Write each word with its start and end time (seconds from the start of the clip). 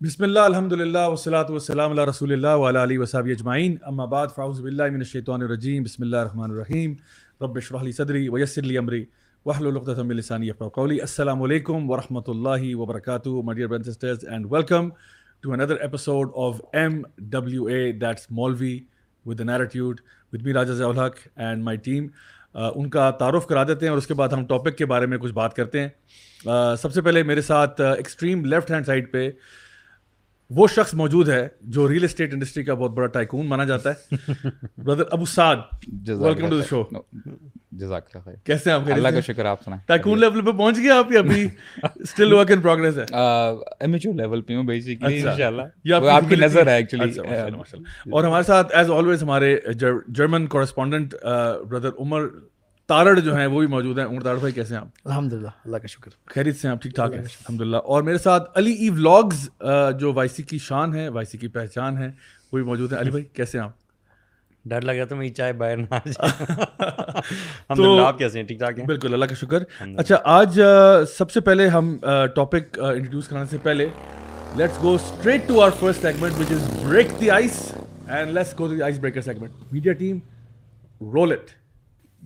بسم 0.00 0.22
اللہ 0.24 0.40
الحمد 0.40 0.72
للہ 0.72 1.06
وسلاۃ 1.08 1.50
وسلام 1.50 1.90
اللہ 1.90 2.04
رسول 2.08 2.32
اللہ 2.32 2.56
ولا 2.60 2.82
علیہ 2.82 2.98
وصحب 2.98 3.26
اجمعین۔ 3.30 3.76
اما 3.86 4.04
بعد 4.04 4.34
فاؤز 4.34 4.60
باللہ 4.60 4.88
من 4.92 5.00
الشیطان 5.00 5.42
الرجیم۔ 5.42 5.82
بسم 5.82 6.02
اللہ 6.02 6.16
الرحمن 6.16 6.50
الرحیم۔ 6.50 6.94
رب 7.40 7.56
اشرح 7.56 7.90
صدری 7.96 8.28
ویسر 8.28 8.62
لي 8.62 8.76
امری 8.78 9.04
واحلل 9.46 9.76
عقدۃ 9.76 10.02
من 10.04 10.16
لسانی 10.16 10.48
يفقهوا 10.48 10.74
قولی۔ 10.74 11.00
السلام 11.00 11.42
علیکم 11.42 11.90
ورحمۃ 11.90 12.28
اللہ 12.34 12.74
وبرکاتہ، 12.76 13.42
my 13.48 13.56
dear 13.58 13.72
brothers 13.72 13.88
and 13.88 13.94
sisters 13.94 14.28
and 14.34 14.52
welcome 14.56 14.92
to 15.42 15.56
another 15.58 15.82
episode 15.88 16.38
of 16.46 16.62
MWA 16.84 17.82
that's 18.04 18.32
Molvi 18.40 18.76
with 19.24 19.44
an 19.46 19.56
attitude 19.58 20.06
with 20.32 20.46
me 20.46 20.60
Raja 20.60 20.80
Zaulhaq 20.84 21.20
and 21.50 21.70
my 21.70 21.78
team. 21.90 22.14
ان 22.54 22.90
کا 22.90 23.10
تعارف 23.18 23.46
کرا 23.46 23.64
دیتے 23.68 23.86
ہیں 23.86 23.90
اور 23.90 23.98
اس 23.98 24.06
کے 24.06 24.22
بعد 24.22 24.40
ہم 24.40 24.46
ٹاپک 24.48 24.76
کے 24.78 24.86
بارے 24.96 25.06
میں 25.06 25.18
کچھ 25.18 25.32
بات 25.44 25.56
کرتے 25.56 25.80
ہیں۔ 25.80 26.76
سب 26.82 26.92
سے 26.92 27.02
پہلے 27.02 27.22
میرے 27.32 27.42
ساتھ 27.52 27.80
ایکسٹریم 27.80 28.44
لیفٹ 28.44 28.70
ہینڈ 28.70 28.86
سائڈ 28.86 29.12
پہ 29.12 29.30
وہ 30.50 30.66
شخص 30.66 30.94
موجود 30.94 31.28
ہے 31.28 31.48
جو 31.60 31.88
ریل 31.88 32.04
اسٹیٹ 32.04 32.32
انڈسٹری 32.32 32.64
کا 32.64 32.74
بہت 32.74 32.90
بڑا 32.90 33.06
ٹائکون 33.06 33.46
مانا 33.46 33.64
جاتا 33.64 33.90
ہے۔ 33.90 34.16
Brother 34.78 35.02
Abu 35.10 35.24
Saad 35.24 35.56
welcome 36.08 36.50
to 36.50 36.62
show 36.62 36.82
جزاک 37.72 38.02
اللہ 38.06 38.24
خیر۔ 38.24 38.34
کیسے 38.44 38.70
ہیں 38.70 38.74
آپ 38.74 38.82
اللہ 38.92 39.08
کا 39.08 39.20
شکر 39.20 39.44
آپ 39.44 39.62
سنائیں۔ 39.62 39.82
ٹائکون 39.86 40.20
لیول 40.20 40.44
پہ 40.44 40.50
پہنچ 40.50 40.76
گئے 40.76 40.90
آپ 40.90 41.06
ابھی؟ 41.18 41.48
سٹل 42.04 42.32
ورک 42.32 42.50
ان 42.52 42.60
پروگریس 42.60 42.98
ہے۔ 42.98 43.04
امیچور 43.80 44.14
لیول 44.14 44.40
پہ 44.42 44.54
ہوں 44.54 44.64
بیسیکلی 44.64 45.18
اچھا۔ 45.18 45.30
انشاءاللہ۔ 45.30 45.62
یہ 45.84 45.94
وہ 45.94 46.10
آپ 46.10 46.22
کی 46.28 46.36
نظر 46.36 46.66
ہے 46.66 46.76
ایکچولی 46.76 47.20
اچھا،۔ 47.20 47.76
اور 48.12 48.24
ہمارے 48.24 48.44
ساتھ 48.44 48.76
ایز 48.76 48.90
آلویز 48.90 49.22
ہمارے 49.22 49.56
German 50.08 50.46
correspondent 50.46 51.14
brother 51.68 51.90
Umar 51.98 52.22
Tarar 52.88 53.18
جو 53.18 53.34
ہیں 53.36 53.46
وہ 53.46 53.58
بھی 53.60 53.66
موجود 53.66 53.98
ہیں۔ 53.98 54.04
عمر 54.06 54.22
تارڑ 54.22 54.38
بھائی 54.38 54.52
کیسے 54.52 54.74
ہیں 54.74 54.80
آپ؟ 54.80 54.88
الحمد 55.04 55.32
للہ 55.32 55.48
اللہ 55.64 55.76
کا 55.76 55.86
شکر۔ 55.86 56.10
خیریت 56.26 56.56
سے 56.56 56.68
آپ 56.68 56.82
ٹھیک 56.82 56.94
ٹھاک 56.94 57.12
ہیں؟ 57.12 57.20
الحمد 57.20 57.60
للہ 57.60 57.76
اور 57.86 58.02
میرے 58.02 58.18
ساتھ 58.18 58.58
علی 58.58 58.72
ای 58.74 58.88
ولاگز 58.90 59.48
جو 59.98 60.12
وائی 60.12 60.28
سی 60.28 60.42
کی 60.42 60.58
شان 60.58 60.94
ہے 60.94 61.08
وائی 61.08 61.26
سی 61.26 61.38
کی 61.38 61.48
پہچان 61.48 61.98
ہے 61.98 62.06
وہ 62.52 62.58
بھی 62.58 62.62
موجود 62.62 62.92
ہیں۔ 62.92 63.00
علی 63.00 63.10
بھائی 63.10 63.24
کیسے 63.34 63.58
ہیں 63.58 63.64
آپ؟ 63.64 63.72
ڈر 64.64 64.80
لگا 64.82 65.04
تو 65.04 65.16
میری 65.16 65.30
چائے 65.30 65.52
باہر 65.54 65.76
نہ 65.76 65.94
تو- 67.76 68.04
آپ 68.06 68.18
کیسے 68.18 68.38
ہیں؟ 68.38 68.46
ٹھیک 68.46 68.58
ٹھاک 68.58 68.78
ہیں؟ 68.78 68.86
بالکل 68.86 69.12
اللہ 69.12 69.24
کا 69.24 69.34
شکر۔ 69.34 69.62
اچھا 69.98 70.16
آج 70.32 70.60
سب 71.08 71.30
سے 71.30 71.40
پہلے 71.40 71.68
ہم 71.68 71.96
ٹاپک 72.34 72.78
انٹروڈیوس 72.80 73.28
کرانے 73.28 73.46
سے 73.50 73.58
پہلے 73.62 73.88
let's 74.56 74.82
go 74.82 74.94
straight 74.94 75.46
to 75.48 75.60
our 75.62 75.70
first 75.80 76.02
segment 76.02 76.38
which 76.38 76.52
is 76.52 76.68
break 76.84 77.20
the 77.20 77.30
ice 77.32 77.60
and 78.08 78.32
let's 78.32 78.58
go 78.58 78.68
the 78.68 78.82
ice 78.82 78.98
breaker 78.98 79.20
segment 79.22 79.72
media 79.72 79.92
team 79.92 80.18
roll 81.12 81.32
it 81.32 81.50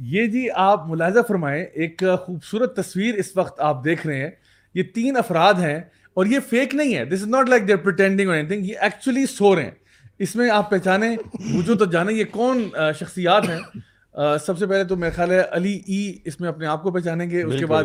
یہ 0.02 0.26
جی 0.26 0.46
آپ 0.54 0.86
ملاحظہ 0.88 1.18
فرمائیں 1.28 1.64
ایک 1.64 2.02
خوبصورت 2.26 2.76
تصویر 2.76 3.14
اس 3.14 3.36
وقت 3.36 3.60
آپ 3.60 3.84
دیکھ 3.84 4.06
رہے 4.06 4.20
ہیں 4.20 4.30
یہ 4.74 4.82
تین 4.82 5.16
افراد 5.16 5.54
ہیں 5.54 5.80
اور 6.14 6.26
یہ 6.26 6.38
فیک 6.50 6.74
نہیں 6.74 6.94
ہے 6.94 7.04
this 7.04 7.22
is 7.22 7.28
not 7.28 7.48
like 7.48 7.68
they're 7.68 7.76
pretending 7.76 8.30
anything 8.48 8.66
یہ 8.66 8.74
ایکچولی 8.80 9.26
سو 9.26 9.56
رہے 9.56 9.64
ہیں۔ 9.64 9.70
اس 10.18 10.36
میں 10.36 10.50
آپ 10.50 10.70
پہچانیں 10.70 11.16
مجھے 11.40 11.74
تو 11.74 11.84
جانے 11.84 12.12
یہ 12.12 12.24
کون 12.30 12.68
شخصیات 12.98 13.48
ہیں۔ 13.48 13.58
سب 14.46 14.58
سے 14.58 14.66
پہلے 14.66 14.84
تو 14.84 14.96
میرا 14.96 15.10
خیال 15.16 15.30
ہے 15.30 15.42
علی 15.50 15.72
ای 15.86 16.12
اس 16.24 16.40
میں 16.40 16.48
اپنے 16.48 16.66
آپ 16.66 16.82
کو 16.82 16.90
پہچانیں 16.90 17.30
گے 17.30 17.42
اس 17.42 17.60
کے 17.60 17.66
بعد 17.66 17.84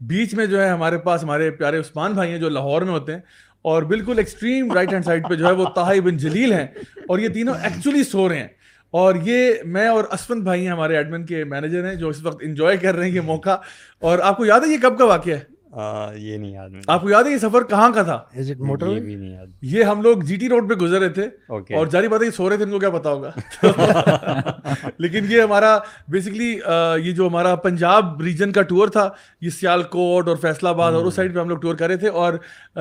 بیچ 0.00 0.34
میں 0.34 0.46
جو 0.46 0.62
ہے 0.62 0.68
ہمارے 0.68 0.98
پاس 0.98 1.22
ہمارے 1.24 1.50
پیارے 1.50 1.78
عثمان 1.78 2.12
بھائی 2.12 2.30
ہیں 2.30 2.38
جو 2.38 2.48
لاہور 2.48 2.82
میں 2.82 2.92
ہوتے 2.92 3.12
ہیں 3.12 3.20
اور 3.62 3.82
بالکل 3.82 4.18
ایکسٹریم 4.18 4.72
رائٹ 4.72 4.92
ہینڈ 4.92 5.04
سائڈ 5.04 5.28
پہ 5.28 5.34
جو 5.34 5.46
ہے 5.46 5.52
وہ 5.52 5.64
طاہی 5.74 6.00
بن 6.00 6.16
جلیل 6.16 6.52
ہیں 6.52 6.66
اور 7.08 7.18
یہ 7.18 7.28
تینوں 7.28 7.54
ایکچولی 7.62 8.04
سو 8.04 8.28
رہے 8.28 8.38
ہیں۔ 8.38 8.48
اور 8.90 9.14
یہ 9.22 9.52
میں 9.64 9.88
اور 9.88 10.04
اسفند 10.12 10.42
بھائی 10.42 10.64
ہیں، 10.64 10.72
ہمارے 10.72 10.96
ایڈمن 10.96 11.26
کے 11.26 11.44
مینیجر 11.44 11.86
ہیں 11.86 11.94
جو 11.94 12.08
اس 12.08 12.22
وقت 12.22 12.38
انجوائے 12.42 12.76
کر 12.76 12.94
رہے 12.94 13.06
ہیں 13.06 13.14
یہ 13.14 13.20
موقع۔ 13.20 13.56
اور 14.00 14.18
آپ 14.18 14.36
کو 14.36 14.46
یاد 14.46 14.60
ہے 14.60 14.72
یہ 14.72 14.78
کب 14.82 14.98
کا 14.98 15.04
واقعہ 15.04 15.34
ہے؟ 15.34 15.55
یہ 16.14 16.36
نہیں 16.36 16.50
یاد 16.50 16.70
آپ 16.86 17.02
کو 17.02 17.10
یاد 17.10 17.24
ہے 17.24 17.30
یہ 17.30 17.38
سفر 17.38 17.62
کہاں 17.62 17.90
کا 17.92 18.02
تھا؟ 18.02 18.22
یہ 18.94 19.00
بھی 19.00 19.14
نہیں 19.14 19.32
یاد۔ 19.32 19.46
یہ 19.62 19.84
ہم 19.84 20.02
لوگ 20.02 20.16
جی 20.16 20.36
ٹی 20.36 20.48
روڈ 20.48 20.68
پہ 20.68 20.74
گزر 20.74 21.00
رہے 21.00 21.08
تھے۔ 21.08 21.28
اور 21.76 21.86
جاری 21.86 22.08
بات 22.08 22.22
ہے 22.22 22.30
سو 22.30 22.50
رہے 22.50 22.56
تھے 22.56 22.64
ان 22.64 22.70
کو 22.70 22.78
کیا 22.78 22.90
پتا 22.90 23.10
ہوگا؟ 23.10 23.30
لیکن 24.98 25.24
یہ 25.28 25.40
ہمارا 25.42 25.78
بیسکلی 26.08 26.58
یہ 27.04 27.12
جو 27.12 27.26
ہمارا 27.26 27.54
پنجاب 27.54 28.20
ریجن 28.20 28.52
کا 28.52 28.62
ٹور 28.62 28.88
تھا 28.88 29.08
یہ 29.40 29.50
سیال 29.50 29.82
کوٹ 29.82 30.28
اور 30.28 30.36
فیصلہ 30.36 30.68
آباد 30.68 30.92
اور 30.92 31.04
اس 31.04 31.14
سائڈ 31.14 31.34
پہ 31.34 31.40
ہم 31.40 31.48
لوگ 31.48 31.58
ٹور 31.58 31.74
کر 31.74 31.86
رہے 31.86 31.96
تھے۔ 31.96 32.08
اور 32.08 32.32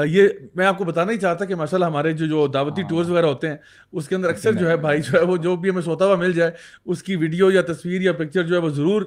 یہ 0.05 0.27
میں 0.55 0.65
آپ 0.65 0.77
کو 0.77 0.83
بتانا 0.83 1.11
ہی 1.11 1.17
چاہتا 1.17 1.45
کہ 1.45 1.55
ماشاء 1.55 1.77
اللہ 1.77 1.85
ہمارے 1.85 2.11
جو 2.11 2.25
جو 2.25 2.47
دعوتی 2.47 2.81
ٹورز 2.89 3.09
وغیرہ 3.09 3.25
ہوتے 3.25 3.49
ہیں 3.49 3.57
اس 3.91 4.07
کے 4.07 4.15
اندر 4.15 4.29
اکثر 4.29 4.53
جو 4.53 4.69
ہے 4.69 4.77
بھائی 4.77 5.01
جو 5.01 5.19
ہے 5.19 5.23
وہ 5.23 5.37
جو 5.37 5.55
بھی 5.55 5.69
ہمیں 5.69 5.81
سوتا 5.81 6.05
ہوا 6.05 6.15
مل 6.15 6.33
جائے 6.33 6.51
اس 6.85 7.03
کی 7.03 7.15
ویڈیو 7.15 7.51
یا 7.51 7.61
تصویر 7.61 8.01
یا 8.01 8.13
پکچر 8.13 8.43
جو 8.43 8.55
ہے 8.55 8.61
وہ 8.61 8.69
ضرور 8.69 9.01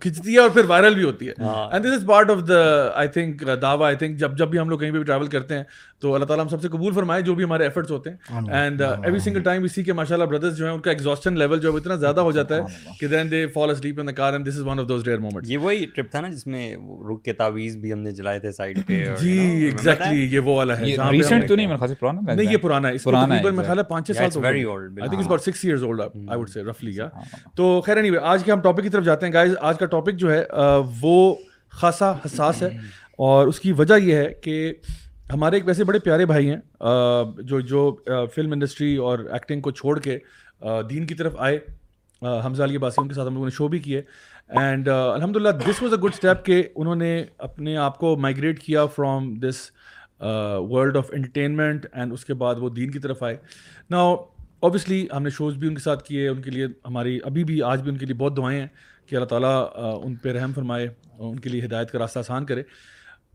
کھنچتی 0.00 0.34
ہے 0.34 0.38
اور 0.38 0.50
پھر 0.50 0.64
وائرل 0.64 0.94
بھی 0.94 1.02
ہوتی 1.02 1.28
ہے۔ 1.28 1.32
And 1.72 1.84
this 1.84 1.90
is 1.90 2.04
part 2.06 2.30
of 2.30 2.48
the 2.48 2.88
I 2.94 3.08
think 3.08 3.17
دعویٰ 3.56 3.86
آئی 3.86 3.96
تھنک 3.96 4.16
جب 4.18 4.36
جب 4.38 4.48
بھی 4.48 4.58
ہم 4.58 4.68
لوگ 4.68 4.78
کہیں 4.78 4.90
پہ 4.90 4.96
بھی 4.96 5.04
ٹریول 5.04 5.26
کرتے 5.28 5.56
ہیں 5.56 5.64
تو 6.02 6.14
اللہ 6.14 6.24
تعالیٰ 6.24 6.44
ہم 6.44 6.50
سب 6.50 6.62
سے 6.62 6.68
قبول 6.68 6.92
فرمائے 6.94 7.22
جو 7.22 7.34
بھی 7.34 7.44
ہمارے 7.44 7.64
ایفرٹس 7.64 7.90
ہوتے 7.90 8.10
ہیں. 8.10 8.16
اینڈ 8.52 8.82
ایوری 8.82 9.18
سنگل 9.18 9.42
ٹائم 9.42 9.64
اسی 9.64 9.82
کے 9.82 9.92
ماشاء 9.92 10.14
اللہ 10.16 10.24
بردرز 10.26 10.56
جو 10.56 10.66
ہیں 10.66 10.72
ان 10.72 10.80
کا 10.80 10.90
ایگزاسٹن 10.90 11.38
لیول 11.38 11.60
جو 11.60 11.72
ہے 11.72 11.76
اتنا 11.76 11.94
زیادہ 11.96 12.20
ہو 12.20 12.32
جاتا 12.32 12.56
ہے 12.56 12.60
کہ 13.00 13.06
then 13.06 13.30
they 13.30 13.46
fall 13.54 13.70
asleep 13.70 14.00
in 14.00 14.06
the 14.06 14.12
car 14.12 14.32
and 14.32 14.46
this 14.48 14.56
is 14.56 14.66
one 14.66 14.80
of 14.80 14.88
those 14.88 15.06
rare 15.08 15.18
moments 15.18 15.50
یہ 15.50 15.58
وہی 15.58 15.86
ٹرپ 15.94 16.10
تھا 16.10 16.20
نا 16.20 16.28
جس 16.28 16.46
میں 16.46 16.64
رک 17.10 17.22
کے 17.24 17.32
تعویذ 17.34 17.76
بھی 17.76 17.92
ہم 17.92 17.98
نے 17.98 18.10
جلائے 18.12 18.38
تھے 18.38 18.52
سائڈ 18.52 18.78
پہ 18.86 19.04
جی 19.20 19.32
ایگزیکٹلی 19.64 20.24
یہ 20.24 20.40
وہ 20.40 20.56
والا 20.56 20.78
ہے 20.78 20.84
ریسنٹ 21.10 21.48
تو 21.48 21.56
نہیں 21.56 21.66
میرے 21.66 21.78
خیال 21.78 21.88
سے 21.88 21.94
پرانا 21.96 22.32
نہیں 22.32 22.52
یہ۔ 22.52 22.56
پرانا 22.58 22.88
ہے 22.88 22.94
اس 22.94 23.02
کو 23.02 23.10
پرانا 23.10 23.34
ہے 23.34 23.38
تقریباً 23.38 23.56
میرے 23.56 23.66
خیال 23.66 23.78
ہے 23.78 23.84
پانچ 23.84 24.06
چھ 24.06 24.10
Yeah, 24.10 24.18
سال 24.18 24.26
it's 24.26 24.34
تو 24.34 24.40
گئے. 24.42 25.04
I 25.04 25.08
think 25.08 25.20
it's 25.20 25.28
about 25.28 25.42
six 25.42 25.64
years 25.64 25.82
old, 25.82 26.00
I 26.28 26.36
would 26.36 26.50
say, 26.50 26.62
roughly, 26.62 26.92
yeah. 26.92 27.10
ہاں، 27.14 27.56
تو 27.56 27.80
خیر 27.80 27.96
anyway, 27.96 28.18
آج 28.24 28.44
کے 28.44 28.52
ہم 28.52 28.60
ٹاپک 28.60 28.82
کی 28.82 28.88
طرف 28.88 29.04
جاتے 29.04 29.26
ہیں 29.26 29.32
گائز 29.32 29.54
آج 29.60 29.78
کا 29.78 29.86
ٹاپک 29.86 30.14
جو 30.14 30.32
ہے 30.32 30.42
آ، 30.50 30.66
وہ 31.00 31.34
خاصا 31.72 32.12
حساس 32.26 32.62
ہے۔ 32.62 32.68
اور 33.18 33.46
اس 33.46 33.60
کی 33.60 33.72
وجہ 33.72 33.94
یہ 34.02 34.16
ہے 34.16 34.32
کہ 34.42 34.72
ہمارے 35.32 35.56
ایک 35.56 35.66
ویسے 35.66 35.84
بڑے 35.84 35.98
پیارے 35.98 36.26
بھائی 36.26 36.50
ہیں 36.50 36.56
جو 37.42 37.60
جو 37.60 37.80
فلم 38.34 38.52
انڈسٹری 38.52 38.94
اور 38.96 39.18
ایکٹنگ 39.18 39.60
کو 39.60 39.70
چھوڑ 39.70 39.98
کے 40.00 40.18
دین 40.90 41.06
کی 41.06 41.14
طرف 41.14 41.34
آئے۔ 41.38 41.58
حمزہ 42.44 42.62
علی 42.62 42.76
عباسی، 42.76 43.00
ان 43.02 43.08
کے 43.08 43.14
ساتھ 43.14 43.28
ہم 43.28 43.34
لوگوں 43.34 43.46
نے 43.46 43.56
شو 43.56 43.68
بھی 43.68 43.78
کیے۔ 43.78 44.02
اینڈ 44.48 44.88
الحمد 44.88 45.36
للہ 45.36 45.48
this 45.48 45.82
was 45.82 45.92
a 45.92 45.98
good 45.98 46.12
step 46.14 46.44
کہ 46.46 46.62
انہوں 46.76 46.96
نے 46.96 47.24
اپنے 47.38 47.76
آپ 47.76 47.98
کو 47.98 48.16
مائگریٹ 48.16 48.60
کیا 48.62 48.84
from 48.86 49.34
this 49.40 49.70
world 50.20 50.96
of 50.96 51.10
entertainment 51.12 51.86
and 51.92 52.12
اس 52.12 52.24
کے 52.24 52.34
بعد 52.34 52.54
وہ 52.58 52.70
دین 52.70 52.90
کی 52.90 52.98
طرف 52.98 53.22
آئے۔ 53.22 53.36
نا 53.90 54.00
اوبیسلی 54.60 55.06
ہم 55.16 55.22
نے 55.22 55.30
شوز 55.30 55.56
بھی 55.56 55.68
ان 55.68 55.74
کے 55.74 55.80
ساتھ 55.80 56.02
کیے، 56.04 56.28
ان 56.28 56.42
کے 56.42 56.50
لیے 56.50 56.66
ہماری 56.86 57.18
ابھی 57.24 57.44
بھی، 57.44 57.60
آج 57.62 57.82
بھی 57.82 57.90
ان 57.90 57.98
کے 57.98 58.06
لیے 58.06 58.14
بہت 58.14 58.36
دعائیں 58.36 58.58
ہیں 58.60 58.68
کہ 59.06 59.16
اللہ 59.16 59.26
تعالیٰ 59.26 59.66
ان 60.04 60.14
پہ 60.14 60.32
رحم 60.32 60.52
فرمائے 60.54 60.86
اور 60.86 61.30
ان 61.30 61.38
کے 61.40 61.50
لیے 61.50 61.64
ہدایت 61.64 61.90
کا 61.90 61.98
راستہ 61.98 62.18
آسان 62.18 62.46
کرے۔ 62.46 62.62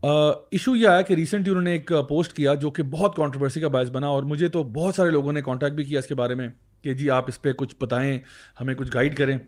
ایشو 0.04 0.74
یہ 0.76 0.88
آیا 0.88 1.02
کہ 1.02 1.14
ریسنٹلی 1.14 1.50
انہوں 1.50 1.62
نے 1.62 1.72
ایک 1.72 1.92
پوسٹ 2.08 2.32
کیا 2.32 2.54
جو 2.54 2.70
کہ 2.70 2.82
بہت 2.82 3.16
کانٹروورسی 3.16 3.60
کا 3.60 3.68
باعث 3.68 3.90
بنا 3.90 4.06
اور 4.06 4.22
مجھے 4.22 4.48
تو 4.48 4.62
بہت 4.62 4.94
سارے 4.94 5.10
لوگوں 5.10 5.32
نے 5.32 5.42
کانٹیکٹ 5.42 5.74
بھی 5.74 5.84
کیا 5.84 5.98
اس 5.98 6.06
کے 6.06 6.14
بارے 6.14 6.34
میں 6.34 6.48
کہ 6.82 6.94
جی 6.94 7.08
آپ 7.10 7.24
اس 7.28 7.40
پہ 7.42 7.52
کچھ 7.52 7.74
بتائیں، 7.80 8.18
ہمیں 8.60 8.74
کچھ 8.74 8.90
گائیڈ 8.94 9.16
کریں۔ 9.16 9.38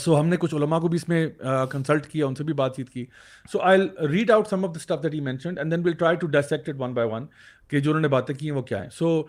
سو 0.00 0.18
ہم 0.20 0.28
نے 0.28 0.36
کچھ 0.36 0.54
علماء 0.54 0.78
کو 0.78 0.88
بھی 0.88 0.96
اس 0.96 1.08
میں 1.08 1.26
کنسلٹ 1.70 2.06
کیا، 2.06 2.26
ان 2.26 2.34
سے 2.34 2.44
بھی 2.44 2.54
بات 2.54 2.76
چیت 2.76 2.90
کی۔ 2.90 3.04
So 3.52 3.60
I 3.62 3.80
read 4.10 4.30
out 4.30 4.48
some 4.48 4.64
of 4.64 4.74
the 4.74 4.78
stuff 4.78 5.02
that 5.02 5.14
he 5.14 5.20
mentioned 5.20 5.58
and 5.58 5.72
then 5.72 5.84
will 5.84 5.92
try 5.92 6.16
to 6.16 6.26
dissect 6.26 6.70
one 6.78 6.94
by 6.94 7.08
one 7.12 7.26
کہ 7.70 7.80
جو 7.80 7.90
انہوں 7.90 8.02
نے 8.02 8.08
باتیں 8.08 8.34
کی 8.34 8.50
ہیں 8.50 8.56
وہ 8.56 8.62
کیا 8.62 8.82
ہیں۔ 8.82 8.90
So 8.90 9.22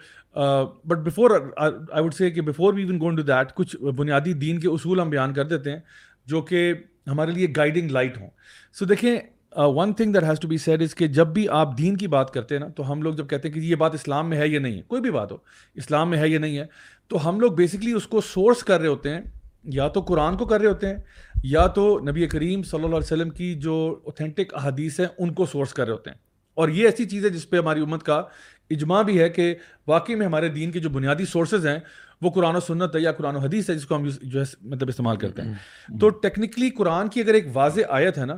but 0.86 0.98
before 1.06 1.32
I 1.58 2.04
would 2.04 2.14
say 2.14 2.32
کہ 2.32 2.42
before 2.42 2.74
we 2.74 2.86
won 2.86 3.00
gone 3.02 3.16
to 3.16 3.22
that 3.24 3.54
کچھ 3.56 3.76
بنیادی 3.98 4.34
دین 4.36 4.60
کے 4.60 4.68
اصول 4.68 5.00
ہم 5.00 5.10
بیان 5.10 5.34
کر 5.34 5.48
دیتے 5.48 5.72
ہیں 5.72 5.80
جو 6.28 6.42
کہ 6.42 6.74
ہمارے 7.08 7.32
لیے 7.32 7.48
گائیڈنگ 7.58 7.92
لائٹ 7.92 8.18
ہوں۔ 8.18 8.30
سو 8.76 8.86
دیکھیں 8.86 9.16
one 9.56 9.94
thing 9.94 10.14
that 10.14 10.24
has 10.24 10.40
to 10.40 10.48
be 10.48 10.58
said 10.58 10.82
is 10.82 10.96
کہ 10.96 11.08
جب 11.08 11.28
بھی 11.28 11.50
آپ 11.50 11.78
دین 11.78 11.98
کی 11.98 12.08
بات 12.08 12.32
کرتے 12.34 12.56
ہیں 12.56 12.60
نا 12.60 12.68
تو 12.68 12.92
ہم 12.92 13.02
لوگ 13.02 13.14
جب 13.14 13.30
کہتے 13.30 13.48
ہیں 13.48 13.56
کہ 13.56 13.60
یہ 13.60 13.76
بات 13.76 13.94
اسلام 13.94 14.30
میں 14.30 14.38
ہے 14.38 14.48
یا 14.48 14.60
نہیں 14.60 14.78
ہے 14.78 14.82
کوئی 14.82 15.02
بھی 15.02 15.12
بات 15.12 15.32
ہو 15.32 15.38
اسلام 15.76 16.10
میں 16.10 16.18
ہے 16.18 16.30
یا 16.30 16.40
نہیں 16.40 16.58
ہے 16.58 16.66
تو 17.08 17.30
ہم 17.30 17.40
لوگ 17.40 17.52
بیسکلی 17.52 17.92
اس 17.92 18.08
کو 18.08 18.22
سورس 18.22 18.64
کر 18.64 18.80
رہے 18.80 18.88
ہوتے 18.88 19.10
ہیں 19.10 19.22
یا 19.64 19.88
تو 19.88 20.02
قرآن 20.02 20.38
کو 20.38 20.46
کر 20.46 20.60
رہے 20.60 20.68
ہوتے 20.68 20.88
ہیں 20.88 20.98
یا 21.44 21.68
تو 21.68 22.00
نبی 22.00 22.28
کریم 22.28 22.64
صلی 22.64 22.78
اللہ 22.78 22.96
علیہ 22.96 23.06
وسلم 23.06 23.30
کی 23.30 23.56
جو 23.56 24.00
اوتھینٹک 24.06 24.54
احادیث 24.54 25.00
ہیں 25.00 25.08
ان 25.18 25.34
کو 25.34 25.46
سورس 25.46 25.74
کر 25.74 25.86
رہے 25.86 25.92
ہوتے 25.92 26.10
ہیں۔ 26.10 26.18
اور 26.54 26.70
یہ 26.70 26.86
ایسی 26.86 27.06
چیز 27.06 27.26
ہے 27.26 27.30
جس 27.30 27.50
پہ 27.50 27.58
ہماری 27.58 27.82
امت 27.82 28.04
کا 28.04 28.24
اجماع 28.70 29.02
بھی 29.02 29.20
ہے 29.20 29.30
کہ 29.30 29.56
واقعی 29.88 30.16
میں 30.16 30.26
ہمارے 30.26 30.48
دین 30.50 30.72
کے 30.72 30.80
جو 30.80 30.90
بنیادی 30.90 31.26
سورسز 31.26 31.68
ہیں 31.68 31.80
وہ 32.22 32.30
قرآن 32.30 32.56
و 32.56 32.60
سنت 32.60 32.96
ہے 32.96 33.02
یا 33.02 33.12
قرآن 33.12 33.36
و 33.36 33.40
حدیث 33.40 33.70
ہے 33.70 33.76
جس 33.76 33.86
کو 33.86 33.96
ہم 33.96 34.10
جو 34.22 34.40
ہے 34.40 34.46
مطلب 34.62 34.88
استعمال 34.90 35.18
کرتے 35.18 35.42
ہیں۔ 35.42 35.54
تو 36.00 36.10
ٹیکنیکلی 36.10 36.70
قرآن 36.70 37.08
کی 37.08 37.22
اگر 37.22 37.34
ایک 37.34 37.46
واضح 37.54 37.82
آیت 37.90 38.18
ہے 38.18 38.26
نا 38.26 38.36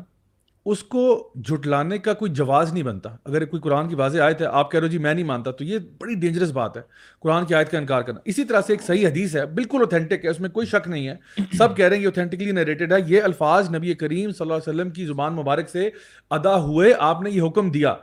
اس 0.65 0.83
کو 0.83 1.31
جھٹلانے 1.36 1.98
کا 1.98 2.13
کوئی 2.13 2.31
جواز 2.31 2.74
نہیں 2.74 2.83
بنتا۔ 2.83 3.10
اگر 3.25 3.45
کوئی 3.45 3.62
قرآن 3.62 3.89
کی 3.89 3.95
واضح 3.95 4.21
آیت 4.21 4.42
ہے 4.42 4.45
آپ 4.45 4.71
کہہ 4.71 4.80
رہے 4.80 4.88
ہو 4.88 4.92
جی 4.92 4.98
میں 4.98 5.13
نہیں 5.13 5.25
مانتا 5.25 5.51
تو 5.51 5.63
یہ 5.63 5.80
بڑی 6.00 6.15
ڈینجرس 6.15 6.51
بات 6.51 6.77
ہے۔ 6.77 6.81
قرآن 7.21 7.45
کی 7.45 7.56
آیت 7.56 7.71
کا 7.71 7.77
انکار 7.77 8.01
کرنا۔ 8.01 8.19
اسی 8.25 8.44
طرح 8.44 8.62
سے 8.62 8.74
ایک 8.74 8.81
صحیح 8.81 9.07
حدیث 9.07 9.36
ہے 9.36 9.45
بالکل 9.45 9.77
اوتھینٹک 9.80 10.25
ہے 10.25 10.30
اس 10.30 10.39
میں 10.39 10.50
کوئی 10.50 10.68
شک 10.68 10.88
نہیں 10.88 11.07
ہے۔ 11.07 11.15
سب 11.57 11.75
کہہ 11.77 11.86
رہے 11.86 11.95
ہیں 11.95 12.04
یہ 12.04 12.07
اوتھینٹکلی 12.07 12.51
نریٹڈ 12.51 12.94
ہے۔ 12.94 12.98
یہ 13.07 13.21
الفاظ 13.21 13.69
نبی 13.75 13.94
کریم 13.94 14.31
صلی 14.31 14.45
اللہ 14.45 14.54
علیہ 14.54 14.69
وسلم 14.69 14.89
کی 14.89 15.06
زبان 15.06 15.33
مبارک 15.33 15.69
سے 15.69 15.89
ادا 16.31 16.56
ہوئے 16.62 16.94
آپ 17.00 17.21
نے 17.21 17.30
یہ 17.30 17.42
حکم 17.42 17.71
دیا۔ 17.71 17.95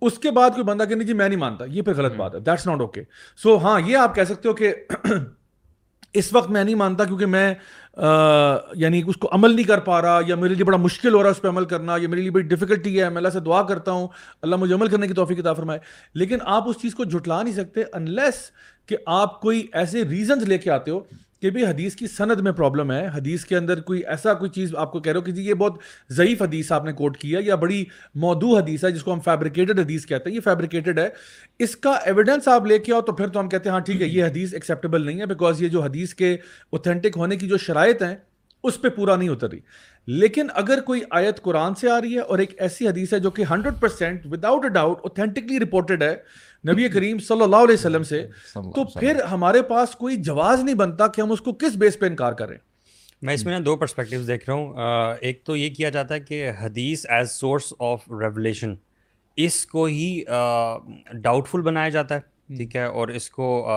اس 0.00 0.18
کے 0.18 0.30
بعد 0.30 0.50
کوئی 0.50 0.64
بندہ 0.64 0.84
کہ 0.88 0.94
نہیں 0.94 1.06
جی 1.06 1.12
میں 1.12 1.28
نہیں 1.28 1.38
مانتا 1.38 1.64
یہ 1.64 1.82
پھر 1.82 1.94
غلط 1.94 2.14
بات 2.16 2.34
ہے۔ 2.34 2.40
دیٹس 2.40 2.66
ناٹ 2.66 2.80
اوکے 2.80 3.02
سو 3.42 3.56
ہاں 3.56 3.80
یہ 3.86 3.96
آپ 3.96 4.14
کہہ 4.14 4.24
سکتے 4.24 4.48
ہو 4.48 4.54
کہ 4.54 4.74
اس 6.14 6.32
وقت 6.32 6.50
میں 6.50 6.62
نہیں 6.64 6.74
مانتا 6.74 7.04
کیونکہ 7.04 7.26
میں 7.26 7.54
یعنی 8.76 9.02
اس 9.06 9.16
کو 9.16 9.28
عمل 9.32 9.54
نہیں 9.54 9.66
کر 9.66 9.80
پا 9.80 10.00
رہا 10.02 10.20
یا 10.26 10.34
میرے 10.36 10.54
لیے 10.54 10.64
بڑا 10.64 10.76
مشکل 10.76 11.14
ہو 11.14 11.22
رہا 11.22 11.30
ہے 11.30 11.34
اس 11.34 11.42
پہ 11.42 11.48
عمل 11.48 11.64
کرنا 11.64 11.96
یا 12.02 12.08
میرے 12.08 12.20
لیے 12.20 12.30
بڑی 12.30 12.44
ڈیفیکلٹی 12.48 13.00
ہے، 13.00 13.08
میں 13.08 13.16
اللہ 13.16 13.28
سے 13.32 13.40
دعا 13.40 13.62
کرتا 13.62 13.92
ہوں، 13.92 14.06
اللہ 14.42 14.56
مجھے 14.56 14.74
عمل 14.74 14.88
کرنے 14.88 15.08
کی 15.08 15.14
توفیق 15.14 15.40
عطا 15.40 15.52
فرمائے۔ 15.52 15.78
لیکن 16.14 16.38
آپ 16.44 16.68
اس 16.68 16.76
چیز 16.82 16.94
کو 16.94 17.04
جھٹلا 17.04 17.42
نہیں 17.42 17.54
سکتے 17.54 17.82
انلیس 17.92 18.50
کہ 18.86 18.96
آپ 19.06 19.40
کوئی 19.40 19.66
ایسے 19.72 20.04
ریزنز 20.08 20.44
لے 20.48 20.58
کے 20.58 20.70
آتے 20.70 20.90
ہو 20.90 21.00
کہ 21.42 21.50
بھی 21.50 21.64
حدیث 21.66 21.96
کی 21.96 22.06
سند 22.06 22.40
میں 22.40 22.52
پرابلم 22.52 22.90
ہے، 22.92 23.06
حدیث 23.14 23.44
کے 23.44 23.56
اندر 23.56 23.80
کوئی 23.80 24.00
ایسا 24.06 24.34
کوئی 24.34 24.50
چیز 24.50 24.74
آپ 24.76 24.92
کو 24.92 25.00
کہہ 25.00 25.12
رہے 25.12 25.18
ہو 25.18 25.24
کہ 25.24 25.32
جی 25.32 25.42
یہ 25.42 25.54
بہت 25.54 25.78
ضعیف 26.10 26.42
حدیث 26.42 26.72
آپ 26.72 26.84
نے 26.84 26.92
کوٹ 26.92 27.16
کیا 27.18 27.40
یا 27.44 27.54
بڑی 27.54 27.84
موضوع 28.14 28.58
حدیث 28.58 28.84
ہے 28.84 28.90
جس 28.90 29.02
کو 29.02 29.12
ہم 29.12 29.20
فیبریکیٹڈ 29.20 29.78
حدیث 29.80 30.06
کہتے 30.06 30.30
ہیں، 30.30 30.36
یہ 30.36 30.40
فیبریکیٹڈ 30.40 30.98
ہے۔ 30.98 31.08
اس 31.58 31.76
کا 31.76 31.92
ایویڈنس 32.04 32.48
آپ 32.48 32.66
لے 32.66 32.78
کے 32.78 32.92
آؤ 32.92 33.00
تو 33.00 33.12
پھر 33.12 33.28
تو 33.28 33.40
ہم 33.40 33.48
کہتے 33.48 33.68
ہیں 33.68 33.74
ہاں 33.74 33.80
ٹھیک 33.80 34.02
ہے، 34.02 34.06
یہ 34.06 34.24
حدیث 34.24 34.54
ایکسیپٹیبل 34.54 35.06
نہیں 35.06 35.20
ہے 35.20 35.26
بیکاز 35.26 35.62
یہ 35.62 35.68
جو 35.68 35.82
حدیث 35.82 36.14
کے 36.14 36.36
اوتھینٹک 36.72 37.16
ہونے 37.16 37.36
کی 37.36 37.48
جو 37.48 37.56
شرائط 37.56 38.02
ہیں، 38.02 38.14
اس 38.64 38.80
پہ 38.82 38.88
پورا 38.88 39.16
نہیں 39.16 39.28
اتر 39.28 39.50
رہی۔ 39.50 39.58
لیکن 40.08 40.46
اگر 40.54 40.80
کوئی 40.80 41.00
آیت 41.10 41.40
قرآن 41.42 41.74
سے 41.74 41.90
آ 41.90 42.00
رہی 42.00 42.14
ہے 42.14 42.20
اور 42.20 42.38
ایک 42.38 42.54
ایسی 42.58 42.88
حدیث 42.88 43.12
ہے 43.12 43.18
جو 43.18 43.30
کہ 43.30 43.44
hundred 43.50 43.80
percent 43.80 44.26
without 44.30 44.64
a 44.64 44.70
doubt 44.70 44.98
authentically 45.02 45.58
reported 45.60 46.02
ہے 46.02 46.14
نبی 46.64 46.88
کریم 46.88 47.18
صلی 47.18 47.42
اللہ 47.42 47.56
علیہ 47.56 47.74
وسلم 47.74 48.02
سے 48.02 48.26
تو 48.54 48.84
پھر 48.84 49.22
ہمارے 49.22 49.62
پاس 49.62 49.90
کوئی 49.90 50.16
جواز 50.16 50.60
نہیں 50.60 50.74
بنتا 50.74 51.06
کہ 51.06 51.20
ہم 51.20 51.32
اس 51.32 51.40
کو 51.40 51.52
کس 51.52 51.76
بیس 51.76 51.98
پہ 51.98 52.06
انکار 52.06 52.32
کریں۔ 52.32 52.56
میں 53.22 53.34
اس 53.34 53.44
میں 53.44 53.52
نا 53.52 53.64
دو 53.64 53.76
پرسپیکٹیوز 53.76 54.26
دیکھ 54.28 54.44
رہا 54.48 54.54
ہوں۔ 54.54 54.74
ایک 55.20 55.44
تو 55.44 55.56
یہ 55.56 55.74
کیا 55.74 55.90
جاتا 55.90 56.14
ہے 56.14 56.20
کہ 56.20 56.50
حدیث 56.60 57.06
ایز 57.08 57.30
سورس 57.30 57.72
آف 57.78 58.00
ریولیشن 58.10 58.74
اس 59.36 59.66
کو 59.66 59.84
ہی 59.84 60.22
ڈاؤٹ 61.12 61.48
فل 61.48 61.60
بنایا 61.60 61.88
جاتا 61.88 62.14
ہے 62.14 62.56
ٹھیک 62.56 62.76
ہے؟ 62.76 62.84
اور 62.84 63.08
اس 63.08 63.30
کو 63.30 63.68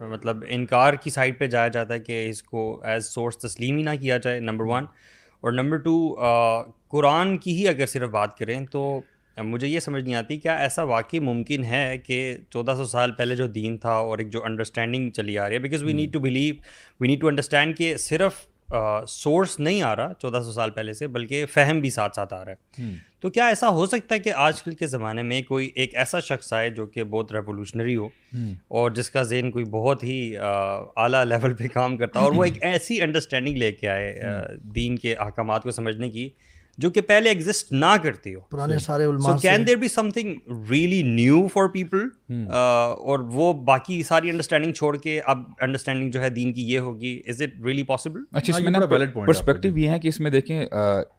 مطلب 0.00 0.44
انکار 0.48 0.94
کی 0.94 1.10
سائڈ 1.10 1.38
پہ 1.38 1.46
جایا 1.46 1.68
جاتا 1.68 1.94
ہے 1.94 2.00
کہ 2.00 2.26
اس 2.28 2.42
کو 2.42 2.80
ایز 2.84 3.06
سورس 3.06 3.38
تسلیم 3.38 3.76
ہی 3.76 3.82
نہ 3.82 3.90
کیا 4.00 4.18
جائے 4.18 4.40
نمبر 4.40 4.64
ون 4.64 4.84
اور 5.40 5.52
نمبر 5.52 5.76
ٹو 5.76 6.14
قرآن 6.88 7.38
کی 7.38 7.56
ہی 7.56 7.68
اگر 7.68 7.86
صرف 7.86 8.10
بات 8.10 8.38
کریں 8.38 8.66
تو 8.66 9.00
مجھے 9.36 9.68
یہ 9.68 9.80
سمجھ 9.80 10.02
نہیں 10.04 10.14
آتی 10.14 10.36
کیا 10.36 10.56
ایسا 10.56 10.82
واقعی 10.82 11.18
ممکن 11.18 11.64
ہے 11.64 11.98
کہ 11.98 12.36
چودہ 12.50 12.74
سو 12.76 12.84
سال 12.84 13.12
پہلے 13.12 13.36
جو 13.36 13.46
دین 13.46 13.78
تھا 13.78 13.92
اور 13.92 14.18
ایک 14.18 14.30
جو 14.30 14.44
انڈرسٹینڈنگ 14.44 15.10
چلی 15.10 15.38
آ 15.38 15.48
رہی 15.48 15.54
ہے؟ 15.54 15.60
Because 15.60 15.82
we 15.82 15.92
need 15.92 16.12
to 16.12 16.20
believe 16.20 16.54
we 17.00 17.08
need 17.08 17.20
to 17.20 17.28
understand 17.28 17.76
کہ 17.76 17.96
صرف 17.96 18.46
سورس 19.08 19.60
نہیں 19.60 19.82
آ 19.82 19.96
رہا 19.96 20.12
چودہ 20.18 20.40
سو 20.44 20.52
سال 20.52 20.70
پہلے 20.70 20.92
سے 20.92 21.06
بلکہ 21.06 21.46
فہم 21.46 21.80
بھی 21.80 21.90
ساتھ 21.90 22.14
ساتھ 22.14 22.34
آ 22.34 22.44
رہا 22.44 22.52
ہے۔ 22.52 22.90
تو 23.20 23.30
کیا 23.30 23.46
ایسا 23.46 23.68
ہو 23.68 23.86
سکتا 23.86 24.14
ہے 24.14 24.20
کہ 24.20 24.32
آج 24.36 24.62
کل 24.62 24.74
کے 24.74 24.86
زمانے 24.86 25.22
میں 25.22 25.42
کوئی 25.42 25.70
ایک 25.74 25.96
ایسا 25.96 26.20
شخص 26.20 26.52
آئے 26.52 26.70
جو 26.70 26.86
کہ 26.86 27.04
بہت 27.04 27.32
ریولیوشنری 27.32 27.96
ہو 27.96 28.08
اور 28.68 28.90
جس 28.90 29.10
کا 29.10 29.22
ذہن 29.22 29.50
کوئی 29.50 29.64
بہت 29.64 30.04
ہی 30.04 30.36
اعلیٰ 30.96 31.24
لیول 31.24 31.54
پہ 31.54 31.68
کام 31.68 31.96
کرتا 31.96 32.20
اور 32.20 32.32
وہ 32.32 32.44
ایک 32.44 32.62
ایسی 32.64 33.00
انڈرسٹینڈنگ 33.02 33.56
لے 33.56 33.72
کے 33.72 33.88
آئے 33.88 34.20
دین 34.74 34.96
کے 34.96 35.14
احکامات 35.14 35.62
کو 35.62 35.70
سمجھنے 35.70 36.10
کی۔ 36.10 36.28
جو 36.78 36.90
کہ 36.90 37.00
پہلے 37.00 37.28
ایگزسٹ 37.28 37.72
نہ 37.72 37.94
کرتی 38.02 38.34
ہو. 38.34 38.40
پرانے 38.40 38.78
سارے 38.78 39.06
so 39.22 39.36
can 39.42 39.66
there 39.66 39.76
be 39.76 39.88
something 40.10 40.34
really 40.70 41.02
new 41.04 41.46
for 41.48 41.66
people 41.68 42.08
اور 42.50 43.18
وہ 43.32 43.52
باقی 43.64 44.02
ساری 44.02 44.30
انڈرسٹینڈنگ 44.30 44.72
چھوڑ 44.72 44.96
کے 44.96 45.20
اب 45.20 45.42
انڈرسٹینڈنگ 45.60 46.10
جو 46.10 46.22
ہے 46.22 46.30
دین 46.30 46.52
کی 46.52 46.62
یہ 46.62 46.78
ہوگی. 46.78 47.20
از 47.26 47.42
اٹ 47.42 47.64
ریئلی 47.64 47.82
پاسبل 47.82 48.22
اچھا 48.32 48.56
اس 48.56 48.60
میں 48.60 49.06
پرسپیکٹو 49.16 49.78
یہ 49.78 49.88
ہے 49.90 49.98
کہ 49.98 50.08
اس 50.08 50.20
میں 50.20 50.30
دیکھیں 50.30 50.64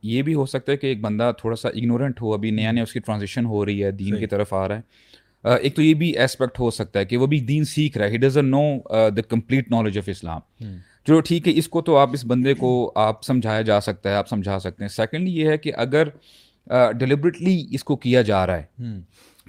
یہ 0.03 0.21
بھی 0.21 0.33
ہو 0.33 0.45
سکتا 0.45 0.71
ہے 0.71 0.77
کہ 0.77 0.87
ایک 0.87 1.01
بندہ 1.01 1.31
تھوڑا 1.37 1.55
سا 1.55 1.69
اگنورنٹ 1.69 2.21
ہو 2.21 2.33
ابھی 2.33 2.51
نیا 2.51 2.71
نیا 2.71 2.83
اس 2.83 2.93
کی 2.93 2.99
ٹرانزیشن 2.99 3.45
ہو 3.45 3.65
رہی 3.65 3.83
ہے 3.83 3.91
دین 3.91 4.17
کی 4.19 4.27
طرف 4.27 4.53
آ 4.53 4.67
رہا 4.67 4.75
ہے۔ 4.75 4.81
ایک 5.55 5.75
تو 5.75 5.81
یہ 5.81 5.93
بھی 5.93 6.09
ایسپیکٹ 6.17 6.59
ہو 6.59 6.69
سکتا 6.71 6.99
ہے 6.99 7.05
کہ 7.05 7.17
وہ 7.17 7.27
بھی 7.27 7.39
دین 7.41 7.63
سیکھ 7.65 7.97
رہا 7.97 8.05
ہے۔ 8.05 8.11
He 8.11 8.17
doesn't 8.17 8.45
know 8.45 8.61
the 9.09 9.21
complete 9.21 9.71
knowledge 9.71 9.97
of 9.97 10.09
Islam 10.09 10.39
چلو 11.07 11.19
ٹھیک 11.19 11.47
ہے 11.47 11.53
اس 11.55 11.67
کو 11.67 11.81
تو 11.81 11.97
آپ 11.97 12.09
اس 12.13 12.25
بندے 12.25 12.53
کو 12.53 12.91
آپ 12.95 13.23
سمجھایا 13.23 13.61
جا 13.61 13.81
سکتا 13.81 14.09
ہے 14.09 14.15
آپ 14.15 14.29
سمجھا 14.29 14.59
سکتے 14.59 14.83
ہیں۔ 14.83 14.89
سیکنڈ 14.89 15.27
یہ 15.27 15.49
ہے 15.49 15.57
کہ 15.57 15.71
اگر 15.75 16.07
ڈیلیبریٹلی 16.97 17.67
اس 17.71 17.83
کو 17.83 17.95
کیا 17.95 18.21
جا 18.21 18.47
رہا 18.47 18.57
ہے 18.57 18.83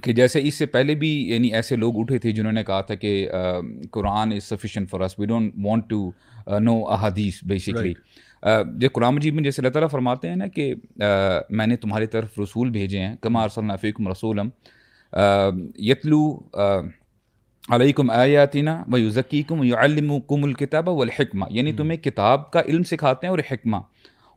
کہ 0.02 0.12
جیسے 0.12 0.40
اس 0.42 0.54
سے 0.54 0.66
پہلے 0.66 0.94
بھی 0.94 1.10
یعنی 1.28 1.48
ایسے 1.48 1.76
لوگ 1.76 1.94
اٹھے 1.96 2.18
تھے 2.18 2.32
جنہوں 2.32 2.52
نے 2.52 2.64
کہا 2.64 2.80
تھا 2.80 2.94
کہ 2.94 3.28
Quran 3.90 4.32
is 4.32 4.44
sufficient 4.44 4.90
for 4.90 5.00
us 5.00 5.18
we 5.18 5.26
don't 5.26 5.54
want 5.64 5.88
to 5.88 6.10
know 6.60 6.84
ahadith 6.88 7.44
basically 7.44 7.94
جو 8.76 8.88
قرآن 8.92 9.14
مجیب 9.14 9.34
میں 9.34 9.42
جیسے 9.42 9.62
اللہ 9.62 9.72
تعالیٰ 9.72 9.90
فرماتے 9.90 10.28
ہیں 10.28 10.36
نا 10.36 10.46
کہ 10.46 10.74
میں 11.50 11.66
نے 11.66 11.76
تمہاری 11.76 12.06
طرف 12.06 12.38
رسول 12.38 12.70
بھیجے 12.70 12.98
ہیں 12.98 13.14
کما 13.20 13.42
ارسل 13.42 13.64
نفیکم 13.64 14.08
رسولم 14.08 14.48
یتلو 15.78 16.40
علیکم 17.70 18.10
آیاتنا 18.10 18.84
و 18.92 18.98
یوزکیکم 18.98 19.64
یعلمکم 19.64 20.44
الکتاب 20.44 20.88
والحکمہ 20.88 21.44
یعنی 21.50 21.72
تمہیں 21.72 21.96
کتاب 21.96 22.50
کا 22.50 22.60
علم 22.60 22.82
سکھاتے 22.82 23.26
ہیں 23.26 23.30
اور 23.30 23.38
حکمہ۔ 23.38 23.76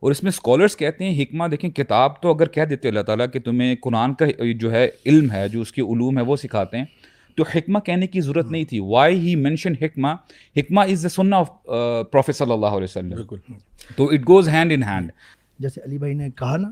اور 0.00 0.10
اس 0.10 0.22
میں 0.22 0.28
اسکالرس 0.28 0.76
کہتے 0.76 1.04
ہیں 1.04 1.22
حکمہ 1.22 1.44
دیکھیں 1.44 1.70
کتاب 1.70 2.22
تو 2.22 2.34
اگر 2.34 2.48
کہہ 2.48 2.62
دیتے 2.62 2.88
اللہ 2.88 3.00
تعالیٰ 3.00 3.26
کہ 3.32 3.40
تمہیں 3.40 3.76
قرآن 3.82 4.14
کا 4.14 4.26
جو 4.58 4.72
ہے 4.72 4.90
علم 5.06 5.30
ہے 5.30 5.48
جو 5.48 5.60
اس 5.60 5.72
کے 5.72 5.82
علوم 5.82 6.18
ہے 6.18 6.22
وہ 6.22 6.36
سکھاتے 6.36 6.76
ہیں 6.78 6.84
تو 7.36 7.44
حکمہ 7.54 7.78
کہنے 7.78 8.06
کی 8.06 8.20
ضرورت 8.20 8.50
نہیں 8.50 8.64
تھی۔ 8.64 8.78
وائی 8.78 9.18
ہی 9.20 9.34
مینشن 9.36 9.72
حکمہ؟ 9.82 10.08
حکمہ 10.56 10.80
از 10.80 11.02
دا 11.02 11.08
سننا 11.08 11.36
آف 11.36 11.62
پروفیٹ 12.10 12.36
صلی 12.36 12.52
اللہ 12.52 12.66
علیہ 12.66 12.84
وسلم۔ 12.84 13.22
تو 13.96 14.04
it 14.04 14.20
goes 14.28 14.48
hand 14.48 14.72
in 14.72 14.82
hand 14.82 15.12
جیسے 15.58 15.80
علی 15.84 15.98
بھائی 15.98 16.14
نے 16.14 16.30
کہا 16.30 16.56
نا 16.56 16.68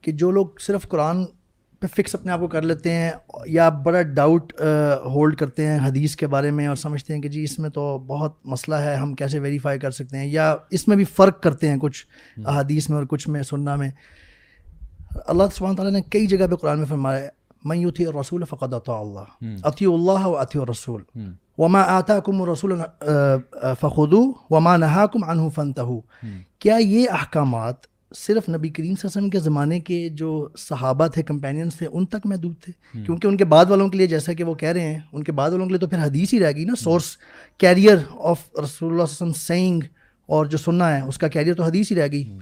کہ 0.00 0.12
جو 0.12 0.30
لوگ 0.30 0.46
صرف 0.60 0.88
قرآن 0.88 1.24
پہ 1.88 2.02
فکس 2.02 2.14
اپنے 2.14 2.32
آپ 2.32 2.40
کو 2.40 2.46
کر 2.46 2.62
لیتے 2.62 2.92
ہیں 2.92 3.10
یا 3.46 3.68
بڑا 3.68 4.02
ڈاؤٹ 4.02 4.52
ہولڈ 5.04 5.36
کرتے 5.36 5.66
ہیں 5.66 5.78
حدیث 5.88 6.16
کے 6.16 6.26
بارے 6.26 6.50
میں 6.50 6.66
اور 6.66 6.76
سمجھتے 6.76 7.14
ہیں 7.14 7.20
کہ 7.20 7.28
جی 7.28 7.44
اس 7.44 7.58
میں 7.58 7.70
تو 7.70 7.98
بہت 7.98 8.32
مسئلہ 8.44 8.74
ہے 8.74 8.96
ہم 8.96 9.14
کیسے 9.14 9.38
ویریفائی 9.38 9.78
کر 9.78 9.90
سکتے 9.90 10.18
ہیں؟ 10.18 10.26
یا 10.26 10.56
اس 10.70 10.88
میں 10.88 10.96
بھی 10.96 11.04
فرق 11.04 11.42
کرتے 11.42 11.68
ہیں 11.68 11.76
کچھ 11.76 12.06
حدیث 12.46 12.88
میں 12.88 12.98
اور 12.98 13.06
کچھ 13.06 13.28
میں 13.28 13.42
سننا 13.42 13.76
میں۔ 13.76 13.90
اللہ 15.26 15.42
سبحانہ 15.56 15.76
تعالیٰ 15.76 15.92
نے 15.92 16.02
کئی 16.02 16.26
جگہ 16.26 16.46
پہ 16.46 16.54
قرآن 16.54 16.78
میں 16.78 16.86
فرمایا 16.86 17.28
میں 17.64 17.76
یو 17.76 17.90
تھی 17.90 18.06
رسول 18.06 18.44
فقط 18.44 18.74
عطا 18.74 18.98
اللہ 18.98 19.66
عطی 19.66 19.86
اللہ 19.86 20.26
و 20.26 20.34
عطی 20.36 20.58
رسول 20.70 21.02
وما 21.58 21.82
آتا 21.82 22.20
کم 22.20 22.50
رسول 22.50 22.80
فخو 23.80 24.32
وما 24.50 24.76
نہا 24.76 25.06
کم 25.06 25.24
انہ 25.24 25.48
فنتہ 25.54 25.80
کیا 26.58 26.76
یہ 26.76 27.10
احکامات 27.10 27.93
صرف 28.16 28.48
نبی 28.48 28.68
کریم 28.68 28.94
صلی 28.94 29.00
اللہ 29.04 29.18
علیہ 29.18 29.26
وسلم 29.26 29.30
کے 29.30 29.38
زمانے 29.38 29.80
کے 29.80 30.08
جو 30.08 30.48
صحابہ 30.58 31.06
تھے 31.06 31.22
کمپینینس 31.22 31.74
تھے 31.74 31.86
ان 31.92 32.06
تک 32.06 32.16
محدود 32.24 32.54
تھے۔ 32.60 32.72
کیونکہ 33.04 33.26
ان 33.26 33.36
کے 33.36 33.44
بعد 33.44 33.64
والوں 33.68 33.88
کے 33.88 33.98
لیے 33.98 34.06
جیسا 34.06 34.32
کہ 34.32 34.44
وہ 34.44 34.54
کہہ 34.54 34.68
رہے 34.68 34.80
ہیں 34.80 35.00
ان 35.12 35.24
کے 35.24 35.32
بعد 35.32 35.50
والوں 35.50 35.66
کے 35.66 35.70
لیے 35.70 35.78
تو 35.78 35.86
پھر 35.86 35.98
حدیث 35.98 36.34
ہی 36.34 36.40
رہ 36.40 36.52
گئی 36.56 36.64
نا۔ 36.64 36.74
سورس 36.78 37.16
کیریئر 37.58 37.96
آف 38.10 38.40
رسول 38.64 38.90
اللہ 38.90 39.02
علیہ 39.02 39.12
وسلم 39.12 39.32
سینگ 39.32 39.82
اور 40.26 40.46
جو 40.46 40.58
سننا 40.58 40.96
ہے 40.96 41.02
اس 41.02 41.18
کا 41.18 41.28
کیریئر 41.28 41.54
تو 41.54 41.62
حدیث 41.62 41.90
ہی 41.90 41.96
رہ 41.96 42.06
گئی۔ 42.12 42.38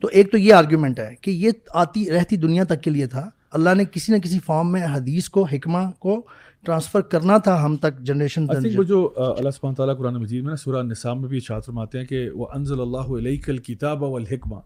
تو 0.00 0.08
ایک 0.12 0.32
تو 0.32 0.38
یہ 0.38 0.54
آرگیومنٹ 0.54 0.98
ہے 0.98 1.14
کہ 1.20 1.30
یہ 1.30 1.50
آتی 1.70 2.10
رہتی 2.10 2.36
دنیا 2.36 2.64
تک 2.64 2.82
کے 2.82 2.90
لیے 2.90 3.06
تھا۔ 3.06 3.30
اللہ 3.50 3.70
نے 3.76 3.84
کسی 3.92 4.12
نہ 4.12 4.18
کسی 4.18 4.38
فارم 4.44 4.72
میں 4.72 4.86
حدیث 4.94 5.28
کو 5.28 5.44
حکمہ 5.44 5.78
کو 5.98 6.26
ٹرانسفر 6.66 7.00
کرنا 7.00 7.38
تھا 7.38 7.64
ہم 7.64 7.76
تک 7.76 7.98
جنریشن 7.98 8.46
وہ 8.76 8.82
جو 8.82 9.12
اللہ 9.16 9.50
سبحانہ 9.50 9.76
تعالیٰ 9.76 9.96
قرآن 9.98 10.14
مجید 10.14 10.42
میں 10.42 10.50
نا 10.50 10.56
سورہ 10.56 10.82
نسام 10.82 11.20
میں 11.20 11.28
بھی 11.28 11.36
اشاعت 11.36 11.66
فرماتے 11.66 11.98
ہیں 11.98 12.06
کہ 12.06 12.30
وہ 12.30 12.46
انزل 12.54 12.80
اللہ 12.80 13.14
علیہ 13.18 13.38
الکتاب 13.48 14.02
والحکمہ 14.02 14.60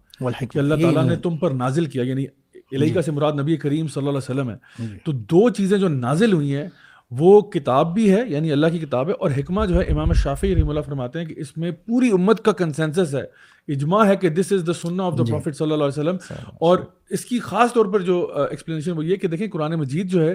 کہ 0.51 0.59
اللہ 0.59 0.75
تعالیٰ 0.75 1.05
نے 1.05 1.17
تم 1.17 1.37
پر 1.37 1.51
نازل 1.51 1.87
کیا 1.87 2.03
یعنی 2.03 2.27
علیہ 2.73 3.01
سے 3.01 3.11
مراد 3.11 3.33
نبی 3.33 3.57
کریم 3.57 3.89
صلی 3.89 4.01
اللہ 4.01 4.11
علیہ 4.11 4.31
وسلم 4.31 4.51
ہے۔ 4.51 4.57
جی۔ 4.79 4.99
تو 5.05 5.13
دو 5.13 5.49
چیزیں 5.51 5.79
جو 5.79 5.89
نازل 5.89 6.33
ہوئی 6.33 6.57
ہیں 6.57 6.69
وہ 7.11 7.41
کتاب 7.41 7.95
بھی 7.95 8.13
ہے 8.13 8.23
یعنی 8.27 8.53
اللہ 8.53 8.67
کی 8.67 8.79
کتاب 8.79 9.09
ہے 9.09 9.13
اور 9.13 9.31
حکمہ 9.31 9.65
جو 9.67 9.75
ہے 9.75 9.85
امام 9.85 10.13
شافی 10.13 10.55
رحم 10.55 10.69
اللہ 10.69 10.81
فرماتے 10.81 11.19
ہیں 11.19 11.27
کہ 11.27 11.35
اس 11.37 11.57
میں 11.57 11.71
پوری 11.71 12.11
امت 12.11 12.45
کا 12.45 12.53
کنسنسس 12.53 13.15
ہے۔ 13.15 13.23
اجماع 13.69 14.07
ہے 14.07 14.17
کہ 14.17 14.29
دس 14.29 14.53
از 14.53 14.67
دا 14.67 14.73
سننا 14.73 15.05
آف 15.05 15.19
دا 15.19 15.25
پروفٹ 15.25 15.57
صلی 15.57 15.73
اللہ 15.73 15.85
علیہ 15.85 16.01
وسلم۔ 16.01 16.17
اور 16.61 16.79
اس 17.11 17.25
کی 17.25 17.39
خاص 17.39 17.73
طور 17.75 17.87
پر 17.87 18.01
جو 18.01 18.33
ایکسپلینیشن 18.51 18.91
وہ 18.91 19.05
یہ 19.05 19.17
کہ 19.17 19.29
دیکھیں 19.29 19.49
قرآن 19.49 19.75
مجید 19.75 20.07
جو 20.07 20.23
ہے 20.23 20.35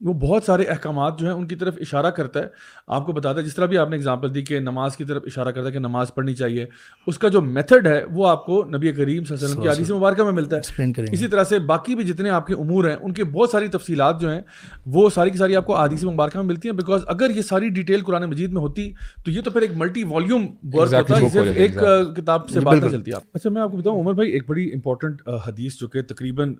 وہ 0.00 0.12
بہت 0.12 0.44
سارے 0.44 0.62
احکامات 0.62 1.18
جو 1.18 1.26
ہیں 1.26 1.34
ان 1.34 1.46
کی 1.46 1.56
طرف 1.56 1.74
اشارہ 1.80 2.10
کرتا 2.10 2.40
ہے۔ 2.40 2.46
آپ 2.86 3.06
کو 3.06 3.12
بتاتا 3.12 3.40
ہے 3.40 3.44
جس 3.44 3.54
طرح 3.54 3.66
بھی 3.66 3.78
آپ 3.78 3.90
نے 3.90 3.96
اگزامپل 3.96 4.34
دی 4.34 4.42
کہ 4.42 4.58
نماز 4.60 4.96
کی 4.96 5.04
طرف 5.04 5.22
اشارہ 5.26 5.50
کرتا 5.50 5.66
ہے 5.66 5.72
کہ 5.72 5.78
نماز 5.78 6.14
پڑھنی 6.14 6.34
چاہیے 6.34 6.66
اس 7.06 7.18
کا 7.18 7.28
جو 7.28 7.40
میتھڈ 7.42 7.86
ہے 7.86 8.04
وہ 8.10 8.28
آپ 8.28 8.44
کو 8.46 8.64
نبی 8.64 8.92
کریم 8.92 9.24
صلی 9.24 9.34
اللہ 9.34 9.44
علیہ 9.44 9.44
وسلم 9.44 9.62
کی 9.62 9.68
حدیث 9.68 9.90
مبارکہ 9.90 10.24
میں 10.24 10.32
ملتا 10.32 10.56
ہے۔ 10.56 11.04
اسی 11.12 11.28
طرح 11.28 11.44
سے 11.44 11.58
باقی 11.58 11.94
بھی 11.94 12.04
جتنے 12.04 12.30
آپ 12.30 12.46
کے 12.46 12.54
امور 12.54 12.84
ہیں 12.84 12.96
ان 13.00 13.12
کے 13.12 13.24
بہت 13.24 13.50
ساری 13.50 13.68
تفصیلات 13.68 14.20
جو 14.20 14.30
ہیں 14.30 14.40
وہ 14.86 15.08
ساری 15.10 15.30
کی 15.30 15.38
ساری 15.38 15.56
آپ 15.56 15.66
کو 15.66 15.76
حدیث 15.76 16.04
مبارکہ 16.04 16.38
میں 16.38 16.46
ملتی 16.46 16.68
ہیں۔ 16.68 16.76
بیکاز 16.76 17.00
اگر 17.06 17.30
یہ 17.30 17.42
ساری 17.42 17.68
ڈیٹیل 17.68 18.02
قرآن 18.02 18.24
مجید 18.24 18.52
میں 18.52 18.60
ہوتی 18.60 18.92
تو 19.24 19.30
یہ 19.30 19.40
تو 19.40 19.50
پھر 19.50 19.62
ایک 19.62 19.70
ملٹی 19.76 20.04
والیوم 20.04 20.46
ورک 20.72 20.94
ہوتا 20.94 21.20
ہے 21.20 21.28
صرف 21.28 21.56
ایک 21.56 21.78
کتاب 22.16 22.48
سے 22.48 22.60
بات 22.60 22.90
چلتی 22.90 23.12
آپ 23.12 23.22
اچھا 23.34 23.50
میں 23.50 23.62
آپ 23.62 23.70
کو 23.70 23.76
بتاؤں 23.76 24.00
عمر 24.00 24.12
بھائی 24.12 24.30
ایک 24.30 24.48
بڑی 24.48 24.70
امپورٹنٹ 24.74 25.22
حدیث 25.46 25.80
جو 25.80 25.88
کہ 25.88 26.02
تقریباً 26.02 26.54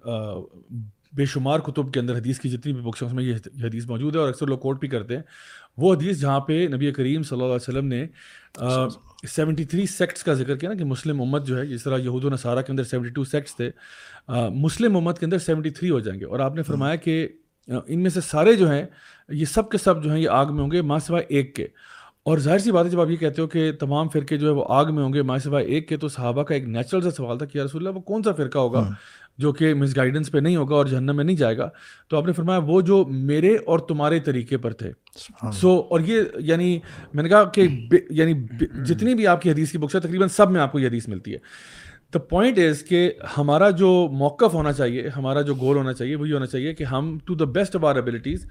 بے 1.17 1.25
شمار 1.25 1.59
کتب 1.59 1.93
کے 1.93 2.01
اندر 2.01 2.17
حدیث 2.17 2.41
کی 2.41 2.49
جتنی 2.49 2.73
بھی 2.73 2.83
بکس 2.83 3.03
میں 3.13 3.25
یہ 3.25 3.35
حدیث 3.63 3.87
موجود 3.87 4.17
ہے 4.17 4.21
اور 4.21 4.29
اکثر 4.29 4.47
لوگ 4.47 4.59
کوٹ 4.59 4.81
بھی 4.81 4.89
کرتے 4.89 5.17
ہیں۔ 5.17 5.23
وہ 5.77 5.95
حدیث 5.95 6.21
جہاں 6.21 6.41
پہ 6.41 6.69
نبی 6.75 6.93
کریم 6.93 7.23
صلی 7.23 7.37
اللہ 7.37 7.45
علیہ 7.45 7.55
وسلم 7.55 7.87
نے 7.87 8.07
سیونٹی 9.29 9.65
تھری 9.65 9.87
سیکٹس 9.87 10.23
کا 10.23 10.33
ذکر 10.33 10.57
کیا 10.57 10.71
نا 10.71 10.77
کہ 10.77 10.85
مسلم 10.85 11.21
امت 11.21 11.47
جو 11.47 11.59
ہے 11.59 11.67
جس 11.67 11.83
طرح 11.83 11.99
یہود 11.99 12.25
و 12.25 12.31
نصارہ 12.31 12.63
کے 12.63 12.73
اندر 12.73 12.85
سیونٹی 12.85 13.11
ٹو 13.11 13.25
سیکٹس 13.25 13.57
تھے 13.57 13.71
مسلم 14.55 14.97
امت 14.97 15.19
کے 15.19 15.25
اندر 15.27 15.39
سیونٹی 15.39 15.71
تھری 15.71 15.91
ہو 15.91 16.01
جائیں 16.01 16.21
گے۔ 16.21 16.25
اور 16.25 16.41
آپ 16.41 16.55
نے 16.55 16.63
فرمایا 16.63 16.95
کہ 16.97 17.29
ان 17.87 18.03
میں 18.03 18.11
سے 18.11 18.21
سارے 18.21 18.53
جو 18.53 18.71
ہیں 18.71 18.87
یہ 19.29 19.45
سب 19.45 19.71
کے 19.71 19.79
سب 19.79 20.05
جو 20.05 20.13
ہیں 20.13 20.21
یہ 20.21 20.29
آگ 20.29 20.47
میں 20.55 20.63
ہوں 20.63 20.71
گے 20.71 20.83
ماں 20.83 20.99
سوائے 20.99 21.25
ایک 21.29 21.55
کے۔ 21.55 21.67
اور 22.23 22.39
ظاہر 22.39 22.59
سی 22.59 22.71
بات 22.71 22.87
ہے 22.87 22.91
جب 22.91 23.01
آپ 23.01 23.11
یہ 23.11 23.17
کہتے 23.17 23.43
ہو 23.43 23.47
کہ 23.47 23.73
تمام 23.73 24.09
فرقے 24.09 24.37
جو 24.37 24.47
ہے 24.47 24.53
وہ 24.53 24.65
آگ 24.69 24.95
میں 24.95 25.05
ہوں 25.05 25.13
گے 25.13 25.23
ماں 25.23 25.39
سوائے 25.39 25.67
ایک 25.67 25.89
کے 25.89 25.97
تو 25.97 26.09
صحابہ 26.09 26.43
کا 26.43 26.55
ایک 26.55 26.65
نیچرل 26.65 27.03
سا 27.03 27.11
سوال 27.11 27.39
تھا 27.39 27.47
کہ 27.47 27.59
رسول 27.59 27.87
اللہ 27.87 27.97
وہ 27.97 28.03
کون 28.03 28.23
سا 28.23 28.33
فرقہ 28.33 28.59
ہوگا؟ 28.59 28.91
جو 29.39 29.53
کہ 29.53 29.75
مس 29.75 29.97
گائیڈنس 29.97 30.33
پہ 30.33 30.39
نہیں 30.39 30.57
ہوگا 30.57 30.75
اور 30.75 30.87
جہنم 30.87 31.17
میں 31.17 31.25
نہیں 31.25 31.37
جائے 31.37 31.59
گا 31.59 31.69
تو 32.09 32.17
آپ 32.17 32.27
نے 32.27 32.33
فرمایا 32.33 32.61
وہ 32.65 32.81
جو 32.81 33.05
میرے 33.09 33.57
اور 33.67 33.79
تمہارے 33.79 34.21
طریقے 34.21 34.57
پر 34.57 34.73
تھے۔ 34.73 34.93
سو 35.53 35.87
اور 35.91 36.01
یہ 36.01 36.23
یعنی 36.39 36.79
میں 37.15 37.23
نے 37.23 37.29
کہا 37.29 37.45
کہ 37.45 37.69
یعنی 38.11 38.33
جتنی 38.85 39.15
بھی 39.15 39.27
آپ 39.27 39.43
کی 39.43 39.51
حدیث 39.51 39.73
کی 39.73 39.79
بکس 39.79 39.95
ہے 39.95 40.01
تقریباً 40.01 40.29
سب 40.29 40.51
میں 40.51 40.61
آپ 40.61 40.73
کو 40.73 40.79
یہ 40.79 40.89
حدیث 40.89 41.09
ملتی 41.09 41.33
ہے۔ 41.33 41.39
دا 42.15 42.19
پوائنٹ 42.19 42.59
از 42.59 42.83
کہ 42.83 43.13
ہمارا 43.39 43.71
جو 43.71 44.09
موقف 44.13 44.55
ہونا 44.55 44.73
چاہیے 44.73 45.09
ہمارا 45.09 45.41
جو 45.41 45.55
گول 45.55 45.77
ہونا 45.77 45.93
چاہیے 45.93 46.17
وہی 46.17 46.33
ہونا 46.33 46.47
چاہیے 46.47 46.75
کہ 46.75 46.85
ہم 46.85 47.19
to 47.25 47.35
the 47.35 47.45
best 47.45 47.77
of 47.77 47.85
our 47.85 47.97
abilities 47.97 48.47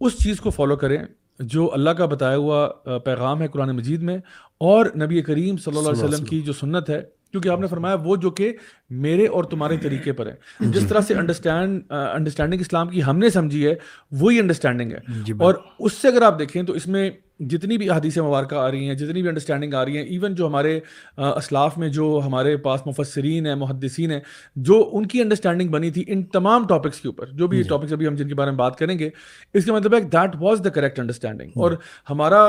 اس 0.00 0.18
چیز 0.24 0.40
کو 0.40 0.50
فالو 0.50 0.76
کریں 0.76 0.98
جو 1.40 1.70
اللہ 1.72 1.90
کا 1.90 2.06
بتایا 2.06 2.36
ہوا 2.36 2.68
پیغام 3.04 3.42
ہے 3.42 3.48
قرآن 3.48 3.70
مجید 3.70 4.02
میں 4.02 4.18
اور 4.60 4.86
نبی 4.86 5.22
کریم 5.22 5.56
صلی 5.56 5.78
اللہ 5.78 5.90
علیہ 5.90 6.04
وسلم۔ 6.04 6.24
کی 6.24 6.40
جو 6.40 6.52
سنت 6.52 6.90
ہے 6.90 7.02
کیونکہ 7.36 7.56
آپ 7.56 7.60
نے 7.60 7.66
فرمایا 7.66 7.96
وہ 8.04 8.16
جو 8.16 8.30
کہ 8.30 8.52
میرے 8.90 9.26
اور 9.26 9.44
تمہارے 9.44 9.76
طریقے 9.76 10.12
پر 10.12 10.26
ہے۔ 10.26 10.70
جس 10.70 10.86
طرح 10.88 11.00
سے 11.00 11.14
انڈرسٹینڈ 11.14 11.92
انڈرسٹینڈنگ 11.92 12.60
اسلام 12.60 12.88
کی 12.88 13.02
ہم 13.02 13.18
نے 13.18 13.30
سمجھی 13.30 13.66
ہے 13.66 13.74
وہی 14.12 14.38
انڈرسٹینڈنگ 14.38 14.92
ہے۔ 14.92 15.22
جی 15.24 15.32
اور 15.38 15.54
اس 15.78 15.92
سے 15.92 16.08
اگر 16.08 16.22
آپ 16.22 16.38
دیکھیں 16.38 16.62
تو 16.62 16.72
اس 16.72 16.86
میں 16.86 17.10
جتنی 17.40 17.76
بھی 17.78 17.88
حدیث 17.90 18.16
مبارکہ 18.18 18.54
آ 18.54 18.70
رہی 18.70 18.88
ہیں 18.88 18.94
جتنی 18.94 19.20
بھی 19.22 19.28
انڈرسٹینڈنگ 19.28 19.74
آ 19.74 19.84
رہی 19.84 19.96
ہیں 19.96 20.04
ایون 20.04 20.34
جو 20.34 20.46
ہمارے 20.46 20.78
اسلاف 21.16 21.76
میں 21.78 21.88
جو 21.88 22.20
ہمارے 22.26 22.56
پاس 22.56 22.86
مفسرین 22.86 23.46
ہیں 23.46 23.54
محدثین 23.54 24.10
ہیں 24.10 24.20
جو 24.56 24.78
ان 24.92 25.06
کی 25.06 25.20
انڈرسٹینڈنگ 25.22 25.70
بنی 25.70 25.90
تھی 25.90 26.04
ان 26.06 26.22
تمام 26.32 26.66
ٹاپکس 26.66 27.00
کے 27.00 27.08
اوپر 27.08 27.26
جو 27.32 27.46
بھی 27.46 27.62
ٹاپکس 27.62 27.88
جی۔ 27.88 27.94
ابھی 27.94 28.06
ہم 28.06 28.14
جن 28.14 28.28
کے 28.28 28.34
بارے 28.34 28.50
میں 28.50 28.58
بات 28.58 28.78
کریں 28.78 28.98
گے 28.98 29.10
اس 29.54 29.64
کے 29.64 29.72
مطلب 29.72 29.94
ہے 29.94 30.00
that 30.00 30.36
was 30.40 30.64
the 30.64 30.70
correct 30.70 31.00
understanding 31.00 31.50
اور 31.56 31.72
ہمارا 32.10 32.42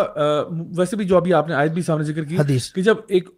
ویسے 0.78 0.96
بھی 0.96 1.06
جو 1.06 1.18
ابھی 1.18 1.34
آپ 1.34 1.48
نے 1.48 1.56
آیت 1.56 1.72
بھی 1.72 1.82
سامنے 1.82 2.04
ذکر 2.04 2.24
کی 2.24 2.38
کہ 2.76 2.82
جب 2.82 2.98
ایک 3.08 3.30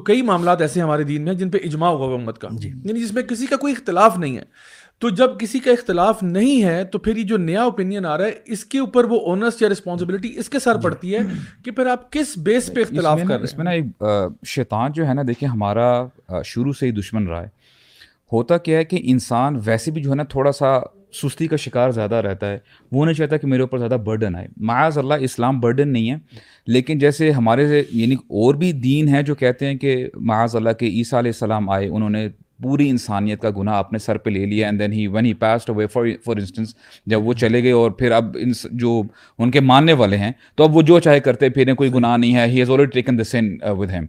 کئی 0.00 0.22
معاملات 0.22 0.60
ایسے 0.60 0.80
ہمارے 0.80 1.04
دین 1.04 1.24
میں 1.24 1.34
جن 1.34 1.50
پہ 1.50 1.58
اجماع 1.64 1.88
ہوا 1.90 2.14
امت 2.14 2.38
کا 2.38 2.48
جی۔ 2.52 2.68
یعنی 2.68 3.00
جس 3.00 3.12
میں 3.12 3.22
کسی 3.22 3.46
کا 3.46 3.56
کوئی 3.56 3.72
اختلاف 3.72 4.18
نہیں 4.18 4.36
ہے 4.36 4.42
تو 5.02 5.08
جب 5.08 5.38
کسی 5.40 5.58
کا 5.58 5.70
اختلاف 5.70 6.22
نہیں 6.22 6.62
ہے 6.62 6.82
تو 6.84 6.98
پھر 6.98 7.16
یہ 7.16 7.24
جو 7.24 7.36
نیا 7.36 7.62
اوپینین 7.62 8.06
آ 8.06 8.16
رہا 8.18 8.24
ہے 8.24 8.32
اس 8.46 8.64
کے 8.64 8.78
اوپر 8.78 9.04
وہ 9.04 9.20
اونرس 9.26 9.60
یا 9.62 9.68
رسپانسبلٹی 9.68 10.32
اس 10.38 10.48
کے 10.48 10.58
سر 10.58 10.74
جی۔ 10.74 10.82
پڑتی 10.82 11.14
ہے 11.14 11.20
کہ 11.64 11.70
پھر 11.70 11.86
آپ 11.86 12.10
کس 12.12 12.36
بیس 12.38 12.70
پہ 12.74 12.80
اختلاف 12.80 13.18
کر 13.18 13.26
رہے 13.26 13.36
ہیں 13.36 13.44
اس 13.44 13.56
میں 13.56 13.64
نا 13.64 13.70
ایک 13.70 14.04
شیطان 14.46 14.92
جو 14.92 15.06
ہے 15.08 15.14
نا 15.14 15.22
دیکھیں 15.28 15.48
ہمارا 15.48 16.42
شروع 16.44 16.72
سے 16.72 16.86
ہی 16.86 16.92
دشمن 16.92 17.26
رہا 17.26 17.42
ہے 17.42 17.48
ہوتا 18.32 18.58
کیا 18.58 18.78
ہے 18.78 18.84
کہ 18.84 19.00
انسان 19.04 19.58
ویسے 19.64 19.90
بھی 19.90 20.02
جو 20.02 20.10
ہے 20.10 20.16
نا 20.16 20.24
تھوڑا 20.28 20.52
سا 20.52 20.78
سستی 21.12 21.46
کا 21.46 21.56
شکار 21.56 21.90
زیادہ 21.90 22.14
رہتا 22.14 22.52
ہے۔ 22.52 22.58
وہ 22.92 23.04
نہیں 23.04 23.14
چاہتا 23.14 23.36
کہ 23.36 23.46
میرے 23.46 23.60
اوپر 23.60 23.78
زیادہ 23.78 23.96
برڈن 24.04 24.36
آئے۔ 24.36 24.48
معاذ 24.56 24.98
اللہ، 24.98 25.14
اسلام 25.14 25.60
برڈن 25.60 25.88
نہیں 25.88 26.10
ہے۔ 26.10 26.16
لیکن 26.66 26.98
جیسے 26.98 27.30
ہمارے 27.30 27.82
یعنی 27.90 28.14
اور 28.14 28.54
بھی 28.54 28.72
دین 28.72 29.08
ہیں 29.08 29.22
جو 29.22 29.34
کہتے 29.34 29.66
ہیں 29.66 29.74
کہ 29.74 30.06
معاذ 30.14 30.56
اللہ 30.56 30.70
کے 30.70 30.86
عیسیٰ 30.86 31.18
علیہ 31.18 31.30
السلام 31.30 31.70
آئے، 31.70 31.88
انہوں 31.88 32.10
نے 32.10 32.28
پوری 32.62 32.90
انسانیت 32.90 33.40
کا 33.40 33.50
گناہ 33.58 33.74
اپنے 33.74 33.98
سر 33.98 34.18
پہ 34.18 34.30
لے 34.30 34.46
لیا۔ 34.46 34.66
And 34.66 34.80
then 34.80 34.92
he 34.92 35.06
when 35.06 35.26
he 35.26 35.34
passed 35.34 35.70
away 35.70 35.86
for 35.86 36.04
for 36.24 36.36
instance 36.36 36.74
جب 37.06 37.26
وہ 37.26 37.32
چلے 37.32 37.62
گئے 37.62 37.72
اور 37.72 37.90
پھر 37.90 38.10
اب 38.10 38.36
ان 38.40 38.52
جو 38.72 39.02
ان 39.38 39.50
کے 39.50 39.60
ماننے 39.60 39.92
والے 39.92 40.16
ہیں، 40.16 40.32
تو 40.54 40.64
اب 40.64 40.76
وہ 40.76 40.82
جو 40.82 41.00
چاہے 41.00 41.20
کرتے، 41.20 41.48
پھر 41.48 41.74
کوئی 41.74 41.94
گناہ 41.94 42.16
نہیں 42.16 42.36
ہے۔ 42.36 42.46
He 42.46 42.60
has 42.60 42.70
already 42.70 42.90
taken 42.90 43.18
the 43.18 43.24
sin 43.24 43.58
with 43.62 43.90
him 43.90 44.06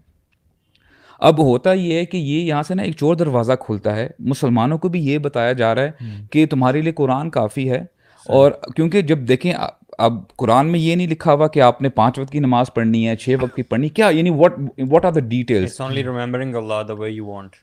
اب 1.21 1.39
ہوتا 1.39 1.73
یہ 1.73 1.93
ہے 1.93 2.05
کہ 2.05 2.17
یہ 2.17 2.39
یہاں 2.41 2.63
سے 2.63 2.75
نا 2.75 2.83
ایک 2.83 2.95
چور 2.95 3.15
دروازہ 3.15 3.53
کھلتا 3.59 3.95
ہے۔ 3.95 4.07
مسلمانوں 4.19 4.77
کو 4.77 4.89
بھی 4.89 5.05
یہ 5.07 5.17
بتایا 5.17 5.53
جا 5.53 5.75
رہا 5.75 5.81
ہے 5.81 5.91
کہ 6.31 6.45
تمہارے 6.45 6.81
لیے 6.81 6.91
قرآن 6.91 7.29
کافی 7.29 7.69
ہے 7.71 7.85
اور 8.27 8.51
کیونکہ 8.75 9.01
جب 9.01 9.19
دیکھیں 9.19 9.53
اب 9.97 10.13
قرآن 10.35 10.67
میں 10.67 10.79
یہ 10.79 10.95
نہیں 10.95 11.07
لکھا 11.07 11.33
ہوا 11.33 11.47
کہ 11.47 11.59
آپ 11.59 11.81
نے 11.81 11.89
پانچ 11.89 12.19
وقت 12.19 12.31
کی 12.31 12.39
نماز 12.39 12.73
پڑھنی 12.73 13.07
ہے 13.07 13.15
چھ 13.15 13.35
وقت 13.41 13.55
کی 13.55 13.63
پڑھنی 13.63 13.89
کیا 13.89 14.09
یعنی 14.11 14.29
what 14.29 14.53
what 14.89 15.05
are 15.05 15.11
the 15.11 15.19
details 15.19 15.81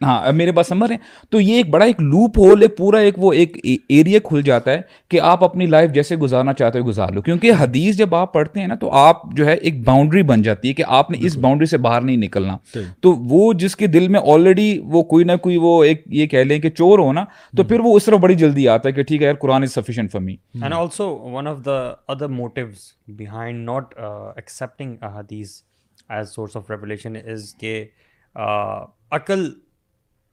ہاں 0.02 0.32
میرے 0.32 0.52
پاس 0.52 0.66
سمجھ 0.66 0.90
رہے 0.90 0.94
ہیں۔ 0.94 1.26
تو 1.30 1.40
یہ 1.40 1.54
ایک 1.54 1.70
بڑا 1.70 1.84
ایک 1.84 2.00
لوپ 2.00 2.38
ہول 2.38 2.62
ایک 2.62 2.76
پورا 2.76 2.98
ایک 2.98 3.14
وہ 3.16 3.32
ایک 3.32 3.58
ایریا 3.88 4.18
کھل 4.24 4.42
جاتا 4.42 4.70
ہے 4.70 4.80
کہ 5.08 5.20
آپ 5.20 5.44
اپنی 5.44 5.66
لائف 5.66 5.90
جیسے 5.90 6.16
گزارنا 6.16 6.52
چاہتے 6.52 6.78
ہو 6.78 6.86
گزار 6.86 7.08
لو۔ 7.08 7.22
کیونکہ 7.22 7.52
حدیث 7.58 7.96
جب 7.96 8.14
آپ 8.14 8.32
پڑھتے 8.32 8.60
ہیں 8.60 8.66
نا 8.66 8.74
تو 8.74 8.90
آپ 8.90 9.16
جو 9.32 9.46
ہے 9.46 9.54
ایک 9.54 9.84
باؤنڈری 9.84 10.22
بن 10.22 10.42
جاتی 10.42 10.68
ہے 10.68 10.72
کہ 10.72 10.84
آپ 10.86 11.10
نے 11.10 11.18
اس 11.20 11.36
باؤنڈری 11.36 11.66
سے 11.66 11.78
باہر 11.78 12.00
نہیں 12.00 12.16
نکلنا۔ 12.16 12.56
تو 13.00 13.12
وہ 13.12 13.52
جس 13.52 13.76
کے 13.76 13.86
دل 13.86 14.08
میں 14.08 14.20
آلریڈی 14.26 14.78
وہ 14.84 15.02
کوئی 15.02 15.24
نہ 15.24 15.32
کوئی 15.42 15.56
وہ 15.56 15.84
ایک 15.84 16.02
یہ 16.06 16.26
کہہ 16.26 16.38
لیں 16.38 16.58
کہ 16.58 16.70
چور 16.70 16.98
ہو 16.98 17.12
نا 17.12 17.24
تو 17.56 17.64
پھر 17.64 17.80
وہ 17.80 17.96
اس 17.96 18.04
طرح 18.04 18.16
بڑی 18.16 18.34
جلدی 18.34 18.68
آتا 18.68 18.88
ہے 18.88 18.94
کہ 18.94 19.02
ٹھیک 19.02 19.20
ہے 19.20 19.26
یار 19.26 19.34
Quran 19.34 19.62
is 19.62 19.72
sufficient 19.72 20.12
for 20.12 20.20
me 20.20 20.32
and 20.32 20.74
also 20.74 21.18
one 21.32 21.46
of 21.46 21.56
the 21.64 21.92
other 22.08 22.27
motives 22.28 22.92
behind 23.08 23.64
not 23.64 23.94
uh, 23.98 24.32
accepting 24.36 24.98
a 25.02 25.10
hadith 25.10 25.62
as 26.10 26.34
source 26.34 26.56
of 26.56 26.70
revelation 26.70 27.16
is 27.16 27.54
کہ 27.58 27.86
عقل 29.10 29.48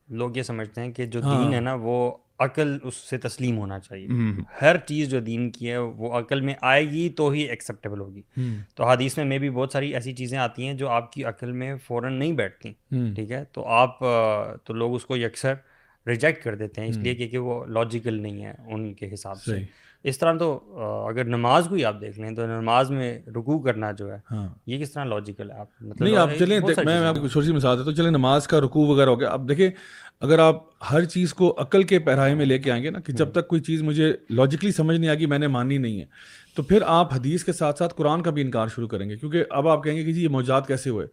لوگ 0.10 0.38
یہ 0.38 0.44
سمجھتے 0.44 0.82
ہیں 0.82 0.92
کہ 0.92 1.06
جو 1.06 1.20
دین 1.20 1.54
ہے 1.54 1.60
نا 1.60 1.74
وہ 1.74 2.18
عقل 2.40 2.78
اس 2.84 2.96
سے 3.10 3.18
تسلیم 3.18 3.58
ہونا 3.58 3.80
چاہیے 3.80 4.08
ہر 4.62 4.78
چیز 4.78 5.10
جو 5.10 5.20
دین 5.20 5.50
کی 5.52 5.70
ہے 5.72 5.78
وہ 5.78 6.12
عقل 6.20 6.42
میں 6.42 6.54
آئے 6.62 6.90
گی 6.90 7.10
تو 7.10 7.30
ہی 7.30 7.42
ایکسیپٹیبل 7.42 8.00
ہوگی 8.00 8.22
تو 8.76 8.86
حدیث 8.86 9.18
میں 9.18 9.26
میں 9.26 9.40
بھی 9.40 9.50
بہت 9.50 9.72
ساری 9.72 9.94
ایسی 9.94 10.14
چیزیں 10.14 10.38
آتی 10.38 10.68
ہیں 10.68 10.74
جو 10.74 10.90
آپ 10.90 11.12
کی 11.12 11.24
عقل 11.24 11.52
میں 11.52 11.76
فوراً 11.78 12.14
نہیں 12.14 12.34
بیٹھتی 12.34 12.74
ٹھیک 13.16 13.32
ہے 13.32 13.44
تو 13.46 13.66
آپ 13.66 14.00
تو 14.64 14.74
لوگ 14.74 14.96
اس 14.96 15.06
کو 15.06 15.18
یکسر 15.18 15.54
ریجیکٹ 16.08 16.44
کر 16.44 16.56
دیتے 16.56 16.82
ہیں 16.82 16.90
اس 16.90 16.98
لیے 16.98 17.16
کہ 17.16 17.38
وہ 17.38 17.66
لاجیکل 17.66 18.22
نہیں 18.22 18.44
ہے 18.46 18.54
ان 18.68 18.94
کے 18.94 19.14
حساب 19.14 19.42
سے 19.44 19.60
اس 20.06 20.18
طرح 20.20 20.38
تو 20.38 20.48
اگر 21.10 21.24
نماز 21.26 21.68
کو 21.68 21.76
ہی 21.76 21.86
آپ 21.86 22.02
دیکھ 22.02 22.20
لیں 22.20 22.32
تو 22.32 22.46
نماز 22.48 22.92
میں 22.92 23.20
رکوع 23.36 23.60
کرنا 23.60 23.92
جو 23.92 24.12
ہے 24.12 24.18
ہاں۔ 24.32 24.48
یہ 24.66 24.80
کس 24.80 24.92
طرح 24.92 25.04
لاجیکل 25.04 25.52
ہے؟ 25.52 25.56
آپ 25.56 25.68
مطلب 25.82 26.08
نہیں 26.08 26.18
آپ 26.18 26.30
چلیں 26.40 26.60
میں 26.86 26.98
آپ 26.98 27.16
کو 27.22 27.28
چھوٹی 27.28 27.48
سی 27.48 27.54
مثال 27.54 27.78
دیتا 27.78 27.90
ہوں 27.90 27.96
چلیں 27.96 28.12
نماز 28.12 28.48
کا 28.48 28.62
رکوع 28.62 28.86
وغیرہ 28.88 29.10
ہو 29.10 29.20
گیا۔ 29.20 29.30
اب 29.30 29.50
دیکھیں 29.50 29.70
اگر 30.22 30.40
آپ 30.40 30.64
ہر 30.92 31.06
چیز 31.06 31.34
کو 31.34 31.54
عقل 31.58 31.84
کے 31.84 32.00
پیرائے 32.00 32.34
میں 32.34 32.46
لے 32.46 32.58
کے 32.60 32.72
آئیں 32.72 32.84
گے 32.84 32.90
نا 32.90 33.00
کہ 33.00 33.14
جب 33.14 33.32
تک 33.32 33.48
کوئی 33.48 33.62
چیز 33.62 33.82
مجھے 33.82 34.14
لاجیکلی 34.30 34.72
سمجھ 34.72 34.98
نہیں 34.98 35.10
آ 35.10 35.14
گی 35.14 35.26
میں 35.26 35.40
نے 35.40 35.48
مانی 35.48 35.78
نہیں 35.78 36.00
ہے 36.00 36.06
تو 36.58 36.64
پھر 36.64 36.82
آپ 36.88 37.14
حدیث 37.14 37.44
کے 37.44 37.54
ساتھ 37.54 37.78
ساتھ 37.78 37.94
قرآن 37.94 38.22
کا 38.22 38.32
بھی 38.32 38.42
انکار 38.42 38.68
شروع 38.76 38.88
کریں 38.88 39.10
گے۔ 39.10 39.16
کیونکہ 39.16 39.44
اب 39.50 39.68
آپ 39.68 39.84
کہیں 39.84 39.96
گے 39.96 40.04
کہ 40.04 40.12
جی 40.12 40.24
یہ 40.24 40.30
موجات 40.30 40.68
کیسے 40.68 40.90
ہوئے؟ 40.90 41.08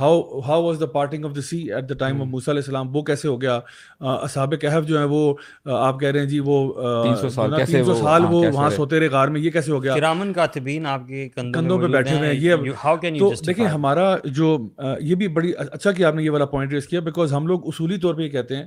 How 0.00 0.40
how 0.46 0.62
was 0.62 0.80
the 0.80 0.86
parting 0.86 1.24
of 1.24 1.36
the 1.36 1.40
sea 1.40 1.72
at 1.72 1.88
the 1.88 1.94
time 1.94 2.22
of 2.22 2.28
Musa 2.28 2.48
علیہ 2.48 2.62
السلام؟ 2.62 2.96
وہ 2.96 3.02
کیسے 3.02 3.28
ہو 3.28 3.40
گیا؟ 3.42 3.58
اصحاب 4.00 4.54
کہف 4.60 4.86
جو 4.86 4.98
ہیں 4.98 5.04
وہ 5.04 5.34
آپ 5.66 6.00
کہہ 6.00 6.08
رہے 6.08 6.20
ہیں 6.20 6.26
جی 6.26 6.40
وہ 6.44 6.72
تین 7.04 7.16
سو 7.16 7.28
سال 7.28 8.24
وہ 8.24 8.44
ہاں، 8.44 8.52
وہاں 8.52 8.70
سوتے 8.70 9.00
رہے 9.00 9.08
غار 9.08 9.28
میں 9.28 9.40
یہ 9.40 9.50
کیسے 9.50 9.72
ہو 9.72 9.82
گیا؟ 9.82 9.94
کرامن 9.96 10.32
کاتبین 10.32 10.86
آپ 10.86 11.06
کے 11.08 11.28
کندھوں 11.36 11.78
پہ 11.78 11.86
بیٹھے 11.86 12.16
ہوئے 12.16 12.28
ہیں 12.28 12.40
یہ 12.40 13.18
تو 13.18 13.32
دیکھیں 13.46 13.66
ہمارا 13.66 14.14
جو 14.24 14.56
یہ 15.00 15.14
بھی 15.14 15.28
بڑی 15.28 15.52
اچھا 15.58 15.92
کہ 15.92 16.04
آپ 16.04 16.14
نے 16.14 16.22
یہ 16.22 16.30
والا 16.30 16.44
پوائنٹ 16.46 16.72
ریز 16.72 16.86
کیا 16.86 17.00
بیکاز 17.00 17.32
ہم 17.32 17.46
لوگ 17.46 17.68
اصولی 17.68 17.98
طور 17.98 18.14
پہ 18.14 18.22
یہ 18.22 18.28
کہتے 18.28 18.47
ہیں 18.56 18.66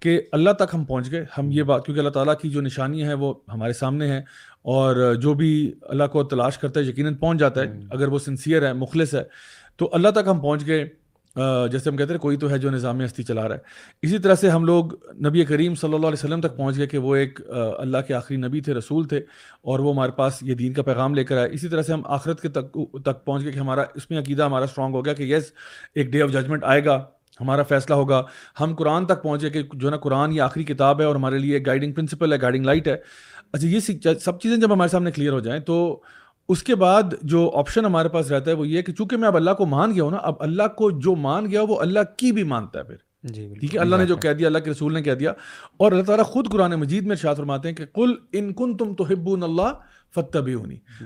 کہ 0.00 0.20
اللہ 0.32 0.50
تک 0.50 0.74
ہم 0.74 0.84
پہنچ 0.84 1.10
گئے 1.10 1.24
ہم 1.38 1.50
یہ 1.50 1.62
بات 1.62 1.84
کیونکہ 1.84 1.98
اللہ 1.98 2.10
تعالیٰ 2.10 2.34
کی 2.42 2.50
جو 2.50 2.60
نشانی 2.60 3.04
ہے 3.04 3.14
وہ 3.14 3.34
ہمارے 3.52 3.72
سامنے 3.72 4.08
ہے 4.08 4.18
اور 4.62 5.14
جو 5.14 5.34
بھی 5.34 5.72
اللہ 5.82 6.04
کو 6.04 6.24
تلاش 6.24 6.58
کرتا 6.58 6.80
ہے 6.80 6.84
یقیناً 6.84 7.14
پہنچ 7.14 7.38
جاتا 7.38 7.60
ہے 7.60 7.66
اگر 7.90 8.08
وہ 8.08 8.18
سنسیئر 8.18 8.66
ہے 8.66 8.72
مخلص 8.72 9.14
ہے 9.14 9.22
تو 9.76 9.90
اللہ 9.92 10.08
تک 10.08 10.28
ہم 10.28 10.40
پہنچ 10.40 10.66
گئے۔ 10.66 10.84
جیسے 11.72 11.90
ہم 11.90 11.96
کہتے 11.96 12.12
ہیں 12.12 12.20
کوئی 12.20 12.36
تو 12.36 12.50
ہے 12.50 12.58
جو 12.58 12.70
نظام 12.70 13.04
ہستی 13.04 13.22
چلا 13.22 13.48
رہا 13.48 13.54
ہے۔ 13.54 13.60
اسی 14.02 14.18
طرح 14.18 14.34
سے 14.34 14.48
ہم 14.48 14.64
لوگ 14.64 14.92
نبی 15.26 15.44
کریم 15.44 15.74
صلی 15.74 15.94
اللہ 15.94 16.06
علیہ 16.06 16.24
وسلم 16.24 16.40
تک 16.40 16.56
پہنچ 16.56 16.76
گئے 16.76 16.86
کہ 16.86 16.98
وہ 16.98 17.14
ایک 17.16 17.40
اللہ 17.78 17.98
کے 18.06 18.14
آخری 18.14 18.36
نبی 18.36 18.60
تھے 18.60 18.74
رسول 18.74 19.08
تھے 19.08 19.18
اور 19.62 19.78
وہ 19.78 19.92
ہمارے 19.92 20.12
پاس 20.12 20.42
یہ 20.42 20.54
دین 20.54 20.72
کا 20.72 20.82
پیغام 20.82 21.14
لے 21.14 21.24
کر 21.24 21.36
آئے۔ 21.36 21.48
اسی 21.52 21.68
طرح 21.68 21.82
سے 21.82 21.92
ہم 21.92 22.02
آخرت 22.06 22.40
کے 22.40 22.48
تک 22.48 22.76
تک 23.04 23.24
پہنچ 23.24 23.44
گئے 23.44 23.52
کہ 23.52 23.58
ہمارا 23.58 23.84
اس 23.94 24.10
میں 24.10 24.18
عقیدہ 24.18 24.42
ہمارا 24.42 24.64
اسٹرانگ 24.64 24.94
ہو 24.94 25.04
گیا 25.04 25.12
کہ 25.12 25.22
یس 25.22 25.52
ایک 25.94 26.12
ڈے 26.12 26.22
آف 26.22 26.32
ججمنٹ 26.32 26.64
آئے 26.64 26.84
گا۔ 26.84 27.04
ہمارا 27.42 27.62
فیصلہ 27.62 27.94
ہوگا۔ 27.94 28.22
ہم 28.60 28.74
قرآن 28.74 29.06
تک 29.06 29.22
پہنچے 29.22 29.50
کہ 29.50 29.62
جو 29.72 29.86
ہے 29.86 29.90
نا 29.90 29.96
قرآن 29.98 30.32
یہ 30.32 30.40
آخری 30.42 30.64
کتاب 30.64 31.00
ہے 31.00 31.04
اور 31.04 31.16
ہمارے 31.16 31.38
لیے 31.38 31.60
گائیڈنگ 31.66 31.92
پرنسپل 31.92 32.32
ہے 32.32 32.40
گائیڈنگ 32.40 32.66
لائٹ 32.66 32.88
ہے۔ 32.88 32.96
اچھا 33.52 33.66
یہ 33.68 33.80
سب 34.20 34.40
چیزیں 34.40 34.56
جب 34.56 34.72
ہمارے 34.72 34.88
سامنے 34.88 35.10
کلیئر 35.10 35.32
ہو 35.32 35.40
جائیں 35.40 35.60
تو 35.60 36.02
اس 36.48 36.62
کے 36.62 36.74
بعد 36.74 37.14
جو 37.22 37.50
آپشن 37.54 37.84
ہمارے 37.84 38.08
پاس 38.08 38.30
رہتا 38.32 38.50
ہے 38.50 38.56
وہ 38.56 38.66
یہ 38.68 38.82
کہ 38.82 38.92
چونکہ 38.92 39.16
میں 39.16 39.28
اب 39.28 39.36
اللہ 39.36 39.50
کو 39.50 39.66
مان 39.66 39.94
گیا 39.94 40.02
ہوں 40.04 40.10
نا، 40.10 40.16
اب 40.16 40.34
اللہ 40.40 40.68
کو 40.76 40.90
جو 40.90 41.14
مان 41.16 41.50
گیا 41.50 41.62
وہ 41.62 41.80
اللہ 41.80 42.00
کی 42.16 42.32
بھی 42.32 42.42
مانتا 42.44 42.78
ہے 42.78 42.84
پھر۔ 42.84 42.96
ٹھیک 43.28 43.74
ہے 43.74 43.80
اللہ 43.80 43.96
نے 43.96 44.06
جو 44.06 44.16
کہہ 44.16 44.32
دیا 44.32 44.46
اللہ 44.46 44.58
کے 44.58 44.70
رسول 44.70 44.94
نے 44.94 45.02
کہہ 45.02 45.12
دیا۔ 45.12 45.32
اور 45.76 45.92
اللہ 45.92 46.02
تعالیٰ 46.02 46.24
خود 46.24 46.48
قرآن 46.48 46.74
مجید 46.74 47.02
میں 47.02 47.10
ارشاد 47.10 47.34
فرماتے 47.34 47.68
ہیں 47.68 47.76
کہ 47.76 47.84
کل 47.84 48.14
ان 48.32 48.52
کن 48.52 48.76
تم 48.76 48.94
تو 48.94 49.04
ہب 49.04 49.44
اللہ 49.44 49.72
فتح 50.14 50.38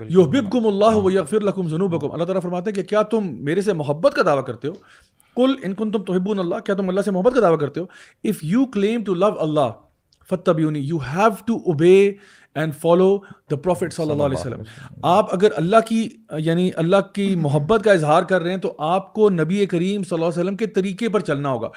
یحببکم 0.09 0.67
اللہ 0.67 0.95
و 0.95 1.11
یغفر 1.11 1.39
لکم 1.39 1.67
ذنوبکم۔ 1.67 2.11
اللہ 2.11 2.23
تعالیٰ 2.23 2.41
فرماتے 2.41 2.69
ہیں 2.69 2.75
کہ 2.75 2.83
کیا 2.83 3.01
تم 3.01 3.43
میرے 3.43 3.61
سے 3.61 3.73
محبت 3.73 4.13
کا 4.13 4.21
دعویٰ 4.25 4.45
کرتے 4.45 4.67
ہو؟ 4.67 4.73
کل 5.35 5.55
ان 5.63 5.73
کن 5.73 5.91
تم 5.91 6.03
تو 6.03 6.13
اللہ 6.13 6.59
کیا 6.59 6.75
تم 6.75 6.89
اللہ 6.89 7.01
سے 7.01 7.11
محبت 7.11 7.33
کا 7.35 7.41
دعویٰ 7.41 7.59
کرتے 7.59 7.79
ہو؟ 7.79 7.85
If 8.23 8.43
you 8.43 8.65
claim 8.65 9.03
to 9.03 9.13
love 9.13 9.39
Allah 9.39 9.71
Fath 10.29 10.51
you 10.57 10.97
have 10.97 11.29
to 11.45 11.55
obey 11.55 12.13
and 12.55 12.75
follow 12.75 13.17
the 13.51 13.55
prophet 13.55 13.93
صلی 13.93 14.11
اللہ 14.11 14.23
علیہ 14.23 14.39
وسلم۔ 14.39 14.61
آپ 15.03 15.33
اگر 15.33 15.47
اللہ 15.55 15.75
کی 15.87 16.09
یعنی 16.37 16.71
اللہ 16.75 16.95
کی 17.13 17.35
محبت 17.35 17.83
کا 17.83 17.91
اظہار 17.91 18.23
کر 18.23 18.41
رہے 18.41 18.49
ہیں 18.49 18.57
تو 18.57 18.75
آپ 18.79 19.13
کو 19.13 19.29
نبی 19.29 19.65
کریم 19.65 20.03
صلی 20.03 20.15
اللہ 20.15 20.25
علیہ 20.25 20.41
وسلم 20.41 20.57
کے 20.57 20.67
طریقے 20.67 21.09
پر 21.09 21.19
چلنا 21.19 21.49
ہوگا۔ 21.49 21.67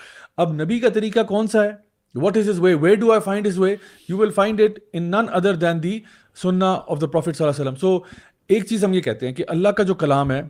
اب 0.40 0.52
نبی 0.62 0.78
کا 0.80 0.88
طریقہ 0.88 1.22
کون 1.28 1.46
سا 1.46 1.64
ہے؟ 1.64 1.70
What 2.14 2.36
is 2.36 2.48
his 2.48 2.60
way 2.60 2.74
where 2.74 2.94
do 2.94 3.12
I 3.12 3.20
find 3.20 3.46
his 3.46 3.58
way 3.58 3.74
you 4.08 4.18
will 4.18 4.30
find 4.30 4.60
it 4.60 4.78
in 4.92 5.10
none 5.10 5.26
other 5.32 5.54
than 5.54 5.82
دی 5.82 5.98
سننا 6.42 6.72
آف 6.86 7.00
دا 7.00 7.06
پروفٹ 7.06 7.36
صلی 7.36 7.46
اللہ 7.46 7.60
علیہ 7.60 7.70
وسلم 7.70 7.80
سو 7.80 7.98
ایک 8.48 8.66
چیز 8.66 8.84
ہم 8.84 8.92
یہ 8.92 9.00
کہتے 9.00 9.26
ہیں 9.26 9.34
کہ 9.34 9.44
اللہ 9.48 9.68
کا 9.68 9.82
جو 9.82 9.94
کلام 9.94 10.30
ہے، 10.30 10.40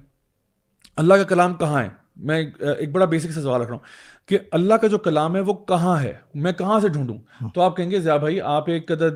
اللہ 0.97 1.15
کا 1.15 1.23
کلام 1.23 1.55
کہاں 1.55 1.83
ہے؟ 1.83 1.89
میں، 2.17 2.43
ایک 2.79 2.93
بڑا 2.93 3.05
بیسک 3.05 3.31
سے 3.31 3.41
سوال 3.43 3.61
رکھ 3.61 3.71
رہا 3.71 3.77
ہوں 3.77 4.29
کہ 4.29 4.39
اللہ 4.51 4.75
کا 4.75 4.87
جو 4.87 4.99
کلام 4.99 5.37
ہے، 5.37 5.41
وہ 5.41 5.55
کہاں 5.55 6.03
ہے؟ 6.03 6.13
میں 6.35 6.53
کہاں 6.53 6.81
سے 6.81 6.89
ڈھونڈوں؟ 6.89 7.49
تو 7.55 7.61
آپ 7.61 7.77
کہیں 7.77 7.91
گے، 7.91 8.01
ضیاء 8.01 8.17
بھائی، 8.17 8.41
آپ 8.41 8.71
ایک 8.71 8.89
قدر 8.89 9.09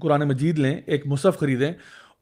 قرآن 0.00 0.28
مجید 0.28 0.58
لیں، 0.58 0.80
ایک 0.86 1.06
مصحف 1.06 1.38
خریدیں، 1.38 1.72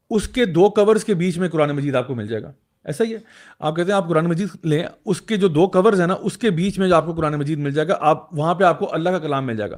اس 0.09 0.27
کے 0.27 0.45
دو 0.45 0.69
کورز 0.69 1.03
کے 1.03 1.13
بیچ 1.13 1.37
میں 1.37 1.49
قرآن 1.49 1.71
مجید 1.71 1.95
آپ 1.95 2.07
کو 2.07 2.15
مل 2.15 2.27
جائے 2.27 2.43
گا۔ 2.43 2.51
ایسا 2.85 3.03
ہی 3.03 3.13
ہے۔ 3.13 3.19
آپ 3.59 3.75
کہتے 3.75 3.91
ہیں 3.91 3.97
آپ 3.97 4.07
قرآن 4.07 4.25
مجید 4.25 4.47
لیں، 4.63 4.83
اس 5.05 5.21
کے 5.21 5.37
جو 5.37 5.47
دو 5.47 5.67
کورز 5.67 5.99
ہیں 5.99 6.07
نا، 6.07 6.15
اس 6.21 6.37
کے 6.37 6.49
بیچ 6.49 6.79
میں 6.79 6.89
جو 6.89 6.95
آپ 6.95 7.05
کو 7.05 7.13
قرآن 7.13 7.33
مجید 7.33 7.59
مل 7.59 7.71
جائے 7.71 7.87
گا، 7.87 7.97
آپ 7.99 8.33
وہاں 8.33 8.55
پہ 8.55 8.63
آپ 8.63 8.79
کو 8.79 8.93
اللہ 8.93 9.09
کا 9.09 9.19
کلام 9.19 9.45
مل 9.45 9.57
جائے 9.57 9.71
گا۔ 9.71 9.77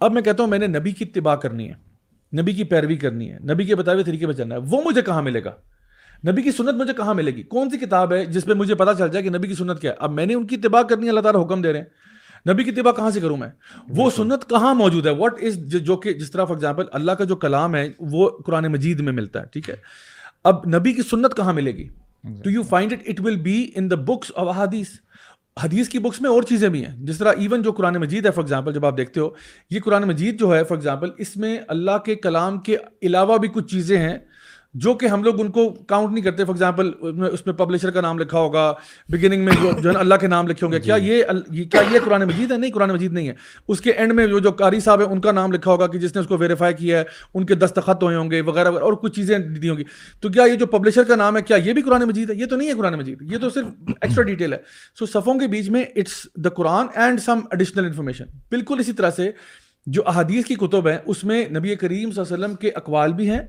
اب 0.00 0.12
میں 0.12 0.22
کہتا 0.22 0.42
ہوں 0.42 0.50
میں 0.50 0.58
نے 0.58 0.66
نبی 0.66 0.92
کی 0.92 1.04
اتباع 1.04 1.36
کرنی 1.36 1.70
ہے، 1.70 1.74
نبی 2.40 2.52
کی 2.52 2.64
پیروی 2.64 2.96
کرنی 2.96 3.32
ہے، 3.32 3.38
نبی 3.38 3.64
کے 3.64 3.76
بتائے 3.76 3.94
ہوئے 3.94 4.04
طریقے 4.04 4.26
پہ 4.26 4.32
چلنا 4.32 4.54
ہے۔ 4.54 4.60
وہ 4.70 4.82
مجھے 4.84 5.02
کہاں 5.02 5.22
ملے 5.22 5.44
گا؟ 5.44 5.50
نبی 6.28 6.42
کی 6.42 6.52
سنت 6.52 6.74
مجھے 6.74 6.92
کہاں 6.92 7.14
ملے 7.14 7.30
گی؟ 7.30 7.42
کون 7.42 7.70
سی 7.70 7.78
کتاب 7.78 8.12
ہے 8.12 8.26
جس 8.26 8.44
پہ 8.44 8.54
مجھے 8.54 8.74
پتا 8.74 8.94
چل 8.94 9.08
جائے 9.08 9.22
کہ 9.22 9.30
نبی 9.30 9.48
کی 9.48 9.54
سنت 9.54 9.80
کیا 9.80 9.90
ہے؟ 9.90 9.96
اب 9.98 10.12
میں 10.12 10.26
نے 10.26 10.34
ان 10.34 10.46
کی 10.46 10.56
اتباع 10.56 10.82
کرنی 10.82 11.04
ہے، 11.04 11.08
اللہ 11.08 11.20
تعالیٰ 11.20 11.44
حکم 11.44 11.62
دے 11.62 11.72
رہے 11.72 11.80
ہیں۔ 11.80 11.86
نبی 12.52 12.64
کی 12.64 12.70
اتباع 12.70 12.92
کہاں 12.92 13.10
سے 13.10 13.20
کروں 13.20 13.36
میں؟ 13.36 13.48
وہ 13.88 14.10
سنت 14.10 14.50
کہاں 14.50 14.74
موجود 14.74 15.06
ہے؟ 15.06 15.10
واٹ 15.10 15.34
از 15.42 15.56
جو 15.56 15.96
کہ 15.96 16.12
جس 16.12 16.30
طرح 16.30 16.44
فار 16.44 16.54
ایگزامپل 16.54 16.84
اللہ 16.92 17.12
کا 17.12 17.24
جو 17.24 17.36
کلام 17.36 17.74
ہے، 17.74 17.88
وہ 17.98 18.30
قرآن 18.46 18.66
مجید 18.66 19.00
میں 19.00 19.12
ملتا 19.12 19.40
ہے، 19.40 19.44
ٹھیک 19.52 19.70
ہے۔ 19.70 19.76
اب 20.44 20.66
نبی 20.66 20.92
کی 20.92 21.02
سنت 21.02 21.36
کہاں 21.36 21.52
ملے 21.52 21.70
گی؟ 21.70 21.88
To 22.24 22.50
you 22.50 22.62
find 22.62 22.92
it 22.92 23.02
it 23.06 23.20
will 23.20 23.36
be 23.36 23.70
in 23.74 23.90
the 23.90 23.96
books 23.96 24.32
of 24.34 24.56
hadith 24.56 24.90
حدیث 25.62 25.88
کی 25.88 25.98
بکس 25.98 26.20
میں 26.20 26.30
اور 26.30 26.42
چیزیں 26.42 26.68
بھی 26.68 26.84
ہیں. 26.84 26.96
جس 26.98 27.18
طرح 27.18 27.32
ایون 27.36 27.62
جو 27.62 27.72
قرآن 27.72 27.96
مجید 27.96 28.26
ہے 28.26 28.30
فار 28.30 28.42
ایگزامپل 28.42 28.72
جب 28.72 28.86
آپ 28.86 28.96
دیکھتے 28.96 29.20
ہو 29.20 29.28
یہ 29.70 29.80
قرآن 29.80 30.02
مجید 30.02 30.38
جو 30.40 30.54
ہے 30.56 30.64
فار 30.64 30.76
ایگزامپل 30.76 31.10
اس 31.18 31.36
میں 31.36 31.58
اللہ 31.68 31.98
کے 32.04 32.14
کلام 32.14 32.58
کے 32.60 32.76
علاوہ 33.02 33.38
بھی 33.38 33.48
کچھ 33.48 33.66
چیزیں 33.66 33.98
ہیں 33.98 34.18
جو 34.74 34.92
کہ 34.94 35.06
ہم 35.06 35.22
لوگ 35.22 35.40
ان 35.40 35.50
کو 35.50 35.68
کاؤنٹ 35.88 36.12
نہیں 36.12 36.24
کرتے. 36.24 36.44
فار 36.44 36.54
ایگزامپل 36.54 36.90
اس 37.32 37.44
میں 37.46 37.54
پبلشر 37.54 37.90
کا 37.90 38.00
نام 38.00 38.18
لکھا 38.18 38.38
ہوگا. 38.38 38.72
بگننگ 39.08 39.44
میں 39.44 39.52
جو 39.82 39.90
ہے 39.90 39.96
اللہ 39.98 40.14
کے 40.20 40.26
نام 40.26 40.48
لکھے 40.48 40.64
ہوں 40.64 40.72
گے. 40.72 40.80
کیا 40.80 40.98
جی۔ 40.98 41.10
یہ 41.10 41.64
کیا 41.64 41.80
یہ 41.92 41.98
قرآن 42.04 42.24
مجید 42.24 42.52
ہے؟ 42.52 42.56
نہیں 42.56 42.70
قرآن 42.70 42.92
مجید 42.92 43.12
نہیں 43.12 43.28
ہے. 43.28 43.34
اس 43.68 43.80
کے 43.80 43.92
اینڈ 43.92 44.12
میں 44.12 44.26
جو 44.26 44.38
جو 44.38 44.50
قاری 44.50 44.80
صاحب 44.80 45.00
ہے 45.00 45.04
ان 45.04 45.20
کا 45.20 45.32
نام 45.32 45.52
لکھا 45.52 45.70
ہوگا 45.70 45.86
کہ 45.86 45.98
جس 45.98 46.14
نے 46.14 46.20
اس 46.20 46.26
کو 46.26 46.36
ویریفائی 46.38 46.74
کیا 46.74 46.98
ہے 46.98 47.04
ان 47.34 47.46
کے 47.46 47.54
دستخط 47.54 48.02
ہوئے 48.02 48.16
ہوں 48.16 48.30
گے 48.30 48.40
وغیرہ 48.40 48.70
وغیرہ 48.70 48.84
اور 48.84 48.92
کچھ 49.02 49.14
چیزیں 49.16 49.38
دی 49.38 49.68
ہوں 49.68 49.76
گی. 49.78 49.84
تو 50.20 50.28
کیا 50.28 50.44
یہ 50.44 50.54
جو 50.54 50.66
پبلشر 50.66 51.04
کا 51.04 51.16
نام 51.16 51.36
ہے 51.36 51.42
کیا 51.42 51.56
یہ 51.56 51.72
بھی 51.72 51.82
قرآن 51.82 52.02
مجید 52.08 52.30
ہے؟ 52.30 52.34
یہ 52.36 52.46
تو 52.46 52.56
نہیں 52.56 52.68
ہے 52.68 52.74
قرآن 52.74 52.98
مجید. 52.98 53.22
یہ 53.32 53.38
تو 53.38 53.50
صرف 53.50 53.66
ایکسٹرا 54.00 54.24
ڈیٹیل 54.24 54.52
ہے. 54.52 54.58
سو 54.98 55.06
صفوں 55.06 55.38
کے 55.38 55.46
بیچ 55.46 55.68
میں 55.70 55.84
it's 55.96 56.26
the 56.34 56.48
Quran 56.50 56.86
and 56.94 57.20
some 57.20 57.40
additional 57.50 57.84
information 57.84 58.24
بالکل 58.50 58.80
اسی 58.80 58.92
طرح 58.92 59.10
سے 59.10 59.30
جو 59.86 60.02
احادیث 60.06 60.44
کی 60.44 60.54
کتب 60.54 60.88
ہیں، 60.88 60.98
اس 61.06 61.24
میں 61.24 61.48
نبی 61.48 61.74
کریم 61.74 62.10
صلی 62.10 62.22
اللہ 62.22 62.34
علیہ 62.34 62.44
وسلم 62.44 62.56
کے 62.56 62.70
اقوال 62.70 63.12
بھی 63.12 63.30
ہیں، 63.30 63.40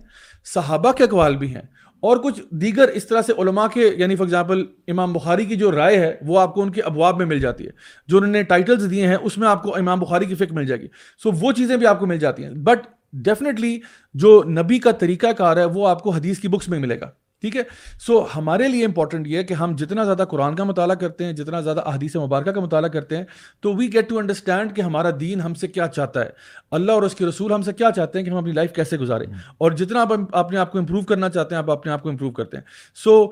صحابہ 0.53 0.91
کے 0.91 1.03
اقوال 1.03 1.37
بھی 1.37 1.55
ہیں۔ 1.55 1.61
اور 1.99 2.17
کچھ 2.17 2.41
دیگر 2.51 2.87
اس 2.87 3.07
طرح 3.07 3.21
سے 3.21 3.33
علماء 3.37 3.67
کے 3.67 3.91
یعنی 3.97 4.15
فار 4.15 4.25
ایگزامپل 4.25 4.65
امام 4.87 5.13
بخاری 5.13 5.45
کی 5.45 5.55
جو 5.55 5.71
رائے 5.71 5.99
ہے، 5.99 6.15
وہ 6.21 6.39
آپ 6.39 6.53
کو 6.53 6.61
ان 6.61 6.71
کے 6.71 6.81
ابواب 6.81 7.17
میں 7.17 7.25
مل 7.25 7.39
جاتی 7.39 7.65
ہے۔ 7.65 7.69
جو 8.07 8.17
انہوں 8.17 8.31
نے 8.31 8.43
ٹائٹلز 8.43 8.91
دیے 8.91 9.07
ہیں، 9.07 9.17
اس 9.21 9.37
میں 9.37 9.47
آپ 9.47 9.63
کو 9.63 9.75
امام 9.75 9.99
بخاری 9.99 10.25
کی 10.25 10.35
فکر 10.35 10.53
مل 10.53 10.65
جائے 10.65 10.81
گی۔ 10.81 10.87
سو 11.23 11.31
وہ 11.31 11.51
چیزیں 11.51 11.77
بھی 11.77 11.87
آپ 11.87 11.99
کو 11.99 12.05
مل 12.05 12.19
جاتی 12.19 12.43
ہیں۔ 12.43 12.51
بٹ 12.51 12.79
ڈیفینیٹلی 13.13 13.79
جو 14.13 14.43
نبی 14.47 14.79
کا 14.79 14.91
طریقہ 14.91 15.27
کار 15.27 15.57
ہے، 15.57 15.65
وہ 15.65 15.87
آپ 15.87 16.03
کو 16.03 16.09
حدیث 16.09 16.39
کی 16.39 16.47
بکس 16.47 16.69
میں 16.69 16.79
ملے 16.79 16.99
گا۔ 16.99 17.09
ٹھیک 17.43 17.55
ہے؟ 17.55 17.61
سو 17.99 18.25
ہمارے 18.35 18.67
لیے 18.67 18.85
امپورٹنٹ 18.85 19.27
یہ 19.27 19.37
ہے 19.37 19.43
کہ 19.43 19.53
ہم 19.53 19.75
جتنا 19.75 20.03
زیادہ 20.03 20.25
قرآن 20.29 20.55
کا 20.55 20.63
مطالعہ 20.63 20.95
کرتے 20.95 21.25
ہیں، 21.25 21.33
جتنا 21.33 21.61
زیادہ 21.61 21.79
احادیث 21.79 22.15
مبارکہ 22.15 22.51
کا 22.51 22.61
مطالعہ 22.61 22.89
کرتے 22.89 23.17
ہیں، 23.17 23.23
تو 23.59 23.73
وی 23.73 23.93
گیٹ 23.93 24.09
ٹو 24.09 24.17
انڈرسٹینڈ 24.17 24.75
کہ 24.75 24.81
ہمارا 24.81 25.09
دین 25.19 25.41
ہم 25.41 25.53
سے 25.53 25.67
کیا 25.67 25.87
چاہتا 25.87 26.25
ہے۔ 26.25 26.29
اللہ 26.71 26.91
اور 26.91 27.01
اس 27.01 27.15
کے 27.15 27.25
رسول 27.25 27.53
ہم 27.53 27.61
سے 27.61 27.73
کیا 27.73 27.91
چاہتے 27.95 28.19
ہیں 28.19 28.25
کہ 28.25 28.29
ہم 28.29 28.37
اپنی 28.37 28.51
لائف 28.51 28.73
کیسے 28.73 28.97
گزاریں۔ 28.97 29.27
اور 29.57 29.71
جتنا 29.71 30.01
آپ 30.01 30.07
اپنے 30.31 30.57
آپ 30.57 30.71
کو 30.71 30.77
امپروو 30.77 31.01
کرنا 31.01 31.29
چاہتے 31.29 31.55
ہیں، 31.55 31.61
آپ 31.63 31.71
اپنے 31.71 31.91
آپ 31.91 32.03
کو 32.03 32.09
امپروو 32.09 32.31
کرتے 32.31 32.57
ہیں۔ 32.57 32.63
سو 32.95 33.31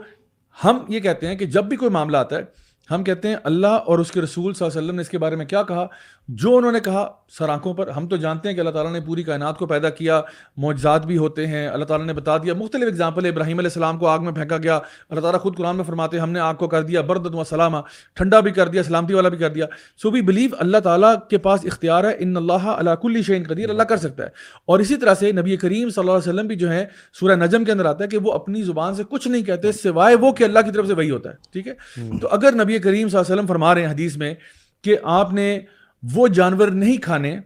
ہم 0.63 0.77
یہ 0.87 0.99
کہتے 0.99 1.27
ہیں 1.27 1.35
کہ 1.35 1.45
جب 1.45 1.63
بھی 1.63 1.77
کوئی 1.77 1.91
معاملہ 1.91 2.17
آتا 2.17 2.35
ہے، 2.35 2.41
ہم 2.91 3.03
کہتے 3.03 3.27
ہیں 3.27 3.35
اللہ 3.43 3.67
اور 3.67 3.99
اس 3.99 4.11
کے 4.11 4.21
رسول 4.21 4.53
صلی 4.53 4.65
اللہ 4.65 4.79
علیہ 4.79 4.87
وسلم 4.87 4.95
نے 4.95 5.01
اس 5.01 5.09
کے 5.09 5.17
بارے 5.17 5.35
میں 5.35 5.45
کیا 5.45 5.63
کہا؟ 5.63 5.87
جو 6.27 6.57
انہوں 6.57 6.71
نے 6.71 6.79
کہا، 6.79 7.11
سر 7.37 7.49
آنکھوں 7.49 7.73
پر۔ 7.73 7.87
ہم 7.87 8.07
تو 8.07 8.15
جانتے 8.15 8.47
ہیں 8.49 8.55
کہ 8.55 8.59
اللہ 8.59 8.71
تعالیٰ 8.71 8.91
نے 8.91 8.99
پوری 9.01 9.23
کائنات 9.23 9.57
کو 9.57 9.65
پیدا 9.65 9.89
کیا، 9.89 10.21
معجزات 10.57 11.05
بھی 11.05 11.17
ہوتے 11.17 11.47
ہیں، 11.47 11.67
اللہ 11.67 11.85
تعالیٰ 11.85 12.07
نے 12.07 12.13
بتا 12.13 12.37
دیا۔ 12.37 12.53
مختلف 12.53 12.83
اگزامپل 12.87 13.25
ابراہیم 13.25 13.57
علیہ 13.57 13.67
السلام 13.67 13.97
کو 13.97 14.07
آگ 14.07 14.19
میں 14.19 14.31
پھینکا 14.31 14.57
گیا۔ 14.57 14.75
اللہ 15.09 15.21
تعالیٰ 15.21 15.39
خود 15.39 15.57
قرآن 15.57 15.75
میں 15.75 15.83
فرماتے 15.83 16.17
ہیں، 16.17 16.21
ہم 16.21 16.31
نے 16.31 16.39
آگ 16.39 16.55
کو 16.55 16.67
کر 16.67 16.81
دیا 16.81 17.01
برد 17.01 17.35
و 17.35 17.43
سلامہ، 17.43 17.77
ٹھنڈا 18.13 18.39
بھی 18.39 18.51
کر 18.51 18.67
دیا، 18.67 18.83
سلامتی 18.83 19.13
والا 19.13 19.29
بھی 19.29 19.37
کر 19.37 19.49
دیا۔ 19.49 19.65
سو 20.01 20.11
وی 20.11 20.21
بلیو 20.21 20.49
اللہ 20.59 20.77
تعالیٰ 20.77 21.15
کے 21.29 21.37
پاس 21.37 21.59
اختیار 21.63 22.03
ہے، 22.03 22.15
ان 22.19 22.37
اللہ 22.37 22.53
اللہ 22.53 22.89
کل 22.89 23.21
شعین 23.21 23.43
قدیر، 23.47 23.69
اللہ 23.69 23.83
کر 23.83 23.97
سکتا 23.97 24.23
ہے۔ 24.23 24.29
اور 24.65 24.79
اسی 24.79 24.95
طرح 24.95 25.13
سے 25.13 25.31
نبی 25.31 25.57
کریم 25.57 25.89
صلی 25.89 26.01
اللہ 26.01 26.11
علیہ 26.11 26.33
وسلم 26.33 26.47
بھی 26.47 26.55
جو 26.55 26.71
ہے 26.71 26.85
سورہ 27.13 27.35
نجم 27.35 27.63
کے 27.63 27.71
اندر 27.71 27.85
آتا 27.85 28.03
ہے 28.03 28.09
کہ 28.09 28.17
وہ 28.17 28.31
اپنی 28.31 28.61
زبان 28.61 28.95
سے 28.95 29.03
کچھ 29.09 29.27
نہیں 29.27 29.43
کہتے، 29.43 29.71
سوائے 29.71 30.15
وہ 30.15 30.31
کہ 30.31 30.43
اللہ 30.43 30.59
کی 30.59 30.71
طرف 30.71 30.87
سے 30.87 30.93
وہی 30.93 31.11
ہوتا 31.11 31.29
ہے۔ 31.29 31.35
ٹھیک 31.53 31.67
ہے؟ 31.67 31.73
تو 32.21 32.27
اگر 32.27 32.51
نبی 32.53 32.79
کریم 32.79 33.09
صلی 33.09 33.17
اللہ 33.17 33.25
علیہ 33.25 33.35
وسلم 33.35 33.47
فرما 33.47 33.75
رہے 33.75 33.85
ہیں 33.85 33.91
حدیث 33.91 34.17
میں 34.17 34.33
کہ 34.83 34.95
آپ 35.03 35.33
نے 35.33 35.59
وہ 36.13 36.27
جانور 36.27 36.67
نہیں 36.67 36.97
کھانے 36.97 37.39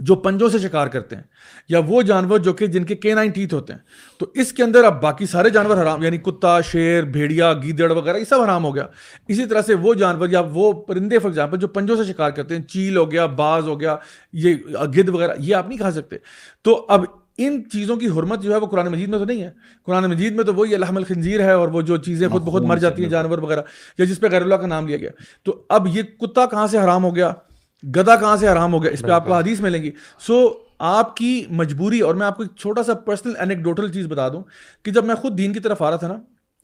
جو 0.00 0.14
پنجوں 0.14 0.48
سے 0.48 0.58
شکار 0.58 0.86
کرتے 0.86 1.16
ہیں 1.16 1.22
یا 1.68 1.80
وہ 1.86 2.02
جانور 2.02 2.38
جو 2.38 2.52
کہ 2.52 2.66
جن 2.66 2.84
کے 2.84 2.94
کے 2.94 3.14
نائن 3.14 3.30
ٹیتھ 3.30 3.54
ہوتے 3.54 3.72
ہیں۔ 3.72 3.80
تو 4.18 4.26
اس 4.34 4.52
کے 4.52 4.62
اندر 4.62 4.84
اب 4.84 5.02
باقی 5.02 5.26
سارے 5.26 5.50
جانور 5.50 5.76
حرام 5.76 6.02
یعنی 6.02 6.18
کتا 6.18 6.60
شیر 6.60 7.02
بھیڑیا 7.02 7.52
گیدڑ 7.52 7.90
وغیرہ 7.90 8.16
یہ 8.16 8.24
سب 8.24 8.40
حرام 8.40 8.64
ہو 8.64 8.74
گیا۔ 8.74 8.86
اسی 9.28 9.46
طرح 9.46 9.62
سے 9.62 9.74
وہ 9.74 9.94
جانور 9.94 10.28
یا 10.28 10.40
وہ 10.40 10.72
پرندے 10.72 11.18
فار 11.18 11.30
ایگزامپل 11.30 11.58
جو 11.58 11.68
پنجوں 11.68 11.96
سے 11.96 12.12
شکار 12.12 12.30
کرتے 12.30 12.56
ہیں 12.56 12.62
چیل 12.62 12.96
ہو 12.96 13.10
گیا 13.10 13.26
باز 13.26 13.64
ہو 13.64 13.80
گیا 13.80 13.96
یہ 14.32 14.54
گد 14.96 15.08
وغیرہ 15.08 15.32
یہ 15.38 15.54
آپ 15.54 15.68
نہیں 15.68 15.78
کھا 15.78 15.90
سکتے۔ 15.90 16.16
تو 16.62 16.86
اب 16.88 17.04
ان 17.38 17.70
چیزوں 17.72 17.96
کی 17.96 18.08
حرمت 18.08 18.42
جو 18.42 18.52
ہے 18.52 18.56
وہ 18.56 18.66
قرآن 18.66 18.86
مجید 18.86 19.08
میں 19.08 19.18
تو 19.18 19.24
نہیں 19.24 19.42
ہے۔ 19.42 19.50
قرآن 19.86 20.04
مجید 20.04 20.32
میں 20.32 20.44
تو 20.44 20.54
وہی 20.54 20.74
الحم 20.74 20.96
الخنزیر 20.96 21.40
ہے 21.40 21.52
اور 21.52 21.68
وہ 21.68 21.82
جو 21.82 21.96
چیزیں 21.96 22.28
خود 22.28 22.42
بخود 22.42 22.62
مر 22.62 22.76
جاتی 22.76 23.02
ہیں 23.02 23.10
جانور 23.10 23.38
وغیرہ 23.38 23.60
یا 23.98 24.04
جس 24.04 24.20
پہ 24.20 24.26
غیر 24.30 24.42
اللہ 24.42 24.54
کا 24.54 24.66
نام 24.66 24.86
لیا 24.86 24.96
گیا۔ 24.96 25.10
تو 25.42 25.62
اب 25.68 25.86
یہ 25.86 26.02
کتا 26.02 26.46
کہاں 26.46 26.66
سے 26.66 26.78
حرام 26.78 27.04
ہو 27.04 27.16
گیا؟ 27.16 27.32
گدا 27.82 28.16
کہاں 28.16 28.36
سے 28.36 28.48
حرام 28.48 28.72
ہو 28.72 28.82
گیا؟ 28.82 28.90
اس 28.90 29.02
پہ 29.02 29.10
آپ 29.10 29.26
کو 29.26 29.34
حدیث 29.34 29.60
ملیں 29.60 29.82
گی 29.82 29.90
سو 30.18 30.58
آپ 30.78 31.16
کی 31.16 31.44
مجبوری 31.50 32.00
اور 32.00 32.14
میں 32.14 32.26
آپ 32.26 32.36
کو 32.36 32.42
ایک 32.42 32.58
چھوٹا 32.58 32.82
سا 32.82 32.94
پرسنل 32.94 33.32
انیکڈوٹل 33.38 33.92
چیز 33.92 34.06
بتا 34.06 34.28
دوں 34.28 34.42
کہ 34.82 34.90
جب 34.90 35.04
میں 35.04 35.14
خود 35.14 35.38
دین 35.38 35.52
کی 35.52 35.60
طرف 35.60 35.82
آ 35.82 35.90
رہا 35.90 35.96
تھا 35.96 36.16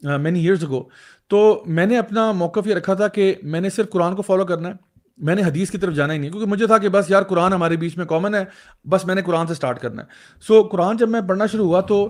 نا 0.03 0.17
مینی 0.17 0.39
ایئرس 0.39 0.63
اگو 0.63 0.83
تو 1.27 1.63
میں 1.65 1.85
نے 1.85 1.97
اپنا 1.97 2.31
موقف 2.31 2.67
یہ 2.67 2.73
رکھا 2.75 2.93
تھا 2.93 3.07
کہ 3.07 3.35
میں 3.43 3.61
نے 3.61 3.69
صرف 3.69 3.89
قرآن 3.89 4.15
کو 4.15 4.21
فالو 4.21 4.45
کرنا 4.45 4.69
ہے 4.69 4.73
میں 5.17 5.35
نے 5.35 5.43
حدیث 5.43 5.71
کی 5.71 5.77
طرف 5.77 5.93
جانا 5.93 6.13
ہی 6.13 6.17
نہیں 6.17 6.29
کیونکہ 6.29 6.49
مجھے 6.49 6.67
تھا 6.67 6.77
کہ 6.77 6.89
بس 6.89 7.09
یار 7.09 7.23
قرآن 7.23 7.53
ہمارے 7.53 7.75
بیچ 7.75 7.97
میں 7.97 8.05
کامن 8.05 8.35
ہے 8.35 8.43
بس 8.89 9.05
میں 9.05 9.15
نے 9.15 9.21
قرآن 9.21 9.47
سے 9.47 9.53
اسٹارٹ 9.53 9.79
کرنا 9.79 10.01
ہے۔ 10.01 10.07
سو 10.47 10.63
قرآن 10.63 10.97
جب 10.97 11.09
میں 11.09 11.21
پڑھنا 11.21 11.45
شروع 11.45 11.65
ہوا 11.65 11.81
تو 11.81 12.09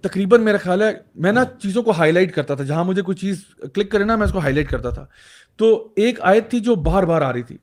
تقریباً 0.00 0.40
میرا 0.40 0.56
خیال 0.56 0.82
ہے 0.82 0.92
میں 1.14 1.32
نا 1.32 1.44
چیزوں 1.44 1.82
کو 1.82 1.90
ہائی 1.90 2.12
لائٹ 2.12 2.34
کرتا 2.34 2.54
تھا 2.54 2.64
جہاں 2.64 2.84
مجھے 2.84 3.02
کوئی 3.02 3.16
چیز 3.16 3.44
کلک 3.74 3.90
کرے 3.90 4.04
نا 4.04 4.16
میں 4.16 4.26
اس 4.26 4.32
کو 4.32 4.38
ہائی 4.38 4.54
لائٹ 4.54 4.70
کرتا 4.70 4.90
تھا۔ 4.90 5.06
تو 5.56 5.88
ایک 5.96 6.18
آیت 6.22 6.50
تھی 6.50 6.60
جو 6.60 6.74
بار 6.74 7.02
بار 7.02 7.22
آ 7.22 7.32
رہی 7.32 7.42
تھی۔ 7.42 7.56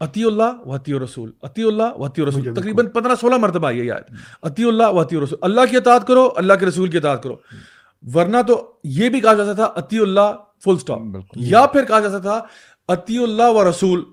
عطی 0.00 0.24
اللہ 0.24 0.68
وطی 0.68 0.94
رسول 0.94 1.30
عطی 1.42 1.62
اللہ 1.62 1.98
وطی 1.98 2.22
رسول 2.22 2.54
تقریباً 2.54 2.86
پندرہ 2.86 3.14
سولہ 3.20 3.36
مرتبہ 3.36 3.66
آئی 3.66 3.86
ہے 3.86 3.90
آیت 3.90 4.04
عطی 4.42 4.64
اللہ 4.64 4.92
وطی 4.92 5.20
رسول 5.20 5.38
اللہ 5.42 5.60
کی 5.70 5.76
اطاعت 5.76 6.06
کرو 6.06 6.28
اللہ 6.36 6.52
کے 6.60 6.66
رسول 6.66 6.90
کی 6.90 6.96
اطاعت 6.96 7.22
کرو 7.22 7.36
ورنہ 8.14 8.36
تو 8.48 8.72
یہ 8.84 9.08
بھی 9.08 9.20
کہا 9.20 9.34
جاتا 9.34 9.52
تھا 9.52 9.70
عطی 9.76 9.98
اللہ 9.98 10.32
فل 10.64 10.70
اسٹاپ 10.70 11.00
یا 11.36 11.66
پھر 11.66 11.84
کہا 11.84 12.00
جاتا 12.00 12.18
تھا 12.18 12.40
عطی 12.88 13.22
اللہ 13.22 13.50
و 13.50 13.70
رسول۔ 13.70 14.04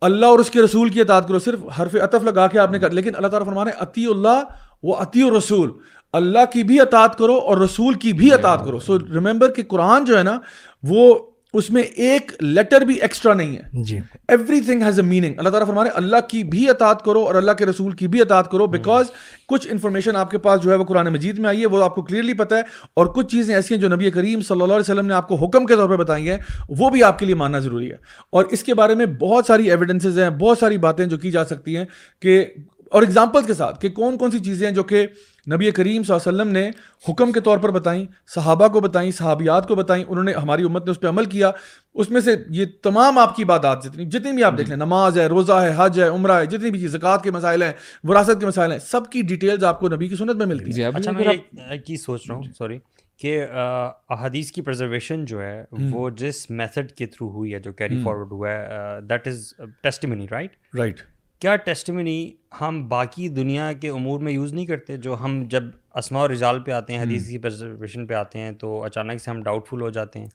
اللہ 0.00 0.26
اور 0.26 0.38
اس 0.38 0.50
کے 0.50 0.62
رسول 0.62 0.88
کی 0.88 1.00
اطاعت 1.00 1.28
کرو 1.28 1.38
صرف 1.38 1.80
حرف 1.80 1.94
عطف 1.94 2.24
لگا 2.24 2.46
کے 2.46 2.58
آپ 2.58 2.70
نے 2.70 2.78
کر 2.78 2.90
لیکن 2.90 3.10
اللہ 3.16 3.28
تعالیٰ 3.28 3.48
فرمانے 3.48 3.70
عطی 3.78 4.06
اللہ 4.06 4.42
وہ 4.82 4.96
عطی 4.96 5.30
رسول 5.38 5.70
اللہ 6.12 6.52
کی 6.52 6.62
بھی 6.62 6.80
اطاعت 6.80 7.18
کرو 7.18 7.34
اور 7.38 7.58
رسول 7.58 7.94
کی 7.94 8.12
بھی 8.12 8.32
اطاعت 8.32 8.64
کرو 8.64 8.80
سو 8.80 8.98
ریمبر 8.98 9.52
کہ 9.52 9.62
قرآن 9.68 10.04
جو 10.04 10.18
ہے 10.18 10.22
نا 10.22 10.38
وہ 10.82 11.18
اس 11.56 11.70
میں 11.70 11.82
ایک 11.82 12.32
لیٹر 12.40 12.80
بھی 12.80 12.94
ایکسٹرا 12.94 13.34
نہیں 13.34 13.56
ہے. 13.56 13.84
جی. 13.84 13.98
Everything 14.60 14.82
has 14.82 14.98
a 14.98 15.06
meaning 15.06 15.34
Allah 15.38 15.48
تعالیٰ 15.48 15.66
فرمانے 15.66 15.90
اللہ 15.94 16.16
کی 16.30 16.44
بھی 16.44 16.70
اطاعت 16.70 17.04
کرو 17.04 17.20
اور 17.20 17.34
اللہ 17.34 17.52
کے 17.52 17.66
رسول 17.66 17.92
کی 17.92 18.08
بھی 18.08 18.20
اطاعت 18.20 18.50
کرو 18.50 18.66
بیکاز 18.66 19.06
کچھ 19.48 19.68
انفارمیشن 19.70 20.16
آپ 20.16 20.30
کے 20.30 20.38
پاس 20.38 20.62
جو 20.62 20.70
ہے 20.70 20.76
وہ 20.76 20.84
قرآن 20.84 21.12
مجید 21.12 21.38
میں 21.38 21.48
آئی 21.48 21.60
ہے 21.60 21.66
وہ 21.66 21.84
آپ 21.84 21.94
کو 21.94 22.02
کلیئرلی 22.02 22.32
پتہ 22.32 22.54
ہے 22.54 22.60
اور 22.96 23.06
کچھ 23.06 23.26
چیزیں 23.26 23.54
ایسی 23.54 23.74
ہیں 23.74 23.80
جو 23.80 23.88
نبی 23.88 24.10
کریم 24.10 24.40
صلی 24.40 24.60
اللہ 24.62 24.74
علیہ 24.74 24.92
وسلم 24.92 25.06
نے 25.06 25.14
آپ 25.14 25.28
کو 25.28 25.34
حکم 25.34 25.66
کے 25.66 25.76
طور 25.76 25.88
پہ 25.88 25.96
بتائی 25.96 26.30
ہیں 26.30 26.38
وہ 26.68 26.90
بھی 26.90 27.02
آپ 27.02 27.18
کے 27.18 27.26
لیے 27.26 27.34
ماننا 27.34 27.58
ضروری 27.58 27.90
ہے۔ 27.90 27.96
اور 28.32 28.44
اس 28.44 28.64
کے 28.64 28.74
بارے 28.74 28.94
میں 28.94 29.06
بہت 29.06 29.46
ساری 29.46 29.70
ایویڈنسز 29.70 30.18
ہیں 30.18 30.30
بہت 30.30 30.58
ساری 30.58 30.78
باتیں 30.78 31.06
جو 31.06 31.18
کی 31.18 31.30
جا 31.30 31.44
سکتی 31.44 31.76
ہیں 31.76 31.84
کہ 32.20 32.44
اور 32.90 33.02
اگزامپل 33.02 33.42
کے 33.42 33.54
ساتھ 33.54 33.80
کہ 33.80 33.88
کون 33.88 34.18
کون 34.18 34.30
سی 34.30 34.38
چیزیں 34.38 34.68
ہیں 34.68 34.74
جو 34.74 34.82
کہ 34.82 35.06
نبی 35.46 35.70
کریم 35.70 36.02
صلی 36.02 36.14
اللہ 36.14 36.28
علیہ 36.28 36.40
وسلم 36.40 36.52
نے 36.52 36.68
حکم 37.08 37.32
کے 37.32 37.40
طور 37.40 37.58
پر 37.58 37.70
بتائیں 37.70 38.04
صحابہ 38.34 38.68
کو 38.68 38.80
بتائیں 38.80 39.10
صحابیات 39.10 39.68
کو 39.68 39.74
بتائیں 39.74 40.04
انہوں 40.08 40.24
نے 40.24 40.32
ہماری 40.32 40.62
امت 40.62 40.84
نے 40.84 40.90
اس 40.90 41.00
پہ 41.00 41.06
عمل 41.06 41.24
کیا۔ 41.24 41.50
اس 41.94 42.10
میں 42.10 42.20
سے 42.20 42.34
یہ 42.50 42.64
تمام 42.82 43.18
آپ 43.18 43.36
کی 43.36 43.42
عبادات 43.42 43.84
جتنی 43.84 44.04
جتنی 44.04 44.32
بھی 44.32 44.44
آپ 44.44 44.58
دیکھ 44.58 44.68
لیں 44.68 44.76
نماز 44.76 45.18
ہے 45.18 45.26
روزہ 45.26 45.52
ہے 45.52 45.72
حج 45.76 46.00
ہے 46.00 46.08
عمرہ 46.08 46.32
ہے 46.32 46.46
جتنی 46.46 46.70
بھی 46.70 46.80
چیز 46.80 46.92
زکوٰۃ 46.92 47.22
کے 47.22 47.30
مسائل 47.30 47.62
ہیں 47.62 47.72
وراثت 48.04 48.40
کے 48.40 48.46
مسائل 48.46 48.72
ہیں 48.72 48.78
سب 48.78 49.10
کی 49.10 49.22
ڈیٹیلز 49.22 49.64
آپ 49.64 49.80
کو 49.80 49.88
نبی 49.88 50.08
کی 50.08 50.16
سنت 50.16 50.36
میں 50.36 50.46
ملتی 50.46 50.82
ہیں۔ 50.82 50.90
اچھا 50.94 51.12
میں 51.12 51.24
ایک 51.70 51.84
چیز 51.84 52.04
سوچ 52.04 52.28
رہا 52.28 52.36
ہوں 52.36 52.52
سوری 52.58 52.78
کہ 53.20 53.46
احادیث 53.50 54.50
کی 54.52 54.62
پرزرویشن 54.62 55.24
جو 55.24 55.42
ہے 55.42 55.64
وہ 55.70 56.08
جس 56.10 56.50
میتھڈ 56.50 56.90
کے 56.90 57.06
تھرو 57.06 57.30
ہوئی 57.30 57.54
ہے 57.54 57.58
جو 57.58 57.72
کیری 57.72 58.02
فارورڈ 58.04 58.32
ہوا 58.32 58.50
ہے 58.50 59.00
that 59.00 59.28
is 59.28 59.52
testimony 59.82 60.26
right 60.30 60.56
right 60.78 61.00
کیا 61.38 61.56
ٹیسٹمنی 61.56 62.32
ہم 62.60 62.88
باقی 62.88 63.28
دنیا 63.28 63.72
کے 63.72 63.88
امور 63.88 64.20
میں 64.20 64.32
یوز 64.32 64.52
نہیں 64.52 64.66
کرتے 64.66 64.96
جو 64.96 65.16
ہم 65.20 65.44
جب 65.48 65.64
اسماء 65.94 66.22
و 66.22 66.28
رجال 66.28 66.60
پہ 66.60 66.70
آتے 66.70 66.92
ہیں 66.92 67.00
حدیث 67.00 67.28
کی 67.28 67.38
پرزرویشن 67.38 68.06
پہ 68.06 68.14
آتے 68.14 68.38
ہیں 68.38 68.52
تو 68.52 68.84
اچانک 68.84 69.22
سے 69.22 69.30
ہم 69.30 69.42
ڈاؤٹ 69.42 69.68
فل 69.68 69.80
ہو 69.80 69.90
جاتے 69.90 70.18
ہیں۔ 70.18 70.26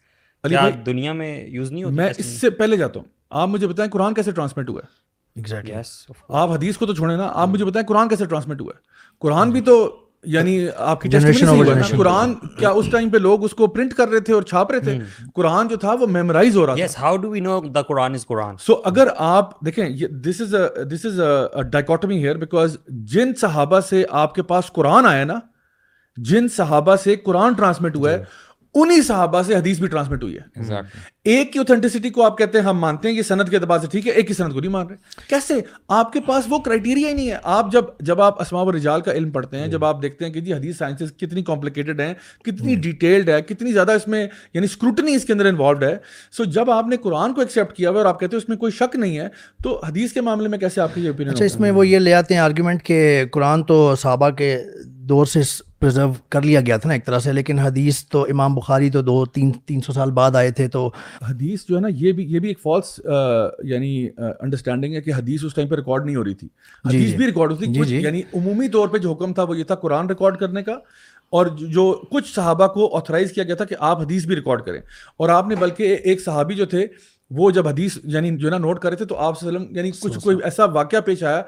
کیا 0.44 0.70
دنیا 0.86 1.14
میں 1.14 1.48
یوز 1.48 1.72
نہیں 1.72 1.84
ہوتی 1.84 1.96
میں 1.96 2.10
اس 2.18 2.26
سے 2.26 2.50
پہلے 2.50 2.78
جاتا 2.78 3.00
ہوں۔ 3.00 3.08
آپ 3.30 3.48
مجھے 3.48 3.68
بتائیں 3.68 3.92
قرآن 3.92 4.14
کیسے 4.14 4.32
ٹرانسمٹ 4.32 4.70
ہوا 4.70 4.82
ہے؟ 4.84 5.02
آپ 6.30 6.50
حدیث 6.50 6.78
کو 6.78 6.86
تو 6.86 6.96
چھوڑیں 6.96 7.18
نا 7.18 7.32
آپ 7.34 7.48
مجھے 7.48 7.66
بتائیں 7.66 7.88
قرآن 7.88 8.10
کیسے 8.10 8.26
ٹرانسمٹ 8.26 8.62
ہوا 8.62 8.74
ہے؟ 8.76 8.82
قرآن 9.20 9.50
بھی 9.50 9.62
تو 9.62 9.98
یعنی 10.24 10.68
آپ 10.76 11.02
کی 11.02 11.10
generation. 11.10 11.98
قرآن 11.98 12.34
کیا 12.34 12.70
اس 12.70 12.86
ٹائم 12.92 13.10
پہ 13.10 13.18
لوگ 13.18 13.44
اس 13.44 13.52
کو 13.52 13.68
پرنٹ 13.68 13.94
کر 13.94 14.10
رہے 14.10 14.20
تھے 14.20 14.34
اور 14.34 14.42
چھاپ 14.42 14.72
رہے 14.72 14.80
تھے؟ 14.80 14.98
قرآن 15.36 15.68
جو 15.68 15.76
تھا 15.76 15.94
وہ 15.94 16.08
میمورائز 16.08 16.58
ہو 16.58 16.66
رہا 16.66 16.76
تھا۔ 16.76 17.02
How 17.02 17.18
do 17.18 17.30
we 17.30 17.40
know 17.40 17.60
the 17.76 17.82
Quran 17.82 18.14
is 18.14 18.26
Quran 18.26 18.58
so 18.58 18.82
اگر 18.86 19.08
آپ 19.18 19.60
دیکھیں 19.62 19.90
this 20.10 20.42
is 20.42 20.56
this 20.92 21.06
is 21.06 21.20
dichotomy 21.72 22.18
here 22.18 22.36
because 22.36 22.78
جن 22.88 23.34
صحابہ 23.42 23.80
سے 23.80 24.04
آپ 24.12 24.36
کے 24.36 24.42
پاس 24.42 24.72
قرآن 24.74 25.06
آیا 25.06 25.24
نا 25.24 25.40
جن 26.18 26.48
صحابہ 26.48 26.96
سے 26.96 27.16
قرآن 27.16 27.54
ٹرانسمٹ 27.54 27.96
ہوا 27.96 28.12
ہے 28.12 28.24
انہی 28.76 29.02
صحابہ 29.02 29.42
سے 29.42 29.56
حدیث 29.56 29.80
بھی 29.80 29.88
ٹرانسمٹ 29.88 30.24
ہوئی 30.24 30.38
ہے۔ 30.38 30.74
ایک 31.24 31.54
کی 31.54 31.60
اوتھینٹسٹی 31.60 32.10
کو 32.10 32.24
آپ 32.24 32.38
کہتے 32.38 32.58
ہیں 32.58 32.66
ہم 32.66 32.78
مانتے 32.80 33.10
ہیں 33.10 33.16
کہ 33.16 33.22
صنعت 33.22 33.50
کے 33.50 33.56
اعتبار 33.56 33.80
سے 33.80 33.88
ٹھیک 33.92 34.08
ہے 34.08 34.12
ایک 34.12 34.28
کی 34.28 34.34
صنعت 34.34 34.54
کو 34.54 34.60
نہیں 34.60 34.72
مان 34.72 34.88
رہے۔ 34.88 34.96
کیسے؟ 35.30 35.54
آپ 35.88 36.14
کے 36.14 36.20
پاس 36.22 36.44
وہ 36.50 36.60
کرائٹیریا 36.60 37.10
ہی 37.10 37.14
نہیں 37.14 37.30
ہے۔ 37.30 37.38
آپ 37.44 37.72
جب 37.72 37.86
جب 38.00 38.22
آپ 38.22 38.42
اسماء 38.42 38.64
و 38.64 38.72
رجال 38.72 39.02
کا 39.02 39.12
علم 39.12 39.32
پڑھتے 39.32 39.58
ہیں 39.58 39.68
جب 39.68 39.86
آپ 39.86 40.02
دیکھتے 40.02 40.26
ہیں 40.26 40.34
کہ 40.34 40.40
جی 40.40 40.54
حدیث 40.54 40.78
سائنسز 40.78 41.12
کتنی 41.18 41.44
کمپلیکیٹڈ 41.44 42.00
ہیں 42.00 42.14
کتنی 42.46 42.76
ڈیٹیلڈ 42.76 43.30
ہے 43.30 43.42
کتنی 43.42 43.72
زیادہ 43.72 43.92
اس 43.92 44.08
میں 44.08 44.28
یعنی 44.54 44.66
اسکروٹنی 44.66 45.16
اس 45.16 45.26
کے 45.26 45.34
اندر 45.34 45.46
انوالوڈ 45.46 45.84
ہے۔ 45.84 45.98
سو 46.32 46.44
جب 46.44 46.72
آپ 46.72 46.88
نے 46.88 46.98
قرآن 46.98 47.34
کو 47.34 47.42
ایکسیپٹ 47.42 47.76
کیا 47.76 47.90
ہوا 47.90 47.98
اور 47.98 48.06
آپ 48.06 48.20
کہتے 48.20 48.36
ہیں 48.36 48.44
اس 48.44 48.50
میں 48.50 48.58
کوئی 48.58 48.72
شک 48.72 48.96
نہیں 48.96 49.18
ہے 49.18 49.28
تو 49.64 49.82
حدیث 49.88 50.14
کے 50.14 50.22
معاملے 50.22 50.48
میں 50.48 50.58
کیسے 50.58 50.82
آپ 50.82 50.96
کی 50.96 51.02
یہ 51.02 51.10
اوپینین 51.10 51.34
اچھا 51.34 51.46
اس 51.46 51.60
میں 51.60 51.72
وہ 51.72 51.88
یہ 51.88 52.00
لے 52.00 52.14
آتے 52.14 52.34
ہیں 52.34 52.42
آرگیومنٹ 52.42 52.84
کہ 52.84 53.24
قرآن 53.32 53.64
تو 53.64 53.96
صحابہ 53.96 54.30
کے 54.30 54.58
دور 54.86 55.26
سے 55.26 55.42
پرزرو 55.82 56.14
کر 56.30 56.42
لیا 56.42 56.62
گیا 56.62 56.78
تھا 56.78 56.88
نا 56.88 56.94
ایک 56.94 57.06
طرح 57.06 57.20
سے 57.20 57.34
لیکن 57.34 57.60
حدیث 57.60 58.06
تو 58.06 58.24
امام 58.24 58.56
بخاری 58.56 58.90
تو 58.90 59.02
دو 59.02 59.26
تین 59.26 59.52
تین 59.66 59.82
سو 59.82 59.94
سال 59.94 60.12
بعد 60.12 60.36
آئے 60.36 60.52
تھے 60.52 60.68
تو۔ 60.68 60.90
حدیث 61.30 61.66
جو 61.70 61.76
ہے 61.76 61.82
نا 61.82 61.88
یہ 61.92 62.12
بھی 62.12 62.24
یہ 62.34 62.40
بھی 62.40 62.48
ایک 62.48 62.60
فالس 62.60 63.00
یعنی 63.64 64.10
انڈرسٹینڈنگ 64.18 64.96
ہے 64.96 65.02
کہ 65.02 65.14
حدیث 65.14 65.44
اس 65.44 65.54
ٹائم 65.56 65.68
پہ 65.68 65.76
ریکارڈ 65.76 66.06
نہیں 66.06 66.16
ہو 66.16 66.24
رہی 66.24 66.34
تھی۔ 66.34 66.48
حدیث 66.86 67.16
بھی 67.16 67.26
ریکارڈ 67.26 67.52
ہوتی 67.52 67.66
تھی 67.66 68.02
یعنی 68.02 68.22
عمومی 68.34 68.70
طور 68.70 68.88
پہ 68.88 68.98
جو 68.98 69.12
حکم 69.12 69.34
تھا 69.34 69.44
وہ 69.44 69.58
یہ 69.58 69.64
تھا 69.64 69.76
قرآن 69.76 70.08
ریکارڈ 70.08 70.38
کرنے 70.38 70.64
کا 70.64 70.74
اور 71.30 71.46
جو 71.46 71.92
کچھ 72.12 72.36
صحابہ 72.36 72.68
کو 72.68 72.98
آتھرائز 72.98 73.32
کیا 73.32 73.44
گیا 73.44 73.56
تھا 73.56 73.66
کہ 73.66 73.76
آپ 73.80 74.02
حدیث 74.02 74.26
بھی 74.26 74.36
ریکارڈ 74.36 74.62
کریں۔ 74.62 74.82
اور 75.18 75.30
آپ 75.30 75.48
نے 75.48 75.56
بلکہ 75.56 75.98
ایک 76.04 76.22
صحابی 76.22 76.56
جو 76.56 76.66
تھے 76.66 76.88
وہ 77.30 77.52
جب 77.52 77.68
حدیث 77.68 77.98
یعنی 78.04 78.38
جو 78.38 78.50
نا 78.50 78.58
نوٹ 78.58 78.80
کر 78.80 78.90
رہے 78.90 78.98
تھے 78.98 79.06
تو 79.06 79.18
آپ 79.18 79.44
وسلم 79.44 79.66
یعنی 79.70 79.92
کچھ 80.00 80.20
کوئی 80.20 80.38
ایسا 80.44 80.66
واقعہ 80.66 81.00
پیش 81.00 81.24
آیا 81.24 81.42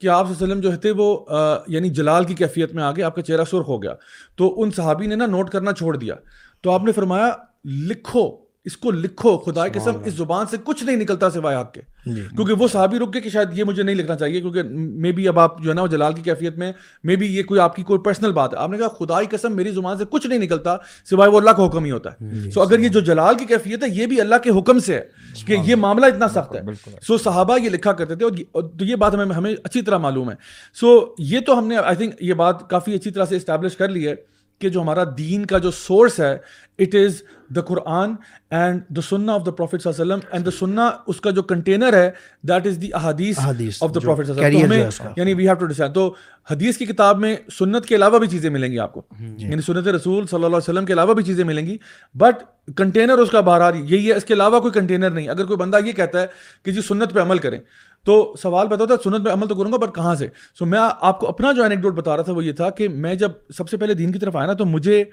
کہ 0.00 0.08
آپ 0.08 0.30
وسلم 0.30 0.60
جو 0.60 0.70
تھے 0.76 0.90
وہ 0.90 1.24
یعنی 1.68 1.88
جلال 1.88 2.24
کی 2.24 2.34
کیفیت 2.34 2.74
میں 2.74 2.82
آ 2.82 2.88
آگے 2.88 3.02
آپ 3.02 3.14
کا 3.14 3.22
چہرہ 3.22 3.44
سرخ 3.44 3.68
ہو 3.68 3.82
گیا۔ 3.82 3.94
تو 4.36 4.62
ان 4.62 4.70
صحابی 4.70 5.06
نے 5.06 5.16
نا 5.16 5.26
نوٹ 5.26 5.50
کرنا 5.50 5.72
چھوڑ 5.72 5.96
دیا۔ 5.96 6.14
تو 6.60 6.70
آپ 6.70 6.84
نے 6.84 6.92
فرمایا، 6.92 7.30
لکھو۔ 7.64 8.49
اس 8.64 8.76
کو 8.76 8.90
لکھو 8.90 9.38
خدا 9.38 9.68
کی 9.68 9.78
قسم 9.78 9.92
اس 10.04 10.14
زبان 10.14 10.46
سے 10.46 10.56
کچھ 10.64 10.84
نہیں 10.84 10.96
نکلتا 10.96 11.30
سوائے 11.30 11.56
حق 11.56 11.72
کے۔ 11.72 11.80
کیونکہ 12.04 12.52
وہ 12.52 12.68
صحابی 12.68 12.98
رک 12.98 13.12
گئے 13.14 13.20
کہ 13.20 13.30
شاید 13.30 13.58
یہ 13.58 13.64
مجھے 13.64 13.82
نہیں 13.82 13.96
لکھنا 13.96 14.16
چاہیے 14.16 14.40
کیونکہ 14.40 14.62
مے 14.62 15.12
بی 15.12 15.28
اب 15.28 15.38
آپ 15.38 15.62
جو 15.62 15.70
ہے 15.70 15.74
نا 15.74 15.82
وہ 15.82 15.86
جلال 15.86 16.12
کی 16.12 16.22
کیفیت 16.22 16.58
میں 16.58 16.72
مے 17.04 17.16
بی 17.16 17.26
یہ 17.26 17.42
کوئی 17.42 17.60
آپ 17.60 17.76
کی 17.76 17.82
کوئی 17.82 18.00
پرسنل 18.00 18.32
بات 18.32 18.54
ہے۔ 18.54 18.58
آپ 18.58 18.70
نے 18.70 18.78
کہا 18.78 18.88
خدا 18.88 19.22
کی 19.22 19.36
قسم 19.36 19.56
میری 19.56 19.70
زبان 19.70 19.98
سے 19.98 20.04
کچھ 20.10 20.26
نہیں 20.26 20.38
نکلتا 20.38 20.76
سوائے 21.10 21.30
وہ 21.30 21.38
اللہ 21.38 21.50
کا 21.50 21.66
حکم 21.66 21.84
ہی 21.84 21.90
ہوتا 21.90 22.10
ہے۔ 22.12 22.50
سو 22.50 22.62
اگر 22.62 22.78
یہ 22.78 22.88
جو 22.88 23.00
جلال 23.00 23.34
کی 23.34 23.44
کیفیت 23.44 23.82
ہے 23.82 23.88
یہ 23.88 24.06
بھی 24.06 24.20
اللہ 24.20 24.34
کے 24.44 24.50
حکم 24.58 24.78
سے 24.78 24.94
ہے 24.94 25.02
کہ 25.46 25.56
یہ 25.64 25.74
معاملہ 25.76 26.06
اتنا 26.06 26.28
سخت 26.28 26.54
ہے۔ 26.56 26.60
سو 27.06 27.18
صحابہ 27.18 27.58
یہ 27.60 27.70
لکھا 27.70 27.92
کرتے 27.92 28.14
تھے 28.14 28.24
اور 28.24 28.62
تو 28.78 28.84
یہ 28.84 28.96
بات 28.96 29.14
ہمیں 29.14 29.34
ہمیں 29.34 29.54
اچھی 29.64 29.82
طرح 29.82 29.98
معلوم 29.98 30.30
ہے۔ 30.30 30.36
سو 30.80 30.98
یہ 31.18 31.40
تو 31.40 31.58
ہم 31.58 31.66
نے 31.66 31.76
آئی 31.76 31.96
تھنک 31.96 32.14
یہ 32.20 32.34
بات 32.34 32.68
کافی 32.70 32.94
اچھی 32.94 33.10
طرح 33.10 33.24
سے 33.24 33.36
اسٹیبلش 33.36 33.76
کر 33.76 33.88
لی 33.88 34.06
ہے 34.08 34.14
کہ 34.60 34.68
جو 34.68 34.80
ہمارا 34.82 35.04
دین 35.18 35.46
کا 35.46 35.58
جو 35.58 35.70
سورس 35.70 36.20
ہے 36.20 36.36
it 36.78 36.94
is 36.94 37.22
the 37.50 37.60
Quran 37.60 38.14
and 38.50 38.82
the 38.88 39.00
سننا 39.00 39.34
آف 39.34 39.46
دا 39.46 39.50
پروفیٹ 39.50 39.82
صلی 39.82 39.90
اللہ 39.90 40.02
علیہ 40.04 40.14
وسلم 40.14 40.32
اینڈ 40.32 40.46
دا 40.46 40.50
سننا 40.50 40.90
اس 41.06 41.20
کا 41.20 41.30
جو 41.30 41.42
کنٹینر 41.42 41.92
ہے 41.92 42.10
دیٹ 42.42 42.66
از 42.66 42.80
دی 42.82 42.88
احادیث 42.94 43.38
آف 43.38 43.94
دا 43.94 44.00
پروفیٹ 44.00 44.26
صلی 44.26 44.44
اللہ 44.44 44.64
علیہ 44.66 44.86
وسلم 44.86 45.12
یعنی 45.16 45.34
وی 45.34 45.48
ہیو 45.48 45.54
ٹو 45.54 45.66
ڈیسائڈ 45.66 45.94
تو 45.94 46.08
حدیث 46.48 46.78
کی 46.78 46.86
کتاب 46.86 47.18
میں 47.18 47.34
سنت 47.58 47.86
کے 47.86 47.96
علاوہ 47.96 48.18
بھی 48.18 48.28
چیزیں 48.28 48.50
ملیں 48.50 48.72
گی 48.72 48.78
آپ 48.78 48.92
کو 48.92 49.02
یعنی 49.18 49.62
سنت 49.62 49.88
رسول 49.88 50.26
صلی 50.26 50.36
اللہ 50.36 50.46
علیہ 50.46 50.70
وسلم 50.70 50.84
کے 50.84 50.92
علاوہ 50.92 51.14
بھی 51.14 51.24
چیزیں 51.24 51.44
ملیں 51.44 51.66
گی 51.66 51.76
بٹ 52.14 52.42
کنٹینر 52.76 53.18
اس 53.18 53.30
کا 53.30 53.40
باہر 53.40 53.74
یہی 53.74 54.10
ہے 54.10 54.16
اس 54.16 54.24
کے 54.24 54.34
علاوہ 54.34 54.60
کوئی 54.60 54.72
کنٹینر 54.72 55.10
نہیں 55.10 55.28
اگر 55.28 55.44
کوئی 55.44 55.56
بندہ 55.56 55.78
یہ 55.84 55.92
کہتا 55.92 56.22
ہے 56.22 56.26
کہ 56.62 56.72
جی 56.72 56.80
سنت 56.80 57.14
پہ 57.14 57.20
عمل 57.20 57.38
کریں 57.38 57.58
تو 58.06 58.34
سوال 58.42 58.68
پیدا 58.68 58.82
ہوتا 58.82 58.94
ہے 58.94 59.02
سنت 59.04 59.24
پہ 59.24 59.30
عمل 59.30 59.46
تو 59.46 59.54
کروں 59.54 59.72
گا 59.72 59.76
بٹ 59.76 59.94
کہاں 59.94 60.14
سے 60.14 60.26
سو 60.58 60.66
میں 60.66 60.78
آپ 61.00 61.20
کو 61.20 61.28
اپنا 61.28 61.52
جو 61.52 61.62
اینیکڈوٹ 61.62 61.94
بتا 61.94 62.16
رہا 62.16 62.22
تھا 62.22 62.32
وہ 62.32 62.44
یہ 62.44 62.52
تھا 62.52 62.70
کہ 62.70 62.88
میں 62.88 63.14
جب 63.14 63.30
سب 63.56 63.68
سے 63.68 63.76
پہلے 63.76 63.94
دین 63.94 64.12
کی 64.12 64.18
طرف 64.18 64.36
آیا 64.36 64.46
نا 64.46 64.52
تو 64.52 64.64
مجھے 64.64 65.04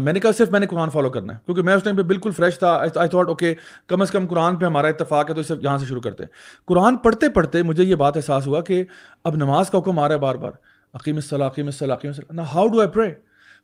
میں 0.00 0.12
نے 0.12 0.20
کہا 0.20 0.30
صرف 0.38 0.50
میں 0.50 0.60
نے 0.60 0.66
قرآن 0.66 0.90
فالو 0.90 1.10
کرنا 1.10 1.32
ہے، 1.32 1.38
کیونکہ 1.46 1.62
میں 1.62 1.74
اس 1.74 1.82
ٹائم 1.82 1.96
پہ 1.96 2.02
بالکل 2.02 2.30
فریش 2.30 2.58
تھا۔ 2.58 2.72
آئی 2.74 3.08
تھاٹ 3.08 3.28
اوکے 3.28 3.54
کم 3.88 4.02
از 4.02 4.10
کم 4.10 4.26
قرآن 4.26 4.56
پہ 4.56 4.66
ہمارا 4.66 4.88
اتفاق 4.88 5.30
ہے 5.30 5.34
تو 5.34 5.40
اسے 5.40 5.54
یہاں 5.62 5.78
سے 5.78 5.86
شروع 5.86 6.00
کرتے 6.00 6.22
ہیں۔ 6.22 6.30
قرآن 6.68 6.96
پڑھتے 6.96 7.28
پڑھتے 7.28 7.62
مجھے 7.62 7.84
یہ 7.84 7.94
بات 7.94 8.16
احساس 8.16 8.46
ہوا 8.46 8.60
کہ 8.60 8.82
اب 9.24 9.36
نماز 9.36 9.70
کا 9.70 9.78
حکم 9.78 9.98
آ 9.98 10.06
رہا 10.08 10.14
ہے 10.14 10.20
بار 10.20 10.34
بار۔ 10.34 10.52
عقیم 10.94 11.16
الصلاح 11.16 11.48
عقیم 11.48 11.66
الصلاح 11.66 11.96
عقیم 11.96 12.10
الصلاح 12.10 12.44
ہاؤ 12.54 12.66
ڈو 12.68 12.80
آئی 12.80 12.88
پرے 12.88 13.10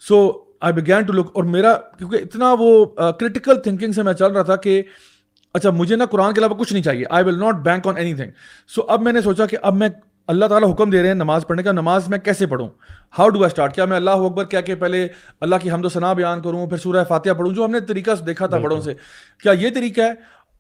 سو 0.03 0.31
آئی 0.61 0.73
بگین 0.73 1.03
ٹو 1.03 1.13
لک 1.13 1.27
اور 1.35 1.45
میرا، 1.45 1.75
کیونکہ 1.99 2.17
اتنا 2.17 2.55
وہ 2.59 2.85
کرٹیکل 3.19 3.61
تھنکنگ 3.63 3.93
سے 3.93 4.03
میں 4.03 4.13
چل 4.13 4.33
رہا 4.33 4.43
تھا 4.43 4.57
کہ 4.57 4.83
اچھا 5.55 5.71
مجھے 5.71 5.97
نا 5.97 6.07
قرآن 6.07 6.35
کے 6.35 6.41
علاوہ 6.41 6.55
کچھ 6.55 6.73
نہیں 6.73 6.83
چاہیے۔ 6.83 7.05
I 7.11 7.25
will 7.25 7.39
not 7.39 7.55
bank 7.65 7.87
on 7.87 7.97
anything 8.15 8.31
so 8.75 8.83
اب 8.89 9.03
میں 9.03 9.13
نے 9.13 9.21
سوچا 9.21 9.47
کہ 9.47 9.57
اب 9.63 9.75
میں 9.75 9.89
اللہ 10.29 10.47
تعالیٰ 10.47 10.73
حکم 10.73 10.91
دے 10.91 11.01
رہے 11.01 11.07
ہیں 11.07 11.15
نماز 11.15 11.47
پڑھنے 11.47 11.63
کا 11.63 11.73
نماز 11.73 12.09
میں 12.09 12.19
کیسے 12.19 12.47
پڑھوں؟ 12.47 12.69
ہاؤ 13.19 13.29
ڈو 13.29 13.39
آئی 13.39 13.47
اسٹارٹ 13.47 13.75
کیا 13.75 13.85
میں 13.85 13.97
اللہ 13.97 14.11
اکبر 14.11 14.45
کیا 14.45 14.61
کہ 14.61 14.75
پہلے 14.75 15.09
اللہ 15.41 15.57
کی 15.63 15.71
حمد 15.71 15.85
و 15.85 15.89
ثنا 15.89 16.13
بیان 16.13 16.43
کروں 16.43 16.67
پھر 16.67 16.77
سورہ 16.77 17.05
فاتحہ 17.09 17.33
پڑھوں 17.33 17.55
جو 17.55 17.65
ہم 17.65 17.71
نے 17.71 17.81
طریقہ 17.81 18.11
دیکھا 18.27 18.47
تھا 18.47 18.59
بڑوں 18.59 18.81
سے۔ 18.81 18.95
کیا 19.43 19.53
یہ 19.53 19.69
طریقہ 19.75 20.01
ہے 20.01 20.13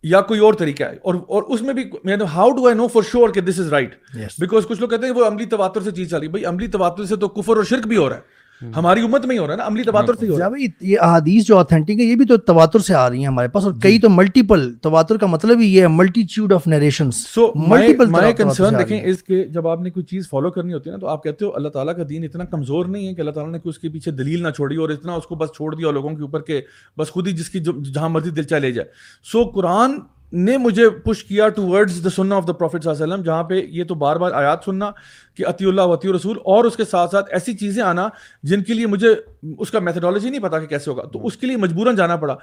یا 0.02 0.20
کوئی 0.20 0.40
اور 0.40 0.54
طریقہ 0.54 0.84
ہے؟ 0.84 0.96
اور 1.02 1.14
اور 1.14 1.42
اس 1.42 1.62
میں 1.62 1.74
بھی 1.74 1.90
how 2.34 2.50
do 2.50 2.66
I 2.66 2.76
know 2.76 2.88
for 2.88 3.02
sure 3.02 3.28
کہ 3.28 3.40
دس 3.40 3.60
از 3.60 3.68
رائٹ 3.68 3.94
بیکاز 4.38 4.66
کچھ 4.66 4.80
لوگ 4.80 4.88
کہتے 4.88 5.06
ہیں 5.06 5.12
وہ 5.12 5.26
عملی 5.26 5.44
تواتر 5.44 5.80
سے 5.80 5.90
چیز 5.90 6.10
چلی 6.10 6.28
بھائی 6.28 6.44
عملی 6.44 6.66
تواتر 6.66 7.04
سے 7.04 7.16
تو 7.16 7.28
کفر 7.28 7.56
اور 7.56 7.64
شرک 7.64 7.86
بھی 7.86 7.96
ہو 7.96 8.08
رہا 8.08 8.16
ہے۔ 8.16 8.37
ہماری 8.62 9.00
امت 9.00 9.26
میں 9.26 9.34
ہی 9.34 9.40
ہو 9.40 9.46
رہا 9.46 9.52
ہے 9.52 9.58
نا 9.58 9.66
عملی 9.66 9.82
تواتر 9.82 10.14
سے 10.14 10.26
ہی 10.26 10.30
ہو 10.30 10.38
رہا 10.38 10.46
ہے۔ 10.46 10.66
یہ 10.80 10.96
احادیث 11.00 11.44
جو 11.44 11.58
اتھینٹک 11.58 11.90
ہے 11.90 12.04
یہ 12.04 12.14
بھی 12.16 12.24
تو 12.26 12.36
تواتر 12.36 12.78
سے 12.78 12.94
آ 12.94 13.10
رہی 13.10 13.18
ہیں 13.18 13.26
ہمارے 13.26 13.48
پاس 13.48 13.64
اور 13.64 13.72
کئی 13.82 13.98
تو 13.98 14.08
ملٹیپل 14.10 14.74
تواتر 14.82 15.16
کا 15.16 15.26
مطلب 15.26 15.60
ہی 15.60 15.66
یہ 15.66 15.82
ہے 15.82 15.86
multitude 15.88 16.52
of 16.52 16.66
narrations 16.66 17.14
so 17.16 17.52
multiple 17.54 18.06
my 18.06 18.32
concern 18.32 18.78
دیکھیں 18.78 19.00
اس 19.04 19.22
کے 19.22 19.44
جب 19.44 19.68
آپ 19.68 19.80
نے 19.80 19.90
کوئی 19.90 20.04
چیز 20.04 20.28
فالو 20.30 20.50
کرنی 20.50 20.72
ہوتی 20.72 20.90
ہے 20.90 20.94
نا 20.94 21.00
تو 21.00 21.06
آپ 21.06 21.22
کہتے 21.22 21.44
ہو 21.44 21.50
اللہ 21.54 21.68
تعالیٰ 21.68 21.96
کا 21.96 22.02
دین 22.08 22.24
اتنا 22.24 22.44
کمزور 22.44 22.86
نہیں 22.86 23.08
ہے 23.08 23.14
کہ 23.14 23.20
اللہ 23.20 23.30
تعالیٰ 23.30 23.52
نے 23.52 23.58
کوئی 23.58 23.70
اس 23.70 23.78
کے 23.78 23.88
پیچھے 23.88 24.12
دلیل 24.12 24.42
نہ 24.42 24.50
چھوڑی 24.50 24.76
اور 24.76 24.90
اتنا 24.90 25.14
اس 25.14 25.24
کو 25.24 25.34
بس 25.34 25.48
چھوڑ 25.56 25.74
دیا 25.74 25.90
لوگوں 25.90 26.10
کے 26.10 26.22
اوپر 26.22 26.40
کہ 26.40 26.60
بس 26.98 27.08
خود 27.08 27.26
ہی 27.26 27.32
جس 27.32 27.50
کی 27.50 27.60
جہاں 27.94 28.08
مرضی 28.08 28.30
دل 28.30 28.60
لے 28.60 28.72
جائے۔ 28.72 28.88
سو 29.32 29.44
قرآن 29.44 29.98
نے 30.32 30.58
مجھے 30.58 30.90
پش 30.90 31.24
کیا 31.24 31.48
ٹو 31.48 31.66
ورڈز 31.66 32.04
دا 32.04 32.10
سننا 32.10 32.36
آف 32.36 32.46
دا 32.46 32.52
پروفیٹ 32.52 32.82
صلی 32.82 32.90
اللہ 32.90 33.04
علیہ 33.04 33.14
وسلم، 33.14 33.24
جہاں 33.24 33.42
پہ 33.42 33.54
یہ 33.54 33.84
تو 33.84 33.94
بار 33.94 34.16
بار 34.16 34.32
آیات 34.32 34.64
سننا 34.64 34.90
کہ 35.36 35.46
عطی 35.46 35.64
اللہ 35.64 35.82
وطی 35.82 36.12
رسول 36.12 36.38
اور 36.44 36.64
اس 36.64 36.76
کے 36.76 36.84
ساتھ 36.84 37.10
ساتھ 37.10 37.26
ایسی 37.32 37.56
چیزیں 37.56 37.82
آنا 37.82 38.08
جن 38.42 38.62
کے 38.62 38.74
لیے 38.74 38.86
مجھے 38.86 39.14
اس 39.58 39.70
کا 39.70 39.78
میتھڈالوجی 39.78 40.30
نہیں 40.30 40.42
پتا 40.42 40.58
کہ 40.58 40.66
کیسے 40.66 40.90
ہوگا۔ 40.90 41.02
تو 41.02 41.26
اس 41.26 41.36
کے 41.36 41.46
لیے 41.46 41.56
مجبوراً 41.56 41.96
جانا 41.96 42.16
پڑا۔ 42.16 42.36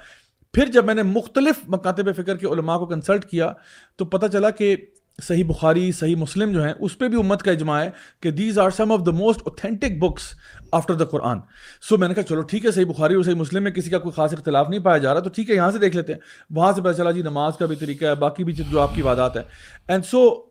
پھر 0.52 0.66
جب 0.66 0.84
میں 0.84 0.94
نے 0.94 1.02
مختلف 1.02 1.54
مکاتب 1.68 2.16
فکر 2.16 2.36
کے 2.36 2.46
علماء 2.46 2.78
کو 2.78 2.86
کنسلٹ 2.86 3.24
کیا، 3.24 3.52
تو 3.96 4.04
پتہ 4.04 4.26
چلا 4.26 4.50
کہ 4.50 4.76
صحیح 5.22 5.44
بخاری، 5.44 5.92
صحیح 5.92 6.16
مسلم 6.16 6.52
جو 6.52 6.64
ہیں، 6.64 6.72
اس 6.80 6.98
پہ 6.98 7.08
بھی 7.08 7.18
امت 7.18 7.42
کا 7.42 7.50
اجماع 7.50 7.84
ہے 7.84 7.90
کہ 8.20 8.30
these 8.30 8.58
are 8.58 8.70
some 8.70 8.92
of 8.92 9.00
the 9.06 9.10
most 9.10 9.40
authentic 9.44 9.98
books 9.98 10.22
after 10.72 10.94
the 10.94 11.04
Quran 11.04 11.38
so 11.88 11.96
میں 11.96 12.08
نے 12.08 12.14
کہا، 12.14 12.22
چلو 12.22 12.42
ٹھیک 12.42 12.66
ہے، 12.66 12.70
صحیح 12.70 12.84
بخاری 12.84 13.14
اور 13.14 13.22
صحیح 13.22 13.34
مسلم 13.34 13.62
میں 13.62 13.70
کسی 13.70 13.90
کا 13.90 13.98
کوئی 13.98 14.12
خاص 14.12 14.32
اختلاف 14.32 14.68
نہیں 14.68 14.80
پایا 14.80 14.98
جا 14.98 15.14
رہا، 15.14 15.20
تو 15.20 15.30
ٹھیک 15.30 15.50
ہے، 15.50 15.54
یہاں 15.54 15.70
سے 15.70 15.78
دیکھ 15.78 15.96
لیتے 15.96 16.12
ہیں۔ 16.12 16.20
وہاں 16.50 16.72
سے 16.72 16.82
پتہ 16.82 16.92
چلا 16.92 17.10
جی 17.10 17.22
نماز 17.22 17.56
کا 17.56 17.66
بھی 17.66 17.76
طریقہ 17.76 18.04
ہے، 18.04 18.14
باقی 18.14 18.44
بھی 18.44 18.52
جو 18.52 18.80
آپ 18.80 18.94
کی 18.94 19.02
وعدات 19.02 19.36
ہیں۔ 19.36 19.44
اینڈ 19.88 20.04
سو 20.04 20.46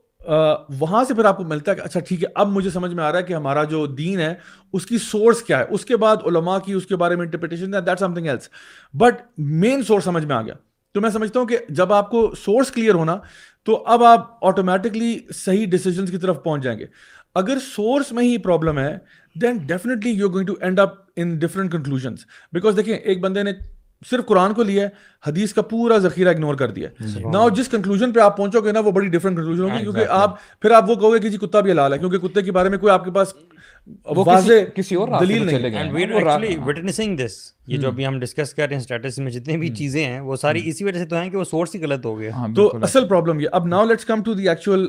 وہاں 0.79 1.03
سے 1.03 1.13
پھر 1.13 1.25
آپ 1.25 1.37
کو 1.37 1.43
ملتا 1.43 1.71
ہے 1.71 1.75
کہ 1.75 1.81
اچھا 1.81 1.99
ٹھیک 1.99 2.23
ہے، 2.23 2.27
اب 2.35 2.47
مجھے 2.47 2.69
سمجھ 2.69 2.93
میں 2.93 3.03
آ 3.03 3.11
رہا 3.11 3.19
ہے 3.19 3.23
کہ 3.23 3.33
ہمارا 3.33 3.63
جو 3.63 3.85
دین 3.87 4.19
ہے، 4.19 4.33
اس 4.73 4.85
کی 4.85 4.97
سورس 4.97 5.41
کیا 5.41 5.59
ہے۔ 5.59 5.65
اس 5.69 5.85
کے 5.85 5.97
بعد 5.97 6.15
علماء 6.25 6.57
کی 6.57 6.73
اس 6.73 6.85
کے 6.85 6.95
بارے 6.95 7.15
میں 7.15 7.25
interpretation 7.25 7.73
that 7.73 7.99
something 8.13 8.27
else 8.27 8.49
but 8.93 9.21
main 9.37 9.83
source 9.83 10.03
سمجھ 10.03 10.25
میں 10.25 10.35
آ 10.35 10.41
گیا۔ 10.41 10.53
تو 10.93 11.01
میں 11.01 11.09
سمجھتا 11.09 11.39
ہوں 11.39 11.47
کہ 11.47 11.57
جب 11.69 11.93
آپ 11.93 12.11
کو 12.11 12.33
سورس 12.45 12.71
کلیئر 12.71 12.93
ہونا، 12.93 13.17
تو 13.63 13.83
اب 13.87 14.03
آپ 14.03 14.45
آٹومیٹکلی 14.45 15.19
صحیح 15.35 15.65
ڈیسیجنس 15.65 16.11
کی 16.11 16.17
طرف 16.17 16.43
پہنچ 16.43 16.63
جائیں 16.63 16.79
گے۔ 16.79 16.85
اگر 17.35 17.57
سورس 17.75 18.11
میں 18.11 18.23
ہی 18.23 18.37
پرابلم 18.37 18.79
ہے 18.79 18.97
then 19.35 19.57
definitely 19.57 20.11
you 20.11 20.29
going 20.29 20.47
to 20.47 20.53
end 20.61 20.79
up 20.79 20.93
in 21.15 21.37
different 21.39 21.71
conclusions 21.71 22.25
because 22.53 22.77
دیکھیں 22.77 22.95
ایک 22.95 23.21
بندے 23.21 23.43
نے 23.43 23.51
صرف 24.05 24.25
قرآن 24.25 24.53
کو 24.53 24.63
لیا 24.63 24.83
ہے 24.83 24.89
حدیث 25.23 25.53
کا 25.53 25.61
پورا 25.61 25.97
ذخیرہ 25.97 26.29
اگنور 26.29 26.55
کر 26.55 26.71
دیا 26.71 26.89
نا 27.31 27.47
جس 27.55 27.67
کنکلوژن 27.67 28.11
پہ 28.11 28.19
آپ 28.19 28.37
پہنچو 28.37 28.61
گے 28.61 28.71
نا 28.71 28.79
وہ 28.79 28.91
بڑی 28.91 29.07
ڈفرنٹ 29.07 29.37
کنکلوژن 29.37 29.63
ہوگی 29.63 29.81
کیونکہ 29.81 30.05
آپ 30.09 30.35
پھر 30.61 30.71
آپ 30.71 30.89
وہ 30.89 30.95
کہو 30.95 31.13
گے 31.13 31.19
کہ 31.19 31.29
جی 31.29 31.37
کتا 31.37 31.59
بھی 31.59 31.71
حلال 31.71 31.93
ہے 31.93 31.97
کیونکہ 31.97 32.17
کتے 32.17 32.41
کے 32.41 32.51
بارے 32.51 32.69
میں 32.69 32.77
کوئی 32.77 32.93
آپ 32.93 33.05
کے 33.05 33.11
پاس 33.11 33.33
واضح 34.07 34.63
کسی 34.75 34.95
اور 34.95 35.07
دلیل 35.19 35.45
نہیں 35.45 36.57
وٹنسنگ 36.65 37.17
دس 37.17 37.37
یہ 37.67 37.77
جو 37.77 37.87
ابھی 37.87 38.05
ہم 38.07 38.19
ڈسکس 38.19 38.53
کر 38.53 38.67
رہے 38.67 38.75
ہیں 38.75 38.81
اسٹیٹس 38.81 39.19
میں 39.19 39.31
جتنے 39.31 39.57
بھی 39.57 39.69
چیزیں 39.75 40.03
ہیں 40.05 40.19
وہ 40.19 40.35
ساری 40.35 40.61
اسی 40.65 40.83
وجہ 40.83 40.99
سے 40.99 41.05
تو 41.05 41.15
ہیں 41.15 41.29
کہ 41.29 41.37
وہ 41.37 41.43
سورس 41.43 41.75
ہی 41.75 41.81
غلط 41.83 42.05
ہو 42.05 42.17
گیا 42.19 42.45
تو 42.55 42.71
اصل 42.81 43.07
پرابلم 43.07 43.39
یہ 43.39 43.47
اب 43.51 43.67
now 43.67 43.85
let's 43.85 44.05
come 44.05 44.23
to 44.23 44.33
the 44.33 44.49
actual 44.49 44.87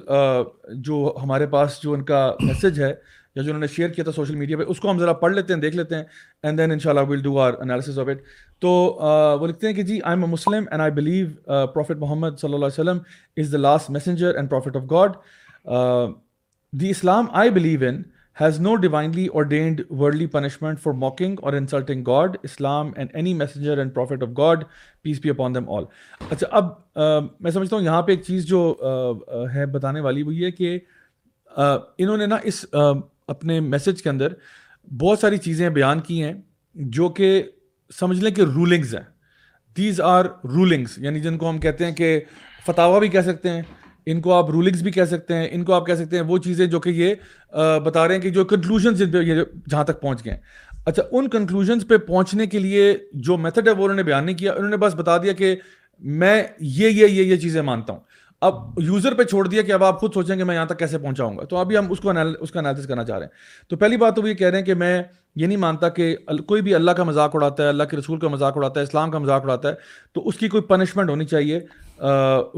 جو 0.80 1.14
ہمارے 1.22 1.46
پاس 1.46 1.82
جو 1.82 1.92
ان 1.92 2.04
کا 2.04 2.30
میسج 2.40 2.82
ہے 2.82 2.92
یا 3.36 3.42
جو 3.42 3.48
انہوں 3.48 3.60
نے 3.60 3.66
شیئر 3.66 3.88
کیا 3.88 4.04
تھا 4.04 4.12
سوشل 4.12 4.34
میڈیا 4.34 4.56
پہ 4.56 4.64
اس 4.66 4.80
کو 4.80 4.90
ہم 4.90 4.98
ذرا 4.98 5.12
پڑھ 5.12 5.32
لیتے 5.32 5.52
ہیں 5.52 5.60
دیکھ 5.60 5.76
لیتے 5.76 5.94
ہیں 5.94 6.04
اینڈ 6.42 6.58
دین 6.58 6.70
ان 6.72 6.78
شاء 6.78 6.90
Allah 6.90 7.08
will 7.08 7.22
do 7.22 7.38
our 7.38 7.52
analysis 7.60 7.98
of 7.98 8.08
it 8.08 8.20
تو 8.62 8.68
وہ 9.40 9.46
لکھتے 9.46 9.66
ہیں 9.66 9.74
کہ 9.74 9.82
جی 9.82 10.00
I 10.04 10.16
am 10.16 10.24
a 10.24 10.30
Muslim 10.30 10.64
and 10.70 10.82
I 10.82 10.90
believe 10.90 11.26
prophet 11.66 11.96
Muhammad 11.96 12.38
صلی 12.38 12.54
اللہ 12.54 12.66
علیہ 12.66 12.80
وسلم 12.80 12.98
is 13.36 13.52
the 13.52 13.58
last 13.58 13.90
messenger 13.90 14.34
and 14.34 14.50
prophet 14.50 14.76
of 14.76 14.82
God 14.90 15.12
the 16.72 16.90
Islam 16.90 17.26
I 17.32 17.50
believe 17.50 17.88
in 17.88 18.02
has 18.40 18.58
no 18.60 18.74
divinely 18.76 19.26
ordained 19.34 19.78
worldly 20.00 20.26
punishment 20.32 20.80
for 20.80 20.92
mocking 21.02 21.36
or 21.42 21.52
insulting 21.58 22.02
God, 22.08 22.34
Islam 22.48 22.90
and 22.96 23.14
any 23.20 23.32
messenger 23.36 23.76
and 23.82 23.94
prophet 23.94 24.24
of 24.26 24.34
God, 24.40 24.64
peace 25.04 25.22
be 25.26 25.32
upon 25.34 25.56
them 25.56 25.70
all. 25.74 25.84
اچھا 26.30 26.46
اب 26.50 26.68
میں 27.40 27.50
سمجھتا 27.50 27.76
ہوں 27.76 27.82
یہاں 27.82 28.02
پہ 28.02 28.12
ایک 28.12 28.22
چیز 28.22 28.46
جو 28.46 28.60
ہے 29.54 29.66
بتانے 29.66 30.00
والی 30.00 30.22
وہ 30.22 30.34
یہ 30.34 30.50
کہ 30.50 30.78
انہوں 31.56 32.16
نے 32.16 32.26
نا 32.26 32.36
اس 32.42 32.64
اپنے 32.74 33.58
میسج 33.60 34.02
کے 34.02 34.08
اندر 34.08 34.32
بہت 35.00 35.18
ساری 35.18 35.36
چیزیں 35.38 35.68
بیان 35.70 36.00
کی 36.00 36.22
ہیں 36.22 36.32
جو 36.74 37.08
کہ 37.08 37.42
سمجھ 37.90 38.20
لیں 38.20 38.34
کہ 38.34 38.42
رولنگز 38.54 38.94
ہیں۔ 38.94 39.02
دیز 39.76 40.00
آر 40.00 40.24
رولنگس 40.24 40.98
یعنی 40.98 41.20
جن 41.20 41.38
کو 41.38 41.48
ہم 41.50 41.58
کہتے 41.58 41.84
ہیں 41.86 41.94
کہ 41.94 42.20
فتوا 42.66 42.98
بھی 42.98 43.08
کہہ 43.08 43.20
سکتے 43.20 43.50
ہیں۔ 43.50 43.62
ان 44.06 44.20
کو 44.20 44.32
آپ 44.34 44.50
رولنگس 44.50 44.82
بھی 44.82 44.90
کہہ 44.92 45.04
سکتے 45.04 45.34
ہیں، 45.34 45.48
ان 45.52 45.64
کو 45.64 45.72
آپ 45.74 45.86
کہہ 45.86 45.94
سکتے 45.94 46.16
ہیں 46.16 46.24
وہ 46.24 46.38
چیزیں 46.38 46.66
جو 46.66 46.80
کہ 46.80 46.90
یہ 46.90 47.14
بتا 47.84 48.06
رہے 48.08 48.14
ہیں 48.14 48.22
کہ 48.22 48.30
جو 48.30 48.44
کنکلوژن 48.44 48.94
جن 48.94 49.10
پہ 49.10 49.18
یہ 49.18 49.42
جہاں 49.70 49.84
تک 49.84 50.00
پہنچ 50.00 50.24
گئے 50.24 50.32
ہیں۔ 50.32 50.40
اچھا 50.84 51.02
ان 51.10 51.28
کنکلوژنس 51.28 51.88
پہ 51.88 51.96
پہنچنے 51.96 52.46
کے 52.46 52.58
لیے 52.58 52.96
جو 53.12 53.36
میتھڈ 53.36 53.68
ہے 53.68 53.72
وہ 53.72 53.84
انہوں 53.84 53.96
نے 53.96 54.02
بیان 54.02 54.26
نہیں 54.26 54.36
کیا، 54.36 54.52
انہوں 54.52 54.70
نے 54.70 54.76
بس 54.76 54.94
بتا 54.94 55.16
دیا 55.16 55.32
کہ 55.32 55.54
میں 55.98 56.42
یہ 56.60 56.88
یہ 56.88 57.06
یہ 57.06 57.22
یہ 57.22 57.36
چیزیں 57.36 57.62
مانتا 57.62 57.92
ہوں۔ 57.92 58.00
اب 58.40 58.54
یوزر 58.78 59.14
پہ 59.14 59.22
چھوڑ 59.22 59.46
دیا 59.48 59.62
کہ 59.62 59.72
اب 59.72 59.84
آپ 59.84 60.00
خود 60.00 60.14
سوچیں 60.14 60.36
کہ 60.36 60.44
میں 60.44 60.54
یہاں 60.54 60.66
تک 60.66 60.78
کیسے 60.78 60.98
پہنچاؤں 60.98 61.36
گا۔ 61.38 61.44
تو 61.44 61.56
ابھی 61.56 61.76
ہم 61.76 61.90
اس 61.90 62.00
کو 62.00 62.12
اس 62.40 62.50
کا 62.50 62.60
انالیس 62.60 62.86
کرنا 62.86 63.04
چاہ 63.04 63.18
رہے 63.18 63.26
ہیں۔ 63.26 63.68
تو 63.68 63.76
پہلی 63.76 63.96
بات 63.96 64.16
تو 64.16 64.22
وہ 64.22 64.28
یہ 64.28 64.34
کہہ 64.34 64.48
رہے 64.48 64.58
ہیں 64.58 64.64
کہ 64.64 64.74
میں 64.74 65.02
یہ 65.36 65.46
نہیں 65.46 65.58
مانتا 65.58 65.88
کہ 65.88 66.16
کوئی 66.46 66.62
بھی 66.62 66.74
اللہ 66.74 66.90
کا 66.90 67.04
مذاق 67.04 67.30
اڑاتا 67.34 67.62
ہے، 67.62 67.68
اللہ 67.68 67.84
کے 67.84 67.96
رسول 67.96 68.18
کا 68.18 68.28
مذاق 68.28 68.56
اڑاتا 68.56 68.80
ہے، 68.80 68.84
اسلام 68.84 69.10
کا 69.10 69.18
مذاق 69.18 69.42
اڑاتا 69.42 69.68
ہے، 69.68 69.74
تو 70.12 70.28
اس 70.28 70.36
کی 70.36 70.48
کوئی 70.48 70.62
پنشمنٹ 70.62 71.10
ہونی 71.10 71.24
چاہیے 71.24 71.60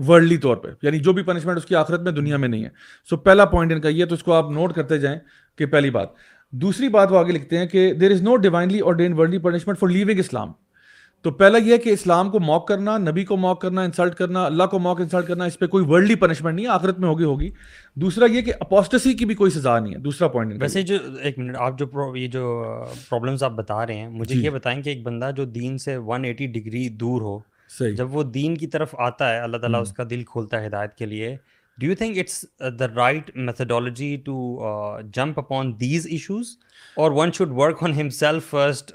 ورلڈلی 0.08 0.36
طور 0.36 0.56
پہ۔ 0.56 0.68
یعنی 0.82 0.98
جو 0.98 1.12
بھی 1.12 1.22
پنشمنٹ 1.22 1.56
اس 1.56 1.64
کی 1.64 1.74
آخرت 1.74 2.00
میں 2.00 2.12
دنیا 2.12 2.36
میں 2.36 2.48
نہیں 2.48 2.64
ہے۔ 2.64 2.68
سو 3.10 3.16
پہلا 3.16 3.44
پوائنٹ 3.44 3.72
ان 3.72 3.80
کا 3.80 3.88
یہ 3.88 4.04
تو 4.04 4.14
اس 4.14 4.22
کو 4.22 4.32
آپ 4.32 4.50
نوٹ 4.50 4.72
کرتے 4.72 4.98
جائیں 4.98 5.18
کہ 5.58 5.66
پہلی 5.66 5.90
بات۔ 5.90 6.08
دوسری 6.50 6.88
بات 6.88 7.12
وہ 7.12 7.18
آگے 7.18 7.32
لکھتے 7.32 7.58
ہیں 7.58 7.66
کہ 7.66 7.92
دیر 7.92 8.10
is 8.10 8.22
no 8.22 8.36
divinely 8.36 8.80
ordained 8.94 9.12
worldly 9.12 9.38
punishment 9.38 9.78
for 9.78 9.88
leaving 9.88 10.18
Islam 10.18 10.52
تو 11.24 11.30
پہلا 11.30 11.58
یہ 11.58 11.72
ہے 11.72 11.78
کہ 11.78 11.90
اسلام 11.90 12.30
کو 12.30 12.40
موک 12.40 12.66
کرنا 12.68 12.96
نبی 12.98 13.24
کو 13.24 13.36
موک 13.36 13.60
کرنا 13.60 13.82
انسلٹ 13.82 14.14
کرنا 14.14 14.44
اللہ 14.46 14.64
کو 14.64 14.78
موک 14.78 15.00
انسلٹ 15.00 15.26
کرنا 15.26 15.44
اس 15.44 15.58
پہ 15.58 15.66
کوئی 15.66 15.84
ورلڈلی 15.88 16.14
پنشمنٹ 16.14 16.54
نہیں 16.54 16.66
ہے 16.66 16.70
آخرت 16.70 16.98
میں 16.98 17.08
ہوگی 17.08 17.24
ہوگی۔ 17.24 17.50
دوسرا 17.96 18.26
یہ 18.26 18.42
کہ 18.42 18.52
اپوسٹسی 18.60 19.12
کی 19.14 19.24
بھی 19.24 19.34
کوئی 19.34 19.50
سزا 19.50 19.78
نہیں 19.78 19.94
ہے 19.94 19.98
دوسرا 19.98 20.28
پوائنٹ 20.28 20.62
ویسے 20.62 20.82
جو 20.82 20.96
ایک 21.20 21.38
منٹ 21.38 21.56
آپ 21.56 21.78
جو 21.78 22.16
یہ 22.16 22.28
جو 22.28 22.44
پرابلمس 23.08 23.42
آپ 23.42 23.52
بتا 23.52 23.86
رہے 23.86 23.96
ہیں 23.96 24.08
مجھے 24.08 24.34
جی۔ 24.34 24.44
یہ 24.44 24.50
بتائیں 24.50 24.80
کہ 24.82 24.88
ایک 24.88 25.02
بندہ 25.02 25.30
جو 25.36 25.44
دین 25.44 25.78
سے 25.78 25.96
ون 25.96 26.24
ایٹی 26.24 26.46
ڈگری 26.52 26.88
دور 27.00 27.20
ہو 27.20 27.38
جب 27.96 28.14
وہ 28.16 28.22
دین 28.30 28.56
کی 28.56 28.66
طرف 28.66 28.94
آتا 28.98 29.30
ہے 29.30 29.40
اللہ 29.40 29.56
تعالیٰ 29.56 29.80
اس 29.80 29.92
کا 29.92 30.04
دل 30.10 30.22
کھولتا 30.24 30.60
ہے 30.60 30.66
ہدایت 30.66 30.94
کے 30.94 31.06
لیے 31.06 31.36
do 31.78 31.86
you 31.86 31.94
think 31.94 32.18
it's 32.18 32.44
the 32.78 32.86
right 32.96 33.30
methodology 33.36 34.16
to 34.24 34.58
jump 35.14 35.38
upon 35.38 35.78
these 35.80 36.06
issues 36.10 36.56
or 36.98 37.10
one 37.10 37.32
should 37.32 37.48
work 37.52 37.82
on 37.82 37.92
himself 38.08 38.50
first 38.50 38.92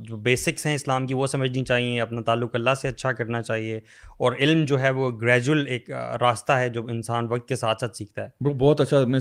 جو 0.00 0.16
بیسکس 0.16 0.66
ہیں 0.66 0.74
اسلام 0.74 1.06
کی 1.06 1.14
وہ 1.14 1.26
سمجھنی 1.26 1.64
چاہیے 1.64 2.00
اپنا 2.00 2.20
تعلق 2.20 2.54
اللہ 2.54 2.74
سے 2.82 2.88
اچھا 2.88 3.12
کرنا 3.12 3.42
چاہیے 3.42 3.76
اور 4.18 4.32
علم 4.32 4.64
جو 4.64 4.80
ہے 4.80 4.90
وہ 4.90 5.10
گریجول 5.20 5.66
ایک 5.68 5.90
راستہ 6.20 6.52
ہے 6.52 6.68
جو 6.68 6.86
انسان 6.86 7.26
وقت 7.30 7.48
کے 7.48 7.56
ساتھ 7.56 7.80
ساتھ 7.80 7.96
سیکھتا 7.96 8.24
ہے۔ 8.24 8.54
بہت 8.58 8.80
اچھا 8.80 9.00
آپ 9.00 9.08
نے 9.08 9.18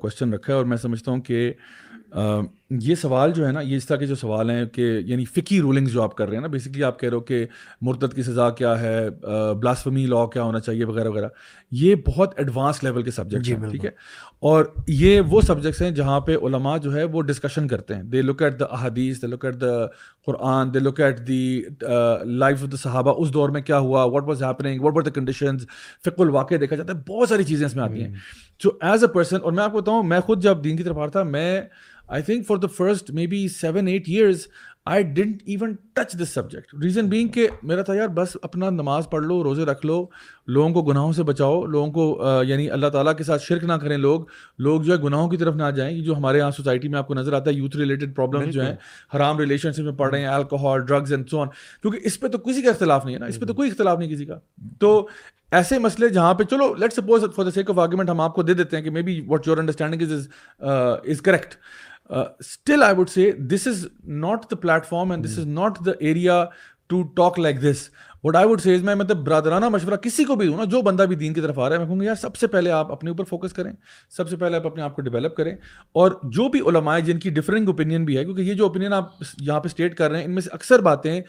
کوشچن 0.00 0.34
رکھا 0.34 0.52
ہے 0.52 0.58
اور 0.58 0.64
میں 0.64 0.76
سمجھتا 0.76 1.10
ہوں 1.10 1.20
کہ 1.20 1.52
یہ 2.70 2.94
سوال 2.94 3.32
جو 3.32 3.46
ہے 3.46 3.52
نا 3.52 3.60
یہ 3.60 3.76
اس 3.76 3.86
طرح 3.86 3.96
کے 3.96 4.06
جو 4.06 4.14
سوال 4.14 4.50
ہیں 4.50 4.66
کہ 4.66 5.00
یعنی 5.04 5.24
فکی 5.24 5.60
رولنگز 5.60 5.92
جو 5.92 6.02
آپ 6.02 6.14
کر 6.14 6.26
رہے 6.28 6.34
ہیں 6.34 6.40
نا 6.40 6.48
بیسکلی 6.48 6.84
آپ 6.84 7.00
کہہ 7.00 7.08
رہے 7.08 7.16
ہو 7.16 7.20
کہ 7.20 7.46
مرتد 7.80 8.14
کی 8.14 8.22
سزا 8.22 8.50
کیا 8.50 8.80
ہے 8.80 9.10
بلاسفمی 9.60 10.06
لا 10.06 10.26
کیا 10.26 10.42
ہونا 10.42 10.60
چاہیے 10.60 10.84
وغیرہ 10.84 11.08
وغیرہ۔ 11.08 11.28
یہ 11.70 11.94
بہت 12.06 12.34
ایڈوانس 12.36 12.82
لیول 12.84 13.02
کے 13.02 13.10
سبجیکٹ 13.10 13.44
جی، 13.44 13.54
ہیں 13.56 13.68
ٹھیک 13.70 13.84
ہے؟ 13.84 13.90
اور 14.42 14.64
یہ 14.86 15.20
وہ 15.30 15.40
سبجیکٹس 15.40 15.80
ہیں 15.82 15.90
جہاں 15.90 16.18
پہ 16.20 16.36
علماء 16.36 16.76
جو 16.78 16.94
ہے 16.96 17.04
وہ 17.04 17.22
ڈسکشن 17.22 17.68
کرتے 17.68 17.94
ہیں. 17.94 18.02
دے 18.02 18.22
look 18.22 18.42
at 18.42 18.58
the 18.60 18.64
ahadith 18.70 19.20
they 19.22 19.26
look 19.26 19.44
at 19.44 19.60
the 19.60 19.74
Quran 20.26 20.72
they 20.74 20.78
look 20.78 21.00
at 21.00 21.26
the 21.28 21.62
life 22.24 22.62
of 22.62 22.70
the 22.72 22.76
sahaba 22.82 23.14
اس 23.18 23.32
دور 23.34 23.48
میں 23.48 23.62
کیا 23.62 23.78
ہوا? 23.78 24.04
What 24.04 24.24
was 24.26 24.42
happening 24.42 24.82
what 24.82 24.94
were 24.94 25.02
the 25.02 25.10
conditions 25.14 25.66
فک 26.04 26.20
الواقع 26.20 26.54
دیکھا 26.60 26.76
جاتا 26.76 26.92
ہے. 26.92 26.98
بہت 27.08 27.28
ساری 27.28 27.44
چیزیں 27.44 27.66
اس 27.66 27.76
میں 27.76 27.84
آتی 27.84 28.02
ہیں. 28.02 28.12
سو 28.62 28.70
ایز 28.80 29.04
اے 29.04 29.12
پرسن 29.14 29.42
اور 29.42 29.52
میں 29.52 29.64
آپ 29.64 29.72
کو 29.72 29.80
بتاؤں 29.80 30.02
میں 30.02 30.20
خود 30.20 30.42
جب 30.42 30.64
دین 30.64 30.76
کی 30.76 30.82
طرف 30.82 30.96
آ 30.96 31.00
رہا 31.00 31.10
تھا 31.10 31.22
میں 31.22 31.60
I 32.08 32.22
think 32.22 32.46
for 32.46 32.56
the 32.56 32.66
first 32.76 33.10
maybe 33.26 33.46
seven 33.50 33.88
eight 33.88 34.08
years 34.08 34.46
I 34.88 35.02
didn't 35.02 35.42
even 35.46 35.74
touch 35.92 36.12
this 36.12 36.28
subject 36.28 36.74
reason 36.82 37.08
being 37.08 37.28
کہ 37.28 37.48
میرا 37.62 37.82
تھا 37.82 37.94
یار 37.94 38.08
بس 38.08 38.36
اپنا 38.42 38.70
نماز 38.70 39.10
پڑھ 39.10 39.24
لو 39.24 39.44
روزے 39.44 39.64
رکھ 39.64 39.86
لو 39.86 40.06
لوگوں 40.46 40.70
کو 40.70 40.82
گناہوں 40.82 41.12
سے 41.12 41.22
بچاؤ 41.22 41.64
لوگوں 41.66 41.92
کو 41.92 42.24
یعنی 42.44 42.70
اللہ 42.70 42.86
تعالیٰ 42.86 43.16
کے 43.16 43.24
ساتھ 43.24 43.42
شرک 43.42 43.64
نہ 43.64 43.72
کریں 43.72 43.96
لوگ 43.96 44.20
لوگ 44.58 44.82
جو 44.82 44.92
ہے 44.92 44.98
گناہوں 44.98 45.28
کی 45.28 45.36
طرف 45.36 45.54
نہ 45.54 45.70
جائیں 45.70 46.00
جو 46.00 46.16
ہمارے 46.16 46.38
یہاں 46.38 46.50
سوسائٹی 46.50 46.88
میں 46.88 46.98
آپ 46.98 47.08
کو 47.08 47.14
نظر 47.14 47.32
آتا 47.32 47.50
ہے 47.50 47.56
یوتھ 47.56 47.76
ریلیٹڈ 47.76 48.16
پرابلم 48.16 48.50
جو 48.50 48.62
ہیں 48.62 48.74
حرام 49.16 49.38
ریلیشن 49.38 49.72
شپ 49.72 49.80
میں 49.80 49.92
پڑھ 49.92 50.10
رہے 50.10 50.20
ہیں 50.20 50.28
alcohol 50.28 50.84
drugs 50.86 51.12
and 51.12 51.28
so 51.30 51.40
on 51.40 51.48
کیونکہ 51.82 51.98
اس 52.02 52.20
پہ 52.20 52.28
تو 52.28 52.38
کسی 52.38 52.62
کا 52.62 52.70
اختلاف 52.70 53.04
نہیں 53.04 53.14
ہے 53.14 53.20
نا 53.20 53.26
اس 53.26 53.40
پہ 53.40 53.46
تو 53.46 53.54
کوئی 53.54 53.70
اختلاف 53.70 53.98
نہیں 53.98 54.10
کسی 54.10 54.24
کا۔ 54.24 54.38
تو 54.80 55.08
ایسے 55.52 55.78
مسئلے 55.78 56.08
جہاں 56.08 56.34
پہ 56.34 56.44
چلو 56.44 56.74
let 56.74 56.92
suppose 56.92 57.24
for 57.36 57.44
the 57.44 57.50
sake 57.50 57.70
of 57.70 57.78
argument 57.78 58.10
ہم 58.10 58.20
آپ 58.20 58.34
کو 58.34 58.42
دے 58.42 58.54
دیتے 58.54 58.76
ہیں 58.76 58.84
کہ 58.84 58.90
maybe 59.02 59.20
what 59.20 59.46
your 59.46 59.58
understanding 59.58 60.02
is 60.02 60.28
is 60.60 61.22
correct 61.22 61.54
still 62.10 62.82
I 62.82 62.94
would 62.98 63.08
say 63.08 63.30
this 63.32 63.66
is 63.66 63.86
not 64.04 64.50
the 64.50 64.56
platform 64.56 65.10
and 65.10 65.24
this 65.24 65.38
is 65.38 65.46
not 65.46 65.78
the 65.86 65.92
area 66.00 66.44
to 66.88 67.02
talk 67.16 67.38
like 67.38 67.62
this 67.62 67.88
what 68.24 68.36
I 68.36 68.46
would 68.48 68.60
says 68.60 68.82
میں 68.82 68.94
مطلب 68.94 69.16
برادرانہ 69.16 69.68
مشورہ 69.68 69.96
کسی 69.96 70.24
کو 70.24 70.36
بھی 70.36 70.46
دوں 70.46 70.56
نا 70.56 70.64
جو 70.64 70.80
بندہ 70.82 71.02
بھی 71.02 71.16
دین 71.16 71.34
کی 71.34 71.40
طرف 71.40 71.58
آ 71.58 71.68
رہا 71.68 71.72
ہے 71.72 71.78
میں 71.78 71.86
کہوں 71.86 71.98
گا 72.00 72.04
یار 72.04 72.14
سب 72.14 72.36
سے 72.36 72.46
پہلے 72.46 72.70
آپ 72.70 72.92
اپنے 72.92 73.10
اوپر 73.10 73.24
فوکس 73.24 73.52
کریں 73.52 73.72
سب 74.10 74.28
سے 74.28 74.36
پہلے 74.36 74.56
آپ 74.56 74.66
اپنے 74.66 74.82
آپ 74.82 74.96
کو 74.96 75.02
ڈیولپ 75.02 75.36
کریں 75.36 75.52
اور 75.94 76.12
جو 76.24 76.48
بھی 76.48 76.60
علماء 76.60 76.98
جن 76.98 77.18
کی 77.18 77.30
ڈفرنگ 77.30 77.68
اوپینین 77.68 78.04
بھی 78.04 78.18
ہے 78.18 78.24
کیونکہ 78.24 78.42
یہ 78.42 78.54
جو 78.54 78.64
اوپینین 78.64 78.92
آپ 78.92 79.10
یہاں 79.38 79.60
پہ 79.60 79.66
اسٹیٹ 79.66 79.96
کر 79.96 80.10
رہے 80.10 80.18
ہیں 80.18 80.26
ان 80.26 80.34
میں 80.34 80.42
سے 80.42 80.50
اکثر 80.52 80.82
باتیں 80.82 81.20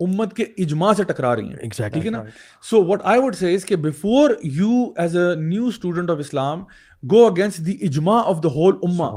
امت 0.00 0.34
کے 0.36 0.44
اجماع 0.58 0.92
سے 0.92 1.04
ٹکرا 1.04 1.36
رہی 1.36 1.48
ہیں۔ 1.48 1.70
ٹھیک 1.88 2.06
ہے 2.06 2.10
نا؟ 2.10 2.22
So 2.62 2.84
what 2.84 3.00
I 3.04 3.20
would 3.20 3.36
say 3.36 3.56
کہ 3.66 3.76
before 3.76 4.30
you 4.42 4.84
as 4.96 5.16
a 5.16 5.34
new 5.34 5.66
student 5.66 6.10
of 6.10 6.18
Islam 6.18 6.64
go 7.02 7.18
against 7.28 7.64
the 7.64 7.72
ijma 7.78 8.14
of 8.24 8.38
the 8.42 8.50
whole 8.50 8.78
ummah 8.78 9.08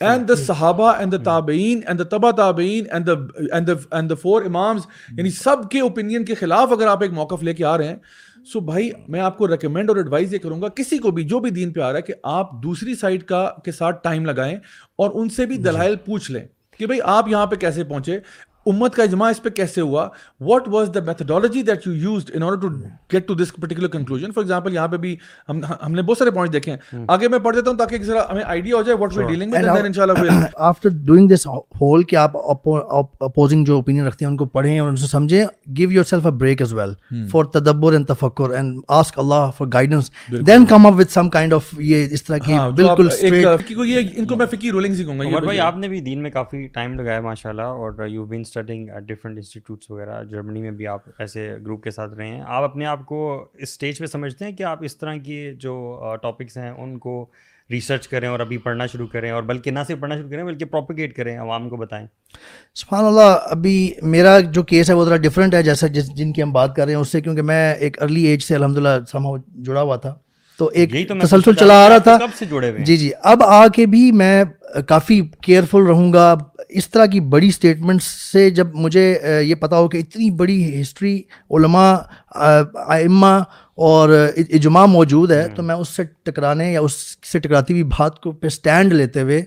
and 0.00 0.26
the 0.26 0.34
sahaba 0.34 0.88
and 0.98 1.10
the 1.10 1.18
tabein 1.18 1.82
and 1.84 1.98
the 1.98 2.04
taba 2.04 2.30
tabein 2.32 2.86
and 2.88 3.06
the 3.06 3.16
and 3.52 3.66
the 3.66 3.76
and 3.92 4.12
the 4.12 4.16
four 4.16 4.34
imams 4.44 4.86
یعنی 5.12 5.30
سب 5.30 5.68
کے 5.70 5.80
opinion 5.80 6.24
کے 6.24 6.34
خلاف 6.34 6.72
اگر 6.72 6.86
آپ 6.86 7.02
ایک 7.02 7.12
موقف 7.12 7.42
لے 7.42 7.54
کے 7.54 7.64
آ 7.64 7.76
رہے 7.78 7.88
ہیں 7.88 7.96
سو 8.44 8.60
بھائی 8.60 8.90
میں 9.08 9.20
آپ 9.20 9.38
کو 9.38 9.48
ریکمینڈ 9.48 9.88
اور 9.88 9.96
ایڈوائز 9.96 10.34
یہ 10.34 10.38
کروں 10.38 10.62
گا 10.62 10.68
کسی 10.68 10.98
کو 10.98 11.10
بھی 11.10 11.24
جو 11.24 11.40
بھی 11.40 11.50
دین 11.50 11.72
پہ 11.72 11.80
آ 11.80 11.90
رہا 11.90 11.96
ہے 11.96 12.02
کہ 12.02 12.14
آپ 12.22 12.52
دوسری 12.62 12.94
سائڈ 12.94 13.22
کا 13.22 13.48
کے 13.64 13.72
ساتھ 13.72 14.02
ٹائم 14.04 14.26
لگائیں 14.26 14.56
اور 14.96 15.10
ان 15.14 15.28
سے 15.28 15.46
بھی 15.46 15.56
دلائل 15.56 15.96
پوچھ 15.96 16.30
لیں 16.30 16.46
کہ 16.80 16.86
بھائی 16.86 17.00
آپ 17.04 17.28
یہاں 17.28 17.46
پہ 17.46 17.56
کیسے 17.56 17.84
پہنچے 17.84 18.18
امت 18.66 18.94
کا 18.94 19.02
اجماع 19.02 19.30
اس 19.30 19.42
پہ 19.42 19.48
کیسے 19.50 19.80
ہوا؟ 19.80 20.08
What 20.40 20.68
was 20.68 20.90
the 20.94 21.00
methodology 21.00 21.62
that 21.62 21.86
you 21.86 21.92
used 21.94 22.30
in 22.34 22.42
order 22.42 22.60
to 22.60 22.68
get 23.12 23.26
to 23.28 23.34
this 23.34 23.52
particular 23.60 23.88
conclusion 23.88 24.32
for 24.32 24.42
example 24.42 24.74
یہاں 24.74 24.88
پہ 24.88 24.96
بھی 24.96 25.16
ہم 25.48 25.60
ہم 25.82 25.92
نے 25.92 26.02
بہت 26.02 26.18
سارے 26.18 26.30
پوائنٹ 26.30 26.52
دیکھے 26.52 26.72
ہیں۔ 26.72 27.04
آگے 27.08 27.28
میں 27.28 27.38
پڑھ 27.38 27.54
دیتا 27.56 27.70
ہوں 27.70 27.78
تاکہ 27.78 28.02
ذرا 28.02 28.24
ہمیں 28.30 28.42
آئیڈیا 28.44 28.76
ہو 28.76 28.82
جائے 28.82 28.98
what 28.98 29.16
we 29.16 29.24
dealing 29.24 29.52
with 29.52 29.62
then 29.66 29.84
انشاءاللہ 29.84 30.40
آفٹر 30.60 30.88
ڈوئنگ 31.04 31.28
دس 31.28 31.46
ہول 31.80 32.02
کہ 32.02 32.16
آپ 32.16 32.36
اپوزنگ 33.20 33.64
جو 33.64 33.74
اوپینین 33.74 34.06
رکھتے 34.06 34.24
ہیں 34.24 34.30
ان 34.30 34.36
کو 34.36 34.44
پڑھیں 34.46 34.78
اور 34.78 34.88
ان 34.88 34.96
سے 34.96 35.06
سمجھیں۔ 35.06 35.44
Give 35.76 35.92
yourself 36.04 36.26
a 36.26 36.32
break 36.32 36.60
as 36.62 36.72
well 36.72 36.92
for 37.30 37.44
tadabbur 37.52 37.92
and 37.92 38.06
tafakkur 38.08 38.50
and 38.50 38.80
ask 38.88 39.18
Allah 39.18 39.50
for 39.58 39.66
guidance 39.72 40.10
then 40.46 40.66
come 40.66 40.86
up 40.86 40.94
with 40.96 41.12
some 41.12 41.28
kind 41.30 41.54
of 41.54 41.74
یہ 41.80 42.06
اس 42.10 42.22
طرح 42.24 42.38
کی 42.38 42.58
بالکل 42.74 43.08
ان 44.16 44.26
کو 44.26 44.36
میں 44.36 44.46
فقی 44.46 44.70
رولنگز 44.70 45.00
ہی 45.00 45.04
کہوں 45.04 45.32
گا 45.32 45.38
بھائی 45.38 45.60
آپ 45.60 45.76
نے 45.76 45.88
بھی 45.88 46.00
دین 46.00 46.22
میں 46.22 46.30
کافی 46.30 46.66
ٹائم 46.66 46.94
لگایا 46.94 47.20
ماشاءاللہ 47.20 47.62
اور 47.62 48.06
you 48.06 48.24
been 48.24 48.44
studying 48.56 48.88
at 48.88 49.02
different 49.02 49.18
different 49.18 49.38
institutes 49.38 49.90
وغیرہ، 49.90 50.24
جرمنی 50.24 50.60
میں 50.62 50.70
بھی 50.70 50.86
آپ 50.86 51.00
ایسے 51.18 51.56
گروپ 51.62 51.82
کے 51.84 51.90
ساتھ 51.90 52.14
رہے 52.14 52.28
ہیں۔ 52.28 52.42
آپ 52.46 52.62
اپنے 52.62 52.86
آپ 52.86 53.06
کو 53.06 53.48
اسٹیج 53.54 53.98
پہ 53.98 54.06
سمجھتے 54.06 54.44
ہیں 54.44 54.52
کہ 54.52 54.62
آپ 54.62 54.84
اس 54.84 54.96
طرح 54.96 55.16
کی 55.16 55.52
جو 55.54 55.98
ٹاپکس 56.22 56.56
ہیں، 56.56 56.70
ان 56.70 56.98
کو 56.98 57.26
ریسرچ 57.70 58.08
کریں 58.08 58.28
اور 58.28 58.40
ابھی 58.40 58.58
پڑھنا 58.58 58.86
شروع 58.86 59.06
کریں؟ 59.06 59.30
اور 59.30 59.42
بلکہ 59.42 59.70
نہ 59.70 59.78
صرف 59.86 60.00
پڑھنا 60.00 60.16
شروع 60.16 60.30
کریں، 60.30 60.44
بلکہ 60.44 60.64
پروپیگیٹ 60.64 61.16
کریں، 61.16 61.38
عوام 61.38 61.68
کو 61.68 61.76
بتائیں۔ 61.76 62.06
سبحان 62.74 63.04
اللہ 63.04 63.38
ابھی 63.44 63.92
میرا 64.02 64.40
جو 64.40 64.62
کیس 64.62 64.90
ہے 64.90 64.94
وہ 64.94 65.04
ذرا 65.04 65.16
ڈفرینٹ 65.16 65.54
ہے 65.54 65.62
جیسا 65.62 65.86
جس 65.86 66.14
جن 66.14 66.32
کی 66.32 66.42
ہم 66.42 66.52
بات 66.52 66.76
کر 66.76 66.84
رہے 66.84 66.92
ہیں 66.92 67.00
اس 67.00 67.08
سے، 67.08 67.20
کیونکہ 67.20 67.42
میں 67.42 67.74
ایک 67.74 68.02
ارلی 68.02 68.22
ایج 68.22 68.42
سے 68.42 68.54
الحمد 68.54 68.78
للہ 68.78 69.04
سما 69.08 69.30
جڑا 69.62 69.82
ہوا 69.82 69.96
تھا۔ 69.96 70.14
تو 70.62 70.70
ایک 70.74 70.92
تسلسل 71.22 71.54
چلا 71.54 71.74
آ 71.84 71.88
رہا 71.88 71.98
تھا۔ 71.98 72.16
جی 72.84 72.96
جی۔ 72.96 73.10
اب 73.22 73.42
آ 73.42 73.66
کے 73.66 73.86
بھی 73.86 74.12
میں 74.12 74.44
کافی 74.88 75.20
کیئرفل 75.42 75.82
رہوں 75.82 76.12
گا۔ 76.12 76.34
اس 76.68 76.88
طرح 76.90 77.06
کی 77.06 77.20
بڑی 77.20 77.48
اسٹیٹمنٹس 77.48 78.04
سے 78.32 78.50
جب 78.50 78.74
مجھے 78.74 79.18
یہ 79.42 79.54
پتا 79.54 79.78
ہو 79.78 79.88
کہ 79.88 79.98
اتنی 79.98 80.30
بڑی 80.30 80.80
ہسٹری 80.80 81.22
علماء 81.50 81.94
ائمہ 82.88 83.34
اور 83.74 84.08
اجماع 84.36 84.86
موجود 84.86 85.30
ہے 85.32 85.48
تو 85.48 85.62
میں 85.62 85.74
اس 85.74 85.88
سے 85.88 86.02
ٹکرانے 86.22 86.72
یا 86.72 86.80
اس 86.80 86.92
سے 87.32 87.38
ٹکراتی 87.38 87.72
ہوئی 87.72 87.82
بات 87.82 88.20
کو 88.20 88.32
پہ 88.32 88.46
اسٹینڈ 88.46 88.92
لیتے 88.92 89.22
ہوئے 89.22 89.42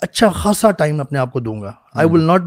اچھا 0.00 0.28
خاصا 0.28 0.70
ٹائم 0.70 1.00
اپنے 1.00 1.18
آپ 1.18 1.32
کو 1.32 1.40
دوں 1.40 1.60
گا۔ 1.62 1.72
آئی 1.94 2.08
ول 2.08 2.22
ناٹ 2.22 2.42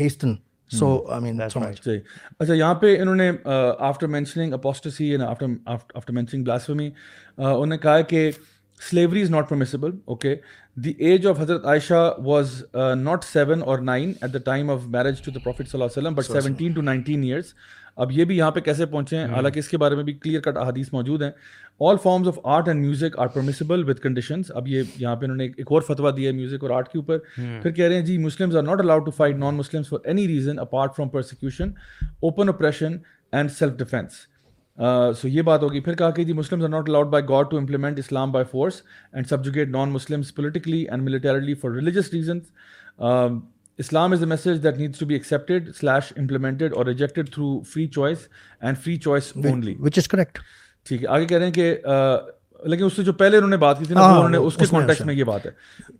ہیسٹن 0.00 0.34
سو 0.70 0.88
آئی 1.12 1.22
مین 1.22 1.48
سو 1.48 1.60
مچ 1.60 1.82
صحیح 1.84 1.98
اچھا 2.40 2.54
یہاں 2.54 2.74
پہ 2.74 2.96
انہوں 3.00 3.14
نے 3.14 3.30
after 3.46 4.06
mentioning 4.06 4.52
apostasy 4.52 5.10
and 5.10 5.22
after 5.22 5.46
after 5.66 6.12
mentioning 6.12 6.44
blasphemy 6.44 6.90
انہوں 7.38 7.66
نے 7.66 7.78
کہا 7.78 8.00
کہ 8.00 8.30
slavery 8.80 9.22
is 9.22 9.30
not 9.30 9.48
permissible 9.48 9.90
okay 10.04 10.34
the 10.76 10.92
age 10.98 11.26
of 11.26 11.40
Hazrat 11.40 11.66
Aisha 11.66 12.14
was 12.18 12.62
not 12.96 13.24
seven 13.24 13.62
or 13.62 13.78
nine 13.78 14.12
at 14.20 14.32
the 14.34 14.38
time 14.38 14.70
of 14.70 14.86
marriage 14.86 15.22
to 15.22 15.30
the 15.30 15.38
prophet 15.44 15.68
صلی 15.68 15.80
اللہ 15.82 15.84
علیہ 15.84 15.98
وسلم 15.98 16.14
but 16.14 16.24
seventeen 16.24 16.72
to 16.72 16.82
nineteen 16.82 17.22
years 17.22 17.54
اب 17.96 18.12
یہ 18.12 18.24
بھی 18.24 18.36
یہاں 18.36 18.50
پہ 18.50 18.60
کیسے 18.60 18.86
پہنچے 18.86 19.16
ہیں؟ 19.16 19.26
حالانکہ 19.32 19.58
اس 19.58 19.68
کے 19.68 19.78
بارے 19.78 19.94
میں 19.94 20.04
بھی 20.04 20.12
کلیئر 20.12 20.40
کٹ 20.40 20.56
احادیث 20.56 20.92
موجود 20.92 21.22
ہیں۔ 21.22 21.30
All 21.80 21.96
forms 22.02 22.28
of 22.28 22.38
art 22.44 22.68
and 22.68 22.80
music 22.80 23.18
are 23.18 23.26
permissible 23.34 23.88
with 23.88 23.98
conditions 23.98 24.50
اب 24.54 24.68
یہ 24.68 24.82
یہاں 24.96 25.14
پہ 25.16 25.24
انہوں 25.24 25.36
نے 25.36 25.44
ایک 25.46 25.72
اور 25.72 25.82
فتویٰ 25.82 26.16
دیا 26.16 26.30
ہے 26.30 26.36
میوزک 26.36 26.62
اور 26.62 26.70
آرٹ 26.70 26.88
کے 26.88 26.98
اوپر۔ 26.98 27.18
پھر 27.36 27.70
کہہ 27.70 27.84
رہے 27.84 27.94
ہیں 27.94 28.04
جی 28.06 28.18
Muslims 28.18 28.56
are 28.56 28.62
not 28.62 28.80
allowed 28.80 29.04
to 29.04 29.10
fight 29.10 29.36
non 29.36 29.54
Muslims 29.54 29.88
for 29.88 29.98
any 30.04 30.26
reason 30.28 30.58
apart 30.58 30.96
from 30.96 31.08
persecution 31.08 31.70
open 32.00 32.48
oppression 32.48 32.96
and 33.32 33.52
self 33.52 33.76
defence 33.78 34.12
so 35.20 35.28
یہ 35.28 35.42
بات 35.42 35.62
ہوگی۔ 35.62 35.80
پھر 35.80 35.94
کہا 35.94 36.10
کہ 36.10 36.24
جی 36.24 36.32
Muslims 36.32 36.64
are 36.64 36.68
not 36.68 36.88
allowed 36.88 37.06
by 37.08 37.24
God 37.28 37.50
to 37.50 37.56
implement 37.58 37.98
Islam 37.98 38.32
by 38.32 38.44
force 38.50 38.82
and 39.12 39.26
subjugate 39.28 39.68
non 39.68 39.90
Muslims 39.90 40.34
politically 40.34 40.82
and 40.82 41.02
militarily 41.02 41.54
for 41.54 41.70
religious 41.70 42.12
reasons 42.12 42.42
Islam 43.78 44.12
is 44.12 44.22
a 44.22 44.26
message 44.28 44.62
that 44.62 44.78
needs 44.78 44.98
to 44.98 45.06
be 45.06 45.14
accepted 45.14 45.74
slash 45.76 46.12
implemented 46.16 46.74
or 46.76 46.86
rejected 46.86 47.32
through 47.32 47.58
free 47.72 47.86
choice 47.88 48.28
and 48.60 48.78
free 48.84 48.96
choice 48.96 49.32
only 49.36 49.74
which 49.80 49.98
is 49.98 50.08
correct 50.08 50.38
ٹھیک 50.86 51.02
ہے۔ 51.02 51.08
آگے 51.08 51.26
کہہ 51.26 51.36
رہے 51.36 51.46
ہیں 51.46 51.52
کہ 51.52 51.74
لیکن 52.62 52.84
اس 52.84 52.92
سے 52.96 53.02
جو 53.02 53.12
پہلے 53.12 53.36
انہوں 53.36 53.50
نے 53.50 53.56
بات 53.56 53.78
کی 53.78 53.84
تھی 53.84 53.94
نا 53.94 54.00
ہاں، 54.00 54.16
انہوں 54.16 54.28
نے 54.28 54.36
اس 54.38 54.54
کے 54.56 54.64
اس 54.64 54.72
میں 54.72 54.78
کانٹیکس 54.80 55.00
اچھا۔ 55.00 55.06
میں 55.06 55.14
یہ 55.14 55.24
بات 55.24 55.46
ہے۔ 55.46 55.50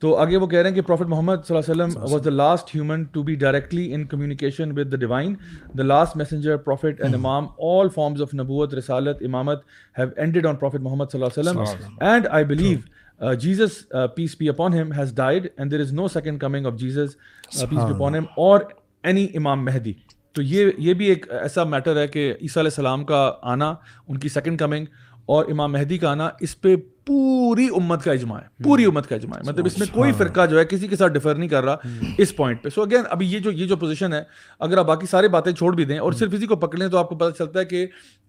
تو 0.01 0.15
آگے 0.17 0.37
وہ 0.37 0.47
کہہ 0.47 0.59
رہے 0.59 0.69
ہیں 0.69 0.75
کہ 0.77 0.83
پروفٹ 0.83 1.07
محمد 1.09 1.45
صلی 1.47 1.57
اللہ 1.57 1.73
علیہ 1.73 1.83
وسلم 1.85 2.13
was 2.13 2.25
the 2.25 2.31
last 2.31 2.75
human 2.75 3.03
to 3.13 3.23
be 3.23 3.35
directly 3.43 3.93
in 3.95 4.07
communication 4.07 4.73
with 4.79 4.93
the 4.93 4.97
divine 4.97 5.35
the 5.79 5.83
last 5.83 6.17
messenger 6.17 6.57
prophet 6.57 7.01
and 7.01 7.15
امام 7.15 7.47
آل 7.71 7.89
فارمز 7.95 8.23
آف 8.23 8.35
نبوت 8.35 8.75
رسالت 8.75 9.23
امامت 9.27 9.63
have 9.97 10.09
ended 10.17 10.47
on 10.47 10.57
prophet 10.57 10.81
Muhammad 10.81 11.13
صلی 11.13 11.23
اللہ 11.23 11.41
علیہ 11.41 11.61
وسلم. 11.61 11.97
And 12.01 12.27
I 12.31 12.45
believe 12.45 13.35
Jesus 13.41 13.83
peace 14.15 14.37
be 14.39 14.49
upon 14.49 14.75
him 14.75 14.93
has 14.93 15.15
died 15.17 15.47
and 15.57 15.71
there 15.71 15.81
is 15.81 15.93
no 15.93 16.09
second 16.09 16.41
coming 16.41 16.67
of 16.67 16.79
Jesus 16.79 17.17
peace 17.53 17.65
be 17.65 17.77
upon 17.77 18.15
him 18.15 18.25
or 18.37 18.61
any 19.03 19.27
امام 19.35 19.65
مہدی. 19.65 19.93
تو 20.33 20.43
یہ 20.43 20.71
یہ 20.79 20.95
بھی 20.95 21.07
ایک 21.07 21.33
ایسا 21.33 21.65
میٹر 21.65 21.97
ہے 21.97 22.09
کہ 22.09 22.35
عیسیٰ 22.43 22.63
علیہ 22.63 22.71
السلام 22.71 23.05
کا 23.05 23.33
آنا 23.43 23.75
ان 24.09 24.19
کی 24.19 24.29
سیکنڈ 24.29 24.59
کمنگ 24.59 24.85
اور 25.27 25.45
امام 25.49 25.73
مہدی 25.73 25.99
کا 25.99 26.11
آنا 26.11 26.31
اس 26.41 26.61
پہ 26.61 26.77
پوری 26.77 27.69
امت 27.77 28.05
کا 28.05 28.13
اجماع 28.13 28.41
ہے۔ 28.41 28.63
پوری 28.63 28.85
امت 28.85 29.09
کا 29.09 29.15
اجماع 29.15 29.39
ہے۔ 29.39 29.53
مطلب 29.53 29.67
اس 29.67 29.79
میں 29.79 29.87
کوئی 29.93 30.13
فرقہ 30.13 30.47
جو 30.47 30.59
ہے 30.59 30.65
کسی 30.65 30.89
کے 30.89 30.97
ساتھ 30.97 31.13
ڈفر 31.13 31.35
نہیں 31.35 31.49
کر 31.49 31.65
رہا 31.65 31.77
اس 32.19 32.37
پوائنٹ 32.37 32.63
پہ۔ 32.63 32.69
سو 32.69 32.83
اگین 32.83 33.03
ابھی 33.11 33.33
یہ 33.33 33.39
جو 33.39 33.51
یہ 33.51 33.67
جو 33.67 33.77
پوزیشن 33.77 34.13
ہے 34.13 34.23
اگر 34.61 34.79
آپ 34.79 34.85
باقی 34.85 35.07
ساری 35.07 35.29
باتیں 35.29 35.53
چھوڑ 35.53 35.75
بھی 35.75 35.85
دیں 35.85 35.99
اور 35.99 36.13
صرف 36.13 36.35
اسی 36.35 36.47
کو 36.47 36.57
پکڑ 36.57 36.79
لیں 36.79 36.89
تو 36.89 36.99
آپ 36.99 37.09
کو 37.09 37.17
پتہ 37.17 37.39
چلتا 37.39 37.61
ہے 37.61 37.65
کہ 37.65 37.87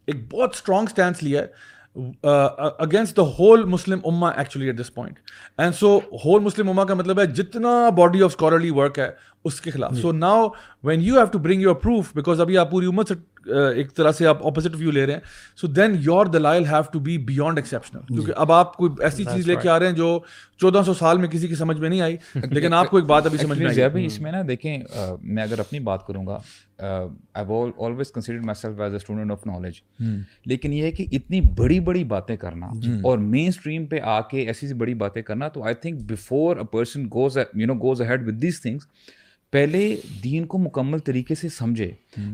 ایک 0.08 0.34
بہت 0.34 0.50
اسٹرانگ 0.54 0.84
اسٹینس 0.84 1.24
لیا 1.24 1.42
ہے۔ 1.42 1.75
Against 2.24 3.18
the 3.18 3.24
whole 3.40 3.64
Muslim 3.66 4.00
ummah 4.06 4.30
actually 4.30 4.66
at 4.68 4.80
this 4.80 4.94
point 4.94 5.20
and 5.58 5.76
so 5.76 5.98
whole 6.26 6.42
Muslim 6.42 6.70
ummah 6.70 6.84
کا 6.86 6.94
مطلب 6.94 7.20
ہے 7.20 7.26
جتنا 7.26 7.90
باڈی 7.98 8.22
آف 8.24 8.32
اسکالرلی 8.32 8.72
ورک 8.72 9.00
ہے 9.00 9.10
اس 9.46 9.60
کے 9.62 9.72
خلاف. 9.72 9.94
So 10.02 10.12
now 10.12 10.48
when 10.84 11.02
you 11.02 11.16
have 11.16 11.26
to 11.26 11.40
bring 11.40 11.62
your 11.62 11.76
proof 11.76 12.12
because 12.16 12.42
ابھی 12.42 12.58
آپ 12.58 12.72
پوری 12.72 12.88
امت 12.88 13.08
سے 13.08 13.16
ایک 13.48 13.94
طرح 13.96 14.12
سے 14.12 14.28
آپ 14.28 14.48
اپوزٹ 14.48 14.76
ویو 14.76 14.92
لے 14.92 15.06
رہے 15.06 15.14
ہیں۔ 15.14 15.20
So 15.56 15.68
then 15.68 15.96
your 16.00 16.26
dalail 16.26 16.66
have 16.66 16.82
to 16.94 17.00
be 17.00 17.18
beyond 17.18 17.58
exceptional 17.58 18.02
کیونکہ 18.08 18.32
اب 18.36 18.52
آپ 18.52 18.78
کوئی 18.78 18.92
ایسی 19.00 19.24
چیز 19.26 19.48
لے 19.48 19.56
کے 19.62 19.70
آ 19.70 19.80
رہے 19.80 19.88
ہیں 19.88 19.96
جو 19.96 20.20
چودہ 20.60 20.82
سو 20.86 20.94
سال 20.94 21.18
میں 21.18 21.30
کسی 21.30 21.48
کی 21.48 21.56
سمجھ 21.56 21.80
میں 21.80 21.90
نہیں 21.90 22.02
آئی 22.02 22.18
لیکن 22.36 22.74
آپ 22.74 22.90
کو 22.90 22.98
ایک 22.98 23.06
بات 23.06 23.26
ابھی 23.26 23.38
سمجھ 23.38 23.58
میں 23.60 23.68
آئی۔ 23.68 24.06
اس 24.06 24.20
میں 24.20 24.32
نا 24.32 24.42
دیکھیں 24.48 24.78
میں 25.24 25.44
اگر 25.44 25.60
اپنی 25.60 25.80
بات 25.80 26.06
کروں 26.08 26.28
گا 26.28 26.40
I 26.80 27.46
always 27.86 28.12
consider 28.12 28.40
myself 28.62 28.80
as 28.80 28.92
a 28.92 28.98
student 28.98 29.32
of 29.32 29.46
knowledge 29.48 29.74
لیکن 30.46 30.74
یہ 30.74 30.84
ہے 30.84 30.92
کہ 30.92 31.06
اتنی 31.12 31.42
بڑی 31.58 31.80
بڑی 31.80 32.04
باتیں 32.04 32.38
کرنا 32.38 32.66
اور 33.04 33.18
مین 33.18 33.48
اسٹریم 33.48 33.86
پہ 33.86 34.00
آ 34.04 34.22
کے 34.22 34.42
ایسی 34.42 34.74
بڑی 34.74 34.94
باتیں 34.94 35.22
کرنا 35.22 35.48
تو 35.48 35.64
I 35.64 35.76
think 35.76 36.02
before 36.02 36.58
a 36.58 36.64
person 36.72 37.06
goes 37.06 37.38
you 37.38 37.68
know 37.68 37.74
goes 37.74 38.02
ahead 38.02 38.28
with 38.28 38.42
these 38.42 38.62
things 38.62 38.88
پہلے 39.56 39.96
دین 40.24 40.46
کو 40.46 40.58
مکمل 40.58 41.00
طریقے 41.00 41.36
سے 41.36 41.50
سمجھے 41.50 41.92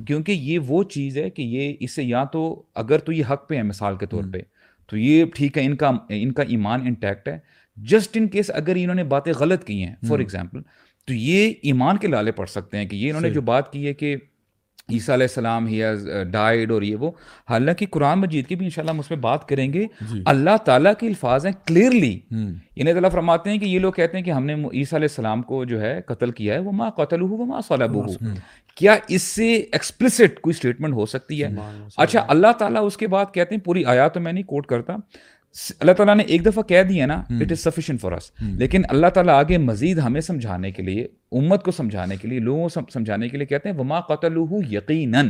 کیونکہ 0.07 0.31
یہ 0.31 0.60
وہ 0.60 0.84
چیز 0.84 1.17
ہے 1.17 1.29
کہ 1.29 1.41
یہ 1.41 1.73
اس 1.79 1.91
سے 1.91 2.03
یا 2.03 2.23
تو 2.23 2.63
اگر 2.75 2.97
تو 2.99 3.12
یہ 3.12 3.23
حق 3.31 3.49
پہ 3.49 3.55
ہے 3.55 3.63
مثال 3.63 3.97
کے 3.97 4.05
طور 4.05 4.23
پہ 4.34 4.38
تو 4.88 4.97
یہ 4.97 5.25
ٹھیک 5.36 5.57
ہے 5.57 5.65
ان 5.65 5.75
کا 5.75 5.91
ان 6.10 6.31
کا 6.31 6.43
ایمان 6.43 6.81
انٹیکٹ 6.81 7.27
ہے۔ 7.27 7.39
جسٹ 7.77 8.17
ان 8.17 8.27
کیس 8.27 8.51
اگر 8.53 8.75
انہوں 8.75 8.95
نے 8.95 9.03
باتیں 9.03 9.34
غلط 9.39 9.63
کی 9.63 9.84
ہیں 9.84 9.95
فار 10.07 10.19
ایگزامپل 10.19 10.62
تو 11.07 11.13
یہ 11.13 11.53
ایمان 11.62 11.97
کے 11.97 12.07
لالے 12.07 12.31
پڑھ 12.31 12.49
سکتے 12.49 12.77
ہیں 12.77 12.86
کہ 12.86 12.95
یہ 12.95 13.10
انہوں 13.10 13.21
نے 13.21 13.29
جو 13.29 13.41
بات 13.41 13.73
کی 13.73 13.88
ہے 13.88 13.93
کہ 13.93 14.15
عیسیٰ 14.91 15.15
علیہ 15.15 15.27
السلام 15.30 15.67
ہی 15.67 15.84
ہیز 15.84 16.08
ڈائڈ 16.32 16.71
اور 16.71 16.82
یہ 16.82 16.95
وہ 16.95 17.12
حالانکہ 17.49 17.86
قرآن 17.91 18.19
مجید 18.19 18.47
کی 18.47 18.56
بھی 18.56 18.65
انشاءاللہ 18.65 18.91
ہم 18.91 18.99
اس 18.99 19.10
میں 19.10 19.17
بات 19.17 19.47
کریں 19.49 19.71
گے۔ 19.73 19.86
اللہ 20.25 20.58
تعالیٰ 20.65 20.93
کے 20.99 21.08
الفاظ 21.08 21.45
ہیں 21.45 21.54
کلیئرلی 21.65 22.19
انہیں 22.32 22.93
تعالیٰ 22.93 23.12
فرماتے 23.12 23.49
ہیں 23.49 23.58
کہ 23.58 23.65
یہ 23.65 23.80
لوگ 23.80 23.91
کہتے 23.91 24.17
ہیں 24.17 24.25
کہ 24.25 24.32
ہم 24.32 24.45
نے 24.45 24.54
عیسیٰ 24.54 24.97
علیہ 24.97 25.08
السلام 25.10 25.41
کو 25.41 25.63
جو 25.65 25.82
ہے 25.82 25.99
قتل 26.06 26.32
کیا 26.32 26.54
ہے 26.54 26.60
وہ 26.60 26.71
ماں 26.71 26.89
قتل 26.89 27.21
ہو 27.21 27.27
وہ 27.27 27.45
ماں 27.45 27.62
صلب 27.67 27.95
ہو 27.95 28.01
کیا 28.75 28.95
اس 29.08 29.21
سے 29.21 29.54
ایکسپلسٹ 29.56 30.39
کوئی 30.41 30.54
اسٹیٹمنٹ 30.56 30.93
ہو 30.93 31.06
سکتی 31.06 31.43
ہے؟ 31.43 31.47
اچھا 31.97 32.25
اللہ 32.27 32.51
تعالیٰ 32.60 32.86
اس 32.86 32.97
کے 32.97 33.08
بعد 33.08 33.34
کہتے 33.34 33.56
ہیں 33.56 33.62
پوری 33.62 33.86
آیات 33.86 34.13
تو 34.13 34.19
میں 34.19 34.34
نہیں 34.34 34.43
کوٹ 34.43 34.65
کرتا۔ 34.65 34.95
اللہ 35.79 35.91
تعالیٰ 35.91 36.15
نے 36.15 36.23
ایک 36.23 36.45
دفعہ 36.45 36.63
کہہ 36.63 36.83
دیا 36.83 37.05
نا 37.05 37.13
it 37.13 37.51
is 37.51 37.59
sufficient 37.59 38.01
for 38.01 38.11
us 38.11 38.31
لیکن 38.41 38.81
اللہ 38.89 39.07
تعالیٰ 39.07 39.33
آگے 39.33 39.57
مزید 39.57 39.97
ہمیں 39.97 40.21
سمجھانے 40.21 40.71
کے 40.71 40.83
لیے 40.83 41.07
امت 41.31 41.63
کو 41.63 41.71
سمجھانے 41.71 42.15
کے 42.15 42.27
لیے 42.27 42.39
لوگوں 42.39 42.69
کو 42.69 42.81
سمجھانے 42.93 43.29
کے 43.29 43.37
لیے 43.37 43.45
کہتے 43.45 43.69
ہیں 43.69 43.77
وما 43.77 43.99
قتل 43.99 44.37
یقیناً 44.69 45.29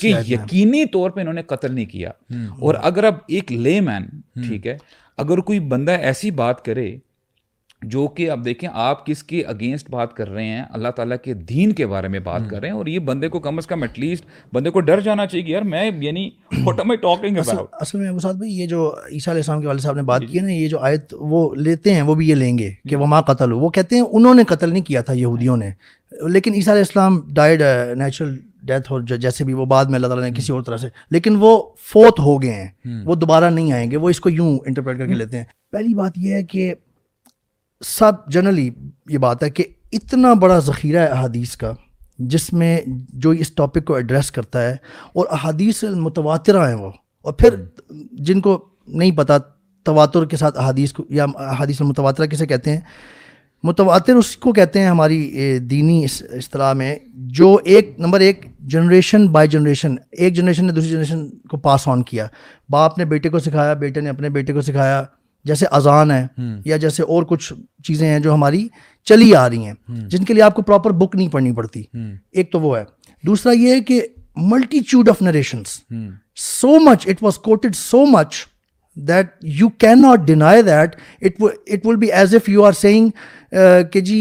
کہ 0.00 0.14
یقینی 0.28 0.86
طور 0.86 1.10
پہ 1.10 1.20
انہوں 1.20 1.34
نے 1.34 1.42
قتل 1.42 1.74
نہیں 1.74 1.86
کیا۔ 1.86 2.10
اور 2.58 2.74
اگر 2.82 3.04
اب 3.04 3.14
ایک 3.28 3.52
لے 3.52 3.80
مین 3.80 4.02
ٹھیک 4.48 4.66
ہے 4.66 4.76
اگر 5.16 5.38
کوئی 5.38 5.60
بندہ 5.60 5.92
ایسی 5.92 6.30
بات 6.30 6.64
کرے 6.64 6.96
جو 7.82 8.08
کہ 8.08 8.30
اب 8.30 8.44
دیکھیں 8.44 8.70
آپ 8.72 9.06
کس 9.06 9.22
کے 9.22 9.42
اگینسٹ 9.42 9.90
بات 9.90 10.14
کر 10.14 10.28
رہے 10.28 10.44
ہیں 10.44 10.62
اللہ 10.72 10.88
تعالیٰ 10.88 11.16
کے 11.24 11.34
دین 11.34 11.72
کے 11.72 11.86
بارے 11.86 12.08
میں 12.08 12.20
بات 12.20 12.40
کر 12.48 12.60
رہے 12.60 12.68
ہیں 12.68 12.74
اور 12.74 12.86
یہ 12.86 12.98
بندے 12.98 13.28
کو 13.28 13.40
کم 13.40 13.56
از 13.56 13.66
کم 13.66 13.82
ایٹ 13.82 13.98
لیسٹ 13.98 14.24
بندے 14.52 14.70
کو 14.70 14.80
ڈر 14.80 15.00
جانا 15.00 15.26
چاہیے 15.26 15.44
یار 15.48 15.62
میں 15.62 15.90
یعنی 15.98 16.30
what 16.64 16.78
am 16.78 16.90
I 16.90 16.96
talking 16.96 17.36
about 17.36 17.68
اصل 17.72 17.98
میں 17.98 18.18
ساتھ 18.18 18.36
بھائی 18.36 18.58
یہ 18.58 18.66
جو 18.66 18.94
عیسیٰ 19.12 19.32
علیہ 19.32 19.40
السلام 19.40 19.60
کے 19.60 19.66
والد 19.66 19.80
صاحب 19.80 19.96
نے 19.96 20.02
بات 20.02 20.20
کی 20.28 20.38
ہے 20.38 20.42
نا 20.42 20.52
یہ 20.52 20.68
جو 20.68 20.78
آیت 20.78 21.14
وہ 21.20 21.54
لیتے 21.54 21.94
ہیں 21.94 22.02
وہ 22.02 22.14
بھی 22.14 22.28
یہ 22.28 22.34
لیں 22.34 22.58
گے 22.58 22.70
کہ 22.88 22.96
وہ 22.96 23.06
ماں 23.06 23.22
قتل 23.22 23.52
ہو 23.52 23.58
وہ 23.58 23.68
کہتے 23.68 23.96
ہیں 23.96 24.02
انہوں 24.02 24.34
نے 24.34 24.44
قتل 24.44 24.70
نہیں 24.70 24.82
کیا 24.82 25.00
تھا 25.00 25.12
یہودیوں 25.12 25.56
نے۔ 25.56 25.70
لیکن 26.28 26.52
عیسیٰ 26.54 26.72
علیہ 26.72 26.82
السلام 26.82 27.20
ڈائڈ 27.34 27.62
نیچرل 27.96 28.36
ڈیتھ 28.62 28.92
ہو 28.92 29.00
جیسے 29.00 29.44
بھی 29.44 29.52
وہ 29.52 29.64
بعد 29.64 29.84
میں 29.84 29.94
اللہ 29.94 30.06
تعالیٰ 30.06 30.28
نے 30.28 30.34
کسی 30.36 30.52
اور 30.52 30.62
طرح 30.62 30.76
سے 30.76 30.88
لیکن 31.10 31.36
وہ 31.40 31.62
فوت 31.92 32.20
ہو 32.20 32.42
گئے 32.42 32.52
ہیں۔ 32.52 32.68
وہ 33.04 33.14
دوبارہ 33.14 33.50
نہیں 33.50 33.72
آئیں 33.72 33.90
گے۔ 33.90 33.96
وہ 33.96 34.10
اس 34.10 34.20
کو 34.20 34.30
یوں 34.30 34.58
انٹرپریٹ 34.66 34.98
کر 34.98 35.06
کے 35.06 35.14
لیتے 35.14 35.36
ہیں۔ 35.36 35.44
پہلی 35.72 35.94
بات 35.94 36.12
یہ 36.16 36.34
ہے 36.34 36.42
کہ 36.42 36.74
سب 37.86 38.12
جنرلی 38.26 38.70
یہ 39.08 39.18
بات 39.18 39.42
ہے 39.42 39.50
کہ 39.50 39.64
اتنا 39.92 40.32
بڑا 40.32 40.58
ذخیرہ 40.58 40.98
ہے 40.98 41.06
احادیث 41.06 41.56
کا 41.56 41.72
جس 42.18 42.52
میں 42.52 42.80
جو 43.08 43.30
اس 43.30 43.52
ٹاپک 43.52 43.84
کو 43.84 43.94
ایڈریس 43.94 44.30
کرتا 44.30 44.62
ہے 44.62 44.76
اور 45.12 45.26
احادیث 45.30 45.84
متواترہ 45.84 46.68
ہیں 46.68 46.74
وہ۔ 46.74 46.90
اور 47.22 47.32
پھر 47.32 47.54
جن 48.12 48.40
کو 48.40 48.64
نہیں 48.86 49.10
پتہ 49.10 49.32
تواتر 49.82 50.24
کے 50.24 50.36
ساتھ 50.36 50.58
احادیث 50.58 50.92
کو 50.92 51.04
یا 51.08 51.26
احادیث 51.34 51.80
المتواترہ 51.80 52.26
کسے 52.26 52.46
کہتے 52.46 52.72
ہیں؟ 52.72 52.80
متواتر 53.62 54.14
اس 54.14 54.36
کو 54.36 54.52
کہتے 54.52 54.80
ہیں 54.80 54.86
ہماری 54.86 55.32
دینی 55.58 56.04
اصطلاح 56.04 56.72
میں 56.72 56.96
جو 57.14 57.58
ایک 57.64 57.94
نمبر 57.98 58.20
ایک 58.20 58.46
جنریشن 58.60 59.28
بائی 59.28 59.48
جنریشن۔ 59.48 59.94
ایک 60.10 60.34
جنریشن 60.34 60.66
نے 60.66 60.72
دوسری 60.72 60.90
جنریشن 60.90 61.30
کو 61.30 61.56
پاس 61.56 61.88
آن 61.88 62.02
کیا۔ 62.02 62.26
باپ 62.70 62.98
نے 62.98 63.04
بیٹے 63.04 63.28
کو 63.28 63.38
سکھایا 63.38 63.74
بیٹے 63.74 64.00
نے 64.00 64.10
اپنے 64.10 64.28
بیٹے 64.28 64.52
کو 64.52 64.60
سکھایا۔ 64.60 65.04
جیسے 65.48 65.66
اذان 65.70 66.10
ہے 66.10 66.26
یا 66.64 66.76
جیسے 66.76 67.02
اور 67.02 67.22
کچھ 67.22 67.52
چیزیں 67.84 68.08
ہیں 68.08 68.18
جو 68.20 68.34
ہماری 68.34 68.66
چلی 69.06 69.34
آ 69.34 69.48
رہی 69.48 69.66
ہیں 69.66 69.74
جن 70.08 70.24
کے 70.24 70.34
لیے 70.34 70.42
آپ 70.42 70.54
کو 70.54 70.62
پراپر 70.62 70.90
بک 70.90 71.16
نہیں 71.16 71.28
پڑھنی 71.28 71.52
پڑتی۔ 71.52 71.82
ایک 72.32 72.52
تو 72.52 72.60
وہ 72.60 72.76
ہے۔ 72.78 72.84
دوسرا 73.24 73.52
یہ 73.52 73.72
ہے 73.72 73.80
کہ 73.80 74.00
multitude 74.36 75.08
of 75.08 75.22
narrations 75.22 75.80
so 76.36 76.78
much 76.80 77.06
it 77.08 77.22
was 77.22 77.38
quoted 77.38 77.74
so 77.76 78.04
much 78.06 78.34
that 78.96 79.26
you 79.42 79.68
can 79.78 80.02
not 80.02 80.26
deny 80.26 80.62
that 80.62 80.96
it 81.20 81.86
will 81.86 81.96
be 81.96 82.12
as 82.12 82.34
if 82.34 82.48
you 82.48 82.64
are 82.64 82.72
seeing 82.72 83.10
کہ 83.92 84.00
جی 84.00 84.20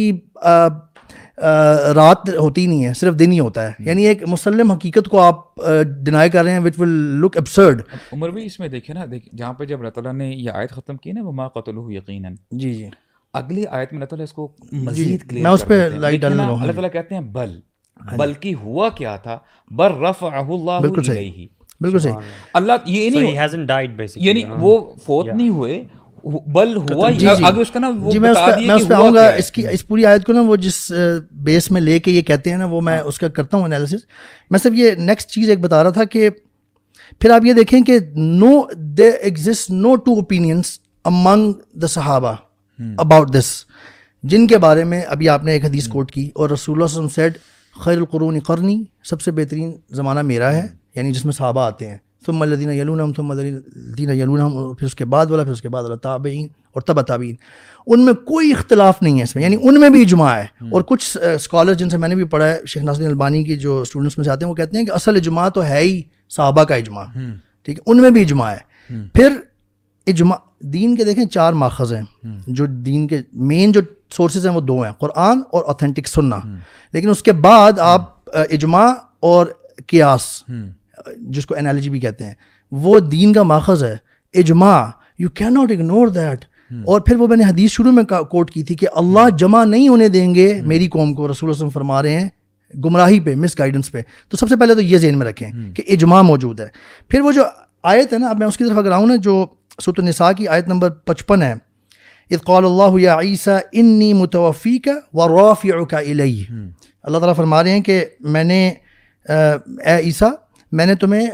رات 1.96 2.30
ہوتی 2.30 2.66
نہیں 2.66 2.86
ہے 2.86 2.94
صرف 2.94 3.20
دن 3.20 3.32
ہی 3.32 3.40
ہوتا 3.40 3.68
ہے۔ 3.68 3.74
یعنی 3.80 4.06
ایک 4.06 4.24
مسلم 4.28 4.72
حقیقت 4.72 5.10
کو 5.10 5.20
آپ 5.20 5.56
ڈینائی 6.04 6.30
کر 6.30 6.44
رہے 6.44 6.52
ہیں 6.52 6.60
وچ 6.60 6.74
ول 6.78 6.90
لک 7.22 7.38
ابسرڈ 7.38 7.82
عمر 8.12 8.30
بھی 8.30 8.46
اس 8.46 8.60
میں 8.60 8.68
دیکھیں 8.68 8.96
نا 8.96 9.06
جہاں 9.38 9.54
پہ 9.54 9.66
جب 9.66 9.78
اللہ 9.78 9.90
تعالیٰ 9.90 10.14
نے 10.14 10.30
یہ 10.30 10.52
آیت 10.54 10.72
ختم 10.72 10.98
کی 10.98 11.12
نا 11.12 11.24
وہ 11.24 11.32
ماں 11.32 11.50
قتل 11.50 11.76
یقیناً 11.90 12.36
جی 12.52 12.74
جی۔ 12.74 12.90
اگلی 13.34 13.66
آیت 13.70 13.94
میں 13.94 14.00
اللہ 14.00 14.06
تعالیٰ 14.06 14.24
اس 14.24 14.34
کو 14.34 14.52
مزید 14.72 15.32
میں 15.32 15.52
اس 15.52 15.66
پہ 15.68 15.90
لائٹ 15.96 16.22
ڈالنے 16.22 16.38
لگا 16.38 16.62
اللہ 16.62 16.72
تعالیٰ 16.72 16.92
کہتے 16.92 17.16
ہیں 17.16 17.22
بل۔ 17.22 17.60
بلکہ 18.18 18.54
ہوا 18.54 18.90
کیا 18.90 19.16
تھا؟ 19.16 19.40
بر 19.72 19.92
رفعہ 19.92 20.32
اللہ 20.34 20.80
بالکل 20.82 21.04
صحیح۔ 21.04 21.48
بالکل 21.82 22.00
صحیح۔ 22.00 22.14
اللہ۔ 22.54 22.72
یہ 22.86 23.10
نہیں 23.10 23.38
یعنی 24.16 24.44
وہ 24.58 24.94
فوت 25.06 25.28
نہیں 25.28 25.50
ہوئے 25.50 25.84
بل 26.46 26.78
ہوا 26.78 27.12
جی 27.12 27.18
جی۔ 27.18 27.44
آگے 27.44 27.62
اس 27.62 27.72
کا 27.72 27.80
نا 27.80 27.92
وہ 28.00 28.12
جی 28.12 28.20
میں 28.20 28.30
اس 28.30 28.38
بتا 28.38 28.88
پہ 28.88 28.94
آؤں 28.94 29.14
گا۔ 29.14 29.22
کیا 29.22 29.34
ہے۔ 29.34 29.38
اس 29.38 29.52
کی 29.52 29.68
اس 29.68 29.88
پوری 29.88 30.06
آیت 30.06 30.26
کو 30.26 30.34
نا 30.34 30.42
وہ 30.42 30.56
جس 30.56 30.92
بیس 31.32 31.72
میں 31.72 31.82
لے 31.82 32.00
کے 32.00 32.12
یہ 32.12 32.22
کہتے 32.22 32.50
ہیں 32.50 32.58
نا 32.58 32.66
وہ 32.66 32.82
میں 32.82 33.00
اس 33.00 33.20
کا 33.20 33.28
کرتا 33.28 33.58
ہوں 33.58 33.64
انالیسس 33.64 34.06
میں 34.52 34.60
صرف 34.60 34.74
یہ 34.74 34.92
نیکسٹ 34.98 35.30
چیز 35.30 35.50
ایک 35.50 35.60
بتا 35.60 35.84
رہا 35.84 35.90
تھا 35.90 36.04
کہ 36.04 36.30
پھر 37.20 37.30
آپ 37.30 37.46
یہ 37.46 37.54
دیکھیں 37.54 37.82
کہ 37.82 38.00
no 38.16 38.62
they 38.74 39.10
exist 39.10 39.70
no 39.70 39.96
two 39.96 40.14
opinions 40.14 40.80
among 41.06 41.54
the 41.74 41.88
صحابہ 41.88 42.34
اباؤٹ 42.98 43.34
دس 43.34 43.66
جن 44.24 44.48
کے 44.48 44.58
بارے 44.58 44.84
میں 44.84 45.02
ابھی 45.02 45.30
آپ 45.30 45.44
نے 45.44 45.52
ایک 45.52 45.66
حدیث 45.66 45.88
کوٹ 45.88 46.12
کی 46.12 46.30
اور 46.36 46.50
رسول 46.50 46.76
اللہ 46.76 46.88
صلی 46.88 46.98
اللہ 46.98 47.08
علیہ 47.08 47.14
وسلم 47.14 47.24
سیڈ 47.24 47.38
خیر 47.82 47.98
القرون 47.98 48.40
قرنی 48.40 48.84
سب 49.04 49.22
سے 49.22 49.32
بہترین 49.32 49.78
زمانہ 49.90 50.22
میرا 50.22 50.54
ہے۔ 50.54 50.68
یعنی 50.96 51.12
جس 51.12 51.26
میں 51.26 51.34
صحابہ 51.34 51.62
آتے 51.62 51.90
ہیں۔ 51.90 51.98
ثم 52.26 52.42
الذین 52.42 52.72
یلونہم 52.72 53.14
ثم 53.14 53.32
الذین 53.32 54.10
یلونہم 54.10 54.74
پھر 54.74 54.88
اس 54.88 54.96
کے 54.96 55.06
بعد 55.06 55.26
والا 55.26 55.44
پھر 55.44 55.52
اس 55.52 55.62
کے 55.62 55.70
بعد 55.70 55.84
والا 55.84 55.96
تابعین 55.96 56.48
اور 56.74 56.82
تبع 56.82 57.02
تابعین۔ 57.02 57.36
ان 57.88 58.06
میں 58.06 58.14
کوئی 58.14 58.52
اختلاف 58.52 59.02
نہیں 59.02 59.18
ہے 59.18 59.24
اس 59.24 59.36
میں 59.36 59.44
یعنی 59.44 59.58
ان 59.62 59.80
میں 59.80 59.90
بھی 59.90 60.02
اجماع 60.02 60.34
ہے۔ 60.36 60.46
اور 60.72 60.82
کچھ 60.82 61.18
اسکالر 61.36 61.74
جن 61.74 61.90
سے 61.90 61.98
میں 61.98 62.10
نے 62.10 62.16
بھی 62.16 62.24
پڑھا 62.24 62.48
ہے 62.48 62.58
شیخ 62.68 62.84
ناصر 62.84 63.06
البانی 63.06 63.44
کی 63.44 63.58
جو 63.58 63.82
اسٹوڈنٹس 63.82 64.18
میں 64.18 64.26
سے 64.26 64.32
آتے 64.32 64.46
ہیں 64.46 64.50
وہ 64.50 64.56
کہتے 64.56 64.78
ہیں 64.78 64.86
کہ 64.86 64.92
اصل 64.92 65.16
اجماع 65.16 65.50
تو 65.50 65.64
ہے 65.66 65.80
ہی 65.80 66.02
صحابہ 66.30 66.64
کا 66.64 66.76
اجماع۔ 66.76 67.06
ٹھیک 67.64 67.78
ہے 67.78 67.84
ان 67.86 68.02
میں 68.02 68.10
بھی 68.10 68.22
اجماع 68.22 68.52
ہے۔ 68.52 68.58
پھر 69.14 69.30
اجماع 70.08 70.38
دین 70.60 70.96
کے 70.96 71.04
دیکھیں 71.04 71.26
چار 71.26 71.54
ماخذ 71.54 71.94
ہیں۔ 71.94 72.02
جو 72.48 72.66
دین 72.66 73.08
کے 73.08 73.20
مین 73.34 73.72
جو 73.72 73.82
سورسز 74.12 74.48
ہیں 74.48 74.54
وہ 74.54 74.62
دو 74.62 74.82
ہیں 74.82 74.92
قرآن 74.92 75.40
اور 75.52 75.64
اوتھینٹک 75.64 76.08
سننا۔ 76.08 76.36
لیکن 76.94 77.10
اس 77.10 77.24
کے 77.24 77.32
بعد 77.34 77.80
آپ 77.80 78.16
اجماع 78.34 78.94
اور 79.20 79.46
قیاس۔ 79.88 80.44
جس 81.16 81.46
کو 81.46 81.56
انالوجی 81.56 81.90
بھی 81.90 82.00
کہتے 82.00 82.26
ہیں 82.26 82.34
وہ 82.72 83.00
دین 83.00 83.34
کا 83.34 83.44
ماخذ 83.44 83.84
ہے۔ 83.84 83.96
اجماع 84.34 84.86
you 85.20 85.30
can 85.30 85.54
not 85.54 85.72
ignore 85.72 86.08
that 86.08 86.46
اور 86.86 87.02
پھر 87.02 87.16
وہ 87.16 87.28
میں 87.28 87.38
نے 87.38 87.44
حدیث 87.44 87.72
شروع 87.72 87.92
میں 87.92 88.04
کوٹ 88.04 88.52
کی 88.52 88.64
تھی 88.64 88.76
کہ 88.76 88.88
اللہ 88.96 89.30
جمع 89.30 89.64
نہیں 89.64 89.88
ہونے 89.88 90.08
دیں 90.08 90.36
گے 90.36 90.62
میری 90.62 90.88
قوم 90.88 91.14
کو 91.14 91.32
رسول 91.32 91.50
وسلم 91.50 91.70
فرما 91.70 92.04
رہے 92.04 92.20
ہیں 92.20 92.30
گمراہی 92.86 93.20
پہ 93.20 93.36
مس 93.36 93.60
گائیڈنس 93.60 93.92
پہ۔ 93.92 94.02
تو 94.30 94.38
سب 94.38 94.50
سے 94.50 94.56
پہلے 94.56 94.76
تو 94.76 94.82
یہ 94.82 94.98
ذہن 94.98 95.18
میں 95.18 95.28
رکھیں 95.28 95.74
کہ 95.74 95.84
اجماع 95.88 96.22
موجود 96.22 96.60
ہے۔ 96.60 96.68
پھر 97.10 97.22
وہ 97.22 97.32
جو 97.32 97.44
آیت 97.84 98.14
ہے 98.14 98.18
نا 98.18 98.28
اب 98.28 98.40
میں 98.40 98.48
اس 98.48 98.58
کی 98.58 98.64
طرف 98.64 98.78
اگر 98.78 98.92
آؤں 98.92 99.08
نا 99.08 99.16
جو 99.16 99.46
سوت 99.82 100.00
النساء 100.00 100.32
کی 100.32 100.48
آیت 100.48 100.68
نمبر 100.68 100.90
پچپن 100.90 101.42
ہے 101.42 101.54
قال 102.46 102.66
اللہ 102.66 103.00
یا 103.00 103.20
عیسیٰ 103.20 103.58
انی 103.72 104.14
متوفیک 104.14 104.88
و 105.14 105.28
رافعک 105.28 105.94
الی 105.94 106.44
اللہ 107.04 107.18
تعالیٰ 107.18 107.36
فرما 107.36 107.64
رہے 107.64 107.72
ہیں 107.72 107.82
کہ 107.82 108.06
میں 108.20 108.44
نے 108.44 108.74
اے 109.30 109.96
عیسیٰ 109.98 110.32
میں 110.72 110.86
نے 110.86 110.96
تمہیں 110.96 111.28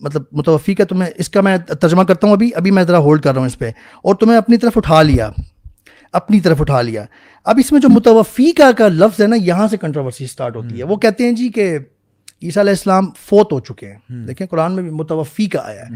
مطلب 0.00 0.22
متوفی 0.32 0.74
کا 0.74 0.84
تمہیں 0.84 1.10
اس 1.16 1.28
کا 1.28 1.40
میں 1.40 1.56
ترجمہ 1.58 2.02
کرتا 2.02 2.26
ہوں 2.26 2.34
ابھی 2.34 2.50
ابھی 2.54 2.70
میں 2.70 2.84
ذرا 2.84 2.98
ہولڈ 2.98 3.22
کر 3.22 3.32
رہا 3.32 3.40
ہوں 3.40 3.46
اس 3.46 3.58
پہ۔ 3.58 3.70
اور 4.02 4.14
تمہیں 4.14 4.38
اپنی 4.38 4.56
طرف 4.56 4.72
اٹھا 4.76 5.02
لیا۔ 5.02 5.30
اپنی 6.12 6.40
طرف 6.40 6.60
اٹھا 6.60 6.82
لیا۔ 6.82 7.04
اب 7.44 7.58
اس 7.58 7.72
میں 7.72 7.80
جو 7.80 7.88
متوفی 7.88 8.52
کا 8.52 8.72
کا 8.72 8.88
لفظ 8.88 9.22
ہے 9.22 9.26
نا 9.26 9.36
یہاں 9.36 9.68
سے 9.68 9.76
کنٹروورسی 9.76 10.24
اسٹارٹ 10.24 10.56
ہوتی 10.56 10.78
ہے۔ 10.78 10.84
وہ 10.84 10.96
کہتے 10.96 11.24
ہیں 11.24 11.32
جی 11.32 11.48
کہ 11.48 11.78
عیسیٰ 12.42 12.62
علیہ 12.62 12.70
السلام 12.70 13.06
فوت 13.06 13.52
ہو 13.52 13.60
چکے 13.60 13.86
ہیں۔ 13.86 13.98
دیکھیں 14.26 14.46
قرآن 14.46 14.72
میں 14.72 14.82
بھی 14.82 14.90
متوفی 14.90 15.46
کا 15.46 15.60
آیا 15.64 15.82
ہے۔ 15.82 15.94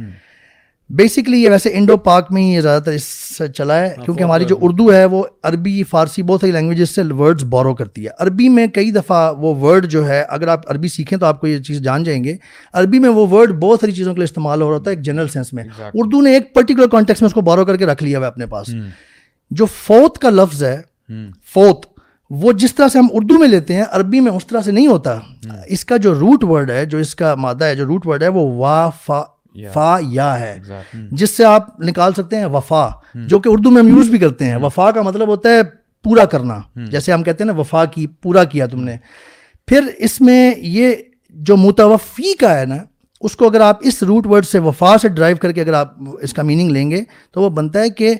بیسکلی 0.90 1.42
یہ 1.42 1.50
ویسے 1.50 1.70
انڈو 1.74 1.96
پاک 1.96 2.32
میں 2.32 2.42
ہی 2.42 2.48
یہ 2.48 2.60
زیادہ 2.60 2.82
تر 2.82 2.92
اس 2.92 3.04
سے 3.38 3.48
چلا 3.48 3.80
ہے 3.80 3.94
کیونکہ 4.04 4.22
ہماری 4.22 4.44
جو 4.44 4.56
اردو 4.60 4.92
ہے 4.92 5.04
وہ 5.04 5.24
عربی 5.42 5.82
فارسی 5.82 6.22
بہت 6.22 6.40
ساری 6.40 6.52
لینگویجز 6.52 6.90
سے 6.90 7.02
ورڈز 7.02 7.44
بورو 7.44 7.74
کرتی 7.74 8.04
ہے۔ 8.04 8.10
عربی 8.18 8.48
میں 8.48 8.66
کئی 8.66 8.90
دفعہ 8.90 9.34
وہ 9.38 9.54
ورڈ 9.54 9.86
جو 9.86 10.08
ہے 10.08 10.22
اگر 10.22 10.48
آپ 10.48 10.70
عربی 10.70 10.88
سیکھیں 10.88 11.18
تو 11.18 11.26
آپ 11.26 11.40
کو 11.40 11.46
یہ 11.46 11.58
چیز 11.58 11.80
جان 11.80 12.04
جائیں 12.04 12.24
گے۔ 12.24 12.36
عربی 12.72 12.98
میں 12.98 13.08
وہ 13.08 13.26
ورڈ 13.26 13.50
بہت 13.50 13.80
ساری 13.80 13.92
چیزوں 13.92 14.14
کے 14.14 14.18
لیے 14.18 14.24
استعمال 14.24 14.62
ہو 14.62 14.70
رہا 14.70 14.76
ہوتا 14.78 14.90
ہے 14.90 14.96
ایک 14.96 15.04
جنرل 15.04 15.28
سینس 15.28 15.52
میں۔ 15.52 15.64
اردو 15.94 16.20
نے 16.20 16.32
ایک 16.32 16.54
پرٹیکولر 16.54 16.88
کانٹیکس 16.88 17.22
میں 17.22 17.26
اس 17.26 17.34
کو 17.34 17.40
بورو 17.40 17.64
کر 17.64 17.76
کے 17.76 17.86
رکھ 17.86 18.04
لیا 18.04 18.18
ہوا 18.18 18.26
اپنے 18.26 18.46
پاس۔ 18.46 18.66
جو 19.50 19.66
فوت 19.66 20.18
کا 20.18 20.30
لفظ 20.30 20.64
ہے 20.64 20.82
فوت 21.54 21.86
وہ 22.30 22.52
جس 22.52 22.74
طرح 22.74 22.88
سے 22.88 22.98
ہم 22.98 23.06
اردو 23.12 23.38
میں 23.38 23.48
لیتے 23.48 23.74
ہیں 23.74 23.84
عربی 23.90 24.20
میں 24.20 24.32
اس 24.32 24.46
طرح 24.46 24.60
سے 24.60 24.72
نہیں 24.72 24.86
ہوتا۔ 24.86 25.18
اس 25.66 25.84
کا 25.84 25.96
جو 25.96 26.14
روٹ 26.14 26.44
ورڈ 26.44 26.70
ہے 26.70 26.84
جو 26.84 26.98
اس 26.98 27.14
کا 27.14 27.34
مادہ 27.34 27.64
ہے 27.64 27.74
جو 27.74 27.84
روٹ 27.84 28.06
ورڈ 28.06 28.22
ہے 28.22 28.28
وہ 28.28 28.52
وا 28.54 28.90
فا 28.90 29.22
فا 29.72 29.96
یا 30.00 30.40
ہے۔ 30.40 30.58
جس 31.12 31.30
سے 31.30 31.44
آپ 31.44 31.80
نکال 31.80 32.12
سکتے 32.12 32.36
ہیں 32.36 32.46
وفا 32.46 32.88
جو 33.14 33.38
کہ 33.38 33.48
اردو 33.48 33.70
میں 33.70 33.82
ہم 33.82 33.88
یوز 33.88 34.08
بھی 34.08 34.18
کرتے 34.18 34.44
ہیں۔ 34.44 34.56
وفا 34.56 34.90
کا 34.90 35.02
مطلب 35.02 35.28
ہوتا 35.28 35.48
ہے 35.48 35.62
پورا 36.04 36.24
کرنا۔ 36.24 36.60
جیسے 36.90 37.12
ہم 37.12 37.22
کہتے 37.22 37.44
ہیں 37.44 37.52
نا 37.52 37.58
وفا 37.58 37.84
کی 37.84 38.06
پورا 38.06 38.44
کیا 38.44 38.66
تم 38.66 38.84
نے۔ 38.84 38.96
پھر 39.66 39.80
اس 39.98 40.20
میں 40.20 40.52
یہ 40.56 40.92
جو 41.30 41.56
متوفی 41.56 42.36
کا 42.36 42.60
ہے 42.60 42.64
نا 42.64 42.76
اس 43.20 43.36
کو 43.36 43.48
اگر 43.48 43.60
آپ 43.60 43.78
اس 43.80 44.02
روٹ 44.02 44.26
ورڈ 44.26 44.46
سے 44.46 44.58
وفا 44.58 44.98
سے 45.02 45.08
ڈرائیو 45.08 45.36
کر 45.36 45.52
کے 45.52 45.60
اگر 45.60 45.72
آپ 45.72 45.94
اس 46.22 46.32
کا 46.32 46.42
میننگ 46.42 46.70
لیں 46.70 46.90
گے 46.90 47.00
تو 47.30 47.42
وہ 47.42 47.50
بنتا 47.50 47.80
ہے 47.80 47.90
کہ 47.90 48.14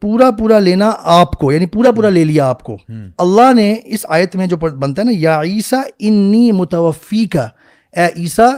پورا 0.00 0.30
پورا 0.30 0.58
لینا 0.58 0.92
آپ 1.02 1.32
کو 1.32 1.52
یعنی 1.52 1.66
پورا 1.66 1.90
پورا 1.90 2.08
لے 2.08 2.24
لیا 2.24 2.48
آپ 2.48 2.62
کو۔ 2.62 2.76
اللہ 3.18 3.52
نے 3.52 3.76
اس 3.84 4.06
آیت 4.08 4.36
میں 4.36 4.46
جو 4.46 4.56
بنتا 4.56 5.02
ہے 5.02 5.06
نا 5.06 5.12
یا 5.14 5.42
عیسیٰ 5.42 5.82
انی 5.98 6.52
متوفی 6.52 7.24
کا۔ 7.24 7.48
اے 7.96 8.06
عیسیٰ 8.16 8.50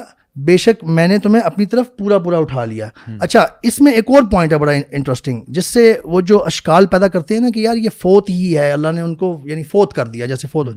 بے 0.46 0.56
شک 0.56 0.84
میں 0.84 1.08
نے 1.08 1.18
تمہیں 1.18 1.42
اپنی 1.42 1.66
طرف 1.66 1.96
پورا 1.96 2.18
پورا 2.18 2.38
اٹھا 2.38 2.64
لیا۔ 2.64 2.88
اچھا 3.20 3.46
اس 3.62 3.80
میں 3.80 3.92
ایک 3.92 4.04
اور 4.08 4.22
پوائنٹ 4.30 4.52
ہے 4.52 4.58
بڑا 4.58 4.72
انٹرسٹنگ 4.90 5.40
جس 5.48 5.66
سے 5.66 5.94
وہ 6.04 6.20
جو 6.20 6.44
اشکال 6.44 6.86
پیدا 6.86 7.08
کرتے 7.08 7.34
ہیں 7.34 7.40
نا 7.40 7.48
کہ 7.54 7.60
یار 7.60 7.76
یہ 7.76 7.88
فوت 8.02 8.30
ہی 8.30 8.58
ہے 8.58 8.72
اللہ 8.72 8.88
نے 8.94 9.00
ان 9.00 9.14
کو 9.14 9.40
یعنی 9.44 9.62
فوت 9.62 9.92
کر 9.92 10.06
دیا 10.06 10.26
جیسے 10.26 10.48
فوت 10.52 10.68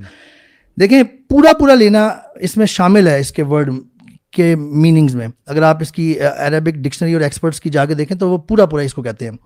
دیکھیں 0.80 1.04
پورا 1.04 1.54
پورا 1.54 1.76
لینا 1.76 2.10
اس 2.36 2.58
میں 2.58 2.66
شامل 2.66 3.08
ہے 3.08 3.20
اس 3.20 3.32
کے 3.32 3.44
ورڈ 3.44 3.74
کے 4.32 4.56
میننگز 4.56 5.16
میں۔ 5.16 5.28
اگر 5.46 5.62
آپ 5.62 5.78
اس 5.82 5.92
کی 5.92 6.20
عربک 6.20 6.76
ڈکشنری 6.76 7.14
اور 7.14 7.22
ایکسپرٹس 7.22 7.62
کی 7.62 7.70
جا 7.70 7.86
کے 7.86 7.94
دیکھیں 7.94 8.18
تو 8.18 8.30
وہ 8.30 8.38
پورا 8.38 8.66
پورا 8.66 8.84
اس 8.84 8.94
کو 8.94 9.02
کہتے 9.02 9.26
ہیں۔ 9.26 9.38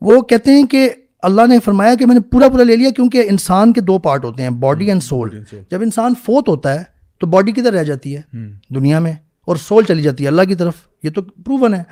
وہ 0.00 0.20
کہتے 0.20 0.50
ہیں 0.50 0.66
کہ 0.66 0.90
اللہ 1.22 1.42
نے 1.48 1.58
فرمایا 1.64 1.94
کہ 1.94 2.06
میں 2.06 2.14
نے 2.14 2.20
پورا 2.20 2.48
پورا 2.48 2.62
لے 2.62 2.76
لیا 2.76 2.90
کیونکہ 2.90 3.22
انسان 3.30 3.72
کے 3.72 3.80
دو 3.80 3.98
پارٹ 3.98 4.24
ہوتے 4.24 4.42
ہیں 4.42 4.50
باڈی 4.50 4.86
اینڈ 4.86 5.02
سول 5.02 5.28
جب 5.70 5.82
انسان 5.82 6.14
فوت 6.26 6.48
ہوتا 6.48 6.74
ہے 6.74 6.84
تو 7.18 7.26
باڈی 7.26 7.52
کدھر 7.52 7.72
رہ 7.72 7.82
جاتی 7.82 8.16
ہے؟ 8.16 8.20
دنیا 8.74 8.98
میں۔ 8.98 9.12
اور 9.46 9.56
سول 9.56 9.84
چلی 9.84 10.02
جاتی 10.02 10.24
ہے 10.24 10.28
اللہ 10.28 10.42
کی 10.42 10.54
طرف۔ 10.54 10.74
یہ 11.02 11.10
تو 11.10 11.22
پروون 11.22 11.74
ہے۔ 11.74 11.82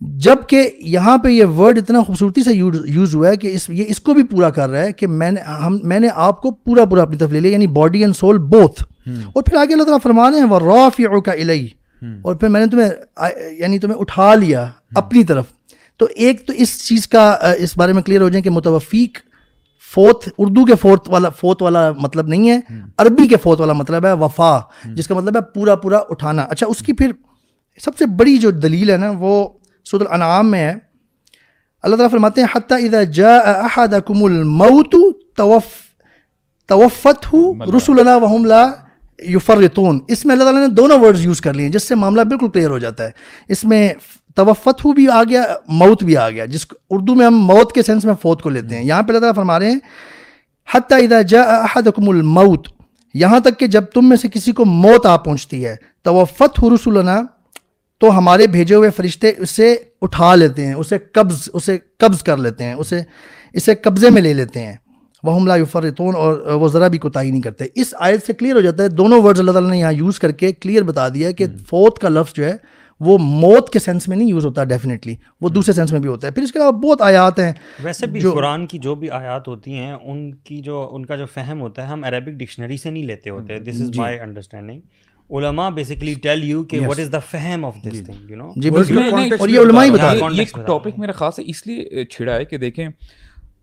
جبکہ 0.00 0.70
یہاں 0.78 1.18
پہ 1.18 1.28
یہ 1.28 1.44
ورڈ 1.44 1.78
اتنا 1.78 2.02
خوبصورتی 2.02 2.42
سے 2.42 2.54
یوز 2.84 3.14
ہوا 3.14 3.28
ہے 3.28 3.36
کہ 3.36 3.46
اس 3.46 3.70
یہ 3.70 3.84
اس 3.88 4.00
کو 4.00 4.14
بھی 4.14 4.22
پورا 4.22 4.50
کر 4.50 4.68
رہا 4.68 4.80
ہے 4.80 4.92
کہ 4.92 5.06
میں 5.06 5.30
نے 5.30 5.40
ہم 5.40 5.78
میں 5.82 6.00
نے 6.00 6.08
آپ 6.14 6.42
کو 6.42 6.50
پورا 6.50 6.84
پورا 6.84 7.02
اپنی 7.02 7.16
طرف 7.16 7.30
لے 7.30 7.40
لیا 7.40 7.52
یعنی 7.52 7.66
باڈی 7.66 8.00
اینڈ 8.00 8.16
سول 8.16 8.38
بوتھ 8.38 8.82
اور 9.08 9.42
پھر 9.42 9.56
آگے 9.56 9.72
اللہ 9.72 9.82
تعالیٰ 9.82 9.98
فرما 10.02 10.30
رہے 10.30 10.38
ہیں 10.38 10.44
وہ 10.44 10.58
رافع 10.58 11.20
کا 11.20 11.32
الہی 11.32 11.68
اور 12.22 12.34
پھر 12.34 12.48
میں 12.48 12.60
نے 12.60 12.66
تمہیں 12.66 12.90
یعنی 13.58 13.78
تمہیں 13.78 13.98
اٹھا 13.98 14.34
لیا 14.34 14.66
اپنی 14.94 15.24
طرف۔ 15.24 15.44
تو 15.96 16.06
ایک 16.14 16.46
تو 16.46 16.52
اس 16.52 16.88
چیز 16.88 17.08
کا 17.08 17.30
اس 17.58 17.76
بارے 17.76 17.92
میں 17.92 18.02
کلیئر 18.02 18.20
ہو 18.20 18.28
جائیں 18.28 18.44
کہ 18.44 18.50
متوفیق 18.50 19.18
فوت 19.94 20.28
اردو 20.38 20.64
کے 20.64 20.74
فورتھ 20.74 21.10
والا 21.10 21.28
فوت 21.28 21.62
والا 21.62 21.92
مطلب 21.92 22.28
نہیں 22.28 22.50
ہے 22.50 22.60
عربی 22.98 23.28
کے 23.28 23.36
فوت 23.42 23.60
والا 23.60 23.72
مطلب 23.72 24.06
ہے 24.06 24.12
وفا 24.12 24.58
جس 24.84 25.08
کا 25.08 25.14
مطلب 25.14 25.36
ہے 25.36 25.40
پورا 25.54 25.74
پورا 25.74 25.98
اٹھانا۔ 26.08 26.42
اچھا 26.42 26.66
اس 26.66 26.78
کی 26.78 26.92
پھر 26.92 27.12
سب 27.84 27.96
سے 27.98 28.06
بڑی 28.06 28.36
جو 28.38 28.50
دلیل 28.50 28.90
ہے 28.90 28.96
نا 28.96 29.12
وہ 29.18 29.48
سود 29.84 30.00
الانعام 30.00 30.50
میں 30.50 30.60
ہے۔ 30.60 30.74
اللہ 31.82 31.96
تعالیٰ 31.96 32.10
فرماتے 32.10 32.40
ہیں 32.40 32.48
حتیٰ 32.54 32.84
اذا 32.84 33.02
جاء 33.02 33.40
احدکم 33.44 34.24
الموت 34.24 34.94
توف 35.36 35.62
توفت 36.66 37.32
ہو 37.32 37.52
رسول 37.76 38.00
اللہ 38.00 38.22
وہم 38.22 38.44
لا 38.44 38.70
یفرطون۔ 39.18 39.98
اس 40.08 40.24
میں 40.24 40.34
اللہ 40.34 40.44
تعالیٰ 40.44 40.60
نے 40.60 40.74
دونوں 40.74 40.98
ورڈز 40.98 41.24
یوز 41.24 41.40
کر 41.40 41.52
لیے 41.52 41.66
ہیں 41.66 41.72
جس 41.72 41.88
سے 41.88 41.94
معاملہ 41.94 42.20
بالکل 42.20 42.48
کلیئر 42.48 42.70
ہو 42.70 42.78
جاتا 42.78 43.04
ہے۔ 43.04 43.10
اس 43.48 43.64
میں 43.64 43.92
توفت 44.34 44.84
ہو 44.84 44.92
بھی 44.92 45.08
آ 45.08 45.24
گیا 45.24 45.44
موت 45.68 46.04
بھی 46.04 46.16
آ 46.16 46.30
گیا۔ 46.30 46.44
جس 46.44 46.66
اردو 46.90 47.14
میں 47.14 47.26
ہم 47.26 47.34
موت 47.34 47.72
کے 47.72 47.82
سینس 47.82 48.04
میں 48.04 48.14
فوت 48.22 48.42
کو 48.42 48.48
لیتے 48.48 48.76
ہیں۔ 48.76 48.84
یہاں 48.84 49.02
پہ 49.02 49.08
اللہ 49.08 49.20
تعالیٰ 49.20 49.34
فرما 49.34 49.58
رہے 49.58 49.70
ہیں 49.70 49.78
حتیٰ 50.74 51.02
اذا 51.02 51.22
جاء 51.22 51.44
احدکم 51.44 52.08
الموت 52.08 52.68
یہاں 53.14 53.40
تک 53.40 53.58
کہ 53.58 53.66
جب 53.66 53.84
تم 53.94 54.08
میں 54.08 54.16
سے 54.16 54.28
کسی 54.28 54.52
کو 54.52 54.64
موت 54.64 55.06
آ 55.06 55.16
پہنچتی 55.16 55.64
ہے 55.64 55.76
توفت 56.02 56.62
ہو 56.62 56.74
رسول 56.74 56.98
اللہ 56.98 57.24
تو 58.00 58.18
ہمارے 58.18 58.46
بھیجے 58.46 58.74
ہوئے 58.74 58.90
فرشتے 58.90 59.32
اسے 59.38 59.76
اٹھا 60.02 60.34
لیتے 60.34 60.66
ہیں 60.66 60.74
اسے 60.74 60.98
قبض 60.98 61.48
اسے 61.52 61.78
قبض 61.98 62.22
کر 62.22 62.36
لیتے 62.36 62.64
ہیں 62.64 62.74
اسے 62.74 63.00
اسے 63.52 63.74
قبضے 63.74 64.10
میں 64.10 64.22
لے 64.22 64.32
لیتے 64.34 64.60
ہیں۔ 64.60 64.76
وہ 65.22 65.46
لا 65.46 65.56
یفرطون 65.56 66.16
اور 66.16 66.38
وہ 66.38 66.68
ذرا 66.68 66.88
بھی 66.88 66.98
کوتاہی 66.98 67.30
نہیں 67.30 67.40
کرتے۔ 67.40 67.64
اس 67.74 67.94
آیت 67.98 68.26
سے 68.26 68.32
کلیئر 68.32 68.54
ہو 68.54 68.60
جاتا 68.60 68.82
ہے 68.82 68.88
دونوں 68.88 69.22
ورڈز 69.22 69.40
اللہ 69.40 69.52
تعالیٰ 69.52 69.70
نے 69.70 69.78
یہاں 69.78 69.92
یوز 69.92 70.18
کر 70.18 70.32
کے 70.32 70.52
کلیئر 70.52 70.82
بتا 70.82 71.08
دیا 71.08 71.30
کہ 71.30 71.46
فوت 71.46 71.98
کا 71.98 72.08
لفظ 72.08 72.34
جو 72.34 72.44
ہے 72.44 72.56
وہ 73.02 73.16
موت 73.18 73.70
کے 73.72 73.78
سینس 73.78 74.08
میں 74.08 74.16
نہیں 74.16 74.28
یوز 74.28 74.44
ہوتا 74.46 74.64
ڈیفینیٹلی 74.64 75.14
وہ 75.40 75.48
دوسرے 75.48 75.72
سینس 75.74 75.92
میں 75.92 76.00
بھی 76.00 76.08
ہوتا 76.08 76.26
ہے. 76.26 76.32
پھر 76.32 76.42
اس 76.42 76.52
کے 76.52 76.58
علاوہ 76.58 76.72
بہت 76.72 77.02
آیات 77.02 77.38
ہیں 77.38 77.52
ویسے 77.82 78.06
بھی 78.06 78.20
قرآن 78.22 78.66
کی 78.66 78.78
جو 78.78 78.94
بھی 78.94 79.10
آیات 79.10 79.48
ہوتی 79.48 79.74
ہیں 79.74 79.92
ان 79.92 80.30
کی 80.44 80.60
جو 80.62 80.88
ان 80.92 81.06
کا 81.06 81.16
جو 81.16 81.26
فہم 81.34 81.60
ہوتا 81.60 81.82
ہے 81.82 81.86
ہم 81.88 82.04
عربک 82.04 82.38
ڈکشنری 82.38 82.76
سے 82.76 82.90
نہیں 82.90 83.06
لیتے 83.06 83.30
ہوتے 83.30 83.58
دس 83.60 83.80
از 83.82 83.96
مائی 83.96 84.18
انڈرسٹینڈنگ 84.20 84.80
علماء 85.30 85.68
بیسیکلی 85.70 86.14
ٹیل 86.22 86.44
یو 86.44 86.62
کہ 86.64 86.80
واٹ 86.80 86.98
از 87.00 87.12
دا 87.12 87.18
فہم 87.30 87.64
of 87.64 87.76
this 87.84 88.02
thing 88.06 88.30
you 88.30 88.36
know 88.36 88.50
جی 88.56 88.70
بالکل. 88.70 89.34
اور 89.38 89.48
یہ 89.48 89.60
علماء 89.60 89.84
ہی 89.84 89.90
بتا 89.90 90.12
یہ 90.32 90.56
ٹاپک 90.66 90.98
میرا 90.98 91.12
خاص 91.12 91.38
ہے 91.38 91.44
اس 91.48 91.66
لیے 91.66 92.04
چھڑا 92.04 92.34
ہے 92.34 92.44
کہ 92.44 92.58
دیکھیں 92.58 92.88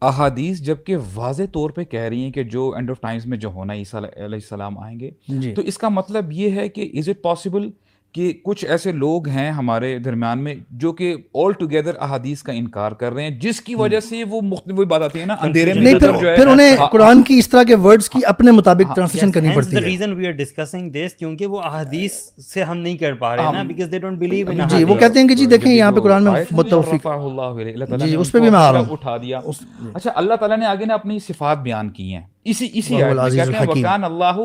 احادیث 0.02 0.60
جبکہ 0.62 0.98
واضح 1.14 1.44
طور 1.52 1.70
پہ 1.70 1.84
کہہ 1.84 2.00
رہی 2.00 2.24
ہیں 2.24 2.32
کہ 2.32 2.44
جو 2.44 2.70
اینڈ 2.76 2.90
آف 2.90 3.02
ٹائمز 3.02 3.26
میں 3.26 3.38
جو 3.38 3.50
ہونا 3.50 3.74
عیسیٰ 3.74 4.02
علیہ 4.02 4.24
السلام 4.26 4.78
آئیں 4.80 5.00
گے۔ 5.00 5.10
تو 5.56 5.62
اس 5.62 5.78
کا 5.78 5.90
مطلب 5.90 6.32
یہ 6.32 6.52
ہے 6.52 6.68
کہ 6.70 6.90
از 6.94 7.10
اٹ 7.10 7.22
پاسبل 7.22 7.70
کہ 8.16 8.34
کچھ 8.44 8.66
ایسے 8.66 8.92
لوگ 8.92 9.28
ہیں 9.28 9.52
ہمارے 9.52 9.98
درمیان 10.00 10.44
میں 10.44 10.54
جو 10.72 10.92
کہ 10.92 11.16
آل 11.34 11.52
ٹوگیدر 11.52 11.96
احادیث 12.00 12.42
کا 12.44 12.52
انکار 12.52 12.92
کر 12.92 13.14
رہے 13.14 13.24
ہیں 13.24 13.40
جس 13.40 13.62
کی 13.62 13.76
وجہ 13.76 14.00
سے 14.00 14.24
وہ 14.24 14.42
مختلف 14.42 14.76
بات 14.88 15.02
آتی 15.02 15.20
ہے 15.20 15.26
نا 15.26 15.36
اندھیرے 15.42 15.74
میں 15.74 15.94
پھر 15.94 16.12
پھر 16.36 16.48
انہیں 16.48 16.76
ہاں، 16.78 16.88
قرآن 16.88 17.22
کی 17.22 17.38
اس 17.40 17.50
طرح 17.50 17.64
کے 17.64 17.76
ورڈز 17.76 18.10
کی 18.10 18.20
اپنے 18.26 18.52
مطابق 18.52 18.96
ٹرانسلیشن 18.96 19.32
کرنی 19.32 19.50
پڑتی 19.56 19.76
ہے۔ 19.76 19.82
Reason 19.82 20.14
we 20.14 20.28
are 20.28 20.32
discussing 20.32 20.90
this 20.92 21.14
کیونکہ 21.14 21.46
وہ 21.48 21.62
احادیث 21.62 22.14
سے 22.54 22.64
ہم 22.64 22.78
نہیں 22.78 22.98
کر 22.98 23.14
پا 23.14 23.36
رہے 23.36 23.52
نا 23.54 23.64
because 23.64 23.92
they 23.92 24.00
don't 24.00 24.18
believe 24.18 24.50
in 24.50 24.60
جی 24.70 24.84
وہ 24.84 24.96
کہتے 24.96 25.20
ہیں 25.20 25.28
کہ 25.28 25.36
جی 25.36 25.46
دیکھیں 25.46 25.72
یہاں 25.74 25.92
پہ 25.92 26.00
قرآن 26.00 26.24
میں 26.24 26.44
متوفق۔ 26.52 27.08
اللہ 27.08 27.42
علیہ، 27.42 27.74
اللہ 27.74 27.86
تعالیٰ 27.86 28.08
جی 28.08 28.12
نے 28.12 28.22
اس 28.22 28.32
پہ 28.32 28.40
بھی 28.40 28.50
میں 28.50 28.60
آ 28.60 28.72
رہا 28.72 28.80
ہوں۔ 28.80 28.92
اٹھا 28.92 29.18
دیا۔ 29.18 29.40
اچھا 29.94 30.12
اللہ 30.16 30.34
تعالیٰ 30.34 30.58
نے 30.58 30.66
آگے 30.66 30.86
نا 30.86 30.94
اپنی 30.94 31.20
صفات 31.20 31.58
بیان 31.58 31.90
کی 31.90 32.14
ہیں۔ 32.16 32.22
اسی 32.50 32.70
اسی 32.74 32.96
ہیں۔ 32.96 33.04
وکان 33.80 34.04
اللہ 34.04 34.38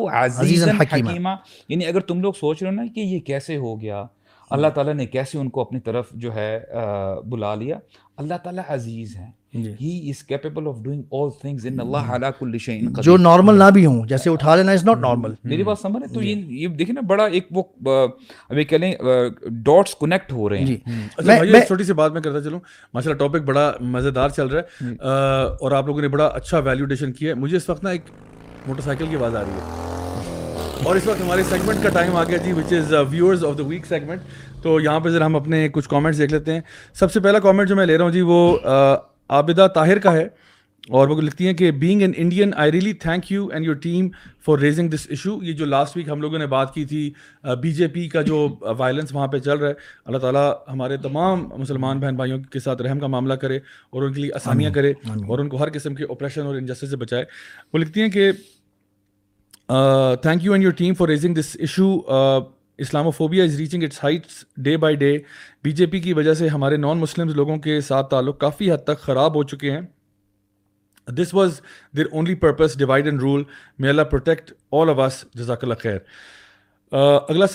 حکیما۔ 0.82 1.10
حکیما 1.10 1.34
یعنی 1.68 1.86
اگر 1.86 2.00
تم 2.00 2.20
لوگ 2.20 2.32
سوچ 2.32 2.62
رہے 2.62 2.70
ہو 2.70 2.76
نا 2.76 2.82
کہ 2.94 3.00
یہ 3.00 3.20
کیسے 3.20 3.56
ہو 3.56 3.80
گیا 3.80 4.04
اللہ 4.50 4.66
تعالیٰ 4.66 4.94
نے 4.94 5.06
کیسے 5.06 5.38
ان 5.38 5.50
کو 5.50 5.60
اپنی 5.60 5.80
طرف 5.80 6.06
جو 6.12 6.34
ہے 6.34 6.60
بلا 7.26 7.54
لیا 7.54 7.78
اللہ 8.16 8.34
تعالیٰ 8.42 8.64
عزیز 8.68 9.16
ہے 9.16 9.26
جی۔ 9.26 9.43
He 9.54 10.10
is 10.10 10.22
capable 10.22 10.68
of 10.68 10.74
doing 10.82 11.02
all 11.12 11.30
things 11.40 11.66
ان 11.66 11.80
اللہ 11.80 11.96
علی 11.96 12.26
کل 12.38 12.58
شیء 12.58 12.80
قدیر 12.80 13.02
جو 13.02 13.16
نارمل 13.16 13.54
نہ 13.58 13.70
بھی 13.74 13.86
ہوں 13.86 14.06
جیسے 14.06 14.30
اٹھا 14.30 14.56
لینا 14.56 14.72
از 14.72 14.84
ناٹ 14.84 14.98
نارمل 14.98 15.34
میری 15.44 15.62
بات 15.62 15.78
سمجھ 15.78 16.02
رہے؟ 16.02 16.14
تو 16.14 16.22
یہ 16.22 16.34
یہ 16.34 16.68
دیکھیں 16.68 16.94
نا 16.94 17.00
بڑا 17.00 17.24
ایک 17.24 17.48
وہ 17.50 17.62
آ، 17.86 18.04
اب 18.48 18.58
یہ 18.58 18.64
کہہ 18.64 18.76
لیں 18.76 18.92
ڈاٹس 19.46 19.94
کنیکٹ 19.94 20.32
ہو 20.32 20.48
رہے 20.48 20.58
ہیں۔ 20.58 20.66
جی۔ 20.66 20.76
اچھا 21.16 21.32
میں- 21.32 21.54
ایک 21.54 21.66
چھوٹی 21.66 21.84
سی 21.84 21.92
بات 21.92 22.12
میں 22.12 22.20
کرتا 22.20 22.42
چلوں۔ 22.42 22.60
ماشاء 22.94 23.10
اللہ 23.10 23.26
ٹاپک 23.26 23.42
بڑا 23.42 23.72
مزیدار 23.80 24.28
چل 24.28 24.46
رہا 24.46 24.60
ہے۔ 24.60 24.94
آ، 25.00 25.08
اور 25.44 25.72
آپ 25.72 25.86
لوگوں 25.86 26.00
نے 26.00 26.08
بڑا 26.08 26.26
اچھا 26.26 26.58
ویلیوڈیشن 26.58 27.12
کیا 27.12 27.28
ہے۔ 27.28 27.34
مجھے 27.34 27.56
اس 27.56 27.70
وقت 27.70 27.84
نا 27.84 27.90
ایک 27.90 28.02
موٹر 28.66 28.80
سائیکل 28.80 29.06
کی 29.06 29.16
آواز 29.16 29.36
آ 29.36 29.40
رہی 29.40 29.52
ہے۔ 29.52 29.90
اور 30.82 30.96
اس 30.96 31.06
وقت 31.06 31.20
ہمارے 31.20 31.42
سیگمنٹ 31.42 31.82
کا 31.82 31.88
ٹائم 31.88 32.16
آ 32.16 32.24
گیا 32.24 32.36
جی 32.36 32.52
which 32.52 32.72
is 32.72 32.94
viewers 33.10 33.44
of 33.44 33.58
the 33.58 33.64
week 33.64 33.86
segment 33.86 34.20
تو 34.62 34.80
یہاں 34.80 35.00
پہ 35.00 35.08
ذرا 35.08 35.26
ہم 35.26 35.36
اپنے 35.36 35.68
کچھ 35.68 35.88
کامنٹس 35.88 36.18
دیکھ 36.18 36.32
لیتے 36.32 36.52
ہیں۔ 36.52 36.60
سب 36.94 37.12
سے 37.12 37.20
پہلا 37.20 37.38
کامنٹ 37.38 37.68
جو 37.68 37.76
میں 37.76 37.86
لے 37.86 37.96
رہا 37.96 38.04
ہوں 38.04 38.12
جی 38.12 38.20
وہ 38.20 38.58
عابدہ 39.30 39.66
طاہر 39.74 39.98
کا 39.98 40.12
ہے 40.12 40.28
اور 40.88 41.08
وہ 41.08 41.20
لکھتی 41.20 41.46
ہیں 41.46 41.54
کہ 41.54 41.70
being 41.70 42.00
an 42.00 42.12
Indian 42.16 42.50
I 42.56 42.72
really 42.72 42.92
thank 42.92 43.32
you 43.32 43.46
and 43.46 43.66
your 43.66 43.74
team 43.74 44.08
for 44.46 44.58
raising 44.58 44.88
this 44.88 45.06
issue 45.08 45.38
یہ 45.42 45.52
جو 45.52 45.64
لاسٹ 45.64 45.96
ویک 45.96 46.08
ہم 46.08 46.20
لوگوں 46.20 46.38
نے 46.38 46.46
بات 46.46 46.74
کی 46.74 46.84
تھی 46.84 47.12
بی 47.62 47.72
جے 47.72 47.88
پی 47.88 48.08
کا 48.08 48.22
جو 48.22 48.48
وائلنس 48.60 49.14
وہاں 49.14 49.26
پہ 49.26 49.38
چل 49.38 49.58
رہا 49.58 49.68
ہے 49.68 49.74
اللہ 50.04 50.18
تعالیٰ 50.18 50.52
ہمارے 50.72 50.96
تمام 50.96 51.48
مسلمان 51.58 52.00
بہن 52.00 52.16
بھائیوں 52.16 52.38
کے 52.38 52.58
ساتھ 52.58 52.82
رحم 52.82 52.98
کا 52.98 53.06
معاملہ 53.06 53.34
کرے 53.34 53.56
اور 53.90 54.02
ان 54.02 54.12
کے 54.12 54.20
لیے 54.20 54.30
آسانیاں 54.34 54.70
کرے 54.70 54.90
اور 54.90 55.38
ان 55.38 55.48
کو 55.48 55.56
ہر 55.56 55.68
قسم 55.70 55.94
کے 55.94 56.04
اوپریشن 56.04 56.42
اور 56.42 56.54
انجسٹس 56.54 56.90
سے 56.90 56.96
بچائے. 56.96 57.24
وہ 57.72 57.78
لکھتی 57.78 58.00
ہیں 58.00 58.08
کہ 58.08 58.32
thank 60.22 60.44
you 60.44 60.52
and 60.52 60.64
your 60.64 60.72
team 60.72 60.94
for 60.94 61.08
raising 61.08 61.34
this 61.34 61.56
issue 61.58 62.00
Islamophobia 62.78 63.44
is 63.44 63.56
reaching 63.56 63.82
its 63.82 64.04
heights 64.04 64.44
day 64.56 64.76
by 64.76 64.96
day 64.96 65.18
B 65.64 65.72
J 65.72 65.86
P 65.86 66.00
کی 66.00 66.12
وجہ 66.12 66.34
سے 66.34 66.48
ہمارے 66.48 66.76
نان 66.76 66.98
مسلم 66.98 67.28
لوگوں 67.28 67.56
کے 67.56 67.80
ساتھ 67.80 68.10
تعلق 68.10 68.38
کافی 68.38 68.72
حد 68.72 68.84
تک 68.84 69.00
خراب 69.00 69.34
ہو 69.34 69.42
چکے 69.42 69.70
ہیں۔ 69.70 69.80
This 71.08 71.34
was 71.34 71.60
their 71.96 72.06
only 72.12 72.34
purpose 72.34 72.78
divide 72.78 73.04
and 73.04 73.20
rule 73.20 73.42
may 73.78 73.88
Allah 73.88 74.02
protect 74.02 74.52
all 74.72 74.90
of 74.90 74.98
us 74.98 75.24
جزاک 75.34 75.64
اللہ 75.64 75.74
خیر 75.74 75.96
اگلا 77.28 77.46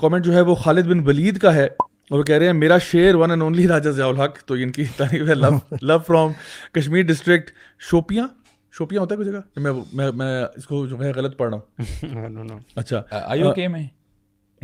کامنٹ 0.00 0.24
جو 0.24 0.34
ہے 0.34 0.40
وہ 0.40 0.54
خالد 0.54 0.86
بن 0.86 0.98
ولید 0.98 1.38
کا 1.38 1.54
ہے۔ 1.54 1.66
اور 2.10 2.18
وہ 2.18 2.24
کہہ 2.24 2.34
رہے 2.34 2.46
ہیں 2.46 2.52
میرا 2.52 2.78
شعر 2.78 3.14
one 3.14 3.30
and 3.30 3.42
only 3.42 3.68
Raja 3.68 3.90
Zia 3.90 4.06
ul Haq. 4.06 4.38
تو 4.46 4.54
ان 4.54 4.72
کی 4.72 4.84
تعریف 4.96 5.28
ہے 5.28 5.34
love 5.34 5.48
love 5.82 5.98
from 5.98 6.30
Kashmir 6.72 7.02
district 7.02 7.50
Shopian? 7.78 8.28
Shopian 8.72 9.00
ہوتا 9.00 9.14
ہے 9.14 9.22
کوئی 9.22 9.32
جگہ؟ 9.32 10.10
میں 10.14 10.44
اس 10.56 10.66
کو 10.66 10.86
جو 10.86 11.04
ہے 11.04 11.10
غلط 11.10 11.36
پڑھ 11.36 11.54
رہا 11.54 11.58
ہوں۔ 11.58 12.58
اچھا۔ 12.76 13.02
آئی 13.10 13.42
اوکے 13.42 13.68
میں 13.68 13.88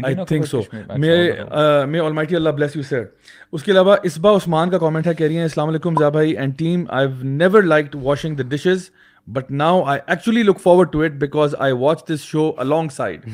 I 0.05 0.15
think 0.29 0.47
so 0.47 0.61
may 0.97 2.01
almighty 2.13 2.37
Allah 2.37 2.51
bless 2.51 2.77
you 2.77 2.83
sir 2.83 3.05
اس 3.53 3.63
کے 3.63 3.73
علاوہ 3.73 3.97
اسبا 4.03 4.37
عثمان 4.37 4.71
کا 4.71 4.79
کامنٹ 4.79 5.07
ہے 5.07 5.15
کہہ 5.15 5.27
رہی 5.27 5.37
ہیں 5.37 5.43
السلام 5.43 5.69
علیکم 5.69 5.95
زیا 5.99 6.09
بھائی 6.09 6.37
and 6.37 6.59
team 6.59 6.85
I 6.89 7.09
never 7.23 7.63
like 7.63 7.97
washing 8.03 8.37
the 8.37 8.49
dishes 8.49 8.89
but 9.27 9.51
now 9.51 9.83
I 9.85 10.01
actually 10.07 10.43
look 10.43 10.61
forward 10.61 10.93
to 10.93 11.01
it 11.01 11.13
because 11.13 11.55
I 11.59 11.73
watch 11.73 12.03
this 12.11 12.23
show 12.23 12.51
alongside 12.89 13.27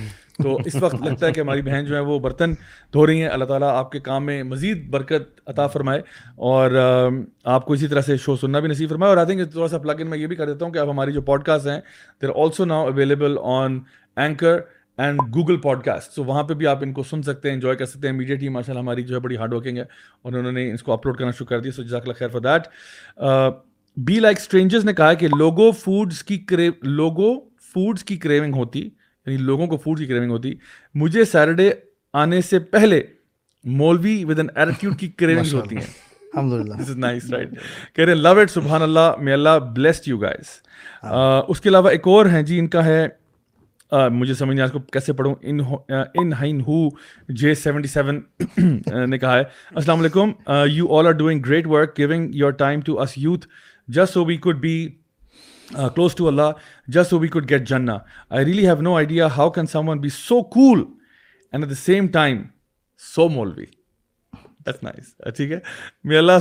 تو 0.43 0.57
اس 0.65 0.75
وقت 0.75 0.95
لگتا 0.95 1.27
ہے 1.27 1.33
کہ 1.33 1.41
ہماری 1.41 1.63
بہن 1.63 1.85
جو 1.85 1.95
ہے 1.95 2.01
وہ 2.01 2.19
برتن 2.19 2.53
دھو 2.95 3.07
رہی 3.07 3.23
ہیں 3.23 3.29
اللہ 3.29 3.45
تعالیٰ 3.45 3.69
آپ 3.69 3.93
کے 3.93 4.01
کام 4.01 4.27
میں 4.27 4.43
مزید 4.43 4.89
برکت 4.91 5.41
عطا 5.47 5.67
فرمائے 5.67 6.01
اور 6.37 6.71
آپ 7.45 7.67
کو 7.67 7.73
اسی 7.73 7.87
طرح 7.87 8.01
سے 8.01 8.17
شو 8.17 8.37
سننا 8.37 8.61
بھی 8.61 8.69
نصیب 8.69 8.89
فرمائے 8.89 9.11
اور 9.11 9.17
آئی 9.17 9.27
تھنک 9.27 9.53
تھوڑا 9.53 9.69
سا 9.69 9.79
پلگ 9.79 10.01
ان 10.01 10.11
میں 10.11 10.19
یہ 10.19 10.27
بھی 10.27 10.37
کر 10.37 10.47
دیتا 10.47 10.65
ہوں 10.65 10.73
کہ 10.73 10.79
اب 10.79 10.91
ہماری 10.91 11.13
جو 11.13 11.23
پوڈ 11.23 11.45
کاسٹ 11.45 11.67
ہیں 11.67 11.81
there 12.23 12.31
also 12.37 12.65
now 12.65 12.87
available 12.87 13.37
on 13.43 13.79
Anchor 14.17 14.61
and 14.99 15.21
Google 15.35 15.57
podcast 15.85 16.13
so 16.13 16.25
وہاں 16.25 16.43
پہ 16.43 16.55
بھی 16.55 16.67
آپ 16.67 16.83
ان 16.83 16.93
کو 16.93 17.03
سن 17.03 17.23
سکتے 17.23 17.49
ہیں 17.49 17.55
انجوائے 17.55 17.77
کر 17.77 17.87
سکتے 17.87 18.09
ہیں 18.09 18.15
میڈیا 18.15 18.37
ٹیم 18.37 18.53
ماشاء 18.53 18.73
اللہ 18.73 18.81
ہماری 18.81 19.03
جو 19.03 19.15
ہے 19.15 19.21
بڑی 19.21 19.37
ہارڈ 19.37 19.53
ورکنگ 19.53 19.77
ہے 19.77 19.83
اور 20.23 20.33
انہوں 20.33 20.53
نے 20.53 20.73
اس 20.73 20.83
کو 20.83 20.93
اپلوڈ 20.93 21.19
کرنا 21.19 21.31
شروع 21.31 21.47
کر 21.47 21.61
دیا 21.61 21.73
سو 21.73 21.83
جزاک 21.83 22.03
اللہ 22.03 22.19
خیر 22.19 22.29
for 22.29 22.41
that 22.41 22.69
be 23.97 24.19
like 24.21 24.37
strangers 24.41 24.85
نے 24.85 24.93
کہا 24.93 25.13
کہ 25.15 25.29
لوگو 25.29 25.71
فوڈس 25.73 26.23
کی 26.25 26.39
لوگو 26.83 27.35
فوڈس 27.75 28.05
کی 28.05 28.17
کریونگ 28.17 28.55
ہوتی 28.55 28.81
یعنی 28.81 29.37
لوگوں 29.37 29.67
کو 29.67 29.77
فوڈ 29.77 29.99
کی 29.99 30.07
کریونگ 30.07 30.31
ہوتی 30.31 30.55
مجھے 30.95 31.25
سیٹرڈے 31.25 31.71
آنے 32.15 32.41
سے 32.41 32.59
پہلے 32.59 33.03
مولوی 33.65 34.25
ود 34.25 34.39
این 34.39 34.49
ایٹیٹیوڈ 34.55 34.99
کی 34.99 35.09
کریونگ 35.09 35.55
ہوتی 35.55 35.77
ہیں 35.77 35.93
کہہ 37.95 38.05
رہے 38.05 38.15
لو 38.15 38.39
اٹ 38.41 38.51
سبحان 38.51 38.83
اللہ 38.83 39.15
میں 39.19 39.33
اللہ 39.33 39.59
بلیسڈ 39.77 40.09
یو 40.09 40.19
گائز 40.19 40.59
اس 41.49 41.61
کے 41.61 41.69
علاوہ 41.69 41.91
ایک 41.91 42.07
اور 42.07 42.27
ہیں 42.27 42.43
جی 42.43 42.59
ان 42.59 42.69
کا 42.69 42.85
ہے 42.85 43.07
مجھے 44.13 44.35
سمجھ 44.35 44.57
نہیں 44.57 44.67
آپ 44.67 44.73
کو 44.73 44.79
کیسے 44.93 45.13
پڑھوں۔ 45.13 45.35
ان 46.15 46.33
ہائن 46.33 46.61
ہو، 46.61 46.89
جے 47.29 47.55
سیونٹی 47.55 47.89
سیون 47.89 48.21
نے 49.11 49.19
کہا 49.19 49.37
ہے۔ 49.39 49.43
السلام 49.75 50.01
علیکم۔ 50.01 50.31
You 50.71 50.97
all 50.97 51.07
are 51.07 51.13
doing 51.13 51.41
great 51.47 51.67
work 51.67 51.99
giving 51.99 52.35
your 52.35 52.51
time 52.51 52.81
to 52.81 53.01
us 53.01 53.19
youth 53.19 53.47
جس 53.89 54.17
we 54.17 54.37
could 54.37 54.61
be 54.61 54.77
close 55.75 56.15
to 56.15 56.29
Allah 56.29 56.51
جس 56.89 57.13
وی 57.13 57.29
کوڈ 57.29 57.51
گیٹ 57.51 57.69
جنا 57.69 57.97
I 58.31 58.45
really 58.45 58.67
have 58.67 58.81
no 58.83 58.97
idea 58.97 59.27
how 59.37 59.51
can 59.51 59.67
someone 59.89 60.01
be 60.01 60.09
so 60.09 60.43
cool 60.43 60.85
and 61.53 61.65
at 61.65 61.71
the 61.71 61.75
same 61.75 62.07
time 62.07 62.43
so 63.15 63.29
humble 63.29 63.53
we 63.57 63.65
ٹھیک 64.65 65.53
ہے۔ 65.53 65.59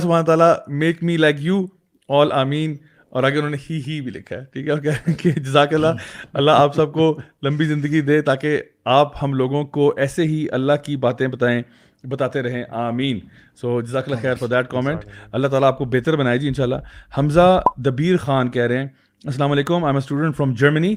سمان 0.00 0.24
تعالیٰ 0.24 0.52
make 0.68 1.02
me 1.02 1.16
like 1.16 1.36
you 1.38 1.64
all 2.08 2.32
I 2.32 2.46
mean 2.46 2.76
اور 3.14 3.24
آگے 3.24 3.36
انہوں 3.36 3.50
نے 3.50 3.56
ہی 3.70 3.80
ہی 3.86 4.00
بھی 4.00 4.10
لکھا 4.10 4.36
ہے، 4.36 4.44
ٹھیک 4.52 4.66
ہے؟ 4.66 4.70
اور 4.70 4.80
کہہ 4.80 5.12
کہ 5.18 5.30
جزاک 5.30 5.74
اللہ 5.74 6.02
اللہ 6.32 6.50
آپ 6.50 6.74
سب 6.74 6.92
کو 6.92 7.18
لمبی 7.42 7.64
زندگی 7.64 8.00
دے 8.00 8.20
تاکہ 8.22 8.62
آپ 8.84 9.22
ہم 9.22 9.34
لوگوں 9.34 9.64
کو 9.64 9.92
ایسے 9.96 10.22
ہی 10.22 10.46
اللہ 10.52 10.72
کی 10.84 10.96
باتیں 10.96 11.26
بتائیں، 11.28 11.62
بتاتے 12.04 12.42
رہیں، 12.42 12.64
آمین۔ 12.70 13.20
سو 13.60 13.80
جزاک 13.80 14.04
اللہ 14.06 14.20
خیر 14.20 14.34
فار 14.34 14.48
دیٹ 14.48 14.68
کامنٹ 14.68 15.04
اللہ 15.32 15.48
تعالیٰ 15.48 15.68
آپ 15.68 15.78
کو 15.78 15.84
بہتر 15.84 16.16
بنائے 16.16 16.38
جی 16.38 16.48
انشاءاللہ۔ 16.48 16.80
حمزہ 17.18 17.62
دبیر 17.76 18.16
خان 18.16 18.50
کہہ 18.50 18.62
رہے 18.62 18.78
ہیں، 18.78 18.88
السلام 19.24 19.52
علیکم 19.52 19.74
I 19.74 19.84
am 19.84 19.94
a 19.94 19.98
student 19.98 20.36
from 20.36 20.54
Germany 20.54 20.94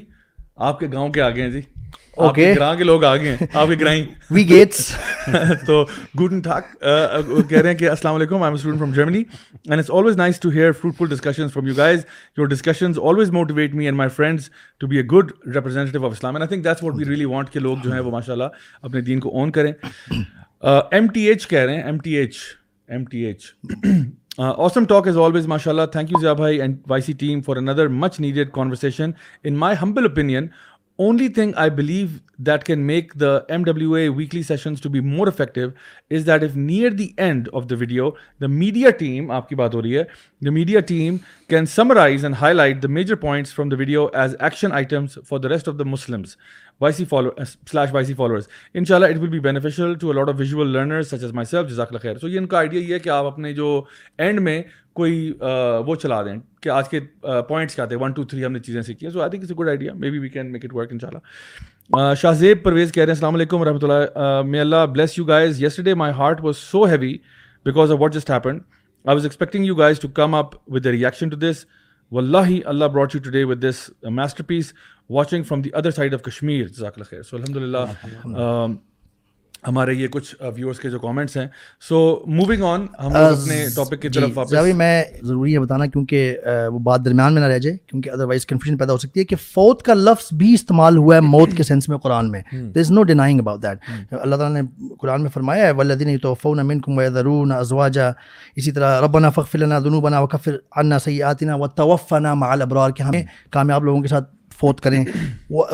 آپ 0.58 0.78
کے 0.78 0.86
گاؤں 0.92 1.08
کے 1.08 1.20
آگے 1.20 1.42
ہیں 1.42 1.50
جی۔ 1.50 1.60
آپ 2.16 2.34
کے 2.34 2.54
گراں 2.56 2.74
کے 2.74 2.84
لوگ 2.84 3.04
آگے 3.04 3.30
ہیں۔ 3.30 3.46
آپ 3.52 3.68
کے 3.68 3.74
گرائیں۔ 3.80 4.04
وی 4.30 4.48
گیٹس 4.48 4.96
تو 5.66 5.84
گوڈن 6.18 6.40
ٹاک 6.40 6.64
کہہ 7.48 7.60
رہے 7.60 7.70
ہیں 7.70 7.78
کہ 7.78 7.88
السلام 7.90 8.14
علیکم 8.14 8.34
I 8.34 8.44
am 8.44 8.54
student 8.54 8.80
from 8.80 8.92
Germany 8.92 9.18
and 9.18 9.78
it's 9.78 9.90
always 9.90 10.16
nice 10.16 10.40
to 10.40 10.48
hear 10.48 10.72
fruitful 10.72 11.16
from 11.48 11.66
you 11.66 11.74
guys 11.76 12.04
your 12.36 12.46
discussions 12.46 12.98
always 12.98 13.30
motivate 13.30 13.74
me 13.74 13.84
and 13.84 13.96
my 13.96 14.10
friends 14.10 14.50
to 14.80 14.86
be 14.86 14.96
a 14.96 15.02
good 15.02 15.32
representative 15.54 16.06
of 16.06 16.12
Islam 16.12 16.34
and 16.34 16.42
I 16.42 16.48
think 16.48 16.64
that's 16.64 16.82
what 16.82 16.94
we 16.96 17.04
really 17.04 17.24
want 17.24 17.50
کہ 17.50 17.60
لوگ 17.60 17.76
جو 17.84 17.92
ہیں 17.92 18.00
وہ 18.00 18.10
ماشاء 18.10 18.32
اللہ 18.32 18.44
اپنے 18.82 19.00
دین 19.00 19.20
کو 19.20 19.50
کریں۔ 19.50 19.72
M 20.90 21.06
T 21.06 21.20
H 21.20 21.48
کہہ 21.48 21.58
رہے 21.58 21.74
ہیں 21.74 21.82
M 21.82 21.98
T 21.98 22.14
H 22.16 22.36
M 22.88 23.04
T 23.04 23.18
H 23.18 23.54
awesome 24.38 24.84
talk 24.84 25.08
is 25.08 25.16
always 25.18 25.46
ماشاء 25.46 25.70
اللہ 25.70 25.86
تھینک 25.92 26.12
یو 26.12 26.20
زیا 26.20 26.32
بھائی 26.32 26.60
and 26.60 26.76
Y 26.88 27.02
C 27.02 27.12
team 27.12 27.40
for 27.42 27.56
another 27.56 27.88
much 27.88 28.20
needed 28.20 28.50
conversation 28.50 29.10
in 29.44 29.54
my 29.54 29.76
humble 29.82 30.04
opinion 30.04 30.46
only 30.98 31.28
thing 31.28 31.52
I 31.56 31.70
believe 31.70 32.06
that 32.38 32.64
can 32.64 32.86
make 32.86 33.12
the 33.20 33.36
M 33.48 33.64
W 33.64 33.92
A 33.92 34.08
weekly 34.08 34.42
sessions 34.42 34.80
to 34.80 34.88
be 34.88 35.00
more 35.00 35.26
effective 35.26 35.66
is 36.10 36.26
that 36.26 36.42
if 36.42 36.56
near 36.56 36.90
the 36.90 37.08
end 37.16 37.48
of 37.52 37.70
the 37.70 37.74
video 37.78 38.10
the 38.40 38.46
media 38.46 38.90
team 38.90 39.30
آپ 39.30 39.48
کی 39.48 39.54
بات 39.54 39.74
ہو 39.74 39.82
رہی 39.82 39.98
ہے 39.98 40.04
the 40.42 40.50
media 40.50 40.80
team 40.80 41.16
can 41.48 41.66
summarise 41.66 42.24
and 42.24 42.36
highlight 42.54 42.82
the 42.82 42.88
major 42.88 43.14
points 43.14 43.54
from 43.54 43.68
the 43.68 43.76
video 43.78 44.06
as 44.12 44.36
action 44.38 44.72
items 44.72 45.18
for 45.28 45.38
the 45.38 45.48
rest 45.48 45.68
of 45.68 45.78
the 45.78 45.84
Muslims 45.84 46.36
the 46.80 46.86
muslims 46.86 46.98
YC 46.98 47.08
follow 47.08 47.30
uh, 47.30 47.44
slash 47.66 47.90
YC 47.90 48.16
followers. 48.16 48.48
Inshallah, 48.74 49.10
it 49.10 49.18
will 49.18 49.28
be 49.28 49.38
beneficial 49.38 49.96
to 49.96 50.12
a 50.12 50.14
lot 50.14 50.28
of 50.28 50.36
visual 50.36 50.64
learners 50.66 51.08
such 51.08 51.22
as 51.22 51.32
myself. 51.32 51.66
جزاک 51.66 51.88
اللہ 51.88 51.98
خیر. 51.98 52.16
So 52.16 52.28
یہ 52.28 52.38
ان 52.38 52.46
کا 52.46 52.58
idea 52.58 52.80
یہ 52.80 52.94
ہے 52.94 52.98
کہ 52.98 53.08
آپ 53.08 53.24
اپنے 53.24 53.52
جو 53.52 53.82
اینڈ 54.18 54.40
میں 54.40 54.62
کوئی 54.92 55.32
وہ 55.86 55.94
چلا 55.94 56.22
دیں 56.22 56.36
کہ 56.62 56.68
آج 56.68 56.88
کے 56.88 57.00
پوائنٹس 57.48 57.74
کیا 57.74 57.84
تھے 57.84 57.96
ون 57.96 58.12
ٹو 58.12 58.24
تھری 58.24 58.44
ہم 58.44 58.52
نے 58.52 58.58
چیزیں 58.58 58.82
سیکھی 58.82 59.06
ہیں 59.06 59.12
so 59.12 59.20
I 59.20 59.30
think 59.30 59.42
it's 59.42 59.58
good 59.58 59.68
idea 59.68 59.92
maybe 60.10 60.18
we 60.18 60.28
can 60.28 60.52
make 60.52 60.64
it 60.64 60.74
work 60.74 60.92
ان 60.92 60.98
شاء 60.98 61.08
اللہ 61.08 62.14
شاہزیب 62.14 62.62
پرویز 62.64 62.92
کہہ 62.92 63.02
رہے 63.02 63.12
ہیں 63.12 63.16
السلام 63.16 63.34
علیکم 63.34 63.60
ورحمۃ 63.60 63.82
اللہ 63.82 64.42
may 64.42 64.60
Allah 64.60 64.86
bless 64.86 65.18
you 65.18 65.24
guys 65.24 65.62
yesterday 65.62 65.94
my 65.94 66.12
heart 66.12 66.40
was 66.44 66.56
so 66.56 66.84
heavy 66.84 67.16
because 67.66 67.92
of 67.92 68.00
what 68.00 68.14
just 68.14 68.30
happen 68.30 68.58
I 69.04 69.14
was 69.14 69.24
expecting 69.24 69.64
you 69.64 69.74
guys 69.74 70.00
to 70.00 70.08
come 70.08 70.34
up 70.34 70.54
with 70.68 70.86
a 70.86 70.92
reaction 70.92 71.28
to 71.28 71.36
this 71.36 71.64
واللہ 72.12 72.48
Allah 72.66 72.84
brought 72.84 73.14
you 73.14 73.20
today 73.24 73.44
with 73.44 73.62
this 73.62 73.90
masterpiece 74.44 74.72
watching 75.10 75.42
from 75.42 75.62
the 75.62 75.70
other 75.74 75.90
side 75.90 76.14
of 76.14 76.22
Kashmir 76.22 76.66
جزاک 76.66 76.92
اللہ 76.96 77.10
خیر 77.10 77.22
سو 77.22 77.36
الحمد 77.36 77.56
للہ 77.56 78.66
ہمارے 79.66 79.94
یہ 79.94 80.08
کچھ 80.08 80.34
viewers 80.54 80.80
کے 80.80 80.90
جو 80.90 80.98
کامنٹس 80.98 81.36
ہیں. 81.36 81.46
سو 81.88 82.22
موونگ 82.26 82.62
آن 82.62 82.86
ہم 82.98 83.16
اپنے 83.16 83.66
ٹاپک 83.76 84.02
کی 84.02 84.08
طرف 84.08 84.30
واپس 84.34 84.50
جی 84.50 84.72
میں 84.72 85.04
ضروری 85.22 85.54
ہے 85.54 85.58
بتانا 85.58 85.86
کیونکہ 85.86 86.36
وہ 86.72 86.78
بات 86.78 87.04
درمیان 87.04 87.34
میں 87.34 87.42
نہ 87.42 87.46
رہ 87.46 87.58
جائے 87.58 87.76
کیونکہ 87.86 88.10
ادروائز 88.10 88.46
کنفیوژن 88.46 88.76
پیدا 88.78 88.92
ہو 88.92 88.98
سکتی 88.98 89.20
ہے 89.20 89.24
کہ 89.24 89.36
فوت 89.54 89.82
کا 89.82 89.94
لفظ 89.94 90.32
بھی 90.34 90.52
استعمال 90.54 90.96
ہوا 90.96 91.14
ہے 91.14 91.20
موت 91.20 91.56
کے 91.56 91.62
سینس 91.62 91.88
میں 91.88 91.98
قرآن 91.98 92.30
میں. 92.30 92.42
There 92.52 92.80
is 92.80 92.90
no 92.90 93.02
denying 93.02 93.40
about 93.40 93.62
that 93.62 94.12
Allah 94.12 94.36
تعالیٰ 94.36 94.62
نے 94.62 94.94
قرآن 95.00 95.22
میں 95.22 95.30
فرمایا 95.30 95.66
ہے 95.66 95.72
ولدین 95.72 96.18
توفون 96.18 96.66
منکم 96.66 96.98
ویذرون 96.98 97.52
ازواجا 97.52 98.10
اسی 98.56 98.72
طرح 98.72 99.00
ربنا 99.00 99.30
فغفر 99.30 99.58
لنا 99.58 99.78
ذنوبنا 99.78 100.20
وکفر 100.20 100.56
عنا 100.76 100.98
سیئاتنا 100.98 101.54
وتوفنا 101.54 102.34
مع 102.34 102.52
الابرار 102.52 102.90
کہ 102.90 103.02
ہمیں 103.02 103.22
کامیاب 103.50 103.84
لوگوں 103.84 104.02
کے 104.02 104.08
ساتھ 104.08 104.37
فوت 104.60 104.80
کریں۔ 104.80 105.04
وہ 105.50 105.64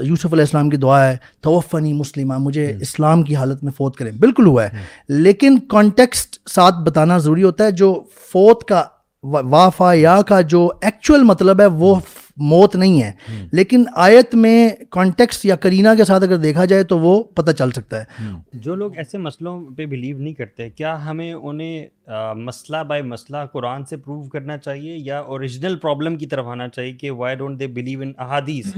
یوسف 0.00 0.26
علیہ 0.26 0.42
السلام 0.42 0.70
کی 0.70 0.76
دعا 0.76 1.06
ہے 1.06 1.16
توفنی 1.40 1.92
مسلمہ 1.92 2.38
مجھے 2.38 2.76
اسلام 2.80 3.22
کی 3.22 3.36
حالت 3.36 3.64
میں 3.64 3.72
فوت 3.72 3.96
کریں۔ 3.96 4.12
بالکل 4.12 4.46
ہوا 4.46 4.64
ہے۔ 4.64 4.68
لیکن 5.08 5.58
کانٹیکسٹ 5.68 6.48
ساتھ 6.48 6.74
بتانا 6.84 7.18
ضروری 7.18 7.42
ہوتا 7.42 7.64
ہے 7.64 7.70
جو 7.70 8.02
فوت 8.32 8.64
کا 8.64 8.84
وافا 9.22 9.94
یا 9.94 10.22
کا 10.22 10.40
جو 10.40 10.68
ایکچوئل 10.80 11.22
مطلب 11.22 11.60
ہے 11.60 11.66
وہ 11.66 11.94
موت 12.36 12.76
نہیں 12.76 13.02
ہے۔ 13.02 13.12
لیکن 13.52 13.84
آیت 13.94 14.34
میں 14.34 14.68
کانٹیکس 14.90 15.44
یا 15.44 15.56
کرینہ 15.56 15.88
کے 15.96 16.04
ساتھ 16.04 16.22
اگر 16.22 16.36
دیکھا 16.36 16.64
جائے 16.64 16.84
تو 16.84 16.98
وہ 16.98 17.22
پتہ 17.22 17.50
چل 17.50 17.70
سکتا 17.70 18.00
ہے۔ 18.00 18.04
جو 18.52 18.74
لوگ 18.74 18.96
ایسے 18.96 19.18
مسئلوں 19.18 19.66
پہ 19.76 19.86
بلیو 19.86 20.18
نہیں 20.18 20.34
کرتے 20.34 20.70
کیا 20.70 21.04
ہمیں 21.06 21.32
انہیں 21.32 21.86
مسئلہ 22.34 22.76
بائی 22.88 23.02
مسئلہ 23.02 23.36
قرآن 23.52 23.84
سے 23.84 23.96
پروو 23.96 24.28
کرنا 24.28 24.58
چاہیے 24.58 24.96
یا 24.96 25.18
اوریجنل 25.18 25.76
پرابلم 25.76 26.16
کی 26.16 26.26
طرف 26.26 26.46
آنا 26.46 26.68
چاہیے 26.68 26.92
کہ 26.92 27.10
why 27.10 27.36
don't 27.36 27.60
they 27.60 27.66
believe 27.66 28.00
in 28.00 28.12
احادیث 28.18 28.76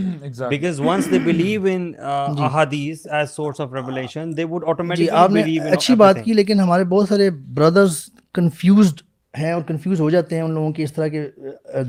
because 0.49 0.81
once 0.81 1.11
they 1.11 1.19
believe 1.19 1.67
in 1.71 1.93
احادیث 1.99 3.07
as 3.11 3.31
source 3.31 3.61
of 3.61 3.73
revelation 3.73 4.37
they 4.37 4.45
would 4.45 4.65
automatically 4.67 5.59
اچھی 5.59 5.95
بات 5.95 6.25
کی 6.25 6.33
لیکن 6.33 6.61
ہمارے 6.61 6.85
بہت 6.85 7.09
سارے 7.09 7.31
بردرز 7.31 7.97
کنفیوزڈ 8.35 9.03
ہیں 9.39 9.53
اور 9.53 9.63
کنفیوز 9.63 10.01
ہو 10.01 10.11
جاتے 10.11 10.35
ہیں 10.35 10.43
ان 10.43 10.55
لوگوں 10.55 10.73
کی 10.73 10.83
اس 10.83 10.93
طرح 10.93 11.09
کے 11.09 11.29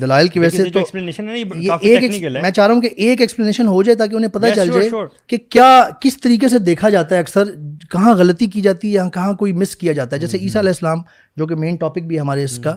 دلائل 0.01 0.27
کی 0.27 0.39
وجہ 0.39 0.49
سے 0.49 0.63
تو 0.69 0.79
میں 2.41 2.51
چاہ 2.51 2.67
رہا 2.67 2.73
ہوں 2.73 2.81
کہ 2.81 2.89
ایک 2.97 3.21
ایکسپلینیشن 3.21 3.67
ہو 3.67 3.83
جائے 3.83 3.95
تاکہ 3.95 4.15
انہیں 4.15 4.31
پتہ 4.31 4.45
چل 4.55 4.69
جائے 4.73 4.89
کہ 5.27 5.37
کیا 5.49 5.89
کس 6.01 6.21
طریقے 6.21 6.47
سے 6.47 6.59
دیکھا 6.59 6.89
جاتا 6.89 7.15
ہے 7.15 7.19
اکثر 7.19 7.43
کہاں 7.91 8.15
غلطی 8.15 8.45
کی 8.45 8.61
جاتی 8.61 8.87
ہے 8.87 8.93
یا 8.93 9.09
کہاں 9.09 9.33
کوئی 9.33 9.53
مس 9.53 9.75
کیا 9.75 9.93
جاتا 9.93 10.15
ہے۔ 10.15 10.21
جیسے 10.21 10.37
عیسیٰ 10.37 10.61
علیہ 10.61 10.69
السلام 10.69 10.97
جو 11.37 11.47
کہ 11.47 11.55
مین 11.55 11.75
ٹاپک 11.75 12.01
بھی 12.01 12.19
ہمارے 12.19 12.43
اس 12.43 12.59
کا 12.59 12.75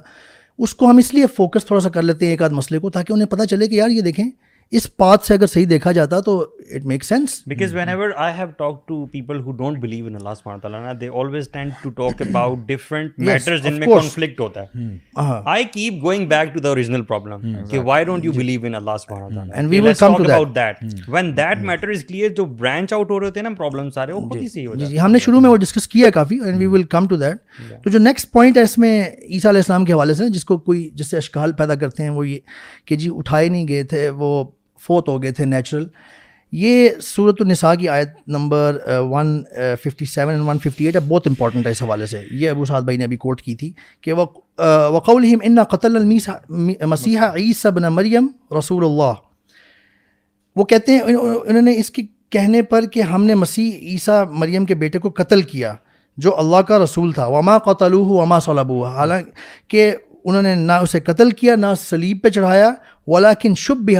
اس 0.59 0.75
کو 0.75 0.91
ہم 0.91 0.97
اس 0.97 1.15
لیے 1.15 1.27
فوکس 1.27 1.67
تھوڑا 1.67 1.81
سا 1.81 1.89
کر 1.89 2.03
لیتے 2.03 2.25
ہیں 2.25 2.33
ایک 2.33 2.43
آدھ 2.43 2.53
مسئلے 2.53 2.81
کو 2.81 2.91
تاکہ 2.91 3.13
انہیں 3.13 3.29
پتہ 3.29 3.43
چلے 3.43 3.67
کہ 3.67 3.75
یار 3.75 3.89
یہ 3.89 4.01
دیکھیں 4.01 4.31
اس 4.71 4.97
پاتھ 4.97 5.27
سے 5.27 5.35
اگر 5.35 5.47
صحیح 5.47 5.67
دیکھا 5.71 5.93
جاتا 5.93 6.21
تو 6.21 6.47
it 6.77 6.87
make 6.87 7.05
sense 7.05 7.41
because 7.47 7.75
whenever 7.89 8.11
I 8.17 8.35
have 8.39 8.47
talk 8.59 8.87
to 8.89 9.05
people 9.07 9.41
who 9.41 9.53
don't 9.53 9.79
believe 9.79 10.07
in 10.07 10.15
Allah 10.15 10.35
سبحانہ 10.39 10.61
تعالیٰ 10.61 10.81
نا 10.81 10.93
they 11.01 11.09
always 11.15 11.49
tend 11.51 11.73
to 11.83 11.91
talk 11.93 12.23
about 12.23 12.67
different 12.69 13.19
matters 13.21 13.63
جن 13.63 13.79
میں 13.79 13.87
کانفلکٹ 13.87 14.41
ہوتا 14.41 14.63
ہے 14.63 14.89
I 15.47 15.65
keep 15.65 16.03
going 16.03 16.27
back 16.29 16.53
to 16.55 16.61
the 16.61 16.69
original 16.69 17.03
problem 17.05 17.47
کہ 17.71 17.79
why 17.81 18.05
don't 18.05 18.25
you 18.25 18.33
believe 18.33 18.67
in 18.67 18.75
Allah 18.75 18.97
سبحانہ 19.01 19.35
تعالیٰ 19.35 19.55
and 19.55 19.71
we 19.71 19.81
will 19.81 19.95
come 20.01 20.17
to 20.17 20.25
about 20.25 20.55
that 20.55 20.85
when 21.09 21.37
that 21.37 21.63
matter 21.65 21.89
is 21.89 22.05
clear 22.05 22.31
جو 22.31 22.45
branch 22.45 22.93
out 22.93 23.11
ہو 23.11 23.21
رہے 23.21 23.27
ہوتے 23.27 23.41
ہیں 23.41 23.49
نا 23.49 23.55
پرابلم 23.55 23.91
سارے 23.91 24.13
وہ 24.13 24.21
خود 24.21 24.37
ہی 24.37 24.49
صحیح 24.49 24.67
ہو 24.67 24.75
جاتے 24.75 24.93
ہیں 24.93 25.01
ہم 25.01 25.13
نے 25.13 25.19
شروع 25.19 25.41
میں 25.41 25.51
وہ 25.51 25.57
ڈسکس 25.59 25.89
کیا 25.89 26.11
کافی 26.11 26.39
and 26.45 26.59
we 26.59 26.67
will 26.67 26.83
come 26.89 27.07
to 27.07 27.17
that 27.17 27.83
تو 27.85 27.91
جو 27.91 27.99
نیکسٹ 27.99 28.31
پوائنٹ 28.33 28.57
ہے 28.57 28.63
اس 28.63 28.77
میں 28.79 28.93
عیسیٰ 29.03 29.51
علیہ 29.51 29.59
السلام 29.59 29.85
کے 29.85 29.93
حوالے 29.93 30.15
سے 30.15 30.29
جس 30.29 30.45
کو 30.45 30.59
کوئی 30.59 30.89
جس 30.95 31.11
سے 31.11 31.17
اشکال 31.17 31.53
پیدا 31.53 31.75
کرتے 31.75 32.03
ہیں 32.03 32.11
وہ 32.11 32.29
یہ 32.29 32.39
کہ 32.87 32.97
جی 32.97 33.11
اٹھائے 33.15 33.49
نہیں 33.49 33.69
گئے 33.69 33.83
تھے 33.85 34.09
وہ 34.11 34.45
فوت 34.83 35.09
ہو 35.09 35.23
گئے 35.23 35.33
تھے 35.33 35.45
نیچرل 35.45 35.87
یہ 36.53 36.89
صورت 37.03 37.41
النساء 37.41 37.75
کی 37.75 37.89
آیت 37.89 38.09
number 38.27 38.79
one 39.11 39.43
fifty 39.83 40.05
seven 40.05 40.31
and 40.31 40.49
one 40.49 40.59
fifty 40.59 40.87
eight 40.87 40.95
ہے، 40.97 41.01
بہت 41.09 41.27
امپورٹنٹ 41.27 41.67
ہے 41.67 41.71
اس 41.71 41.83
حوالے 41.83 42.07
سے۔ 42.07 42.23
یہ 42.31 42.51
ابو 42.51 42.65
سعد 42.65 42.83
بھائی 42.83 42.99
نے 42.99 43.05
ابھی 43.05 43.17
کوٹ 43.17 43.43
کی 43.43 43.55
تھی 43.55 43.73
کہ 44.03 44.13
وہ 44.13 44.27
وقول 44.93 45.27
ان 45.43 45.63
قتل 45.71 46.05
مسیحا 46.87 47.31
عیسی 47.37 47.71
بن 47.75 47.83
مریم 47.95 48.27
رسول 48.59 48.85
اللہ 48.85 49.13
وہ 50.57 50.65
کہتے 50.65 50.93
ہیں، 50.93 51.01
انہوں 51.01 51.63
نے 51.63 51.77
اس 51.79 51.91
کی 51.91 52.07
کہنے 52.31 52.63
پر 52.63 52.87
کہ 52.93 53.03
ہم 53.03 53.25
نے 53.25 53.35
مسیح 53.35 53.73
عیسیٰ 53.91 54.23
مریم 54.31 54.65
کے 54.67 54.75
بیٹے 54.75 54.99
کو 54.99 55.11
قتل 55.17 55.43
کیا، 55.43 55.75
جو 56.19 56.37
اللہ 56.39 56.63
کا 56.69 56.79
رسول 56.79 57.13
تھا۔ 57.13 57.27
وما 57.27 57.59
قتل 57.67 57.95
وما 57.95 58.39
صلب 58.41 58.73
حالانکہ 58.85 59.93
انہوں 60.25 60.43
نے 60.43 60.55
نہ 60.55 60.73
اسے 60.83 61.01
قتل 61.01 61.31
کیا، 61.31 61.57
نہ 61.57 61.67
سلیب 61.81 62.19
پہ 62.23 62.29
چڑھایا 62.29 62.71
ولاکن 63.07 63.55
شب 63.57 63.77
بھی 63.87 63.97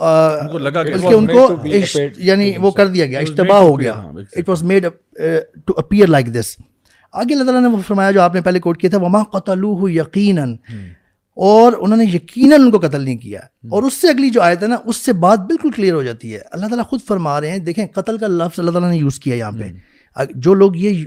حلحم 0.00 1.16
ان 1.16 1.26
کو 1.26 1.54
یعنی 2.16 2.52
وہ 2.58 2.70
کر 2.70 2.86
دیا 2.86 3.06
گیا 3.06 3.18
اجتباع 3.18 3.58
ہو 3.58 3.80
گیا۔ 3.80 3.92
It 4.36 4.48
was 4.48 4.62
made 4.62 4.86
to 5.64 5.74
appear 5.76 6.06
like 6.06 6.26
this 6.26 6.56
آگے 7.12 7.34
اللہ 7.34 7.50
تعالیٰ 7.50 7.70
نے 7.70 7.76
فرمایا 7.86 8.10
جو 8.10 8.20
آپ 8.20 8.34
نے 8.34 8.40
پہلے 8.40 8.60
کوٹ 8.60 8.80
کیا 8.80 8.90
تھا 8.90 8.98
وما 8.98 9.22
قتلوہ 9.22 9.92
یقیناً 9.92 10.56
اور 11.36 11.72
انہوں 11.78 11.96
نے 11.96 12.04
یقیناً 12.04 12.60
ان 12.62 12.70
کو 12.70 12.78
قتل 12.78 13.00
نہیں 13.00 13.16
کیا۔ 13.16 13.40
اور 13.70 13.82
اس 13.82 13.94
سے 13.94 14.08
اگلی 14.08 14.30
جو 14.30 14.42
آیت 14.42 14.62
ہے 14.62 14.68
نا 14.68 14.76
اس 14.84 14.96
سے 14.96 15.12
بات 15.12 15.38
بالکل 15.38 15.70
کلیئر 15.70 15.94
ہو 15.94 16.02
جاتی 16.02 16.34
ہے۔ 16.34 16.40
اللہ 16.50 16.66
تعالیٰ 16.66 16.84
خود 16.86 17.00
فرما 17.08 17.40
رہے 17.40 17.50
ہیں 17.50 17.58
دیکھیں 17.58 17.86
قتل 17.86 18.18
کا 18.18 18.26
لفظ 18.26 18.58
اللہ 18.58 18.70
تعالیٰ 18.70 18.90
نے 18.90 18.96
یوز 18.96 19.18
کیا 19.20 19.34
یہاں 19.34 19.52
پہ۔ 19.52 19.64
جو 20.30 20.54
لوگ 20.54 20.72
یہ 20.76 21.04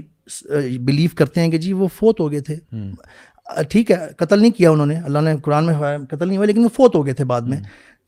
بلیو 0.78 1.10
کرتے 1.14 1.40
ہیں 1.40 1.50
کہ 1.50 1.58
جی 1.58 1.72
وہ 1.72 1.88
فوت 1.88 2.20
ہو 2.20 2.32
گئے 2.32 2.40
تھے۔ 2.40 2.56
ٹھیک 3.68 3.90
ہے 3.90 3.96
قتل 4.16 4.40
نہیں 4.40 4.50
کیا 4.50 4.70
انہوں 4.70 4.86
نے۔ 4.86 4.96
اللہ 4.96 5.18
نے 5.18 5.34
قرآن 5.42 5.66
میں 5.66 5.74
قتل 6.10 6.28
نہیں 6.28 6.36
ہوا 6.36 6.46
لیکن 6.46 6.64
وہ 6.64 6.68
فوت 6.68 6.94
ہو 6.94 7.06
گئے 7.06 7.14
تھے 7.14 7.24
بعد 7.24 7.40
میں۔ 7.40 7.58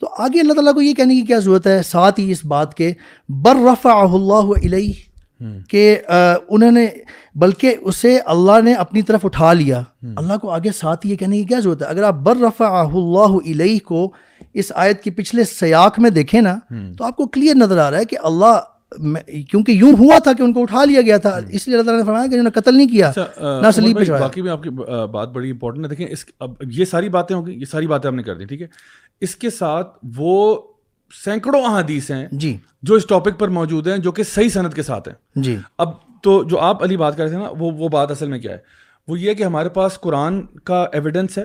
تو 0.01 0.09
آگے 0.19 0.41
اللہ 0.41 0.53
تعالیٰ 0.53 0.75
کو 0.75 0.83
یہ 0.83 0.95
کہنے 0.95 1.15
کی 1.15 1.21
کیا 1.21 1.39
ضرورت 1.39 1.67
ہے؟ 1.67 1.83
ساتھ 1.83 2.21
ہی 2.21 2.31
اس 2.31 2.45
بات 2.45 2.75
کے 2.75 2.93
بر 3.29 3.57
رفع 3.65 3.93
اللہ 3.93 4.53
علیہ 4.65 4.93
کہ 5.71 5.97
انہوں 6.49 6.71
نے 6.71 6.87
بلکہ 7.35 7.75
اسے 7.81 8.19
اللہ 8.27 8.61
نے 8.65 8.73
اپنی 8.75 9.03
طرف 9.03 9.25
اٹھا 9.25 9.53
لیا۔ 9.53 9.83
اللہ 10.17 10.37
کو 10.37 10.51
آگے 10.51 10.73
ساتھ 10.73 11.07
یہ 11.07 11.17
کہنے 11.17 11.37
کی 11.39 11.45
کیا 11.45 11.59
ضرورت 11.59 11.83
ہے؟ 11.83 11.87
اگر 11.87 12.03
آپ 12.03 12.15
بر 12.15 12.37
رفع 12.37 12.65
اللہ 12.65 13.37
علیہ 13.47 13.79
کو 13.85 14.11
اس 14.55 14.73
آیت 14.75 15.03
کے 15.03 15.11
پچھلے 15.11 15.45
سیاق 15.45 15.99
میں 15.99 16.11
دیکھیں 16.11 16.41
نا 16.41 16.57
تو 16.99 17.05
آپ 17.05 17.17
کو 17.17 17.27
کلیئر 17.27 17.55
نظر 17.55 17.79
آ 17.79 17.91
رہا 17.91 17.99
ہے 17.99 18.05
کہ 18.05 18.17
اللہ 18.23 18.59
کیونکہ 18.93 19.73
یوں 19.73 19.93
ہوا 19.99 20.19
تھا 20.19 20.33
کہ 20.33 20.43
ان 20.43 20.53
کو 20.53 20.63
اٹھا 20.63 20.85
لیا 20.85 21.01
گیا 21.01 21.17
تھا 21.17 21.39
اس 21.49 21.67
لیے 21.69 21.77
اللہ 21.77 21.85
تعالیٰ 21.85 22.01
نے 22.01 22.07
فرمایا 22.07 22.27
کہ 22.27 22.35
انہوں 22.35 22.45
نے 22.45 22.61
قتل 22.61 22.77
نہیں 22.77 22.89
کیا 22.89 23.09
اچھا، 23.09 23.61
نہ 23.63 23.71
سلیب 23.71 23.99
پہ 23.99 24.05
چڑھایا 24.05 24.23
باقی 24.23 24.43
میں 24.43 24.53
آپ 24.53 24.63
کی 24.63 24.71
بات 25.11 25.29
بڑی 25.29 25.51
امپورٹنٹ 25.51 25.85
ہے۔ 25.85 25.89
دیکھیں 25.89 26.07
اس 26.11 26.25
اب 26.41 26.55
یہ 26.71 26.85
ساری 26.85 27.09
باتیں 27.09 27.37
ہوں 27.37 27.47
گی 27.47 27.53
یہ 27.53 27.65
ساری 27.65 27.87
باتیں 27.87 28.11
ہم 28.11 28.17
نے 28.17 28.23
کر 28.23 28.35
دی 28.35 28.45
ٹھیک 28.45 28.63
ہے۔ 28.63 28.67
اس 29.21 29.37
کے 29.37 29.51
ساتھ 29.51 29.97
وہ 30.17 30.63
سینکڑوں 31.25 31.63
احادیث 31.63 32.11
ہیں 32.11 32.27
جی۔ 32.33 32.57
جو 32.83 32.95
اس 32.95 33.07
ٹاپک 33.07 33.39
پر 33.39 33.49
موجود 33.49 33.87
ہیں 33.89 33.99
جو 33.99 34.13
کہ 34.13 34.23
صحیح 34.23 34.49
صنعت 34.49 34.75
کے 34.75 34.83
ساتھ 34.83 35.09
ہیں۔ 35.09 35.43
جی۔ 35.43 35.57
اب 35.79 35.89
تو 36.23 36.43
جو 36.45 36.59
آپ 36.59 36.83
علی 36.85 36.97
بات 36.97 37.17
کر 37.17 37.23
رہے 37.23 37.31
تھے 37.31 37.39
نا 37.39 37.49
وہ 37.59 37.71
وہ 37.71 37.89
بات 37.89 38.11
اصل 38.11 38.29
میں 38.29 38.39
کیا 38.39 38.53
ہے؟ 38.53 38.59
وہ 39.09 39.21
یہ 39.21 39.35
کہ 39.35 39.43
ہمارے 39.43 39.69
پاس 39.69 40.01
قرآن 40.01 40.43
کا 40.65 40.83
ایویڈنس 40.93 41.39
ہے 41.39 41.45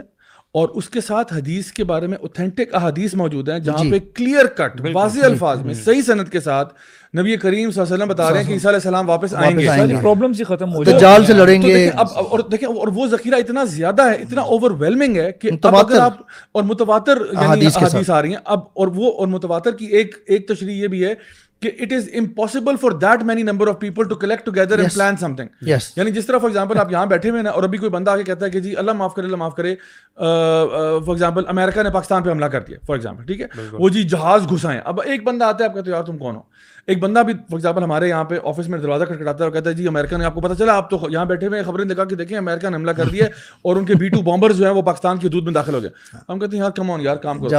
اور 0.52 0.70
اس 0.70 0.90
کے 0.90 1.02
ساتھ 1.02 1.34
حدیث 1.34 1.72
کے 1.72 1.84
بارے 1.84 2.08
میں 2.08 2.18
اوتھینٹک 2.18 2.76
احادیث 2.76 3.14
موجود 3.16 3.50
ہیں 3.50 3.60
جہاں 3.60 3.84
جی۔ 3.84 3.92
پہ 3.92 4.00
کلیئر 4.16 4.46
کٹ 4.46 4.82
واضح 4.94 5.26
الفاظ 5.26 5.62
میں 5.62 5.74
صحیح 5.74 6.02
صنعت 6.02 6.32
کے 6.32 6.40
ساتھ 6.40 6.74
نبی 7.14 7.36
کریم 7.38 7.72
صلی 7.72 7.82
اللہ 7.82 7.94
علیہ 7.94 7.96
وسلم 7.96 8.08
بتا 8.08 8.30
رہے 8.30 8.40
ہیں 8.40 8.48
کہ 8.48 8.54
عیسیٰ 8.54 8.70
علیہ 8.70 8.78
السلام 8.78 9.10
واپس 9.10 9.34
آئیں 9.36 9.58
گے۔ 9.60 9.66
ساری 9.66 9.96
پرابلمز 10.02 10.40
ہی 10.40 10.46
ختم 10.46 10.74
ہو 10.76 10.84
جائیں 10.84 10.98
دجال 11.00 11.26
سے 11.26 11.34
لڑیں 11.34 11.62
گے 11.62 11.76
اب 11.90 12.08
اور 12.30 12.40
دیکھیں 12.52 12.68
اور 12.68 12.88
وہ 12.96 13.08
ذخیرہ 13.08 13.36
اتنا 13.36 13.64
زیادہ 13.74 14.10
ہے 14.10 14.16
اتنا 14.24 14.42
اوور 14.42 14.72
ویلمنگ 14.80 15.18
ہے 15.18 15.32
کہ 15.32 15.50
اب 15.64 15.76
اگر 15.76 16.00
آپ 16.00 16.18
اور 16.52 16.64
متواتر 16.64 17.18
یعنی 17.32 17.66
احادیث 17.66 18.10
آ 18.10 18.22
رہی 18.22 18.30
ہیں۔ 18.30 18.42
اب 18.46 18.60
اور 18.74 18.88
وہ 18.96 19.12
اور 19.20 19.28
متواتر 19.28 19.76
کی 19.78 19.86
ایک 19.88 20.16
ایک 20.26 20.48
تشریح 20.48 20.82
یہ 20.82 20.88
بھی 20.88 21.06
ہے 21.06 21.14
کہ 21.62 21.72
it 21.80 21.94
is 21.94 22.08
impossible 22.14 22.76
for 22.82 22.92
that 23.02 23.24
many 23.24 23.44
number 23.44 23.68
of 23.68 23.80
people 23.80 24.08
to 24.08 24.16
collect 24.16 24.46
together 24.46 24.80
and 24.80 24.94
plan 24.94 25.18
something 25.36 25.68
یعنی 25.68 26.12
جس 26.12 26.26
طرح 26.26 26.38
فار 26.38 26.50
ایگزامپل 26.50 26.80
آپ 26.80 26.92
یہاں 26.92 27.06
بیٹھے 27.06 27.30
ہوئے 27.30 27.42
ہیں 27.42 27.50
اور 27.50 27.64
ابھی 27.64 27.78
کوئی 27.78 27.90
بندہ 27.92 28.12
آگے 28.12 28.24
کہتا 28.24 28.46
ہے 28.46 28.52
کہ 28.52 28.60
جی 28.60 28.76
اللہ 28.78 28.92
معاف 28.92 29.14
کرے 29.16 29.26
اللہ 29.26 29.38
معاف 29.38 29.56
کرے 29.56 29.76
فار 30.18 31.08
ایگزامپل 31.08 31.44
امریکہ 31.48 31.84
نے 31.84 31.90
پاکستان 31.90 32.24
پہ 32.24 32.30
حملہ 32.32 32.46
کر 32.46 32.62
دیا 32.62 32.78
فار 32.88 32.96
ایگزامپل 32.96 33.26
ٹھیک 33.26 33.42
ہے؟ 33.42 33.48
وہ 33.72 33.90
جی 33.90 34.04
جہاز 34.04 34.50
گھسائیں۔ 34.50 34.80
اب 34.86 35.02
ایک 35.06 35.24
بندہ 35.24 35.46
آتا 35.46 35.64
ہے 35.64 35.70
آپ 35.70 35.76
کہتے 35.76 35.92
ہو 35.92 35.96
یار 35.96 36.04
تم 36.04 36.18
کون 36.18 36.36
ہو؟ 36.36 36.42
ایک 36.88 37.00
بندہ 37.00 37.20
بھی 37.20 37.34
فار 37.34 37.54
ایگزامپل 37.54 37.84
ہمارے 37.84 38.08
یہاں 38.08 38.24
پہ 38.24 38.38
آفس 38.44 38.68
میں 38.70 38.80
دروازہ 38.80 39.04
کھٹکھٹاتا 39.04 39.38
ہے 39.38 39.44
اور 39.44 39.52
کہتا 39.52 39.70
ہے 39.70 39.76
جی 39.76 39.88
امریکہ 39.88 40.18
نے 40.18 40.26
آپ 40.26 40.34
کو 40.34 40.42
پتا 40.42 40.56
چلا 40.56 40.74
آپ 40.74 40.90
تو 40.90 40.98
یہاں 41.10 41.26
بیٹھے 41.26 41.48
ہوئے 41.48 41.62
خبریں 41.64 41.86
دکھا 41.86 42.06
کے 42.06 42.16
دیکھیں 42.16 42.38
امریکہ 42.38 42.70
نے 42.70 42.78
حملہ 42.78 42.92
کر 42.92 43.06
دیا 43.06 43.26
اور 43.62 43.76
ان 43.76 43.86
کے 43.86 43.96
بی 43.96 44.10
ٹو 44.10 44.22
بامبر 44.22 44.52
جو 44.52 44.66
ہیں 44.66 44.74
وہ 44.74 44.82
پاکستان 44.82 45.18
کی 45.18 45.28
حدود 45.28 45.44
میں 45.44 45.54
داخل 45.54 45.76
ہو 45.76 45.82
گئے۔ 45.82 45.90
ہم 46.30 46.40
کہتے 46.40 46.56
ہیں 46.58 46.64
یار 46.64 46.72
کم 46.72 46.92
آن 46.92 47.02
یار 47.02 47.16
کام 47.18 47.40
کرو۔ 47.40 47.50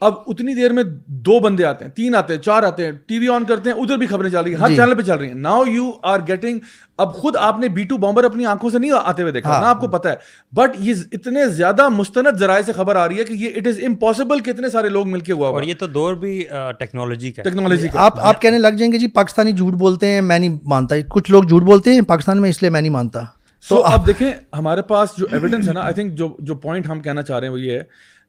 اب 0.00 0.14
اتنی 0.26 0.54
دیر 0.54 0.72
میں 0.72 0.82
دو 1.24 1.38
بندے 1.40 1.64
آتے 1.64 1.84
ہیں 1.84 1.92
تین 1.92 2.14
آتے 2.14 2.34
ہیں 2.34 2.40
چار 2.40 2.62
آتے 2.62 2.84
ہیں 2.84 2.92
ٹی 3.06 3.18
وی 3.18 3.28
آن 3.28 3.44
کرتے 3.44 3.70
ہیں 3.70 3.76
ادھر 3.76 3.96
بھی 3.96 4.06
خبریں 4.06 4.30
چل 4.30 4.40
رہی 4.40 4.54
ہیں 4.54 4.60
ہر 4.60 4.74
چینل 4.76 4.88
جی۔ 4.88 4.94
پہ 4.94 5.02
چل 5.02 5.18
رہی 5.18 5.28
ہیں۔ 5.28 5.34
ناؤ 5.34 5.64
یو 5.66 5.90
آر 6.02 6.20
گیٹنگ 6.28 6.58
اب 6.98 7.14
خود 7.14 7.36
آپ 7.36 7.58
نے 7.58 7.68
بی 7.68 7.84
ٹو 7.84 7.96
بامبر 7.96 8.24
اپنی 8.24 8.46
آنکھوں 8.46 8.70
سے 8.70 8.78
نہیں 8.78 8.90
آتے 9.04 9.22
ہوئے 9.22 9.32
دیکھا 9.32 9.50
ہاں۔ 9.50 9.60
نا 9.60 9.70
آپ 9.70 9.80
کو 9.80 9.88
پتا 9.88 10.10
ہے۔ 10.10 10.14
بٹ 10.52 10.70
یہ 10.78 10.94
اتنے 11.12 11.46
زیادہ 11.46 11.88
مستند 11.88 12.38
ذرائع 12.38 12.62
سے 12.66 12.72
خبر 12.72 12.96
آ 12.96 13.08
رہی 13.08 13.18
ہے 13.18 13.24
کہ 13.24 13.32
یہ 13.32 13.50
اٹ 13.56 13.66
از 13.66 13.78
امپاسبل 13.86 14.40
کہ 14.40 14.50
اتنے 14.50 14.68
سارے 14.68 14.88
لوگ 14.88 15.08
مل 15.08 15.20
کے 15.20 15.32
ہوا 15.32 15.48
اور 15.48 15.62
یہ 15.62 15.74
تو 15.78 15.86
دور 15.86 16.14
بھی 16.14 16.44
ٹیکنالوجی 16.78 17.32
کا 17.32 17.42
ٹیکنالوجی 17.42 17.88
کا۔ 17.88 18.04
آپ 18.04 18.20
آپ 18.20 18.42
کہنے 18.42 18.58
لگ 18.58 18.76
جائیں 18.78 18.92
گے 18.92 18.98
جی 18.98 19.08
پاکستانی 19.08 19.52
جھوٹ 19.52 19.72
بولتے 19.72 20.06
ہیں 20.06 20.20
میں 20.20 20.38
نہیں 20.38 20.58
مانتا۔ 20.64 20.94
کچھ 21.08 21.30
لوگ 21.30 21.44
جھوٹ 21.44 21.62
بولتے 21.62 21.94
ہیں 21.94 22.00
پاکستان 22.00 22.40
میں 22.40 22.50
اس 22.50 22.62
لیے 22.62 22.70
میں 22.70 22.80
نہیں 22.80 22.92
مانتا۔ 22.92 23.20
سو 23.68 23.82
اب 23.84 24.06
دیکھیں 24.06 24.32
ہمارے 24.58 24.82
پاس 24.82 25.08
جو 25.18 25.26
ایویڈنس 25.32 25.68
ہے 25.68 25.72
نا 25.72 25.80
آئی 25.80 25.94
تھنک 25.94 26.14
جو 26.14 26.36
جو 26.38 26.54
پوائنٹ 26.54 26.86
ہم 26.86 27.00
کہنا 27.00 27.22
چاہ 27.22 27.38
رہے 27.38 27.46
ہیں 27.46 27.54
وہ 27.54 27.60
یہ 27.60 27.72
ہے 27.72 27.82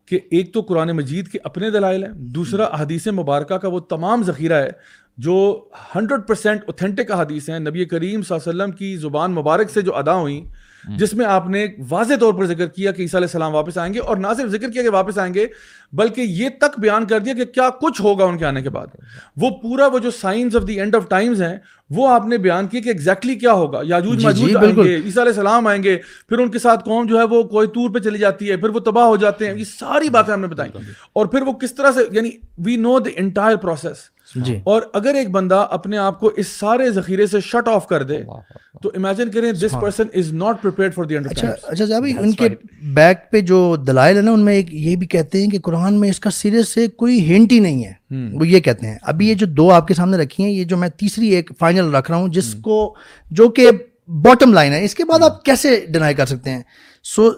کہ 0.08 0.20
ایک 0.32 0.54
تو 0.54 0.62
قرآن 0.62 0.92
مجید 0.92 1.28
کے 1.28 1.40
اپنے 1.44 1.70
دلائل 1.70 2.04
ہیں 2.04 2.12
دوسرا 2.14 2.68
حدیث 2.80 3.08
مبارکہ 3.08 3.58
کا 3.58 3.68
وہ 3.68 3.80
تمام 3.80 4.24
ذخیرہ 4.24 4.54
ہے۔ 4.54 4.70
جو 5.18 5.36
ہنڈریڈ 5.96 6.28
پرسینٹ 6.28 6.64
اوتھینٹک 6.68 7.12
احادیث 7.12 7.50
ہیں، 7.50 7.60
نبی 7.60 7.86
کریم 7.86 8.22
صلی 8.22 8.36
اللہ 8.36 8.50
علیہ 8.50 8.64
وسلم 8.64 8.72
کی 8.78 8.96
زبان 8.98 9.32
مبارک 9.32 9.70
سے 9.70 9.82
جو 9.82 9.96
ادا 9.96 10.16
ہوئیں 10.16 10.42
جس 10.90 11.14
میں 11.14 11.26
آپ 11.26 11.50
نے 11.50 11.68
واضح 11.90 12.14
طور 12.20 12.34
پر 12.34 12.46
ذکر 12.46 12.68
کیا 12.68 12.92
کہ 12.92 13.02
عیسیٰ 13.02 13.20
علیہ 13.20 13.28
السلام 13.28 13.54
واپس 13.54 13.78
آئیں 13.78 13.94
گے 13.94 14.00
اور 14.00 14.18
نہ 14.18 14.28
صرف 14.38 14.50
ذکر 14.50 14.72
کیا 14.72 14.84
کہ 14.84 14.90
واپس 14.90 15.18
آئیں 15.18 15.34
گے 15.34 15.48
بلکہ 15.94 16.22
یہ 16.22 16.50
تک 16.60 16.80
بیان 16.80 17.06
کر 17.06 17.20
دیا 17.20 17.34
کہ 17.34 17.46
کیا 17.46 17.70
کچھ 17.70 18.02
ہوگا 18.02 18.26
ان 18.26 18.38
کے 18.38 18.46
آنے 18.46 18.62
کے 18.62 18.70
بعد۔ 18.70 18.88
وہ 19.38 19.50
پورا 19.50 19.88
وہ 19.88 20.00
جو 20.00 20.12
science 20.12 20.56
of 20.56 20.68
the 20.68 20.80
end 20.80 20.96
of 20.96 21.10
times 21.10 21.42
ہیں 21.42 21.58
وہ 21.90 22.08
آپ 22.08 22.26
نے 22.26 22.38
بیان 22.38 22.68
کیا 22.68 22.82
کہ 22.82 22.90
ایگزیکٹلی 22.90 23.36
کیا 23.36 23.52
ہوگا۔ 23.52 23.82
یاجوج 23.84 24.18
جی، 24.18 24.24
ماجوج 24.24 24.50
جی، 24.50 24.56
آئیں۔ 24.56 24.76
گے 24.76 24.96
عیسیٰ 24.96 25.24
علیہ 25.24 25.34
السلام 25.34 25.68
آئیں 25.68 25.84
گے 25.84 25.98
پھر 26.30 26.40
ان 26.40 26.50
کے 26.50 26.60
ساتھ 26.60 26.86
قوم 26.86 27.06
جو 27.06 27.20
ہے 27.20 27.24
وہ 27.24 27.44
کوئی 27.44 27.68
طور 27.68 27.90
پہ 27.90 28.00
چلی 28.00 28.20
جاتی 28.20 28.52
ہے 28.52 28.58
پھر 28.58 28.70
وہ 28.70 28.80
تباہ 28.80 29.06
ہو 29.06 29.16
جاتے 29.16 29.48
ہیں۔ 29.48 29.60
یہ 29.60 29.64
ساری 29.64 30.10
باتیں 30.10 30.34
ہم 30.34 30.42
نے 30.42 30.48
بتائیں۔ 30.48 30.78
اور 31.14 31.26
پھر 31.26 31.42
وہ 31.42 31.52
کس 31.52 31.76
طرح 31.76 31.92
سے 31.92 32.00
یعنی 32.12 32.30
we 32.58 32.76
know 32.76 33.00
the 33.00 33.10
entire 33.16 33.56
process 33.56 34.16
جی۔ 34.36 34.62
اور 34.64 34.82
اگر 34.94 35.14
ایک 35.14 35.30
بندہ 35.30 35.68
اپنے 35.72 35.98
آپ 35.98 36.20
کو 36.20 36.28
اس 36.28 36.48
سارے 36.48 36.90
ذخیرے 36.90 37.28
سے 37.28 37.40
شٹ 37.40 37.68
آف 37.68 37.88
کر 37.88 38.04
دے 38.04 38.24
تو 38.86 38.92
امیجن 38.96 39.32
کریں 39.32 39.52
this 39.52 39.76
person 39.82 40.04
is 40.14 40.34
not 40.34 40.62
prepared 40.62 40.94
for 40.94 41.06
the 41.06 41.18
اچھا 41.18 41.48
اچھا 41.64 41.86
صاحب 41.86 42.06
ان 42.20 42.32
کے 42.32 42.50
بیک 42.94 43.30
پہ 43.32 43.42
جو 43.42 43.76
دلائل 43.88 44.18
ہے 44.18 44.22
نا 44.22 44.32
ان 44.32 44.46
میں 44.46 44.54
ایک 44.54 44.74
یہ 44.74 44.96
بھی 44.96 45.08
کہتے 45.08 45.42
ہیں 45.42 45.50
کہ 45.52 45.60
قرآن 45.60 46.00
میں 46.00 46.10
اس 46.10 46.20
کا 46.20 46.30
سرے 46.30 46.64
سے 46.64 46.88
کوئی 46.88 47.20
ہنٹ 47.30 47.52
ہی 47.52 47.60
نہیں 47.60 47.84
ہے۔ 47.86 47.94
وہ 48.40 48.48
یہ 48.48 48.60
کہتے 48.60 48.88
ہیں 48.88 48.98
ابھی 49.02 49.28
یہ 49.30 49.34
جو 49.34 49.46
دو 49.46 49.72
آپ 49.72 49.88
کے 49.88 49.94
سامنے 49.94 50.18
رکھی 50.18 50.44
ہیں 50.44 50.52
یہ 50.52 50.64
جو 50.64 50.78
میں 50.78 50.90
تیسری 50.98 51.30
ایک 51.36 51.52
فائنل 51.60 51.96
رکھ 51.96 52.12
رہا 52.12 52.18
ہوں 52.18 52.28
جس 52.28 52.54
کو 52.64 52.78
جو 53.32 53.50
کہ 53.50 53.70
باٹم 54.24 54.54
لائن 54.54 54.74
ہے۔ 54.74 54.84
اس 54.86 54.96
کے 54.96 55.06
بعد 55.06 55.24
آپ 55.24 55.44
کیسے 55.46 55.80
ڈینائی 55.90 56.16
کر 56.16 56.26
سکتے 56.26 56.50
ہیں؟ 56.50 56.62
سو 57.06 57.30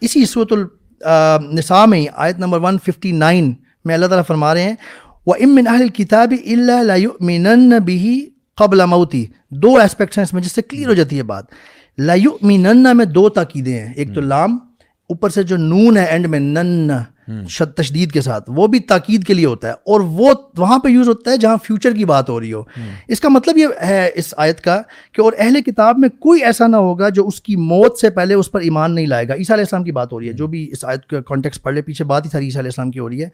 اسی 0.00 0.24
صورت 0.24 0.52
النساء 0.52 1.84
میں 1.86 2.00
ہی 2.00 2.06
آیت 2.14 2.38
نمبر 2.38 2.60
159 2.60 3.52
میں 3.84 3.94
اللہ 3.94 4.06
تعالیٰ 4.06 4.24
فرما 4.26 4.54
رہے 4.54 4.62
ہیں 4.62 4.74
وہ 5.26 5.34
امن 5.40 5.68
اہل 5.68 5.88
کتاب 5.88 6.34
اللہ 6.46 7.06
مینن 7.20 7.72
بھی 7.84 8.28
قبل 8.56 8.84
موتی 8.86 9.26
دو 9.50 9.76
اسپیکٹس 9.76 10.18
ہیں 10.18 10.24
اس 10.24 10.32
میں 10.32 10.42
جس 10.42 10.52
سے 10.52 10.62
کلیئر 10.62 10.88
ہو 10.88 10.94
جاتی 10.94 11.18
ہے 11.18 11.22
بات۔ 11.22 11.44
لا 11.98 12.14
یؤمنن 12.14 12.86
میں 12.94 13.04
دو 13.04 13.28
تاکیدیں 13.28 13.80
ہیں۔ 13.80 13.92
ایک 13.94 14.14
تو 14.14 14.20
لام 14.20 14.58
اوپر 15.08 15.28
سے 15.28 15.42
جو 15.42 15.56
نون 15.56 15.96
ہے 15.96 16.04
اینڈ 16.04 16.26
میں 16.26 16.40
نن 16.40 16.90
شد 17.48 17.76
تشدید 17.76 18.12
کے 18.12 18.20
ساتھ۔ 18.20 18.50
وہ 18.54 18.66
بھی 18.66 18.78
تاکید 18.78 19.24
کے 19.24 19.34
لیے 19.34 19.46
ہوتا 19.46 19.68
ہے۔ 19.68 19.72
اور 19.72 20.00
وہ 20.00 20.32
وہاں 20.58 20.78
پہ 20.78 20.88
یوز 20.88 21.08
ہوتا 21.08 21.30
ہے 21.30 21.36
جہاں 21.36 21.56
فیوچر 21.64 21.92
کی 21.92 22.04
بات 22.04 22.30
ہو 22.30 22.40
رہی 22.40 22.52
ہو۔ 22.52 22.62
اس 23.08 23.20
کا 23.20 23.28
مطلب 23.28 23.56
یہ 23.56 23.66
ہے 23.86 24.10
اس 24.14 24.34
آیت 24.36 24.60
کا 24.60 24.82
کہ 25.12 25.20
اور 25.20 25.32
اہل 25.38 25.62
کتاب 25.62 25.98
میں 25.98 26.08
کوئی 26.08 26.44
ایسا 26.44 26.66
نہ 26.66 26.76
ہوگا 26.76 27.08
جو 27.08 27.26
اس 27.26 27.40
کی 27.40 27.56
موت 27.56 27.98
سے 27.98 28.10
پہلے 28.10 28.34
اس 28.34 28.50
پر 28.50 28.60
ایمان 28.60 28.94
نہیں 28.94 29.06
لائے 29.06 29.28
گا۔ 29.28 29.34
عیسیٰ 29.34 29.56
علیہ 29.56 29.64
السلام 29.64 29.84
کی 29.84 29.92
بات 29.92 30.12
ہو 30.12 30.20
رہی 30.20 30.28
ہے۔ 30.28 30.32
جو 30.32 30.46
بھی 30.46 30.68
اس 30.72 30.84
آیت 30.84 31.06
کا 31.06 31.20
کانٹیکس 31.20 31.62
پڑھ 31.62 31.74
لے 31.74 31.82
پیچھے 31.82 32.04
بات 32.04 32.24
ہی 32.24 32.30
ساری 32.30 32.44
عیسیٰ 32.44 32.60
علیہ 32.60 32.68
السلام 32.68 32.90
کی 32.90 32.98
ہو 32.98 33.08
رہی 33.08 33.24
ہے۔ 33.24 33.28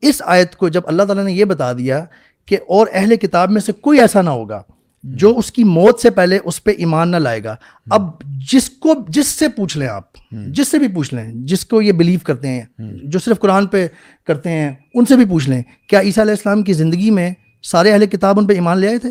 اس 0.00 0.22
آیت 0.24 0.56
کو 0.56 0.68
جب 0.68 0.80
اللہ 0.84 1.02
تعالیٰ 1.02 1.24
نے 1.24 1.32
یہ 1.32 1.44
بتا 1.44 1.72
دیا 1.72 2.04
کہ 2.48 2.56
اور 2.68 2.86
اہل 2.92 3.16
کتاب 3.16 3.50
میں 3.50 3.60
سے 3.60 3.72
کوئی 3.72 4.00
ایسا 4.00 4.22
نہ 4.22 4.30
ہوگا 4.30 4.62
جو 5.04 5.38
اس 5.38 5.52
کی 5.52 5.64
موت 5.64 6.00
سے 6.00 6.10
پہلے 6.10 6.38
اس 6.44 6.64
پہ 6.64 6.70
ایمان 6.70 7.10
نہ 7.10 7.16
لائے 7.16 7.44
گا۔ 7.44 7.56
اب 7.90 8.10
جس 8.52 8.70
کو 8.70 8.94
جس 9.08 9.26
سے 9.26 9.48
پوچھ 9.48 9.78
لیں 9.78 9.88
آپ 9.88 10.04
جس 10.32 10.68
سے 10.68 10.78
بھی 10.78 10.88
پوچھ 10.88 11.14
لیں 11.14 11.32
جس 11.34 11.66
کو 11.66 11.82
یہ 11.82 11.92
بلیو 11.92 12.18
کرتے 12.22 12.48
ہیں 12.48 12.62
جو 13.04 13.18
صرف 13.18 13.38
قرآن 13.38 13.66
پہ 13.66 13.86
کرتے 14.26 14.50
ہیں 14.50 14.72
ان 14.94 15.04
سے 15.04 15.16
بھی 15.16 15.24
پوچھ 15.24 15.50
لیں 15.50 15.62
کیا 15.88 16.00
عیسیٰ 16.00 16.24
علیہ 16.24 16.32
السلام 16.32 16.62
کی 16.62 16.72
زندگی 16.72 17.10
میں 17.10 17.30
سارے 17.62 17.92
اہل 17.92 18.06
کتاب 18.06 18.38
ان 18.38 18.46
پہ 18.46 18.52
ایمان 18.52 18.78
لے 18.78 18.88
آئے 18.88 18.98
تھے؟ 18.98 19.08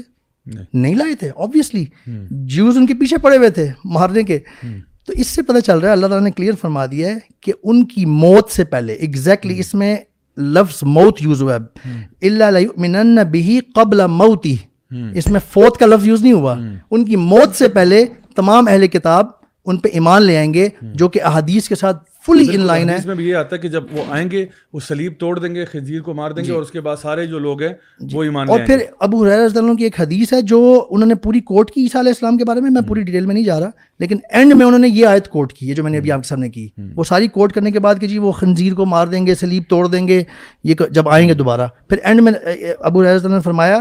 نہیں۔ 0.73 0.95
لائے 0.95 1.15
تھے 1.15 1.29
آبویسلی 1.35 1.85
جیوز 2.31 2.77
ان 2.77 2.85
کے 2.85 2.93
پیچھے 2.93 3.17
پڑے 3.17 3.38
ہوئے 3.38 3.49
تھے 3.49 3.67
مارنے 3.85 4.23
کے۔ 4.23 4.39
تو 5.05 5.13
اس 5.13 5.27
سے 5.27 5.41
پتہ 5.41 5.59
چل 5.59 5.77
رہا 5.77 5.88
ہے 5.88 5.93
اللہ 5.93 6.07
تعالیٰ 6.07 6.23
نے 6.23 6.31
کلیئر 6.31 6.53
فرما 6.61 6.85
دیا 6.85 7.07
ہے 7.07 7.15
کہ 7.41 7.53
ان 7.63 7.85
کی 7.85 8.05
موت 8.05 8.51
سے 8.51 8.63
پہلے 8.63 8.93
ایگزیکٹلی 8.93 9.59
اس 9.59 9.73
میں 9.73 9.95
لفظ 10.38 10.79
موت 10.83 11.17
یوز 11.21 11.41
ہوا 11.41 11.55
ہے۔ 11.55 11.89
اللہ 12.21 12.45
منن 12.77 13.19
بھی 13.31 13.59
قبل 13.75 14.07
موتی 14.07 14.55
اس 15.13 15.27
میں 15.27 15.39
فوت 15.53 15.77
کا 15.77 15.85
لفظ 15.85 16.07
یوز 16.07 16.21
نہیں 16.21 16.33
ہوا۔ 16.33 16.53
ان 16.91 17.05
کی 17.05 17.15
موت 17.15 17.55
سے 17.55 17.67
پہلے 17.67 18.05
تمام 18.35 18.67
اہل 18.67 18.88
کتاب 18.88 19.25
ان 19.65 19.77
پہ 19.77 19.89
ایمان 19.89 20.23
لے 20.23 20.38
آئیں 20.38 20.53
گے 20.53 20.69
جو 20.81 21.09
کہ 21.09 21.23
احادیث 21.23 21.67
کے 21.67 21.75
ساتھ 21.75 22.03
فلی 22.28 22.45
ان 22.55 22.61
لائن 22.61 22.89
ہے۔ 22.89 22.95
اس 22.95 23.05
میں 23.05 23.15
بھی 23.15 23.28
یہ 23.30 23.36
آتا 23.36 23.55
ہے 23.55 23.61
کہ 23.61 23.67
جب 23.67 23.84
وہ 23.91 24.03
آئیں 24.09 24.30
گے 24.32 24.45
وہ 24.73 24.80
سلیب 24.88 25.13
توڑ 25.19 25.38
دیں 25.39 25.53
گے 25.55 25.65
خنزیر 25.65 26.01
کو 26.01 26.13
مار 26.13 26.32
دیں 26.32 26.43
گے 26.43 26.51
اور 26.51 26.61
اس 26.61 26.71
کے 26.71 26.82
بعد 26.82 26.95
سارے 27.01 27.25
جو 27.25 27.39
لوگ 27.39 27.61
ہیں 27.61 27.73
وہ 28.13 28.23
ایمان 28.23 28.47
جی۔ 28.47 28.51
اور 28.51 28.59
پھر 28.67 28.84
ابو 28.99 29.23
حریر 29.25 29.39
رضی 29.39 29.57
اللہ 29.57 29.69
عنہ 29.69 29.78
کی 29.78 29.84
ایک 29.84 29.99
حدیث 29.99 30.34
ہے 30.34 30.41
جو 30.41 30.59
انہوں 30.89 31.07
نے 31.07 31.15
پوری 31.15 31.39
کوٹ 31.41 31.71
کی 31.71 31.84
عیسیٰ 31.84 32.01
علیہ 32.01 32.11
السلام 32.11 32.38
کے 32.38 32.45
بارے 32.45 32.61
میں 32.61 32.69
میں 32.69 32.82
پوری 32.88 33.03
ڈیٹیل 33.03 33.25
میں 33.25 33.34
نہیں 33.34 33.45
جا 33.45 33.59
رہا 33.59 33.69
لیکن 33.99 34.17
اینڈ 34.30 34.53
میں 34.53 34.65
انہوں 34.65 34.80
نے 34.80 34.88
یہ 34.88 35.05
آیت 35.07 35.28
کوٹ 35.28 35.53
کی 35.53 35.69
ہے 35.69 35.73
جو 35.73 35.84
میں 35.84 35.91
نے 35.91 35.97
ابھی 35.97 36.11
آپ 36.11 36.21
کے 36.21 36.28
سامنے 36.28 36.49
کی۔ 36.49 36.67
وہ 36.95 37.03
ساری 37.03 37.28
کوٹ 37.28 37.53
کرنے 37.53 37.71
کے 37.71 37.80
بعد 37.80 37.95
کہ 38.01 38.07
جی 38.07 38.17
وہ 38.17 38.32
خنزیر 38.32 38.73
کو 38.73 38.86
مار 38.86 39.07
دیں 39.07 39.25
گے 39.28 39.36
سلیب 39.36 39.63
توڑ 39.69 39.88
دیں 39.88 40.07
گے 40.07 40.23
یہ 40.63 40.75
جب 40.91 41.09
آئیں 41.09 41.28
گے 41.30 41.34
دوبارہ۔ 41.34 41.67
پھر 41.88 41.97
اینڈ 42.03 42.21
میں 42.21 42.34
ابو 42.80 43.01
حریر 43.01 43.15
رضی 43.15 43.25
اللہ 43.25 43.28
عنہ 43.28 43.36
نے 43.36 43.41
فرمایا 43.41 43.80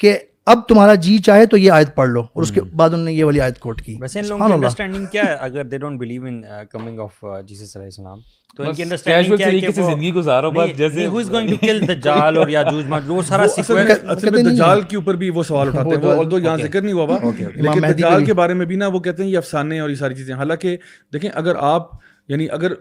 کہ 0.00 0.16
اب 0.48 0.58
تمہارا 0.68 0.94
جی 0.94 1.18
چاہے 1.18 1.46
تو 1.46 1.56
یہ 1.56 1.70
آیت 1.70 1.94
پڑھ 1.94 2.08
لو۔ 2.08 2.20
اور 2.22 2.42
اس 2.42 2.50
کے 2.52 2.60
بعد 2.60 2.90
انہوں 2.90 3.04
نے 3.04 3.12
یہ 3.12 3.24
والی 3.24 3.40
آیت 3.40 3.58
کوٹ 3.58 3.82
کی۔ 3.82 3.96
ویسے 4.00 4.20
ان 4.20 4.26
لوگوں 4.28 4.46
کی 4.48 4.52
انڈرسٹینڈنگ 4.52 5.06
کیا 5.06 5.24
ہے 5.26 5.34
اگر 5.40 5.64
they 5.64 5.78
don't 5.78 6.00
believe 6.00 6.24
in 6.24 6.42
coming 6.70 7.00
of 7.00 7.24
Jesus 7.46 7.76
علیہ 7.76 7.86
السلام؟ 7.86 8.18
تو 8.56 8.62
ان 8.62 8.74
کی 8.74 8.82
انڈرسٹینڈنگ 8.82 9.36
کیا 9.36 9.46
ہے 9.46 9.58
کہ 9.60 9.72
زندگی 9.72 10.12
گزارو 10.14 10.50
بس 10.50 10.76
جیسے 10.78 11.06
ہو 11.06 11.18
از 11.18 11.30
گوئنگ 11.30 11.48
ٹو 11.48 11.56
کل 11.60 11.86
دجال 11.88 12.38
اور 12.38 12.48
یاجوج 12.48 12.86
ماجوج 12.88 13.16
وہ 13.16 13.22
سارا 13.22 13.42
اصل 13.58 13.74
میں 13.74 13.94
اصل 14.06 14.30
میں 14.30 14.42
دجال 14.42 14.80
کے 14.80 14.96
اوپر 14.96 15.14
بھی 15.14 15.30
وہ 15.30 15.42
سوال 15.42 15.68
اٹھاتے 15.68 15.88
ہیں۔ 15.88 16.04
وہ 16.04 16.12
although 16.12 16.42
یہاں 16.42 16.56
ذکر 16.56 16.82
نہیں 16.82 16.92
ہوا 16.92 17.04
ہوا 17.04 17.30
لیکن 17.54 17.82
دجال 17.88 18.24
کے 18.24 18.34
بارے 18.34 18.54
میں 18.54 18.66
بھی 18.66 18.76
نا 18.76 18.86
وہ 18.86 19.00
کہتے 19.00 19.22
ہیں 19.22 19.30
یہ 19.30 19.38
افسانے 19.38 19.80
اور 19.80 19.90
یہ 19.90 19.94
ساری 19.94 20.14
چیزیں۔ 20.14 20.34
حالانکہ 20.34 20.76
دیکھیں 21.12 21.30
اگر 21.34 21.56
آپ 21.56 21.90
یعنی 22.28 22.48
اگر 22.50 22.72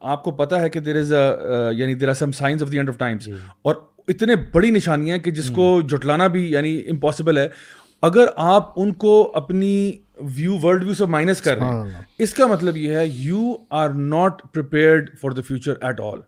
آپ 0.00 0.24
کو 0.24 0.30
پتا 0.30 0.60
ہے 0.60 0.68
کہ 0.70 0.80
دیر 0.80 0.96
از 0.96 1.12
یعنی 1.78 1.94
there 1.94 2.08
are 2.08 2.14
some 2.14 2.32
science 2.32 2.62
of 2.62 2.72
the 2.72 2.76
end 2.76 2.88
of 2.88 2.98
times 2.98 3.28
اور 3.62 3.74
اتنے 4.08 4.34
بڑی 4.52 4.70
نشانیاں 4.70 5.18
کہ 5.18 5.30
جس 5.30 5.50
کو 5.50 5.80
جٹلانا 5.80 6.26
بھی 6.26 6.52
یعنی 6.52 6.82
امپاسبل 6.90 7.38
ہے۔ 7.38 7.48
اگر 8.02 8.26
آپ 8.36 8.72
ان 8.76 8.92
کو 8.92 9.32
اپنی 9.34 9.92
ویو 10.20 10.58
ورلڈ 10.62 10.84
ویو 10.84 10.94
سے 10.94 11.06
مائنس 11.06 11.40
کر 11.40 11.56
رہے 11.56 11.66
ہیں 11.66 11.90
اس 12.18 12.34
کا 12.34 12.46
مطلب 12.46 12.76
یہ 12.76 12.96
ہے 12.96 13.06
you 13.06 13.54
are 13.70 13.88
not 13.88 14.42
prepared 14.52 15.10
for 15.20 15.30
the 15.30 15.40
future 15.48 15.74
at 15.80 16.00
all 16.00 16.18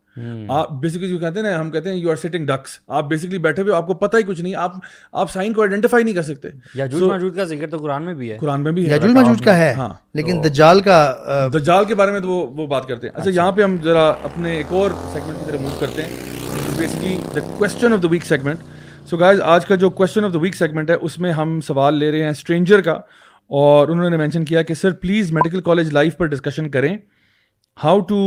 آپ 0.49 0.73
بیسکلی 0.73 1.09
جو 1.09 1.19
کہتے 1.19 1.41
ہیں 1.41 1.51
نا 1.51 1.61
ہم 1.61 1.71
کہتے 1.71 1.89
ہیں 1.89 1.97
یو 1.97 2.11
آر 2.11 2.17
سیٹنگ 2.17 2.47
ڈکس 2.47 2.81
آپ 2.89 3.05
بیسکلی 3.09 3.39
بیٹھے 3.39 3.63
ہوئے 3.63 3.75
آپ 3.75 3.87
کو 3.87 3.95
پتہ 3.95 4.17
ہی 4.17 4.23
کچھ 4.23 4.41
نہیں 4.41 4.55
آپ 4.55 4.73
آپ 5.13 5.33
سائن 5.33 5.53
کو 5.53 5.61
آئیڈینٹیفائی 5.61 6.05
نہیں 6.05 6.15
کر 6.15 6.23
سکتے۔ 6.23 6.49
یاجوج 6.75 7.03
ماجوج 7.03 7.37
کا 7.37 7.45
ذکر 7.45 7.67
تو 7.67 7.79
قرآن 7.79 8.03
میں 8.03 8.15
بھی 8.15 8.33
ہے۔ 8.33 8.39
قرآن 8.41 8.61
میں 8.61 8.73
بھی 8.73 8.87
ہے۔ 8.87 8.91
یاجوج 8.91 9.11
ماجوج 9.11 9.43
کا 9.45 9.59
ہے 9.59 9.73
ہاں۔ 9.73 9.89
لیکن 10.15 10.41
دجال 10.45 10.81
کا 10.81 11.17
دجال 11.55 11.85
کے 11.85 11.95
بارے 11.95 12.13
میں 12.13 12.21
تو 12.21 12.29
وہ 12.29 12.47
وہ 12.47 12.67
بات 12.67 12.89
کرتے 12.89 13.07
ہیں۔ 13.07 13.15
اچھا 13.21 13.31
یہاں 13.31 13.53
پہ 13.53 13.63
ہم 13.63 13.77
ذرا 13.85 14.09
اپنے 14.09 14.57
ایک 14.57 14.67
اور 14.69 14.91
سیگمنٹ 15.13 15.39
کی 15.39 15.45
طرف 15.47 15.61
موو 15.61 15.77
کرتے 15.81 16.03
ہیں۔ 16.03 16.38
Basically 16.79 17.17
the 17.35 17.41
question 17.59 17.93
of 17.93 18.03
the 18.03 18.09
week 18.09 18.25
segment 18.25 18.59
so 19.11 19.17
guys 19.17 19.41
آج 19.43 19.65
کا 19.67 19.75
جو 19.75 19.89
question 19.91 20.25
of 20.25 20.33
the 20.35 20.39
week 20.39 20.55
segment 20.55 20.91
ہے 20.91 20.95
اس 21.03 21.19
میں 21.19 21.33
ہم 21.33 21.61
سوال 21.61 21.95
لے 21.95 22.11
رہے 22.13 22.23
ہیں 22.23 22.31
اسٹرینجر 22.31 22.81
کا 22.81 22.93
اور 23.51 23.89
انہوں 23.89 24.11
نے 24.11 24.17
مینشن 24.17 24.45
کیا 24.45 24.63
کہ 24.63 24.75
sir 24.75 24.93
please 24.93 25.33
medical 25.33 25.61
college 25.61 25.93
life 25.93 26.17
per 26.17 26.27
discussion 26.27 26.69
کریں 26.71 26.97
how 27.79 28.01
to 28.01 28.21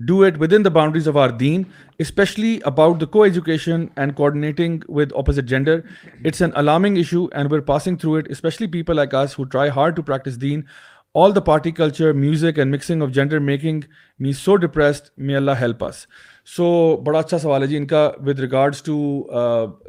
do 0.00 0.20
it 0.22 0.34
within 0.52 0.64
the 0.64 0.70
boundaries 0.70 1.08
of 1.08 1.16
our 1.16 1.30
then 1.38 1.62
especially 1.98 2.58
about 2.64 3.00
the 3.00 3.06
coeducation 3.22 3.86
and 3.96 4.14
coordinating 4.14 4.80
with 4.88 5.12
opposite 5.16 5.48
gender 5.48 5.80
it's 6.24 6.42
an 6.42 6.50
alarming 6.54 6.96
issue 6.96 7.26
and 7.32 7.52
we're 7.52 7.62
passing 7.64 7.96
through 7.96 8.14
it 8.14 8.30
especially 8.30 8.66
people 8.72 8.96
like 8.96 9.14
us 9.14 9.38
who 9.38 9.44
try 9.44 9.70
hard 9.76 9.96
to 9.96 10.02
practice 10.02 10.40
then 10.40 10.62
all 11.14 11.32
the 11.32 11.42
party 11.42 11.72
culture, 11.72 12.12
music 12.14 12.58
and 12.58 12.70
mixing 12.70 13.02
of 13.02 13.12
gender 13.12 13.40
making 13.40 13.84
me 14.20 14.32
so 14.32 14.56
depressed. 14.56 15.10
May 15.18 15.36
Allah 15.36 15.54
help 15.54 15.82
us. 15.82 16.06
So 16.56 16.96
بڑا 16.96 17.18
اچھا 17.18 17.38
سوال 17.38 17.62
ہے 17.62 17.66
جی 17.66 17.76
ان 17.76 17.86
کا 17.86 18.10
with 18.26 18.38
regards 18.38 18.82
to 18.82 18.96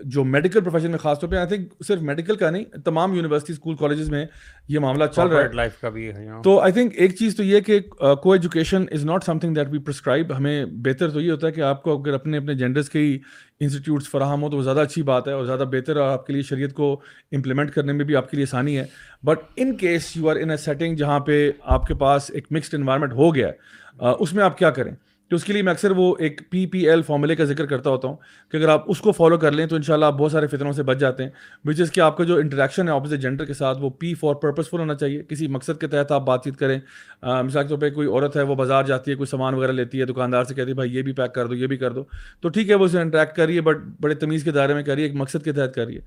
جو 0.03 0.23
medical 0.23 0.61
profession 0.61 0.91
میں 0.91 0.99
خاص 0.99 1.19
طور 1.19 1.29
پہ 1.29 1.35
آئی 1.35 1.47
تھنک 1.47 1.83
صرف 1.87 2.01
میڈیکل 2.01 2.35
کا 2.35 2.49
نہیں 2.49 2.63
تمام 2.85 3.13
یونیورسٹی 3.13 3.53
اسکول 3.53 3.75
کالجز 3.75 4.09
میں 4.09 4.25
یہ 4.67 4.79
معاملہ 4.79 5.05
چل 5.05 5.27
رہا 5.27 5.41
ہے۔ 5.41 5.47
لائف 5.53 5.79
کا 5.81 5.89
بھی 5.89 6.11
تو 6.43 6.59
آئی 6.59 6.71
تھنک 6.71 6.93
ایک 6.95 7.15
چیز 7.15 7.37
تو 7.37 7.43
یہ 7.43 7.59
کہ 7.59 7.79
coeducation 8.31 8.83
is 8.91 9.05
not 9.05 9.23
something 9.39 9.53
that 9.53 9.67
we 9.71 9.79
prescribe 9.79 10.37
ہمیں 10.37 10.65
بہتر 10.65 11.09
تو 11.09 11.21
یہ 11.21 11.31
ہوتا 11.31 11.47
ہے 11.47 11.51
کہ 11.51 11.61
آپ 11.61 11.83
کو 11.83 11.99
اگر 11.99 12.13
اپنے 12.13 12.37
اپنے 12.37 12.53
جینڈرس 12.53 12.89
کے 12.89 12.99
ہی 12.99 13.17
انسٹیٹیوٹس 13.59 14.09
فراہم 14.09 14.43
ہو 14.43 14.49
تو 14.49 14.57
وہ 14.57 14.63
زیادہ 14.63 14.79
اچھی 14.79 15.03
بات 15.03 15.27
ہے 15.27 15.33
اور 15.33 15.45
زیادہ 15.45 15.63
بہتر 15.71 15.97
اور 15.97 16.11
آپ 16.11 16.27
کے 16.27 16.33
لیے 16.33 16.41
شریعت 16.41 16.73
کو 16.73 17.01
امپلیمنٹ 17.31 17.71
کرنے 17.71 17.93
میں 17.93 18.05
بھی 18.05 18.15
آپ 18.15 18.29
کے 18.31 18.37
لیے 18.37 18.45
آسانی 18.49 18.77
ہے۔ 18.77 18.85
But 19.23 19.39
in 19.55 19.75
case 19.77 20.17
you 20.17 20.29
are 20.29 20.35
in 20.35 20.51
a 20.51 20.57
setting 20.57 20.95
جہاں 20.95 21.19
پہ 21.19 21.51
آپ 21.63 21.85
کے 21.85 21.93
پاس 21.93 22.31
ایک 22.33 22.47
مکسڈ 22.51 22.75
انوائرمنٹ 22.75 23.13
ہو 23.13 23.35
گیا 23.35 23.47
ہے 23.47 24.13
اس 24.19 24.33
میں 24.33 24.43
آپ 24.43 24.57
کیا 24.57 24.69
کریں؟ 24.69 24.91
تو 25.29 25.35
اس 25.35 25.43
کے 25.43 25.53
لیے 25.53 25.61
میں 25.61 25.73
اکثر 25.73 25.91
وہ 25.91 26.15
ایک 26.19 26.41
پی 26.49 26.65
پی 26.65 26.89
ایل 26.89 27.01
فارمولے 27.01 27.35
کا 27.35 27.43
ذکر 27.43 27.65
کرتا 27.65 27.89
ہوتا 27.89 28.07
ہوں 28.07 28.15
کہ 28.51 28.57
اگر 28.57 28.69
آپ 28.69 28.83
اس 28.87 29.01
کو 29.01 29.11
فالو 29.11 29.37
کر 29.37 29.51
لیں 29.51 29.65
تو 29.65 29.75
ان 29.75 29.81
شاء 29.81 29.93
اللہ 29.93 30.05
آپ 30.05 30.13
بہت 30.13 30.31
سارے 30.31 30.47
فطروں 30.47 30.71
سے 30.71 30.83
بچ 30.83 30.97
جاتے 30.97 31.23
ہیں 31.23 31.29
وچ 31.65 31.81
از 31.81 31.91
کہ 31.91 32.01
آپ 32.01 32.17
کا 32.17 32.23
جو 32.23 32.35
انٹریکشن 32.35 32.87
ہے 32.87 32.93
اپوزٹ 32.93 33.21
جینڈر 33.21 33.45
کے 33.45 33.53
ساتھ 33.53 33.77
وہ 33.81 33.89
پی 33.89 34.13
فار 34.13 34.35
پرپزفل 34.35 34.79
ہونا 34.79 34.95
چاہیے۔ 34.95 35.23
کسی 35.23 35.47
مقصد 35.47 35.79
کے 35.81 35.87
تحت 35.87 36.11
آپ 36.11 36.25
بات 36.25 36.43
چیت 36.43 36.57
کریں۔ 36.57 36.79
مثال 37.23 37.63
کے 37.63 37.69
طور 37.69 37.77
پہ 37.77 37.89
کوئی 37.89 38.07
عورت 38.07 38.37
ہے، 38.37 38.41
وہ 38.41 38.55
بازار 38.55 38.83
جاتی 38.83 39.11
ہے، 39.11 39.15
کوئی 39.15 39.27
سامان 39.27 39.53
وغیرہ 39.53 39.71
لیتی 39.71 39.99
ہے، 39.99 40.05
دکاندار 40.05 40.43
سے 40.43 40.53
کہتی 40.53 40.69
ہے، 40.69 40.75
بھائی، 40.75 40.95
یہ 40.95 41.01
بھی 41.01 41.13
پیک 41.13 41.33
کر 41.33 41.47
دو، 41.47 41.55
یہ 41.55 41.67
بھی 41.67 41.77
کر 41.77 41.91
دو۔ 41.91 42.03
تو 42.41 42.49
ٹھیک 42.49 42.69
ہے، 42.69 42.75
وہ 42.75 42.85
اسے 42.85 43.01
انٹریکٹ 43.01 43.35
کر 43.35 43.45
رہی 43.45 43.55
ہے 43.55 43.61
بٹ 43.61 43.77
بڑے 44.01 44.15
تمیز 44.15 44.43
کے 44.43 44.51
دائرے 44.51 44.73
میں 44.73 44.83
کر 44.83 44.93
رہی 44.93 45.01
ہے، 45.01 45.07
ایک 45.07 45.15
مقصد 45.15 45.43
کے 45.45 45.51
تحت 45.51 45.75
کر 45.75 45.85
رہی 45.85 45.95
ہے۔ 45.95 46.01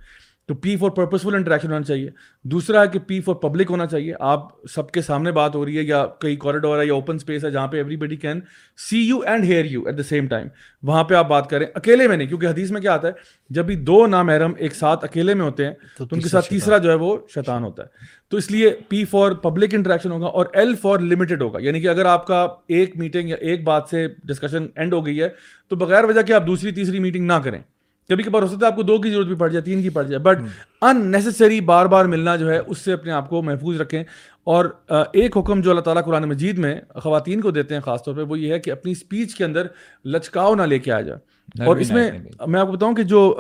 تو 0.47 0.55
پی 0.55 0.77
فور 0.77 0.91
پرپزفل 0.91 1.35
انٹریکشن 1.35 1.73
ہونا 1.73 1.85
چاہیے۔ 1.85 2.11
دوسرا 2.43 2.83
ہے 2.83 2.89
کہ 2.89 2.99
پی 2.99 3.21
فور 3.21 3.35
پبلک 3.35 3.71
ہونا 3.71 3.87
چاہیے۔ 3.87 4.13
آپ 4.21 4.67
سب 4.67 4.91
کے 4.91 5.03
سامنے 5.03 5.33
بات 5.33 5.55
ہو 5.55 5.67
رہی 5.67 5.79
ہے 5.79 5.83
یا 5.83 6.07
کئی 6.07 6.37
کوریڈور 6.37 6.81
ہے 6.81 6.87
یا 6.87 6.95
اوپن 6.95 7.15
اسپیس 7.15 7.45
ہے 7.45 7.51
جہاں 7.51 7.67
پہ 7.67 7.77
everybody 7.97 8.17
can 8.17 8.41
see 8.91 9.01
you 9.03 9.19
and 9.19 9.45
hear 9.45 9.65
you 9.65 9.83
at 9.87 9.99
the 9.99 10.03
same 10.03 10.27
time 10.27 10.47
وہاں 10.83 11.05
پہ 11.05 11.15
آپ 11.15 11.29
بات 11.29 11.51
کریں۔ 11.51 11.67
اکیلے 11.75 12.09
میں 12.09 12.17
نہیں 12.17 12.29
کیونکہ 12.29 12.47
حدیث 12.47 12.71
میں 12.71 12.81
کیا 12.81 12.93
آتا 12.95 13.09
ہے 13.09 13.13
جب 13.51 13.65
بھی 13.65 13.75
دو 13.75 14.07
نامحرم 14.07 14.53
ایک 14.59 14.75
ساتھ 14.75 15.05
اکیلے 15.05 15.35
میں 15.35 15.45
ہوتے 15.45 15.65
ہیں 15.67 15.73
تو 15.99 16.05
ان 16.13 16.21
کے 16.21 16.29
ساتھ 16.29 16.49
تیسرا 16.49 16.79
جو 16.79 16.91
ہے 16.91 16.95
وہ 16.95 17.17
شیطان۔ 17.35 17.65
ہوتا 17.65 17.83
ہے۔ 17.83 17.89
تو 18.29 18.37
اس 18.37 18.51
لیے 18.51 18.77
پی 18.89 19.05
فار 19.05 19.33
پبلک 19.33 19.75
انٹریکشن 19.75 20.11
ہوگا 20.11 20.27
اور 20.27 20.47
ایل 20.53 20.75
فار 20.75 20.99
لمیٹڈ 20.99 21.43
ہوگا۔ 21.43 21.59
یعنی 21.63 21.81
کہ 21.81 21.89
اگر 21.89 22.07
آپ 22.07 22.27
کا 22.27 22.49
ایک 22.69 22.97
میٹنگ 22.97 23.29
یا 23.29 23.37
ایک 23.37 23.65
بات 23.65 23.83
سے 23.91 24.09
ڈسکشن 24.25 24.67
اینڈ 24.75 24.93
ہو 24.93 25.07
گئی 25.07 25.23
ہے 25.23 25.29
تو 25.69 25.77
بغیر 25.77 26.05
وجہ 26.05 26.23
کہ 26.23 26.33
آپ 26.33 26.47
دوسری 26.47 26.71
تیسری 26.71 26.99
میٹنگ 26.99 27.27
نہ 27.27 27.33
کریں۔ 27.33 27.61
کبھی 28.09 28.25
کبھار 28.25 28.43
ہو 28.43 28.49
سکتا 28.49 28.67
ہے 28.67 28.71
آپ 28.71 28.77
کو 28.77 28.83
دو 28.83 28.99
کی 28.99 29.11
ضرورت 29.11 29.27
بھی 29.27 29.37
پڑ 29.37 29.49
جائے 29.49 29.63
تین 29.63 29.83
کی 29.83 29.89
پڑ 29.89 30.03
جائے 30.03 30.19
بٹ 30.19 30.39
ان 30.83 31.13
نیسسری 31.13 31.61
بار 31.61 31.87
بار 31.87 32.05
ملنا 32.05 32.37
جو 32.37 32.51
ہے 32.51 32.59
اس 32.67 32.79
سے 32.79 32.93
اپنے 32.93 33.13
آپ 33.13 33.29
کو 33.29 33.43
محفوظ 33.43 33.81
رکھیں۔ 33.81 34.05
اور 34.45 34.65
ایک 35.13 35.37
حکم 35.37 35.61
جو 35.61 35.71
اللہ 35.71 35.81
تعالیٰ 35.81 36.05
قرآن 36.05 36.23
مجید 36.23 36.59
میں 36.59 36.81
خواتین 36.95 37.41
کو 37.41 37.51
دیتے 37.51 37.75
ہیں 37.75 37.81
خاص 37.81 38.05
طور 38.05 38.15
پہ 38.15 38.23
وہ 38.23 38.39
یہ 38.39 38.53
ہے 38.53 38.61
کہ 38.61 38.71
اپنی 38.71 38.93
اسپیچ 38.93 39.35
کے 39.35 39.45
اندر 39.45 39.67
لچکاؤ 40.05 40.55
نہ 40.55 40.63
لے 40.63 40.79
کے 40.79 40.93
آ 40.93 41.01
جائے۔ 41.01 41.19
اور 41.65 41.77
اس 41.77 41.91
میں 41.91 42.11
میں 42.47 42.61
آپ 42.61 42.67
کو 42.67 42.73
بتاؤں 42.73 42.95
کہ 42.95 43.03
جو 43.03 43.39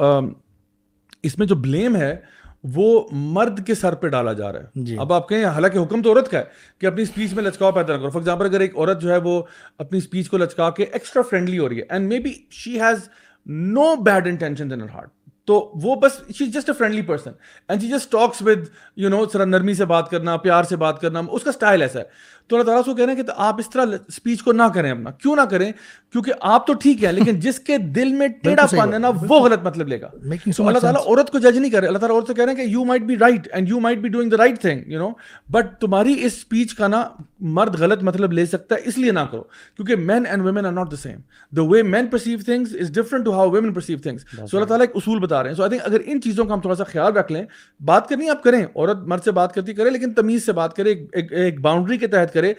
اس 1.23 1.39
میں 1.39 1.47
جو 1.47 1.55
بلیم 1.55 1.97
ہے 1.97 2.17
وہ 2.65 3.09
مرد 3.13 3.67
کے 3.67 3.75
سر 3.75 3.95
پہ 3.95 4.09
ڈالا 4.09 4.33
جا 4.33 4.53
رہا 4.53 4.61
ہے۔ 4.61 4.67
جی. 4.75 4.97
اب 4.99 5.13
آپ 5.13 5.29
کہیں 5.29 5.45
حالانکہ 5.45 5.79
حکم 5.79 6.03
تو 6.03 6.09
عورت 6.13 6.31
کا 6.31 6.39
ہے 6.39 6.45
کہ 6.79 6.87
اپنی 6.87 7.03
اسپیچ 7.03 7.33
میں 7.33 7.45
لچکاؤ 7.45 7.73
پیدا 7.73 7.93
نہ 7.93 7.99
کرو۔ 7.99 8.11
فار 8.11 8.21
ایگزامپل 8.21 8.45
اگر 8.45 8.61
ایک 8.61 8.77
عورت 8.77 9.03
جو 9.03 9.11
ہے 9.11 9.17
وہ 9.17 9.43
اپنی 9.79 9.99
اسپیچ 9.99 10.29
کو 10.29 10.37
لچکا 10.39 10.71
کے 10.71 10.83
ایکسٹرا 10.83 11.23
فرینڈلی 11.23 11.59
ہو 11.59 11.69
رہی 11.69 11.79
ہے 11.79 11.83
and 11.89 12.09
maybe 12.19 12.33
she 12.51 12.81
has 12.81 13.09
no 13.47 13.95
bad 13.97 14.26
intention 14.26 14.72
in 14.72 14.88
heart 14.95 15.09
تو 15.45 15.72
وہ 15.74 15.95
بس 15.95 16.20
she 16.38 16.47
just 16.47 16.68
a 16.68 16.74
friendly 16.74 17.03
person 17.03 17.30
and 17.68 17.80
she 17.80 17.88
just 17.88 18.12
talks 18.12 18.43
with 18.43 18.68
you 18.97 19.09
know 19.09 19.26
sir 19.26 19.47
نرمی 19.47 19.74
سے 19.74 19.84
بات 19.84 20.11
کرنا، 20.11 20.36
پیار 20.36 20.62
سے 20.62 20.76
بات 20.76 21.01
کرنا، 21.01 21.22
اس 21.30 21.43
کا 21.43 21.51
اسٹائل 21.51 21.82
ایسا 21.82 21.99
ہے. 21.99 22.05
تو 22.53 22.57
اللہ 22.57 22.66
تعالیٰ 22.66 22.96
کہہ 22.96 23.05
رہے 23.05 23.14
ہیں 23.14 23.22
کہ 23.22 23.32
آپ 23.36 23.55
اس 23.59 23.70
طرح 23.70 23.82
اسپیچ 24.09 24.42
کو 24.42 24.53
نہ 24.53 24.62
کریں 24.74 24.90
اپنا۔ 24.90 25.11
کیوں 25.11 25.36
نہ 25.36 25.40
کریں؟ 25.40 25.72
کیونکہ 26.12 26.32
آپ 26.40 26.66
تو 26.66 26.72
ٹھیک 26.72 27.05
ہے 27.05 27.12
لیکن 27.12 27.40
جس 27.40 27.59
کے 27.61 27.78
دل 27.78 28.12
میں 28.12 28.28
ٹیڑھا 28.42 28.66
پن 28.70 28.94
ہے 28.94 28.98
نا 28.98 29.09
وہ 29.28 29.40
غلط 29.40 29.62
مطلب 29.62 29.88
لے 29.88 30.00
گا۔ 30.00 30.09
تو 30.57 30.68
اللہ 30.68 30.78
تعالیٰ 30.78 31.00
عورت 31.07 31.30
کو 31.30 31.38
جج 31.38 31.59
نہیں 31.59 31.70
کرے 31.70 31.86
اللہ 31.86 31.98
تعالیٰ 31.98 32.16
عورت 32.16 32.26
سے 32.26 32.34
کہہ 32.34 32.44
رہے 32.44 32.53
ہیں 32.53 32.64
کہ 32.64 32.70
you 32.70 32.84
might 32.84 33.03
be 33.03 33.16
right 33.16 33.48
and 33.53 33.68
you 33.68 33.80
might 33.80 33.98
be 33.98 34.09
doing 34.09 34.30
the 34.30 34.36
right 34.36 34.61
thing 34.61 34.80
you 34.86 34.98
know 34.98 35.11
but 35.50 35.80
تمہاری 35.80 36.12
اس 36.24 36.32
اسپیچ 36.32 36.74
کا 36.74 36.88
نا 36.88 37.03
مرد 37.40 37.80
غلط 37.80 38.03
مطلب 38.03 38.32
لے 38.32 38.46
سکتا 38.46 38.74
ہے 38.74 38.80
اس 38.84 38.98
لیے 38.98 39.11
نہ 39.11 39.20
کرو۔ 39.30 39.42
کیونکہ 39.76 39.96
men 39.96 40.26
and 40.26 40.44
women 40.44 40.66
are 40.66 40.72
not 40.72 40.90
the 40.90 40.96
same 40.96 41.20
the 41.53 41.62
way 41.62 41.82
men 41.82 42.07
perceive 42.07 42.38
things 42.44 42.74
is 42.80 42.92
different 42.92 43.24
to 43.24 43.32
how 43.32 43.50
women 43.50 43.72
perceive 43.72 43.98
things 43.98 44.22
so 44.50 44.57
اللہ 44.57 44.66
تعالیٰ 44.66 44.86
ایک 44.86 44.96
اصول 44.96 45.18
بتا 45.18 45.42
رہے 45.42 45.50
ہیں۔ 45.50 45.57
سو 45.57 45.62
آئی 45.62 45.70
تھنک 45.70 45.82
اگر 45.84 46.00
ان 46.05 46.20
چیزوں 46.20 46.44
کا 46.44 46.55
ہم 46.55 46.61
تھوڑا 46.61 46.76
سا 46.76 46.84
خیال 46.84 47.12
رکھ 47.12 47.32
لیں 47.32 47.44
بات 47.80 48.09
کرنی 48.09 48.28
آپ 48.28 48.42
کریں۔ 48.42 48.64
عورت 48.76 48.96
مرد 49.07 49.24
سے 49.24 49.30
بات 49.30 49.55
کرتی 49.55 49.74
کرے 49.74 49.90
لیکن 49.90 50.12
تمیز 50.12 50.46
سے 50.46 50.53
بات 50.53 50.76
کرے 50.76 50.94
ایک 51.12 51.61
باؤنڈری 51.61 51.98
کے 51.98 52.07
تحت 52.07 52.32
کرے 52.43 52.53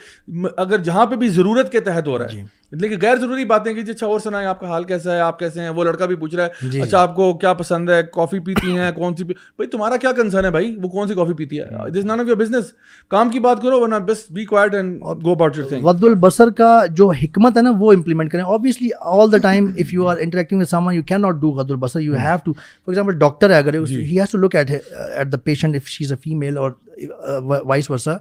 اگر 0.58 0.78
جہاں 0.78 1.06
پہ 1.06 1.16
بھی 1.16 1.30
ضرورت 1.30 1.72
کے 1.72 1.80
تحت 1.80 2.08
ہو 2.08 2.18
رہا 2.18 2.26
ہے۔ 2.26 2.32
جی۔ 2.32 2.44
لیکن 2.72 2.98
غیر 3.02 3.16
ضروری 3.16 3.44
باتیں 3.46 3.74
کہ 3.74 3.82
جی 3.82 3.92
اچھا 3.92 4.08
اور 4.08 4.20
سنائیں 4.20 4.48
آپ 4.48 4.60
کا 4.60 4.68
حال 4.68 4.84
کیسا 4.84 5.16
ہے؟ 5.16 5.20
آپ 5.20 5.40
کیسے 5.40 5.62
ہیں؟ 5.62 5.70
وہ 5.70 5.84
لڑکا 5.84 6.06
بھی 6.06 6.16
پوچھ 6.16 6.36
رہا 6.36 6.46
ہے 6.46 6.70
جی، 6.70 6.82
اچھا 6.82 7.02
آپ 7.02 7.16
کو 7.16 7.34
کیا 7.34 7.54
پسند 7.54 7.90
ہے؟ 7.90 8.02
کافی 8.14 8.40
پیتی 8.40 8.78
ہیں 8.78 8.92
کون 8.92 9.16
سی 9.16 9.24
بھائی 9.24 9.68
تمہارا 9.68 9.98
کیا 9.98 10.12
کنسرن 10.12 10.46
ہے 10.46 10.52
بھائی؟ 10.52 10.76
وہ 10.84 10.90
کون 10.90 11.08
سی 11.08 11.14
کافی 11.14 11.34
پیتی 11.34 11.60
ہے؟ 11.60 11.90
This 11.94 12.06
none 12.06 12.20
of 12.20 12.28
your 12.28 12.36
business 12.36 12.72
کام 13.08 13.30
کی 13.30 13.40
بات 13.40 13.62
کرو 13.62 13.82
ورنہ 13.82 13.96
بس 13.96 14.26
be 14.30 14.46
quiet 14.46 14.76
and 14.76 15.02
go 15.02 15.32
about 15.32 15.58
your 15.58 15.70
thing 15.70 15.84
وقت 15.84 16.04
البصر 16.04 16.50
کا 16.50 16.86
جو 16.92 17.10
حکمت 17.12 17.58
ہے 17.58 17.62
نا 17.62 17.72
وہ 17.80 17.94
امپلیمنٹ 17.94 18.32
کریں۔ 18.32 18.44
Obviously 18.44 18.90
all 19.14 19.32
the 19.36 19.42
time 19.46 19.70
if 19.84 19.94
you 19.98 20.10
are 20.14 20.18
interacting 20.26 20.64
with 20.64 20.74
someone 20.74 20.98
you 21.00 21.06
cannot 21.14 21.42
do 21.42 21.54
غض 21.60 21.72
البصر 21.72 22.00
you 22.00 22.24
have 22.26 22.44
to 22.48 22.54
for 22.58 22.96
example 22.96 23.18
doctor 23.20 23.50
ہے 23.50 23.58
اگر 23.58 23.80
he 23.86 24.20
has 24.24 24.36
to 24.36 24.42
look 24.46 24.60
at 24.64 24.74
at 25.22 25.32
the 25.36 25.42
patient 25.50 25.82
if 25.82 25.94
she 25.96 26.08
is 26.08 26.12
a 26.12 26.20
female 26.28 26.60
or 26.64 26.70
uh, 26.70 27.64
vice 27.74 27.92
versa 27.94 28.18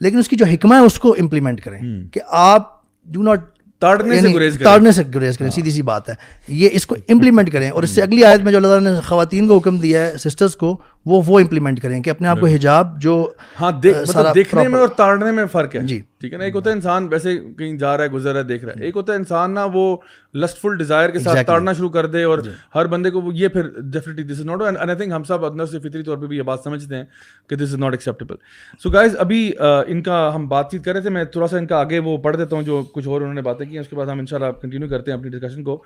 لیکن 0.00 0.18
اس 0.18 0.28
کی 0.28 0.36
جو 0.36 0.44
حکمہ 0.44 0.74
ہے 0.74 0.80
اس 0.80 0.98
کو 0.98 1.16
implement 1.18 1.60
کریں 1.60 2.08
کہ 2.12 2.20
آپ 2.28 2.80
ڈو 3.06 3.22
ناٹ 3.22 3.40
تاڑنے 3.78 4.20
سے 4.20 4.28
گریز 4.34 4.54
کریں۔ 4.54 4.64
تاڑنے 4.64 4.92
سے 4.92 5.02
گریز 5.14 5.38
کریں 5.38 5.50
سیدھی 5.50 5.70
سی 5.70 5.82
بات 5.82 6.08
ہے۔ 6.08 6.14
یہ 6.48 6.68
اس 6.72 6.86
کو 6.86 6.96
امپلیمنٹ 7.08 7.52
کریں 7.52 7.70
اور 7.70 7.82
اس 7.82 7.90
سے 7.90 8.02
اگلی 8.02 8.24
آیت 8.24 8.40
میں 8.40 8.52
جو 8.52 8.58
اللہ 8.58 8.68
تعالیٰ 8.68 8.92
نے 8.92 9.00
خواتین 9.00 9.48
کو 9.48 9.56
حکم 9.56 9.78
دیا 9.78 10.06
ہے 10.06 10.18
سسٹرز 10.18 10.56
کو 10.56 10.80
وہ 11.06 11.20
وہ 11.26 11.38
امپلیمنٹ 11.40 11.80
کریں 11.80 12.02
کہ 12.02 12.10
اپنے 12.10 12.28
آپ 12.28 12.40
کو 12.40 12.46
حجاب 12.46 13.00
جو 13.00 13.12
ہاں 13.60 13.70
مطلب 13.72 14.34
دیکھنے 14.34 14.66
میں 14.68 14.78
اور 14.80 14.88
تاڑنے 14.88 15.30
میں 15.32 15.44
فرق 15.52 15.74
ہے۔ 15.76 15.80
جی۔ 15.80 16.00
ٹھیک 16.20 16.32
ہے 16.32 16.38
نا؟ 16.38 16.44
ایک 16.44 16.54
ہوتا 16.54 16.70
ہے 16.70 16.74
انسان 16.74 17.06
ویسے 17.10 17.36
کہیں 17.58 17.76
جا 17.78 17.96
رہا 17.96 18.04
ہے 18.04 18.08
گزر 18.08 18.32
رہا 18.32 18.38
ہے 18.38 18.44
دیکھ 18.44 18.64
رہا 18.64 18.72
ہے۔ 18.78 18.84
ایک 18.84 18.96
ہوتا 18.96 19.12
ہے 19.12 19.18
انسان 19.18 19.54
نا 19.54 19.66
وہ 19.72 19.96
لسٹ 20.34 20.58
فل 20.58 20.76
ڈیزائر 20.76 21.10
کے 21.10 21.18
ساتھ 21.18 21.46
تاڑنا 21.46 21.72
شروع 21.72 21.88
کر 21.90 22.06
دے 22.06 22.22
اور 22.24 22.38
جی۔ 22.38 22.50
ہر 22.74 22.86
بندے 22.86 23.10
کو 23.10 23.22
یہ 23.34 23.48
پھر 23.48 23.68
definitely 23.80 24.24
this 24.24 24.38
is 24.40 24.46
not 24.46 24.62
and 24.62 24.78
I 24.78 24.96
think 24.96 25.12
ہم 25.12 25.24
سب 25.24 25.44
اندر 25.44 25.66
سے 25.66 25.78
فطری 25.78 26.02
طور 26.02 26.16
پہ 26.16 26.26
بھی 26.26 26.36
یہ 26.36 26.42
بات 26.42 26.60
سمجھتے 26.64 26.96
ہیں 26.96 27.04
کہ 27.50 27.56
this 27.56 27.62
is 27.62 27.74
not 27.74 27.92
acceptable 27.92 28.36
so 28.82 28.90
guys 28.90 29.16
ابھی 29.18 29.40
ان 29.86 30.02
کا 30.02 30.30
ہم 30.34 30.48
بات 30.48 30.70
چیت 30.70 30.84
کر 30.84 30.92
رہے 30.92 31.00
تھے۔ 31.00 31.10
میں 31.10 31.24
تھوڑا 31.24 31.46
سا 31.46 31.58
ان 31.58 31.66
کا 31.66 31.76
آگے 31.76 31.98
وہ 31.98 32.16
پڑھ 32.18 32.36
دیتا 32.36 32.56
ہوں 32.56 32.62
جو 32.62 32.82
کچھ 32.92 33.08
اور 33.08 33.20
انہوں 33.20 33.34
نے 33.34 33.42
باتیں 33.42 33.66
کی 33.66 33.78
اس 33.78 33.88
کے 33.88 33.96
بعد 33.96 34.06
ہم 34.06 34.18
ان 34.18 34.26
شاء 34.26 34.36
اللہ 34.36 34.60
کنٹینیو 34.62 34.88
کرتے 34.88 35.10
ہیں 35.10 35.18
اپنی 35.18 35.30
ڈسکشن 35.30 35.62
کو۔ 35.64 35.82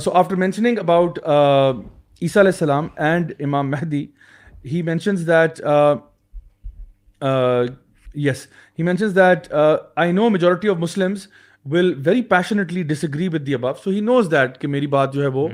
So 0.00 0.10
after 0.10 0.36
mentioning 0.36 0.78
about 0.78 1.18
Isa 2.22 2.42
علیہ 2.42 2.52
السلام 2.52 2.88
اینڈ 2.96 3.32
امام 3.40 3.70
مہدی 3.70 4.06
he 4.64 4.82
mentions 4.82 5.24
that 5.24 5.60
uh, 5.60 5.96
uh, 7.20 7.66
yes 8.14 8.48
he 8.74 8.82
mentions 8.82 9.14
that 9.14 9.52
uh, 9.52 9.78
i 9.96 10.10
know 10.12 10.28
majority 10.30 10.68
of 10.68 10.78
muslims 10.78 11.28
will 11.66 11.94
very 11.94 12.22
passionately 12.22 12.82
disagree 12.82 13.28
with 13.28 13.44
the 13.44 13.52
above 13.52 13.80
so 13.80 13.90
he 13.90 14.00
knows 14.00 14.28
that 14.28 14.60
کہ 14.60 14.68
میری 14.68 14.86
بات 14.94 15.12
جو 15.14 15.22
ہے 15.22 15.26
وہ 15.34 15.48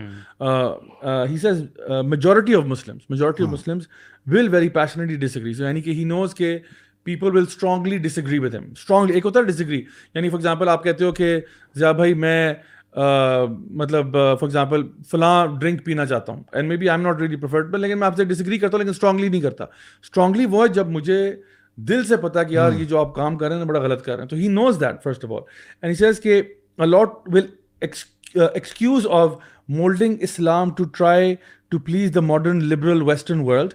he 1.32 1.38
says 1.38 1.62
uh, 1.88 2.02
majority 2.02 2.58
of 2.60 2.66
muslims 2.66 3.08
majority 3.08 3.42
of 3.42 3.50
muslims 3.50 3.88
will 4.26 4.48
very 4.56 4.70
passionately 4.76 5.18
disagree 5.26 5.54
so 5.54 5.64
یعنی 5.64 5.80
کہ 5.80 5.96
he 6.00 6.06
knows 6.12 6.34
کہ 6.34 6.58
people 7.06 7.30
will 7.30 7.46
strongly 7.56 7.98
disagree 8.06 8.40
with 8.46 8.54
him 8.54 8.64
strongly 8.84 9.14
ایک 9.14 9.24
ہوتا 9.24 9.40
ہے 9.40 9.44
disagree 9.52 9.82
یعنی 10.14 10.30
for 10.30 10.40
example 10.40 10.68
آپ 10.68 10.84
کہتے 10.84 11.04
ہو 11.04 11.12
کہ 11.12 11.38
ضیاء 11.76 11.92
بھائی 12.00 12.14
میں 12.14 12.54
مطلب 12.94 14.12
فار 14.12 14.42
ایگزامپل 14.42 14.82
فلاں 15.10 15.46
ڈرنک 15.60 15.84
پینا 15.84 16.06
چاہتا 16.06 16.32
ہوں 16.32 16.42
and 16.52 16.68
maybe 16.76 16.88
I 16.88 16.98
am 16.98 17.06
not 17.06 17.20
really 17.20 17.36
preferred 17.36 17.74
لیکن 17.76 17.98
میں 17.98 18.06
آپ 18.06 18.16
سے 18.16 18.24
ڈسگری 18.24 18.58
کرتا 18.58 18.76
ہوں 18.76 18.78
لیکن 18.78 18.90
اسٹرانگلی 18.90 19.28
نہیں 19.28 19.40
کرتا۔ 19.40 19.64
اسٹرانگلی 20.02 20.46
وہ 20.46 20.62
ہے 20.62 20.68
جب 20.68 20.88
مجھے 20.88 21.34
دل 21.76 22.04
سے 22.04 22.16
پتا 22.16 22.42
کہ 22.42 22.54
یار 22.54 22.72
یہ 22.72 22.84
جو 22.84 22.98
آپ 22.98 23.14
کام 23.14 23.36
کر 23.38 23.48
رہے 23.48 23.56
ہیں 23.56 23.64
بڑا 23.64 23.80
غلط 23.80 24.02
کر 24.02 24.12
رہے 24.12 24.22
ہیں۔ 24.22 24.28
تو 24.28 24.36
he 24.36 24.48
knows 24.48 24.80
that 24.80 25.02
first 25.02 25.24
of 25.24 25.32
all 25.32 25.42
and 25.82 25.98
says 25.98 26.20
کہ 26.20 26.42
a lot 26.78 27.10
will 27.26 27.46
excuse 27.80 29.06
of 29.10 29.34
moulding 29.68 30.16
Islam 30.20 30.70
to 30.70 30.84
try 30.84 31.34
to 31.68 31.78
please 31.78 32.14
the 32.14 32.20
modern 32.20 32.64
liberal 32.64 33.02
western 33.02 33.40
world 33.40 33.74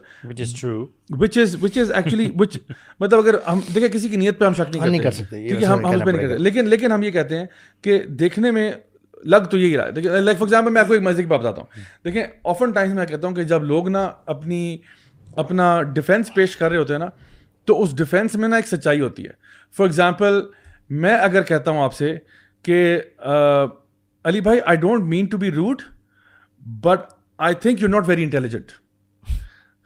which 1.19 1.37
is 1.37 1.55
which 1.61 1.77
is 1.77 1.91
actually 1.91 2.29
which 2.35 2.57
مطلب 2.99 3.19
اگر 3.19 3.35
ہم 3.47 3.59
دیکھیں 3.75 3.89
کسی 3.89 4.09
کی 4.09 4.17
نیت 4.17 4.39
پہ 4.39 4.45
ہم 4.45 4.53
شک 4.53 4.75
نہیں 4.75 4.99
کر 4.99 5.11
سکتے 5.11 5.47
کیونکہ 5.47 5.65
ہم 5.65 5.85
ہم 5.85 5.99
پہ 5.99 6.11
نہیں 6.11 6.27
کرتے۔ 6.27 6.37
لیکن 6.37 6.69
لیکن 6.69 6.91
ہم 6.91 7.03
یہ 7.03 7.11
کہتے 7.11 7.39
ہیں 7.39 7.45
کہ 7.81 7.97
دیکھنے 8.19 8.51
میں 8.51 8.71
لگ 9.23 9.43
تو 9.51 9.57
یہی 9.57 9.77
رہا 9.77 9.85
ہے۔ 9.85 9.91
دیکھیں 9.91 10.11
لائک 10.11 10.37
فار 10.37 10.47
ایگزامپل 10.47 10.71
میں 10.71 10.81
آپ 10.81 10.87
کو 10.87 10.93
ایک 10.93 11.03
مزے 11.03 11.21
کی 11.23 11.27
بات 11.27 11.39
بتاتا 11.39 11.61
ہوں۔ 11.61 12.03
دیکھیں 12.05 12.23
آفن 12.43 12.71
ٹائمس 12.71 12.93
میں 12.93 13.05
کہتا 13.05 13.27
ہوں 13.27 13.35
کہ 13.35 13.43
جب 13.43 13.63
لوگ 13.63 13.89
نا 13.89 14.09
اپنی، 14.25 14.77
اپنا 15.35 15.81
ڈیفینس 15.93 16.33
پیش 16.35 16.57
کر 16.57 16.69
رہے 16.69 16.77
ہوتے 16.77 16.93
ہیں 16.93 16.99
نا، 16.99 17.07
تو 17.67 17.81
اس 17.83 17.95
ڈیفینس 17.97 18.35
میں 18.35 18.49
نا 18.49 18.55
ایک 18.55 18.67
سچائی 18.67 19.01
ہوتی 19.01 19.25
ہے۔ 19.25 19.31
فار 19.77 19.85
ایگزامپل 19.85 20.41
میں 20.89 21.15
اگر 21.15 21.43
کہتا 21.43 21.71
ہوں 21.71 21.83
آپ 21.83 21.93
سے 21.93 22.15
کہ 22.63 22.99
علی 24.25 24.41
بھائی 24.41 24.59
I 24.65 24.77
don't 24.77 25.03
mean 25.03 25.25
to 25.25 25.37
be 25.37 25.51
rude 25.51 25.81
but 26.81 26.99
I 27.37 27.55
think 27.55 27.81
you 27.81 27.87
not 27.87 28.07
very 28.07 28.23
intelligent 28.23 28.71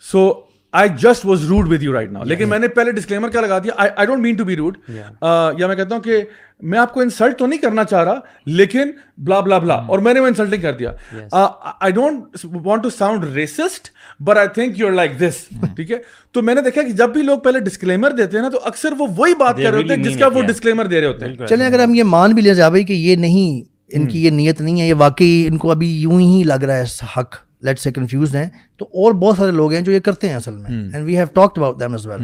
so 0.04 0.30
I 0.74 0.90
just 1.02 1.26
was 1.26 1.44
rude 1.50 1.72
with 1.72 1.84
you 1.84 1.94
right 1.94 2.12
now 2.12 2.24
لیکن 2.24 2.50
میں 2.50 2.60
نے 2.60 2.68
پہلے 2.68 2.92
ڈسکلیمر 2.92 3.30
کیا 3.30 3.42
لگا 3.42 3.60
دیا. 3.60 3.74
I 3.78 4.06
don't 4.06 4.22
mean 4.22 4.36
to 4.36 4.46
be 4.46 4.56
rude 4.56 4.78
یا 4.90 5.68
میں 5.68 5.76
کہتا 5.76 5.96
ہوں 5.96 6.02
کہ 6.04 6.22
میں 6.62 6.80
آپ 6.80 6.94
کو 6.94 7.02
انسلٹ 7.02 7.38
تو 7.40 7.48
نہیں 7.48 7.60
کرنا 7.60 7.84
چاہ 7.84 8.04
رہا 8.04 8.20
لیکن 8.48 8.92
بلا 9.18 9.40
بلا 9.40 9.58
بلا 9.58 9.76
اور 9.76 10.00
میں 10.00 10.14
نے 10.14 10.20
وہ 10.20 10.28
انسلٹنگ 10.28 10.62
کر 10.62 10.74
دیا. 10.74 10.92
I 11.32 11.92
don't 11.94 12.46
want 12.66 12.84
to 12.84 12.90
sound 12.90 13.24
racist 13.36 13.90
but 14.20 14.38
I 14.38 14.48
think 14.54 14.80
you 14.80 14.90
like 14.90 15.20
this 15.20 15.44
ٹھیک 15.76 15.92
ہے؟ 15.92 15.98
تو 16.36 16.42
میں 16.42 16.56
نے 16.56 16.62
دیکھا 16.62 16.82
کہ 16.82 16.92
جب 16.92 17.14
بھی 17.14 17.22
لوگ 17.22 17.40
پہلے 17.40 17.60
ڈسکلیمر 17.60 18.12
دیتے 18.18 18.38
ہیں 18.38 18.44
نا 18.44 18.50
تو 18.50 18.60
اکثر 18.66 18.94
وہ 19.00 19.08
وہی 19.18 19.36
بات 19.40 19.58
کر 19.58 19.72
رہے 19.72 19.82
ہوتے 19.82 19.96
ہیں 19.96 20.04
جس 20.04 20.20
کا 20.20 20.28
وہ 20.34 20.42
ڈسکلیمر 20.44 20.86
دے 20.86 21.02
رہے 21.02 21.08
ہوتے 21.08 21.26
ہیں. 21.26 21.48
چلیں 21.48 21.66
اگر 21.66 21.84
ہم 21.84 21.94
یہ 21.94 22.04
مان 22.06 22.34
بھی 22.34 22.42
لیا 22.42 22.54
جائے 22.54 22.84
کہ 22.84 22.94
یہ 22.94 23.16
نہیں 23.18 23.66
ان 23.90 24.08
کی 24.08 24.24
یہ 24.26 24.32
نیت 24.32 24.62
نہیں 24.62 24.82
ہے 24.82 24.88
یہ 24.88 24.94
واقعی 24.98 25.46
ان 25.48 25.58
کو 25.58 25.72
ابھی 25.72 25.96
یوں 26.02 26.20
ہی 26.20 26.44
لگ 26.46 26.64
رہا 26.64 26.78
ہے 26.78 27.06
حق. 27.18 27.36
لیٹ 27.62 27.80
سے 27.80 27.92
کنفیوز 27.92 28.36
ہیں 28.36 28.50
تو 28.78 28.86
اور 28.86 29.14
بہت 29.14 29.38
سارے 29.38 29.52
لوگ 29.52 29.74
ہیں 29.74 29.82
جو 29.82 29.92
یہ 29.92 30.00
کرتے 30.00 30.30
ہیں 30.30 30.36
اصل 30.36 30.58
میں۔ 30.58 30.70
And 30.70 31.06
we 31.06 31.18
have 31.18 31.26
talked 31.34 31.58
about 31.58 31.80
them 31.80 31.92
as 31.92 32.08
well 32.08 32.22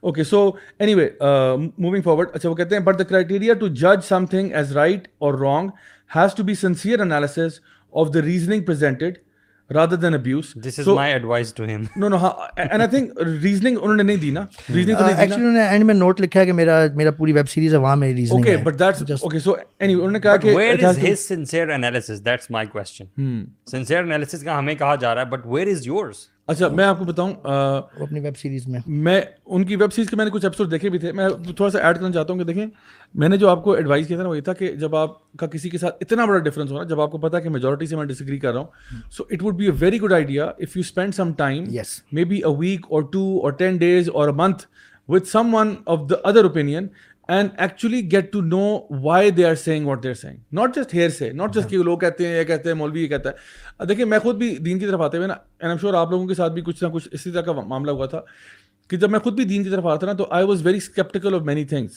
okay 0.00 0.24
so 0.24 0.50
anyway 0.94 1.08
moving 1.20 2.02
forward 2.02 2.28
اچھا 2.32 2.48
وہ 2.48 2.54
کہتے 2.54 2.76
ہیں 2.76 2.82
بٹ 2.82 2.98
دا 2.98 3.04
کرائٹیریا 3.04 3.54
ٹو 3.54 3.68
جج 3.68 4.04
something 4.26 4.52
as 4.52 4.72
right 4.72 5.08
or 5.18 5.34
wrong 5.34 5.70
has 6.16 6.34
to 6.34 6.42
be 6.42 6.54
sincere 6.54 7.00
analysis 7.00 7.60
of 7.92 8.14
the 8.14 8.22
reasoning 8.22 8.64
presented 8.64 9.18
نہیں 13.96 14.16
دینگ 14.16 15.86
میں 15.86 15.94
note 15.94 16.20
لکھا 16.20 16.40
ہے 16.40 16.52
بٹ 25.24 25.46
ویئر 25.46 25.66
از 25.66 25.86
یوز 25.86 26.16
اچھا 26.50 26.68
میں 26.68 26.84
آپ 26.84 26.98
کو 26.98 27.04
بتاؤں 27.04 27.34
اپنی 27.44 28.20
ویب 28.20 28.36
سیریز 28.38 28.66
میں۔ 28.68 28.80
میں 28.86 29.20
ان 29.46 29.64
کی 29.64 29.76
ویب 29.76 29.92
سیریز 29.92 30.10
کے 30.10 30.16
میں 30.16 30.24
نے 30.24 30.30
کچھ 30.30 30.44
ایپیسوڈ 30.44 30.70
دیکھے 30.70 30.90
بھی 30.90 30.98
تھے۔ 30.98 31.12
میں 31.12 31.28
تھوڑا 31.56 31.70
سا 31.70 31.78
ایڈ 31.78 31.96
کرنا 31.96 32.10
چاہتا 32.12 32.32
ہوں 32.32 32.40
کہ 32.40 32.44
دیکھیں 32.44 32.66
میں 33.14 33.28
نے 33.28 33.36
جو 33.36 33.48
آپ 33.48 33.64
کو 33.64 33.72
ایڈوائز 33.72 34.06
کیا 34.06 34.16
تھا 34.16 34.22
نا 34.22 34.28
وہ 34.28 34.36
یہ 34.36 34.42
تھا 34.42 34.52
کہ 34.52 34.72
جب 34.72 34.96
آپ 34.96 35.36
کا 35.36 35.46
کسی 35.46 35.70
کے 35.70 35.78
ساتھ 35.78 35.96
اتنا 36.00 36.24
بڑا 36.24 36.38
ڈفرینس 36.38 36.70
ہونا 36.70 36.84
جب 36.84 37.00
آپ 37.00 37.10
کو 37.10 37.18
پتا 37.18 37.40
کہ 37.40 37.48
میجورٹی 37.48 37.86
سے 37.86 37.96
میں 37.96 38.04
ڈس 38.04 38.20
ایگری 38.20 38.38
کر 38.38 38.52
رہا 38.52 38.60
ہوں 38.60 38.66
so 39.10 39.24
it 39.30 39.42
would 39.42 39.54
be 39.54 39.64
a 39.64 39.72
very 39.80 40.00
good 40.00 40.12
idea 40.12 40.44
if 40.44 40.76
you 40.76 40.80
spend 40.80 41.14
some 41.14 41.32
time 41.32 41.64
maybe 42.24 42.36
a 42.36 42.54
week 42.58 42.86
or 42.88 43.02
two 43.02 43.40
or 43.42 43.52
ten 43.52 43.76
days 43.76 44.10
or 44.12 44.28
month 44.28 44.66
with 45.08 45.28
someone 45.54 45.74
of 45.86 45.98
the 46.10 46.16
other 46.24 46.44
opinion 46.44 46.86
and 47.30 47.50
actually 47.56 48.12
get 48.12 48.32
to 48.32 48.40
know 48.40 48.78
why 49.02 49.30
they 49.30 49.44
are 49.44 49.54
saying 49.54 49.86
what 49.86 50.02
they 50.02 50.08
are 50.08 50.14
saying 50.14 50.36
not 50.52 50.76
just 50.76 50.94
hearsay 51.08 51.32
not 51.32 51.54
just 51.54 51.70
کہ 51.70 51.78
لوگ 51.78 51.98
کہتے 51.98 52.28
ہیں 52.28 52.38
یہ 52.38 52.44
کہتے 52.44 52.68
ہیں 52.68 52.76
مولوی 52.76 53.02
یہ 53.02 53.08
کہتا 53.08 53.30
ہے۔ 53.30 53.86
دیکھیے 53.86 54.04
میں 54.04 54.18
خود 54.18 54.36
بھی 54.36 54.56
دین 54.56 54.78
کی 54.78 54.86
طرف 54.86 55.00
آتے 55.00 55.16
ہوئے 55.16 55.28
نا 55.28 55.34
اینڈ 55.34 55.70
ایم 55.70 55.78
شیور 55.78 55.94
آپ 55.94 56.10
لوگوں 56.10 56.26
کے 56.26 56.34
ساتھ 56.34 56.52
بھی 56.52 56.62
کچھ 56.62 56.84
نہ 56.84 56.88
کچھ 56.88 57.08
اسی 57.12 57.30
طرح 57.30 57.42
کا 57.42 57.52
معاملہ 57.52 57.90
ہوا 57.90 58.06
تھا 58.06 58.20
کہ 58.88 58.96
جب 58.96 59.10
میں 59.10 59.18
خود 59.18 59.34
بھی 59.34 59.44
دین 59.44 59.64
کی 59.64 59.70
طرف 59.70 59.86
آتا 59.86 60.06
نا 60.06 60.12
تو 60.12 60.26
I 60.30 60.46
was 60.46 60.66
very 60.66 60.76
sceptical 60.76 61.34
of 61.34 61.40
many 61.40 61.64
things 61.64 61.90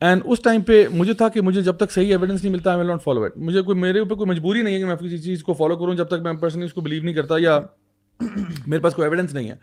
and 0.00 0.22
us 0.24 0.40
time 0.42 0.62
پہ 0.62 0.84
مجھے 0.90 1.14
تھا 1.14 1.28
کہ 1.28 1.40
مجھے 1.40 1.62
جب 1.62 1.76
تک 1.76 1.92
صحیح 1.92 2.10
ایویڈنس 2.10 2.42
نہیں 2.42 2.52
ملتا 2.52 2.82
ناٹ 2.82 3.02
فالو 3.02 3.22
اٹ 3.22 3.36
مجھے 3.36 3.62
کوئی 3.62 3.78
میرے 3.78 3.98
اوپر 3.98 4.14
کوئی 4.14 4.30
مجبوری 4.30 4.62
نہیں 4.62 4.74
ہے 4.74 4.78
کہ 4.78 4.84
میں 4.84 4.96
کسی 4.96 5.18
چیز 5.18 5.42
کو 5.42 5.54
فالو 5.54 5.76
کروں 5.76 5.94
جب 5.94 6.06
تک 6.06 6.22
میں 6.22 6.32
پرسنلی 6.32 6.66
اس 6.66 6.72
کو 6.72 6.80
بلیو 6.80 7.02
نہیں 7.02 7.14
کرتا 7.14 7.34
یا 7.38 7.60
میرے 8.66 8.82
پاس 8.82 8.94
کوئی 8.94 9.06
ایویڈنس 9.06 9.34
نہیں 9.34 9.50
ہے۔ 9.50 9.54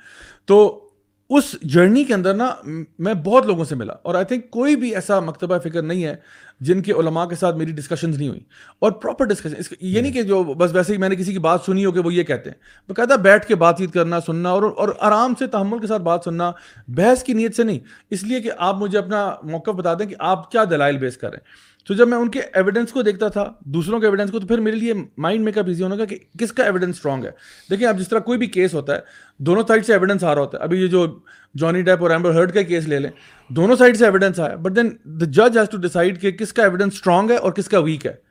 تو 0.46 0.87
اس 1.30 1.56
جرنی 1.62 2.04
کے 2.04 2.14
اندر 2.14 2.34
نا 2.34 2.56
میں 3.00 3.14
بہت 3.14 3.46
لوگوں 3.46 3.66
سے 3.66 3.76
ملا 3.76 3.94
اور 4.02 4.16
آئی 4.16 4.26
تھنک 4.26 4.50
کوئی 4.50 4.76
بھی 4.76 4.96
ایسا 4.96 5.20
مکتبہ 5.20 5.58
فکر 5.60 5.82
نہیں 5.82 6.04
ہے 6.04 6.16
جن 6.60 6.82
کے 6.82 6.92
علماء 6.92 7.26
کے 7.26 7.36
ساتھ 7.36 7.56
میری 7.56 7.72
ڈسکشنز 7.72 8.18
نہیں 8.18 8.30
ہوئی 8.30 8.40
اور 8.80 8.92
پراپر 8.92 9.26
ڈسکشن 9.26 9.76
یہ 9.82 10.02
نہیں 10.02 10.12
کہ 10.12 10.24
جو 10.24 10.44
بس 10.44 10.74
ویسے 10.74 10.94
ہی 10.94 10.98
میں 10.98 11.10
نے 11.10 11.16
کسی 11.16 11.32
کی 11.32 11.40
بات 11.40 11.60
سنی 11.66 11.86
ہو 11.86 11.92
کہ 11.92 12.00
وہ 12.00 12.14
یہ 12.14 12.24
کہتے 12.24 12.50
ہیں۔ 12.50 12.58
باقاعدہ 12.88 13.14
بیٹھ 13.14 13.46
کے 13.46 13.56
بات 13.56 13.78
چیت 13.78 13.94
کرنا، 13.94 14.20
سننا 14.20 14.50
اور 14.50 14.64
اور 14.78 14.90
آرام 15.00 15.34
سے 15.40 15.48
تحمل 15.48 15.80
کے 15.80 15.88
ساتھ 15.88 16.02
بات 16.02 16.22
سننا 16.26 16.52
بحث 16.88 17.24
کی 17.24 17.34
نیت 17.34 17.56
سے 17.56 17.64
نہیں۔ 17.64 17.80
اس 18.10 18.24
لیے 18.24 18.42
کہ 18.42 18.52
آپ 18.58 18.76
مجھے 18.78 18.98
اپنا 18.98 19.36
موقع 19.44 19.72
بتا 19.72 19.94
دیں 19.94 20.06
کہ 20.06 20.16
آپ 20.20 20.52
کیا 20.52 20.64
دلائل 20.64 20.98
بیس 20.98 21.18
کر 21.18 21.30
رہے 21.30 21.38
ہیں۔ 21.38 21.77
تو 21.88 21.94
جب 21.94 22.08
میں 22.08 22.18
ان 22.18 22.30
کے 22.30 22.42
ایویڈنس 22.54 22.92
کو 22.92 23.02
دیکھتا 23.02 23.28
تھا، 23.28 23.54
دوسروں 23.60 24.00
کے 24.00 24.06
ایویڈنس 24.06 24.32
کو، 24.32 24.40
تو 24.40 24.48
پھر 24.48 24.60
میرے 24.60 24.76
لیے 24.76 24.94
مائنڈ 25.18 25.46
میک 25.46 25.58
اپ 25.58 25.68
ایزی 25.68 25.84
ہونا 25.84 26.06
کہ 26.06 26.18
کس 26.40 26.52
کا 26.52 26.64
ایویڈنس 26.64 26.96
اسٹرانگ 26.96 27.26
ہے؟ 27.26 27.30
دیکھیں، 27.70 27.88
اب 27.88 28.00
جس 28.00 28.10
طرح 28.10 28.20
کوئی 28.20 28.40
بھی 28.40 28.48
کیس 28.48 28.74
ہوتا 28.74 28.96
ہے، 28.96 29.00
دونوں 29.38 29.64
سائڈ 29.68 29.86
سے 29.86 29.94
ایویڈنس 29.94 30.24
آ 30.24 30.36
رہا 30.36 30.42
ہوتا 30.42 30.58
ہے۔ 30.58 30.64
ابھی 30.64 30.82
یہ 30.82 30.88
جو 30.88 31.20
جانی 31.60 31.82
ڈیپ 31.82 32.02
اور 32.02 32.12
ایمبر 32.12 32.34
ہرڈ 32.34 32.54
کا 32.54 32.62
کیس 32.62 32.88
لے 32.88 33.00
لیں، 33.00 33.10
دونوں 33.50 33.76
سائڈ 33.76 33.98
سے 33.98 34.06
ایویڈنس 34.06 34.40
آیا۔ 34.40 34.56
بٹ 34.56 34.76
دین 34.76 34.90
دا 35.04 35.26
جج 35.26 35.58
ہیز 35.58 35.70
ٹو 35.70 35.78
ڈیسائڈ 35.78 36.22
کہ 36.22 36.32
کس 36.32 36.54
کا 36.54 36.64
ایویڈنس 36.64 36.94
اسٹرانگ 36.94 37.32
ہے 37.32 37.36
اور 37.36 37.52
کس 37.52 37.68
کا 37.68 37.80
ویک 37.80 38.06
ہے۔ 38.06 38.27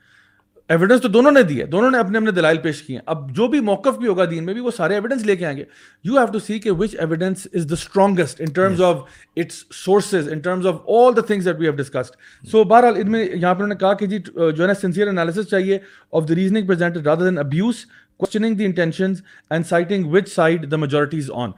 ایویڈنس 0.69 1.03
تو 1.03 1.09
دونوں 1.09 1.31
نے 1.33 1.43
دی 1.43 1.61
ہے 1.61 1.67
دونوں 1.67 1.91
نے 1.91 1.99
اپنے 1.99 2.19
اپنے 2.19 2.31
دلائل 2.31 2.59
پیش 2.59 2.83
کیے 2.83 2.97
ہیں۔ 2.97 3.03
اب 3.07 3.35
جو 3.37 3.47
بھی 3.49 3.61
موقف 3.61 3.99
بھی 3.99 4.09
ہوگا 4.09 4.25
دین 4.31 4.45
میں 4.45 4.55
بھی 4.55 4.62
وہ 4.62 4.71
سارے 4.77 4.95
ایویڈنس 4.95 5.25
لے 5.27 5.37
کے 5.37 5.47
آئیں 5.47 5.57
گے۔ 5.57 5.64
یو 6.05 6.17
ہیو 6.19 6.27
ٹو 6.33 6.39
سی 6.39 6.59
کہ 6.59 6.71
which 6.71 6.97
evidence 6.99 7.47
is 7.55 7.69
the 7.71 7.75
strongest 7.75 8.41
in 8.41 8.53
terms 8.53 8.83
of 8.83 8.97
its 9.37 9.64
sources 9.75 10.29
in 10.33 10.39
terms 10.39 10.67
of 10.67 10.81
all 10.89 11.17
the 11.17 11.21
things 11.21 11.45
that 11.45 11.59
we 11.59 11.67
have 11.67 11.75
discussed 11.77 12.47
so 12.51 12.64
بہرحال 12.64 12.97
ان 12.97 13.11
میں 13.11 13.25
یہاں 13.25 13.55
پہ 13.55 13.62
انہوں 13.62 13.69
نے 13.69 13.75
کہا 13.75 13.93
کہ 13.93 14.07
جی 14.07 14.19
جو 14.19 14.62
ہے 14.62 14.67
نا 14.67 14.75
سنسیئر 14.75 15.09
انالیسس 15.09 15.49
چاہیے 15.51 15.79
of 16.12 16.29
the 16.29 16.35
reasoning 16.35 16.67
present 16.67 16.97
rather 16.97 17.25
than 17.25 17.39
abuse 17.39 17.85
questioning 18.17 18.55
the 18.55 18.64
intentions 18.64 19.23
and 19.51 19.67
citing 19.67 20.12
which 20.12 20.29
side 20.29 20.71
the 20.71 20.77
majorities 20.77 21.31
on 21.35 21.51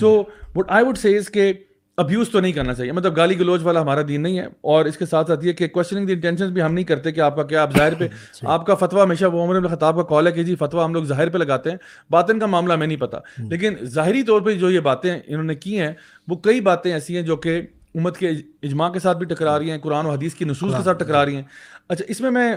so 0.00 0.22
what 0.56 0.70
I 0.70 0.84
would 0.84 0.98
say 0.98 1.16
is 1.18 1.30
کہ 1.30 1.52
ابیوز 1.96 2.30
تو 2.30 2.40
نہیں 2.40 2.52
کرنا 2.52 2.74
چاہیے۔ 2.74 2.92
مطلب 2.92 3.16
گالی 3.16 3.38
گلوچ 3.38 3.60
والا 3.62 3.80
ہمارا 3.80 4.00
دین 4.08 4.22
نہیں 4.22 4.38
ہے۔ 4.38 4.46
اور 4.60 4.84
اس 4.84 4.96
کے 4.96 5.06
ساتھ 5.06 5.26
ساتھ 5.28 5.46
یہ 5.46 5.52
کہ 5.52 5.68
کوشچننگ 5.68 6.06
دی 6.06 6.12
انٹینشن 6.12 6.52
بھی 6.52 6.62
ہم 6.62 6.74
نہیں 6.74 6.84
کرتے 6.84 7.12
کہ 7.12 7.20
آپ 7.20 7.36
کا 7.36 7.42
کیا 7.42 7.62
آپ 7.62 7.76
ظاہر 7.76 7.94
پہ 7.94 8.08
آپ 8.42 8.66
کا 8.66 8.74
فتویٰ 8.74 9.04
ہمیشہ 9.04 9.24
وہ 9.24 9.44
عمر 9.44 9.68
خطاب 9.68 9.96
کا 9.96 10.02
کال 10.02 10.26
ہے 10.26 10.32
کہ 10.32 10.42
جی 10.42 10.56
فتویٰ 10.56 10.84
ہم 10.84 10.94
لوگ 10.94 11.04
ظاہر 11.04 11.28
پہ 11.28 11.38
لگاتے 11.38 11.70
ہیں۔ 11.70 11.76
باطن 12.10 12.38
کا 12.38 12.46
معاملہ 12.46 12.76
میں 12.76 12.86
نہیں 12.86 12.96
پتا۔ 12.96 13.18
لیکن 13.48 13.74
ظاہری 13.84 14.22
طور 14.22 14.40
پہ 14.40 14.52
جو 14.52 14.70
یہ 14.70 14.80
باتیں 14.80 15.18
انہوں 15.26 15.44
نے 15.44 15.54
کی 15.54 15.80
ہیں 15.80 15.92
وہ 16.28 16.36
کئی 16.36 16.60
باتیں 16.60 16.92
ایسی 16.92 17.14
ہیں 17.14 17.22
جو 17.22 17.36
کہ 17.36 17.62
امت 17.94 18.16
کے 18.16 18.28
اجماع 18.62 18.88
کے 18.88 18.98
ساتھ 18.98 19.18
بھی 19.18 19.26
ٹکرا 19.26 19.58
رہی 19.58 19.70
ہیں 19.70 19.78
قرآن 19.78 20.06
و 20.06 20.10
حدیث 20.10 20.34
کی 20.34 20.44
نصوص 20.44 20.76
کے 20.76 20.82
ساتھ 20.82 20.98
ٹکرا 20.98 21.24
رہی 21.24 21.34
ہیں۔ 21.34 21.42
اچھا 21.88 22.04
اس 22.08 22.20
میں 22.20 22.30
میں 22.30 22.56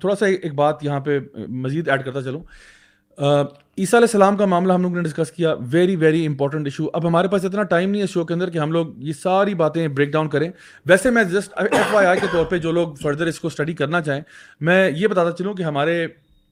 تھوڑا 0.00 0.14
سا 0.14 0.26
ایک 0.26 0.54
بات 0.54 0.84
یہاں 0.84 1.00
پہ 1.00 1.18
مزید 1.48 1.88
ایڈ 1.88 2.04
کرتا 2.04 2.22
چلوں۔ 2.22 2.40
عیسیٰ 3.18 3.98
علیہ 3.98 4.06
السلام 4.08 4.36
کا 4.36 4.46
معاملہ 4.46 4.72
ہم 4.72 4.82
لوگ 4.82 4.94
نے 4.96 5.02
ڈسکس 5.02 5.30
کیا 5.32 5.54
ویری 5.70 5.94
ویری 5.96 6.24
امپورٹنٹ 6.26 6.66
ایشو 6.66 6.86
اب 6.92 7.06
ہمارے 7.08 7.28
پاس 7.28 7.44
اتنا 7.44 7.62
ٹائم 7.62 7.90
نہیں 7.90 8.02
ہے 8.02 8.06
شو 8.06 8.24
کے 8.24 8.34
اندر 8.34 8.50
کہ 8.50 8.58
ہم 8.58 8.72
لوگ 8.72 8.86
یہ 8.98 9.12
ساری 9.22 9.54
باتیں 9.54 9.86
بریک 9.88 10.12
ڈاؤن 10.12 10.28
کریں۔ 10.28 10.50
ویسے 10.86 11.10
میں 11.10 11.24
جسٹ 11.24 11.52
ایف 11.56 11.94
وائی 11.94 12.06
آئی 12.06 12.20
کے 12.20 12.26
طور 12.32 12.44
پہ 12.44 12.58
جو 12.58 12.72
لوگ 12.72 12.94
فردر 13.02 13.26
اس 13.26 13.40
کو 13.40 13.48
اسٹڈی 13.48 13.72
کرنا 13.72 14.00
چاہیں، 14.00 14.20
میں 14.60 14.90
یہ 14.90 15.06
بتاتا 15.06 15.32
چلوں 15.32 15.54
کہ 15.54 15.62
ہمارے 15.62 16.06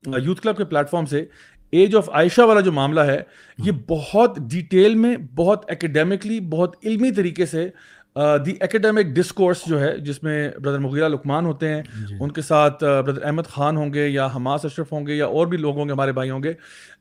یوتھ 0.05 0.43
کلب 0.43 0.57
کے 0.57 0.65
پلیٹ 0.65 0.91
فارم 0.91 1.07
سے 1.07 1.25
ایج 1.73 1.97
آف 1.97 2.11
عائشہ 2.11 2.43
والا 2.43 2.61
جو 2.61 2.73
معاملہ 2.73 3.01
ہے، 3.01 3.21
یہ 3.59 3.73
بہت 3.89 4.39
ڈیٹیل 4.51 4.95
میں، 4.95 5.17
بہت 5.37 5.71
اکیڈیمکلی 5.71 6.41
بہت 6.41 6.77
علمی 6.85 7.11
طریقے 7.11 7.47
سے 7.47 7.69
دی 8.17 8.53
اکیڈیمک 8.61 9.15
ڈسکورس 9.15 9.65
جو 9.67 9.81
ہے 9.81 9.97
جس 9.99 10.23
میں 10.23 10.51
بردر 10.57 10.79
مغیرہ 10.79 11.09
لکمان 11.09 11.47
ہوتے 11.47 11.69
ہیں 11.69 11.83
جی۔ 12.09 12.17
ان 12.21 12.31
کے 12.31 12.43
ساتھ 12.43 12.85
بردر 13.07 13.23
احمد 13.23 13.47
خان 13.47 13.77
ہوں 13.77 13.93
گے 13.95 14.07
یا 14.09 14.27
حماس 14.35 14.65
اشرف 14.65 14.93
ہوں 14.93 15.07
گے 15.07 15.15
یا 15.15 15.27
اور 15.27 15.47
بھی 15.47 15.59
لوگ 15.59 15.77
ہوں 15.77 15.87
گے 15.87 15.93
ہمارے 15.93 16.13
بھائی 16.13 16.31
ہوں 16.31 16.43
گے 16.43 16.53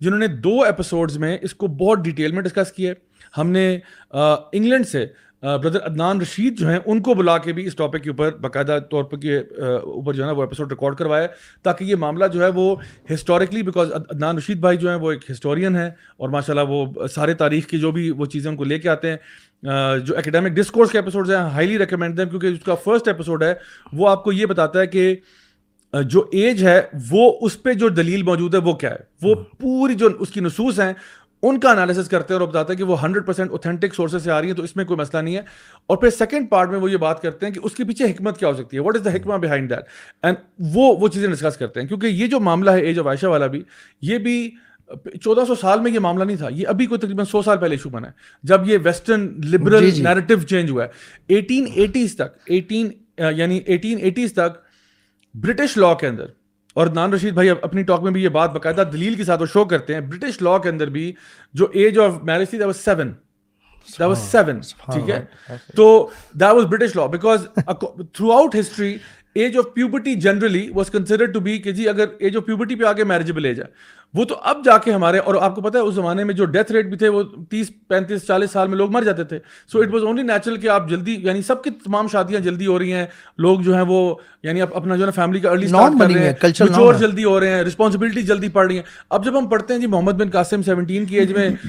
جنہوں 0.01 0.20
نے 0.20 0.28
دو 0.39 0.62
ایپیسوڈز 0.64 1.18
میں 1.18 1.38
اس 1.41 1.53
کو 1.53 1.68
بہت 1.68 2.03
ڈیٹیل 2.03 2.32
میں 2.32 2.41
ڈسکس 2.41 2.72
کیے 2.72 2.93
ہم 3.38 3.49
نے 3.49 3.68
انگلینڈ 4.14 4.88
سے 4.88 5.05
بردر 5.42 5.80
عدنان 5.84 6.22
رشید 6.22 6.60
جو 6.60 6.70
ہیں 6.70 6.80
ان 6.86 7.02
کو 7.02 7.14
بلا 7.14 7.38
کے 7.38 7.54
بھی 7.54 7.66
اس 7.66 7.76
ٹاپک 7.76 8.04
کے 8.04 8.10
اوپر 8.10 8.32
باقاعدہ 8.32 8.80
طور 8.92 9.04
پر 9.04 9.18
کے 9.18 9.38
اوپر 9.38 10.14
جو 10.14 10.24
ہے 10.24 10.28
نا 10.28 10.34
وہ 10.34 10.42
ایپیسوڈ 10.42 10.72
ریکارڈ 10.72 10.96
کروایا 10.96 11.28
تاکہ 11.64 11.84
یہ 11.84 11.96
معاملہ 11.96 12.26
جو 12.34 12.44
ہے 12.44 12.50
وہ 12.56 12.76
ہسٹوریکلی 13.14 13.62
بیکاز 13.62 13.94
عدنان 13.94 14.38
رشید 14.38 14.58
بھائی 14.58 14.78
جو 14.78 14.89
ہیں 14.89 14.96
وہ 14.96 15.12
ایک 15.12 15.32
ہسٹورین 15.32 15.76
ہیں 15.76 15.89
اور 16.18 16.30
ماشاء 16.30 16.54
اللہ 16.54 16.70
وہ 16.70 17.08
سارے 17.08 17.34
تاریخ 17.34 17.68
کی 17.68 17.78
جو 17.78 17.92
بھی 17.92 18.12
وہ 18.12 18.26
چیزیں 18.26 18.52
ان 18.52 18.58
کو 18.58 18.64
لے 18.64 18.80
کے 18.80 18.89
آتے 18.89 19.10
ہیں 19.10 19.18
جو 20.00 20.18
اکیڈیمک 20.18 20.50
ڈسکورس 20.50 20.92
کے 20.92 20.98
ایپیسوڈ 20.98 21.30
ہیں 21.30 21.38
ہائیلی 21.38 21.78
ریکمینڈ 21.78 22.20
ہیں 22.20 22.28
کیونکہ 22.28 22.48
اس 22.48 22.64
کا 22.66 22.76
فرسٹ 22.76 23.08
ایپیسوڈ 23.08 23.44
ہے 23.44 23.54
وہ 23.94 24.10
آپ 24.10 24.24
کو 24.24 24.32
یہ 24.32 24.46
بتاتا 24.46 24.80
ہے 24.80 24.88
کہ 24.88 25.16
جو 25.94 26.26
ایج 26.32 26.68
ہے 26.68 26.82
وہ 27.10 27.38
اس 27.42 27.64
پہ 27.64 27.74
جو 27.74 27.89
دلیل 27.89 28.24
موجود 28.24 28.54
ہے 28.56 28.60
وہ 28.60 28.74
کیا 28.74 28.89
ہے؟ 28.89 28.98
وہ 29.22 29.36
پوری 29.36 29.94
جو 29.94 30.10
اس 30.20 30.30
کی 30.30 30.39
نصوص 30.39 30.80
ہیں 30.80 30.94
ان 31.44 31.60
کا 31.60 31.72
انالیسس 31.72 32.08
کرتے 32.08 32.34
ہیں 32.34 32.39
اور 32.42 32.48
بتاتا 32.48 32.74
ہے 32.74 32.78
کہ 32.78 32.84
وہ 32.84 33.02
ہنڈریڈ 33.04 33.26
پرسینٹ 33.26 33.52
اوتھینٹک 33.52 33.96
سورسز 33.96 34.24
سے 34.24 34.32
آ 34.32 34.42
رہی 34.42 34.48
ہیں 34.48 34.56
تو 34.56 34.64
اس 34.64 34.76
میں 34.76 34.86
کوئی 34.86 35.00
مسئلہ 35.00 35.22
نہیں 35.22 35.36
ہے۔ 35.36 35.42
اور 35.88 35.98
پھر 35.98 36.10
سیکنڈ 36.10 36.50
پارٹ 36.50 36.70
میں 36.70 36.80
وہ 36.80 36.92
یہ 36.92 36.98
بات 36.98 37.22
کرتے 37.22 37.46
ہیں 37.46 37.54
کہ 37.54 37.60
اس 37.64 37.76
کے 37.76 37.84
پیچھے 37.84 38.06
حکمت 38.06 38.38
کیا 38.38 38.48
ہو 38.48 38.54
سکتی 38.54 38.78
ہے۔ 38.78 38.82
واٹ 38.82 38.96
از 38.96 39.06
دا 39.06 39.14
حکمہ 39.14 39.34
بہائنڈ 39.34 39.70
دیٹ 39.70 39.84
اینڈ 40.24 40.38
وہ 40.76 40.96
وہ 41.00 41.08
چیزیں 41.08 41.30
ڈسکس 41.30 41.58
کرتے 41.58 41.82
ہیں۔ 41.82 41.88
کیونکہ 41.88 42.08
یہ 42.08 42.28
جو 42.28 42.39
معاملہ 42.39 42.72
ہے 42.72 42.82
ایج 42.82 43.00
آف 43.00 43.08
عائشہ 43.08 43.26
والا 43.26 43.48
بھی 43.48 43.64
یہ 44.02 44.18
بھی 44.18 44.52
چودہ 45.24 45.46
سو 45.48 45.56
سال 45.56 45.80
میں 45.80 45.92
یہ 45.92 46.00
معاملہ 46.00 46.24
نہیں 46.24 46.38
تھا۔ 46.38 46.48
یہ 46.52 46.68
ابھی 46.68 46.86
کوئی 46.86 47.00
تقریباً 47.00 47.26
سو 47.26 47.42
سال 47.42 47.58
پہلے 47.58 47.76
ایشو 47.76 47.89
بنا 47.89 48.08
ہے۔ 48.08 48.14
جب 48.44 48.62
یہ 48.66 48.78
ویسٹرن 48.84 49.28
لبرل 49.52 49.89
نیریٹو 50.04 50.42
چینج 50.42 50.72
ہوا 50.72 50.84
ہے۔ 50.84 50.89
ایٹین 51.28 51.66
ایٹیز 51.76 52.16
تک 52.16 52.38
ایٹین 52.46 52.92
یعنی 53.36 53.60
ایٹین 53.66 53.98
ایٹیز 54.02 54.34
تک 54.34 54.58
برٹش 55.34 55.78
لا 55.78 55.94
کے 55.94 56.08
اندر 56.08 56.26
اور 56.76 56.88
نان 56.88 57.13
رشید 57.13 57.34
بھائی 57.34 57.49
اپنی 57.49 57.84
ٹاک 57.84 58.03
میں 58.03 58.11
بھی 58.11 58.24
یہ 58.24 58.30
بات 58.30 58.51
باقاعدہ 58.51 58.84
دلیل 58.93 59.15
کے 59.15 59.24
ساتھ 59.24 59.41
وہ 59.41 59.47
شو 59.53 59.65
کرتے 59.65 59.93
ہیں۔ 59.93 60.01
برٹش 60.01 60.41
لا 60.41 60.57
کے 60.57 60.69
اندر 60.69 60.89
بھی 60.89 61.11
جو 61.53 61.67
ایج 61.74 61.99
آف 61.99 62.24
میرج 62.24 62.49
تھی 62.49 62.59
سیون 62.78 63.13
سیون 64.15 64.59
ٹھیک 64.91 65.09
ہے؟ 65.09 65.24
تو 65.76 66.09
that 66.34 66.53
was 66.53 66.65
British 66.65 66.95
law 66.95 67.05
because 67.05 67.47
throughout 68.32 68.55
history 68.59 68.97
age 69.36 69.57
of 69.57 69.74
puberty 69.74 70.13
generally 70.15 70.69
was 70.76 70.89
consider 70.91 71.26
to 71.26 71.39
be 71.39 71.57
کہ 71.57 71.72
جی 71.72 71.88
اگر 71.89 72.05
ایج 72.19 72.38
آف 72.38 72.45
پیوبرٹی 72.45 72.76
پہ 72.76 72.86
آگے 72.86 73.03
میرجبل 73.03 73.45
ایج 73.45 73.59
ہے۔ 73.61 73.65
وہ 74.14 74.26
تو 74.26 74.36
اب 74.43 74.57
جا 74.66 74.78
کے 74.78 74.91
ہمارے 74.91 75.18
اور 75.18 75.36
آپ 75.36 75.55
کو 75.55 75.62
پتا 75.62 75.80
ہے 75.80 75.84
اس 75.84 75.95
زمانے 75.95 76.24
میں 76.24 76.34
جو 76.34 76.45
ڈیتھ 76.45 76.72
ریٹ 76.72 76.86
بھی 76.86 76.97
تھے 76.97 77.07
وہ 77.07 77.24
تیس 77.49 77.72
پینتیس 77.88 78.28
چالیس 78.28 78.51
سال 78.51 78.68
میں 78.68 78.78
لوگ 78.78 78.91
مر 78.91 79.01
جاتے 79.01 79.24
تھے۔ 79.24 79.39
So 79.72 79.80
it 79.80 79.93
was 79.93 80.03
only 80.03 80.24
natural 80.24 80.57
کہ 80.57 80.68
آپ 80.68 80.89
جلدی 80.89 81.16
یعنی 81.22 81.41
سب 81.41 81.64
کی 81.64 81.70
تمام 81.70 82.07
شادیاں 82.07 82.39
جلدی 82.39 82.68
ہو 82.68 82.80
رہی 82.80 82.93
ہیں۔ 82.93 83.05
لوگ 83.38 83.59
جو 83.59 83.76
ہیں 83.76 83.84
وہ 83.88 84.16
یعنی 84.43 84.62
اپنا 84.62 84.95
جو 84.95 85.05
ہے 85.05 85.12
فیملی 85.12 85.39
کا 85.39 85.53
رلی 85.53 85.66
اسٹارٹ 85.66 85.99
کر 85.99 86.05
رہے 86.05 86.24
ہیں۔ 86.24 86.51
چور 86.53 86.93
جلدی 86.93 87.24
ہو 87.24 87.39
رہے 87.39 87.49
ہیں 87.49 87.64
رسپانسبلٹی 87.64 88.22
جلدی 88.22 88.49
پڑ 88.49 88.66
رہی 88.68 88.76
ہیں۔ 88.76 88.84
اب 89.09 89.26
جب 89.26 89.39
ہم 89.39 89.47
پڑھتے 89.47 89.74
ہیں 89.74 89.82
جی 89.82 89.88
محمد 89.88 90.12
بن 90.12 90.30
قاسم 90.30 90.62
سیونٹین 90.62 91.05
کی 91.05 91.16
ایج 91.20 91.32
میں 91.34 91.49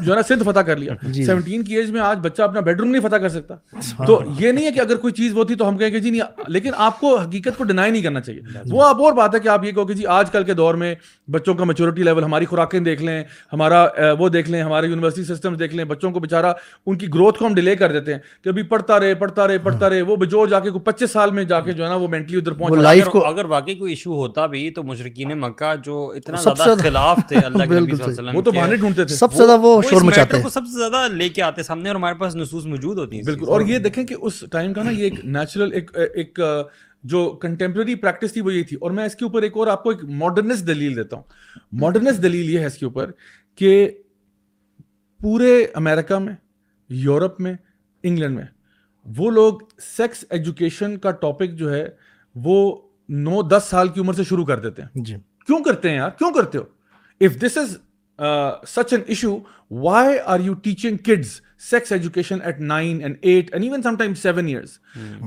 جو 0.00 0.10
ہے 0.10 0.14
نا 0.14 0.22
سندھ 0.28 0.42
فتح 0.44 0.60
کر 0.60 0.76
لیا۔ 0.76 0.92
سیونٹین 1.12 1.64
کی 1.64 1.76
ایج 1.76 1.90
میں 1.90 2.00
آج 2.00 2.18
بچہ 2.22 2.42
اپنا 2.42 2.60
بیڈ 2.60 2.80
روم 2.80 2.90
نہیں 2.90 3.02
فتح 3.02 3.16
کر 3.16 3.28
سکتا۔ 3.28 3.54
تو 4.06 4.20
یہ 4.38 4.52
نہیں 4.52 4.66
ہے 4.66 4.70
کہ 4.70 4.80
اگر 4.80 4.96
کوئی 4.96 5.12
چیز 5.12 5.32
وہ 5.34 5.44
تھی 5.44 5.54
تو 5.54 5.68
ہم 5.68 5.76
کہیں 5.78 5.90
کہ 5.90 5.98
جی 5.98 6.10
نہیں 6.10 6.22
لیکن 6.46 6.70
آپ 6.76 7.00
کو 7.00 7.16
حقیقت 7.16 7.58
کو 7.58 7.64
ڈینائی 7.64 7.92
نہیں 7.92 8.02
کرنا 8.02 8.20
چاہیے۔ 8.20 8.40
وہ 8.70 8.84
آپ 8.84 9.02
اور 9.02 9.12
بات 9.12 9.34
ہے 9.34 9.40
کہ 9.40 9.48
آپ 9.48 9.64
یہ 9.64 9.72
کہو 9.72 9.86
کہ 9.86 9.94
جی 9.94 10.06
آج 10.06 10.30
کل 10.30 10.44
کے 10.44 10.54
دور 10.54 10.74
میں 10.74 10.94
بچوں 11.28 11.54
کا 11.62 11.66
میچورٹی 11.66 12.02
لیول 12.02 12.24
ہماری 12.24 12.44
خوراکیں 12.44 12.78
دیکھ 12.80 13.02
لیں 13.02 13.22
ہمارا 13.52 13.86
وہ 14.18 14.28
دیکھ 14.28 14.50
لیں 14.50 14.62
ہمارے 14.62 14.86
یونیورسٹی 14.86 15.24
سسٹم 15.24 15.54
دیکھ 15.54 15.74
لیں 15.74 15.84
بچوں 15.84 16.10
کو 16.10 16.20
بےچارا 16.20 16.52
ان 16.86 16.98
کی 16.98 17.06
گروتھ 17.14 17.38
کو 17.38 17.46
ہم 17.46 17.54
ڈیلے 17.54 17.76
کر 17.76 17.92
دیتے 17.92 18.12
ہیں۔ 18.12 18.20
کہ 18.44 18.48
ابھی 18.48 18.62
پڑھتا 18.62 19.00
رہے 19.00 19.14
پڑھتا 19.14 19.46
رہے 19.48 19.58
پڑھتا 19.58 19.90
رہے 19.90 20.02
وہ 20.02 20.16
بجور 20.16 20.48
جا 20.48 20.60
کے 20.60 20.70
پچیس 20.84 21.10
سال 21.10 21.30
میں 21.30 21.44
جا 21.44 21.60
کے 21.60 21.72
جو 21.72 21.84
ہے 21.84 21.88
نا 21.88 21.94
وہ 21.94 22.08
مینٹلی 22.08 22.38
ادھر 22.38 22.52
پہنچ 22.52 22.82
لائف 22.82 23.06
کو 23.06 23.24
اگر 23.26 23.44
واقعی 23.44 23.74
کوئی 23.74 23.92
ایشو 23.92 24.14
ہوتا 24.14 24.46
بھی 24.46 24.70
تو 24.70 24.82
مشرقین 24.82 25.38
مکہ 25.40 25.74
جو 25.84 26.12
اتنا 26.16 26.36
زیادہ 26.42 26.74
خلاف 26.82 27.18
تھے 27.28 27.36
اللہ 27.36 27.64
کے 27.64 27.70
نبی 27.70 27.84
صلی 27.86 27.92
اللہ 27.92 28.04
علیہ 28.04 28.12
وسلم 28.12 28.36
وہ 28.36 28.42
تو 28.42 28.50
بہانے 28.50 28.76
ڈھونڈتے 28.76 29.04
تھے۔ 29.04 29.14
سب 29.14 29.32
سے 29.32 29.36
زیادہ 29.36 29.60
وہ 29.60 29.82
شور 29.82 30.02
مچاتے 30.02 30.36
ہیں۔ 30.36 30.48
سب 30.48 30.64
سے 30.64 30.78
زیادہ 30.78 31.12
لے 31.12 31.28
کے 31.28 31.42
آتے 31.42 31.62
سامنے 31.62 31.88
اور 31.88 31.96
ہمارے 31.96 32.14
پاس 32.14 32.36
نصوص 32.36 32.66
موجود 32.66 32.98
ہوتی 32.98 33.16
ہیں۔ 33.16 33.22
بالکل۔ 33.24 33.48
اور 33.48 33.60
یہ 33.60 33.78
دیکھیں 33.78 34.04
کہ 34.04 34.14
اس 34.20 34.44
ٹائم 34.52 34.72
کا 34.72 34.82
نا 34.82 34.90
یہ 34.90 35.04
ایک 35.04 35.24
نیچرل 35.24 35.72
ایک 35.72 35.90
ایک 36.14 36.40
جو 37.02 37.38
کنٹمپرری 37.42 37.94
پریکٹس 37.94 38.32
تھی 38.32 38.40
وہ 38.40 38.54
یہ 38.54 38.62
تھی۔ 38.62 38.76
اور 38.76 38.90
میں 38.90 39.04
اس 39.04 39.14
کے 39.14 39.24
اوپر 39.24 39.42
ایک 39.42 39.52
اور 39.56 39.66
آپ 39.66 39.82
کو 39.82 39.90
ایک 39.90 40.04
ماڈرنس 40.04 40.66
دلیل 40.66 40.96
دیتا 40.96 41.16
ہوں۔ 41.16 41.22
ماڈرنس 41.72 42.22
دلیل 42.22 42.50
یہ 42.50 42.58
ہے 42.58 42.66
اس 42.66 42.78
کے 42.78 42.84
اوپر 42.84 43.10
کہ 43.56 43.90
پورے 45.20 45.66
امریکہ 45.74 46.18
میں 46.18 46.32
یورپ 46.88 47.40
میں 47.40 47.54
انگلینڈ 48.02 48.34
میں 48.34 48.44
وہ 49.16 49.30
لوگ 49.30 49.58
سیکس 49.78 50.24
ایجوکیشن 50.30 50.96
کا 50.96 51.10
ٹاپک 51.10 51.50
جو 51.50 51.74
ہے 51.74 51.88
وہ 52.34 52.82
نو 53.08 53.42
دس 53.42 53.62
سال 53.70 53.88
کی 53.88 54.00
عمر 54.00 54.12
سے 54.12 54.24
شروع 54.24 54.44
کر 54.44 54.60
دیتے 54.60 54.82
ہیں۔ 54.82 54.88
جی۔ 54.94 55.14
کیوں 55.46 55.64
کرتے 55.64 55.90
ہیں 55.90 55.96
یار؟ 55.96 56.10
کیوں 56.10 56.32
کرتے 56.32 56.58
ہو؟ 56.58 56.64
If 57.20 57.42
this 57.42 57.56
is 57.56 57.76
such 58.68 58.92
an 58.92 59.02
issue 59.06 59.38
why 59.70 60.18
are 60.18 60.40
you 60.40 60.54
teaching 60.54 60.96
kids 60.96 61.40
sex 61.62 61.92
education 61.92 62.38
at 62.44 62.60
nine 62.60 63.00
and 63.02 63.16
eight 63.22 63.52
and 63.52 63.64
even 63.64 63.82
some 63.82 63.96
time 63.96 64.14
seven 64.14 64.46
years 64.46 64.78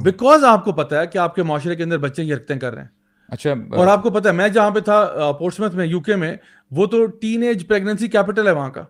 because 0.04 0.44
آپ 0.44 0.66
کو 0.66 0.72
پتا 0.74 1.02
ہے 1.02 1.08
کہ 1.08 1.18
آپ 1.18 1.36
کے 1.36 1.44
معاشرے 1.44 1.76
کے 1.76 1.84
اندر 1.84 1.98
بچے 1.98 2.24
یہ 2.24 2.36
رکھتے 2.36 2.58
کر 2.60 2.74
رہے 2.74 2.82
ہیں. 2.82 2.90
اچھا 3.30 3.54
اور 3.72 3.88
آپ 3.88 4.04
کو 4.04 4.10
پتا 4.10 4.30
ہے 4.30 4.34
میں 4.36 4.48
جہاں 4.50 4.72
پہ 4.72 4.80
تھا 4.80 5.32
پورٹسمت 5.40 5.74
میں 5.76 5.86
یو 5.86 6.00
کے 6.00 6.16
میں 6.16 6.36
وہ 6.72 6.86
تو 6.88 7.06
ٹین 7.22 7.44
ایج 7.44 7.68
پریگنسی 7.68 8.08
کیپٹل 8.08 8.48
ہے 8.48 8.52
وہاں 8.52 8.70
کا. 8.70 8.84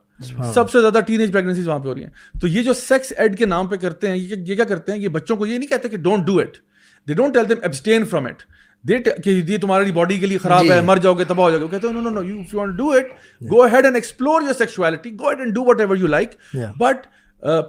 سب 0.54 0.70
سے 0.72 0.82
زیادہ 0.82 1.00
ٹین 1.08 1.20
ایج 1.22 1.32
پریگنسی 1.34 1.62
وہاں 1.62 1.80
پہ 1.80 1.88
ہو 1.88 1.96
رہی 1.96 2.04
ہیں. 2.04 2.10
تو 2.41 2.48
یہ 2.48 2.64
جو 2.64 2.74
سیکس 2.74 3.14
ایڈ 3.18 3.38
کے 3.38 3.46
نام 3.46 3.68
پہ 3.68 3.76
کرتے 3.78 4.10
ہیں 4.10 4.18
یہ 4.18 4.56
کیا 4.56 4.66
کرتے 4.66 4.91
ہیں؟ 4.91 5.00
یہ 5.00 5.08
بچوں 5.10 5.36
کو 5.38 5.46
یہ 5.46 5.58
نہیں 5.58 5.70
کہتے 5.70 5.89
کہ 5.89 5.98
don't 5.98 6.26
do 6.28 6.38
it 6.39 6.58
they 7.08 7.14
don't 7.14 7.34
tell 7.34 7.50
them 7.50 7.64
abstain 7.64 8.06
from 8.06 8.26
it 8.26 8.43
کہ 9.24 9.30
یہ 9.30 9.58
تمہاری 9.58 9.91
باڈی 9.91 10.18
کے 10.20 10.28
لیے 10.28 10.38
خراب 10.38 10.72
ہے 10.72 10.80
مر 10.82 10.98
جاؤ 11.04 11.14
گے 11.14 11.24
تباہ 11.24 11.46
ہو 11.46 11.52
جاؤ 11.52 11.60
گے. 11.60 11.68
کہتے 11.68 11.88
ہیں 11.88 11.93
no 11.93 12.10
no 12.10 12.24
you 12.24 12.36
you 12.36 12.58
want 12.58 12.78
do 12.78 12.89
it 12.91 13.12
go 13.41 13.66
ahead 13.66 13.86
and 13.86 13.96
explore 13.96 14.41
your 14.41 14.54
sexuality 14.54 15.12
go 15.20 15.30
ahead 15.30 15.39
and 15.39 15.54
do 15.56 15.64
whatever 15.80 15.98
you 15.98 16.08
like 16.08 16.36
but 16.78 17.08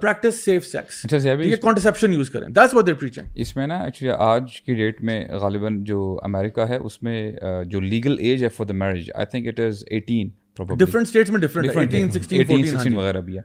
practise 0.01 0.43
safe 0.45 0.65
sex 0.65 1.25
یہ 1.25 1.55
کانٹرسیپشن 1.55 2.13
یوز 2.13 2.29
کریں۔ 2.29 2.47
دیٹس 2.47 2.73
واٹ 2.73 2.87
دے 2.87 2.93
پریچنگ 2.93 3.27
اس 3.35 3.55
میں 3.55 3.67
نا 3.67 3.77
ایکچولی 3.83 4.11
آج 4.17 4.61
کی 4.61 4.73
date 4.73 5.01
میں 5.01 5.23
غالباً 5.31 5.83
جو 5.83 6.19
امریکہ 6.23 6.61
ہے 6.61 6.77
اس 6.77 7.01
میں 7.03 7.31
جو 7.65 7.79
لیگل 7.79 8.15
ایج 8.19 8.43
ہے 8.43 8.49
for 8.49 8.65
the 8.65 8.73
marriage 8.73 9.11
I 9.15 9.25
think 9.25 9.47
it 9.47 9.59
is 9.59 9.83
eighteen 9.89 10.29
different 10.77 11.07
states 11.07 11.29
میں 11.29 11.39
ڈفرنٹ 11.39 11.77
ایٹین 11.77 12.11
سکسٹین 12.11 12.95
وغیرہ 12.95 13.21
بھی 13.21 13.37
ہے۔ 13.37 13.41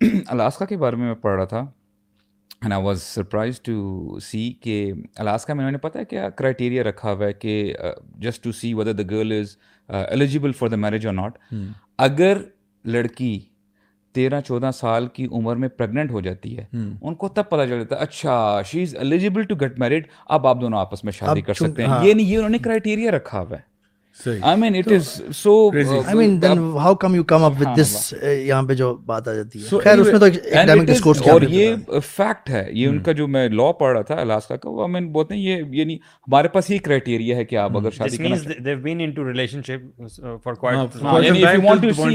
الاسکا 0.26 0.64
کے 0.64 0.76
بارے 0.76 0.96
میں 0.96 1.06
میں 1.06 1.14
پڑھ 1.14 1.36
رہا 1.36 1.44
تھا 1.44 1.58
and 2.60 2.72
I 2.72 2.82
was 2.82 3.02
surprise 3.02 3.60
to 3.60 4.18
see 4.20 4.52
کہ 4.60 4.92
الاسکا 5.16 5.54
میں 5.54 5.62
انہوں 5.62 5.72
نے 5.72 5.78
پتہ 5.78 5.98
ہے 5.98 6.04
کیا 6.04 6.28
کرائٹیریا 6.30 6.82
رکھا 6.82 7.12
ہوا 7.12 7.26
ہے 7.26 7.32
کہ 7.32 7.72
just 8.18 8.44
to 8.44 8.52
see 8.52 8.74
whether 8.74 8.92
the 8.92 9.02
girl 9.10 9.32
is 9.32 9.56
eligible 9.88 10.52
for 10.52 10.68
the 10.68 10.76
marriage 10.76 11.06
or 11.06 11.14
not 11.14 11.38
اگر 11.98 12.38
لڑکی 12.84 13.40
تیرہ 14.12 14.40
چودہ 14.40 14.70
سال 14.74 15.06
کی 15.06 15.26
عمر 15.32 15.56
میں 15.56 15.68
پریگنٹ 15.68 16.10
ہو 16.10 16.20
جاتی 16.20 16.58
ہے۔ 16.58 16.64
ان 17.02 17.14
کو 17.14 17.28
تب 17.28 17.42
پتا 17.48 17.66
چل 17.66 17.78
جاتا 17.78 17.96
ہے 17.96 18.00
اچھا 18.00 18.62
she 18.62 18.82
is 18.82 18.96
eligible 18.96 19.42
to 19.42 19.54
get 19.54 19.78
married 19.78 20.06
اب 20.26 20.46
آپ 20.46 20.60
دونوں 20.60 20.78
آپس 20.78 21.04
میں 21.04 21.12
شادی 21.12 21.40
کر 21.40 21.54
سکتے 21.54 21.82
ہیں۔ 21.82 21.88
یہ 22.02 22.14
نہیں 22.14 22.26
یہ 22.26 22.36
انہوں 22.36 22.50
نے 22.50 22.58
کرائٹیریا 22.58 23.10
رکھا 23.10 23.40
ہوا 23.40 23.56
ہے۔ 23.56 23.77
یہاں 28.46 28.62
پہ 28.62 28.74
جو 28.74 28.94
بات 28.94 29.28
آ 29.28 29.32
جاتی 29.32 29.62
ہے؟ 29.62 29.64
اور 31.30 31.40
یہ 31.42 31.74
فیکٹ 32.16 32.50
ہے 32.50 32.68
یہ 32.72 32.86
ان 32.88 32.98
کا 32.98 33.12
جو 33.12 33.28
میں 33.28 33.48
لا 33.48 33.72
پڑھ 33.72 33.92
رہا 33.92 34.02
تھا 34.02 34.14
الاسکا 34.14 34.56
کا 34.56 34.68
وہ 34.68 34.86
میں 34.86 35.00
بولتے 35.00 35.34
ہیں 35.34 35.42
یہ 35.70 35.84
نہیں 35.84 35.96
ہمارے 35.96 36.48
پاس 36.48 36.70
یہ 36.70 36.78
کرائٹیریا 36.78 37.36
ہے 37.36 37.44
کہ 37.44 37.56
آپ 37.56 37.76
اگر 37.76 37.90
شادی 37.90 38.16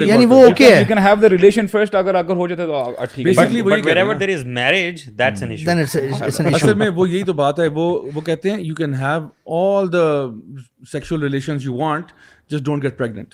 یعنی 0.06 0.26
وہ 0.26 0.44
اوکے 0.46 0.76
ہے۔ 0.76 0.80
You 0.80 0.86
can 0.88 0.98
have 0.98 1.16
the 1.22 1.30
relation 1.30 1.68
first 1.68 1.96
اگر 1.96 2.16
اگر 2.16 2.36
ہو 2.36 2.48
جاتا 2.48 2.66
تو 2.66 2.94
ٹھیک 3.16 3.28
ہے۔ 3.28 3.46
وہی 3.66 3.82
wherever 3.98 4.16
there 4.16 4.30
is 4.30 4.46
marriage 4.46 5.06
that's 5.20 5.44
an 5.44 5.52
issue 5.52 5.66
اصل 6.56 6.74
میں 6.74 6.90
وہ 6.90 7.10
یہی 7.10 7.24
تو 7.24 7.34
بات 7.34 7.60
ہے 7.60 7.68
وہ 7.68 8.02
وہ 8.14 8.22
کہتے 8.22 8.52
ہیں 8.52 8.62
you 8.62 8.76
can 8.76 8.94
have 8.94 9.43
all 9.48 9.94
the 9.94 10.26
sexual 10.92 11.22
relations 11.22 11.66
you 11.66 11.76
want 11.76 12.06
just 12.50 12.64
don't 12.64 12.84
get 12.84 12.98
pregnant 12.98 13.34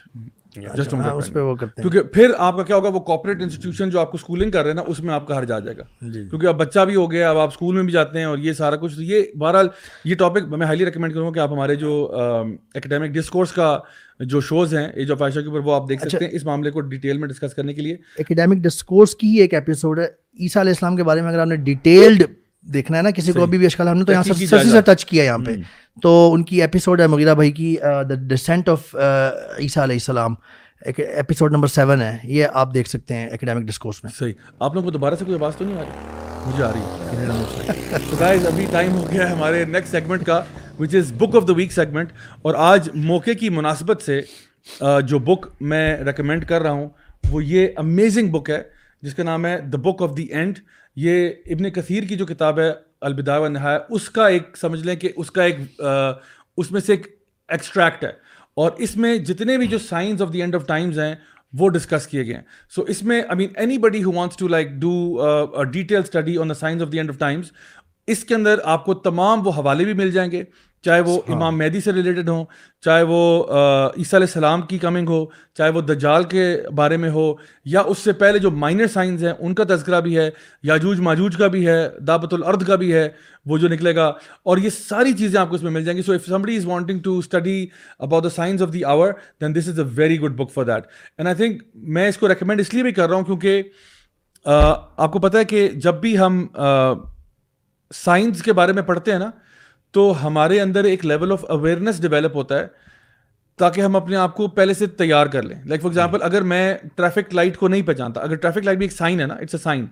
کیونکہ 0.54 2.02
پھر 2.02 2.32
آپ 2.38 2.58
کا 2.58 2.64
کیا 2.64 2.76
ہوگا 2.76 2.90
وہ 2.90 3.00
کارپوریٹ 3.00 3.42
انسٹیٹیوشن 3.42 3.90
جو 3.90 4.00
آپ 4.00 4.12
کو 4.12 4.16
اسکولنگ 4.16 4.52
کر 4.52 4.62
رہے 4.62 4.70
ہیں 4.70 4.76
نا 4.76 4.82
اس 4.88 5.00
میں 5.00 5.14
آپ 5.14 5.28
کا 5.28 5.36
ہر 5.36 5.46
جا 5.46 5.60
جائے 5.60 5.78
گا 5.78 5.84
کیونکہ 6.12 6.48
اب 6.48 6.56
بچہ 6.56 6.80
بھی 6.80 6.96
ہو 6.96 7.12
گیا 7.12 7.30
اب 7.30 7.38
آپ 7.38 7.48
اسکول 7.48 7.76
میں 7.76 7.84
بھی 7.84 7.94
جاتے 7.94 8.18
ہیں 8.20 8.26
اور 8.26 8.38
یہ 8.38 8.54
سارا 8.54 8.76
کچھ 8.76 8.94
یہ 8.98 9.24
بہرحال 9.38 9.68
یہ 10.06 10.16
ٹاپک 10.16 10.48
میں 10.48 10.68
ہائیلی 10.68 10.86
ریکمینڈ 10.86 11.14
کروں 11.14 11.28
گا 11.28 11.34
کہ 11.34 11.40
آپ 11.40 11.52
ہمارے 11.52 11.76
جو 11.76 12.14
ڈسکورس 13.12 13.52
کا 13.52 13.80
جو 14.20 14.42
شوز 14.42 14.74
ہیں 14.76 14.88
ایج 14.88 15.12
آف 15.12 15.22
عائشہ 15.22 15.40
کے 15.40 15.48
اوپر 15.48 15.60
وہ 15.60 15.76
آپ 15.76 15.90
دیکھ 15.90 16.08
سکتے 16.08 16.26
ہیں 16.26 16.32
اس 16.32 16.44
معاملے 16.44 16.72
کو 16.72 16.82
ڈیٹیل 16.82 17.18
میں 17.18 17.28
ڈسکس 17.28 17.54
کرنے 17.54 17.74
کے 17.74 17.82
لیے 17.82 18.56
ڈسکورس 18.56 19.16
کی 19.16 19.28
ایک 19.28 19.54
ایپیسوڈ 19.54 20.00
ہے 20.00 20.06
عیسیٰ 20.40 20.62
علیہ 20.62 20.72
السلام 20.72 20.96
کے 20.96 21.04
بارے 21.04 21.22
میں 21.22 21.30
اگر 21.30 21.40
آپ 21.40 21.48
نے 21.48 21.56
ڈیٹیلڈ 21.56 22.24
دیکھنا 22.74 22.98
ہے 22.98 23.04
نا 23.04 23.12
کسی 23.12 23.32
کو 23.32 23.44
ابھی 23.44 23.58
بھی 23.58 23.66
اشکال 23.66 23.88
ہم 23.88 23.98
نے 23.98 24.06
تو 24.06 24.12
یہاں 24.12 24.24
سے 24.24 24.82
ٹچ 24.86 25.06
کیا 25.06 25.24
یہاں 25.24 25.38
پہ 25.38 25.56
تو 26.02 26.34
ان 26.34 26.44
کی 26.44 26.62
ایپیسوڈ 26.62 27.02
ہے 27.02 27.08
مغیرہ 27.08 27.34
بھائی 27.36 27.52
کی 27.52 27.76
دا 27.84 28.16
ڈسینٹ 28.16 28.70
آف 28.70 28.96
عیسیٰ 29.60 29.84
علیہ 29.84 29.96
السلام۔ 29.96 30.36
ایپیسوڈ 30.98 31.52
نمبر 31.52 31.68
سیون 31.68 32.02
ہے۔ 32.02 32.18
یہ 32.24 32.48
آپ 32.54 32.74
دیکھ 32.74 32.90
سکتے 32.90 33.14
ہیں 33.14 33.30
اکیڈیمک 33.30 33.64
ڈسکورس 33.64 34.04
میں۔ 34.04 34.12
صحیح۔ 34.20 34.34
آپ 34.60 34.76
لوگ 34.76 34.84
کو 34.84 34.92
دوبارہ 34.92 35.16
سے 35.16 35.26
کوئی 35.26 35.38
آواز 35.38 35.56
تو 35.56 35.66
نہیں 35.66 35.78
آ 35.78 35.82
رہی؟ 35.82 36.48
مجھے 36.48 36.64
آ 36.64 36.72
رہی 36.72 36.80
ہے۔ 36.80 37.98
تو 38.10 38.16
گائز 38.20 38.46
ابھی 38.48 38.66
ٹائم 38.72 38.92
ہو 38.92 39.08
گیا 39.12 39.30
ہے 39.30 39.34
ہمارے 39.36 39.66
نیکسٹ 39.66 39.92
سیگمنٹ 39.92 40.26
کا 40.26 40.42
which 40.80 40.96
is 40.96 41.14
book 41.14 41.36
of 41.36 41.48
the 41.48 41.54
week 41.54 41.72
segment 41.72 42.12
اور 42.42 42.56
آج 42.58 42.90
موقع 42.96 43.32
کی 43.40 43.50
مناسبت 43.50 44.02
سے 44.02 44.22
جو 45.08 45.20
بک 45.20 45.46
میں 45.62 45.98
ریکمینڈ 45.98 46.46
کر 46.46 46.62
رہا 46.62 46.72
ہوں، 46.72 46.90
وہ 47.32 47.44
یہ 47.44 47.68
امیزنگ 47.78 48.28
بک 48.28 48.50
ہے، 48.50 48.62
جس 49.02 49.16
کا 49.16 49.24
نام 49.24 49.46
ہے 49.46 49.62
the 49.62 49.78
book 49.78 50.02
of 50.02 50.18
the 50.18 50.24
end 50.24 50.60
یہ 50.96 51.30
ابن 51.46 51.70
کثیر 51.70 52.04
کی 52.04 52.16
جو 52.16 52.26
کتاب 52.26 52.60
ہے 52.60 52.72
الوداع 53.02 53.40
و 53.40 53.48
نہایا 53.48 53.80
اس 53.90 54.10
کا 54.10 54.28
ایک، 54.28 54.58
سمجھ 54.58 54.84
لیں 54.84 54.96
کہ 54.96 55.10
اس 55.16 55.32
کا 55.32 55.44
ایک 55.44 55.82
اس 56.58 56.72
میں 56.72 56.82
سے 56.82 56.94
ایک 56.94 57.08
ایکسٹریکٹ 57.48 58.04
ہے۔ 58.04 58.12
اور 58.56 58.72
اس 58.78 58.98
میں 58.98 59.18
جتنے 59.18 59.58
بھی 59.58 59.68
جو 59.68 59.78
science 59.78 60.22
of 60.22 60.34
the 60.34 60.42
end 60.42 60.56
of 60.56 60.66
times 60.68 61.00
ہیں، 61.00 61.16
وہ 61.54 61.70
ڈسکس 61.70 62.08
کیے 62.08 62.26
گئے 62.26 62.34
ہیں۔ 62.34 62.42
سو 62.76 62.82
اس 62.82 63.04
میں 63.04 63.22
I 63.22 63.38
mean 63.38 63.50
anybody 63.78 64.04
who 64.04 64.12
wants 64.12 64.38
to 64.38 64.48
like 64.48 64.70
do 64.72 64.94
detail 65.72 66.02
study 66.04 66.38
on 66.38 66.50
the 66.50 66.54
science 66.54 66.82
of 66.82 66.92
the 66.92 66.98
end 66.98 67.10
of 67.10 67.18
times 67.18 67.52
اس 68.08 68.24
کے 68.24 68.36
اندر 68.36 68.60
آپ 68.64 68.86
کو 68.86 68.94
تمام 68.94 69.48
وہ 69.48 69.52
حوالے 69.52 69.84
بھی 69.84 69.94
مل 69.94 70.12
جائیں 70.12 70.32
گے۔ 70.32 70.44
چاہے 70.84 71.02
وہ 71.02 71.20
امام 71.28 71.58
مہدی 71.58 71.82
سے 71.82 71.92
ریلیٹڈ 71.92 72.30
ہوں 72.30 72.46
چاہے 72.84 73.04
وہ 73.04 73.22
عیسیٰ 73.44 74.14
علیہ 74.14 74.28
السلام 74.28 74.62
کی 74.62 74.78
کمنگ 74.78 75.10
ہو 75.10 75.26
چاہے 75.54 75.70
وہ 75.70 75.82
دجال 75.82 76.24
کے 76.24 76.46
بارے 76.76 76.98
میں 76.98 77.10
ہو 77.10 77.34
یا 77.66 77.82
اس 77.82 77.98
سے 77.98 78.14
پہلے 78.14 78.40
جو 78.40 78.52
مائنر 78.52 78.88
سائنس 78.88 79.24
ہیں 79.24 79.34
ان 79.40 79.56
کا 79.56 79.64
تذکرہ 79.70 80.00
بھی 80.02 80.18
ہے 80.18 80.30
یاجوج 80.64 81.00
ماجوج 81.00 81.38
کا 81.38 81.48
بھی 81.48 81.68
ہے 81.68 81.80
دعوت 82.08 82.34
الارض 82.34 82.66
کا 82.68 82.76
بھی 82.76 82.94
ہے 82.94 83.08
وہ 83.46 83.58
جو 83.58 83.68
نکلے 83.68 83.96
گا 83.96 84.08
اور 84.44 84.58
یہ 84.58 84.70
ساری 84.70 85.14
چیزیں 85.14 85.40
آپ 85.42 85.50
کو 85.50 85.56
اس 85.56 85.64
میں 85.64 85.72
مل 85.72 85.84
جائیں 85.86 85.98
گی۔ 85.98 86.04
So 86.04 86.14
if 86.14 86.26
somebody 86.26 86.56
is 86.58 86.66
wanting 86.66 87.00
to 87.00 87.18
study 87.18 87.68
about 88.00 88.24
the 88.24 88.30
signs 88.30 88.62
of 88.62 88.74
the 88.74 88.84
hour 88.86 89.12
then 89.42 89.56
this 89.56 89.68
is 89.68 89.80
a 89.80 89.86
very 89.96 90.20
good 90.22 90.36
book 90.36 90.52
for 90.54 90.66
that 90.66 90.84
and 91.18 91.28
I 91.28 91.36
think 91.36 91.62
میں 91.74 92.08
اس 92.08 92.18
کو 92.18 92.30
ریکمینڈ 92.30 92.62
اس 92.62 92.74
لیے 92.74 92.84
بھی 92.84 92.92
کر 92.92 93.10
رہا 93.10 93.16
ہوں 93.16 93.24
کیونکہ 93.24 93.62
آپ 94.46 95.12
کو 95.12 95.20
پتہ 95.20 95.38
ہے 95.38 95.46
کہ 95.46 95.68
جب 95.76 95.96
بھی 95.96 96.18
ہم 96.20 96.46
سائنس 97.92 98.42
کے 98.44 98.54
بارے 98.54 98.74
میں 98.74 98.84
پڑھتے 98.84 99.12
ہیں 99.12 99.20
نا 99.20 99.30
تو 99.94 100.14
ہمارے 100.24 100.60
اندر 100.62 100.84
ایک 100.84 101.06
لیول 101.06 101.32
آف 101.32 101.46
اویئرنیس 101.50 102.02
ڈیولپ 102.02 102.36
ہوتا 102.36 102.60
ہے 102.60 102.68
تاکہ 103.60 103.82
ہم 103.82 103.96
اپنے 103.96 104.16
آپ 104.16 104.36
کو 104.36 104.48
پہلے 104.48 104.74
سے 104.74 104.88
تیار 104.88 105.28
کر 105.28 105.44
لیں. 105.44 105.56
لائک 105.66 105.82
فار 105.82 105.90
ایگزامپل 105.90 106.22
اگر 106.24 106.42
میں 106.42 106.74
ٹریفک 106.96 107.34
لائٹ 107.36 107.58
کو 107.58 107.68
نہیں 107.68 107.82
پہچانتا 107.82 108.22
اگر 108.22 108.36
ٹریفک 108.36 108.66
لائٹ 108.66 108.78
بھی 108.78 108.86
ایک 108.86 108.94
سائن 108.94 109.20
ہے 109.20 109.26
نا 109.26 109.34
اٹس 109.34 109.56
اے 109.56 109.60
سائن 109.60 109.86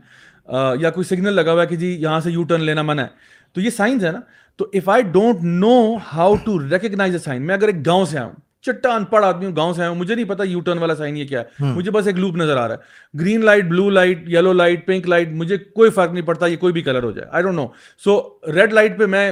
یا 0.81 0.89
کوئی 0.89 1.03
سگنل 1.05 1.33
لگا 1.35 1.51
ہوا 1.51 1.61
ہے 1.61 1.67
کہ 1.67 1.75
جی 1.75 1.95
یہاں 2.01 2.19
سے 2.19 2.31
یو 2.31 2.43
ٹرن 2.43 2.61
لینا 2.63 2.81
منع 2.81 3.01
ہے 3.01 3.07
تو 3.55 3.61
یہ 3.61 3.69
سائنس 3.69 4.03
ہے 4.03 4.11
نا. 4.11 4.19
تو 4.59 4.65
if 4.73 4.89
I 4.89 5.03
don't 5.03 5.43
know 5.43 5.95
how 6.13 6.35
to 6.45 6.59
recognise 6.69 7.13
a 7.13 7.19
sign 7.19 7.45
میں 7.47 7.55
اگر 7.55 7.67
ایک 7.67 7.85
گاؤں 7.85 8.05
سے 8.05 8.17
آؤں 8.17 8.31
چٹا 8.65 8.93
ان 8.95 9.03
پڑھ 9.05 9.25
آدمی 9.25 9.45
ہوں 9.45 9.55
گاؤں 9.55 9.73
سے 9.73 9.81
آیا 9.81 9.89
ہوں 9.89 9.97
مجھے 9.97 10.15
نہیں 10.15 10.25
پتا 10.29 10.43
یو 10.43 10.59
ٹرن 10.59 10.77
والا 10.77 10.95
سائن 10.95 11.17
یہ 11.17 11.27
کیا 11.27 11.41
ہے. 11.41 11.73
مجھے 11.73 11.91
بس 11.91 12.07
ایک 12.07 12.17
لوپ 12.17 12.35
نظر 12.35 12.57
آ 12.57 12.67
رہا 12.67 12.75
ہے. 12.75 13.19
Green 13.19 13.45
light 13.45 13.65
blue 13.65 13.89
light 13.89 14.23
yellow 14.29 14.53
light 14.53 14.85
pink 14.87 15.07
light 15.09 15.29
مجھے 15.31 15.57
کوئی 15.57 15.89
فرق 15.89 16.11
نہیں 16.13 16.25
پڑتا 16.25 16.47
یہ 16.47 16.57
کوئی 16.57 16.73
بھی 16.73 16.81
کلر 16.81 17.03
ہو 17.03 17.11
جائے. 17.11 17.27
I 17.31 17.43
don't 17.43 17.55
know 17.55 17.67
so 18.03 18.19
red 18.55 18.73
light 18.73 18.97
پہ 18.99 19.05
میں 19.05 19.31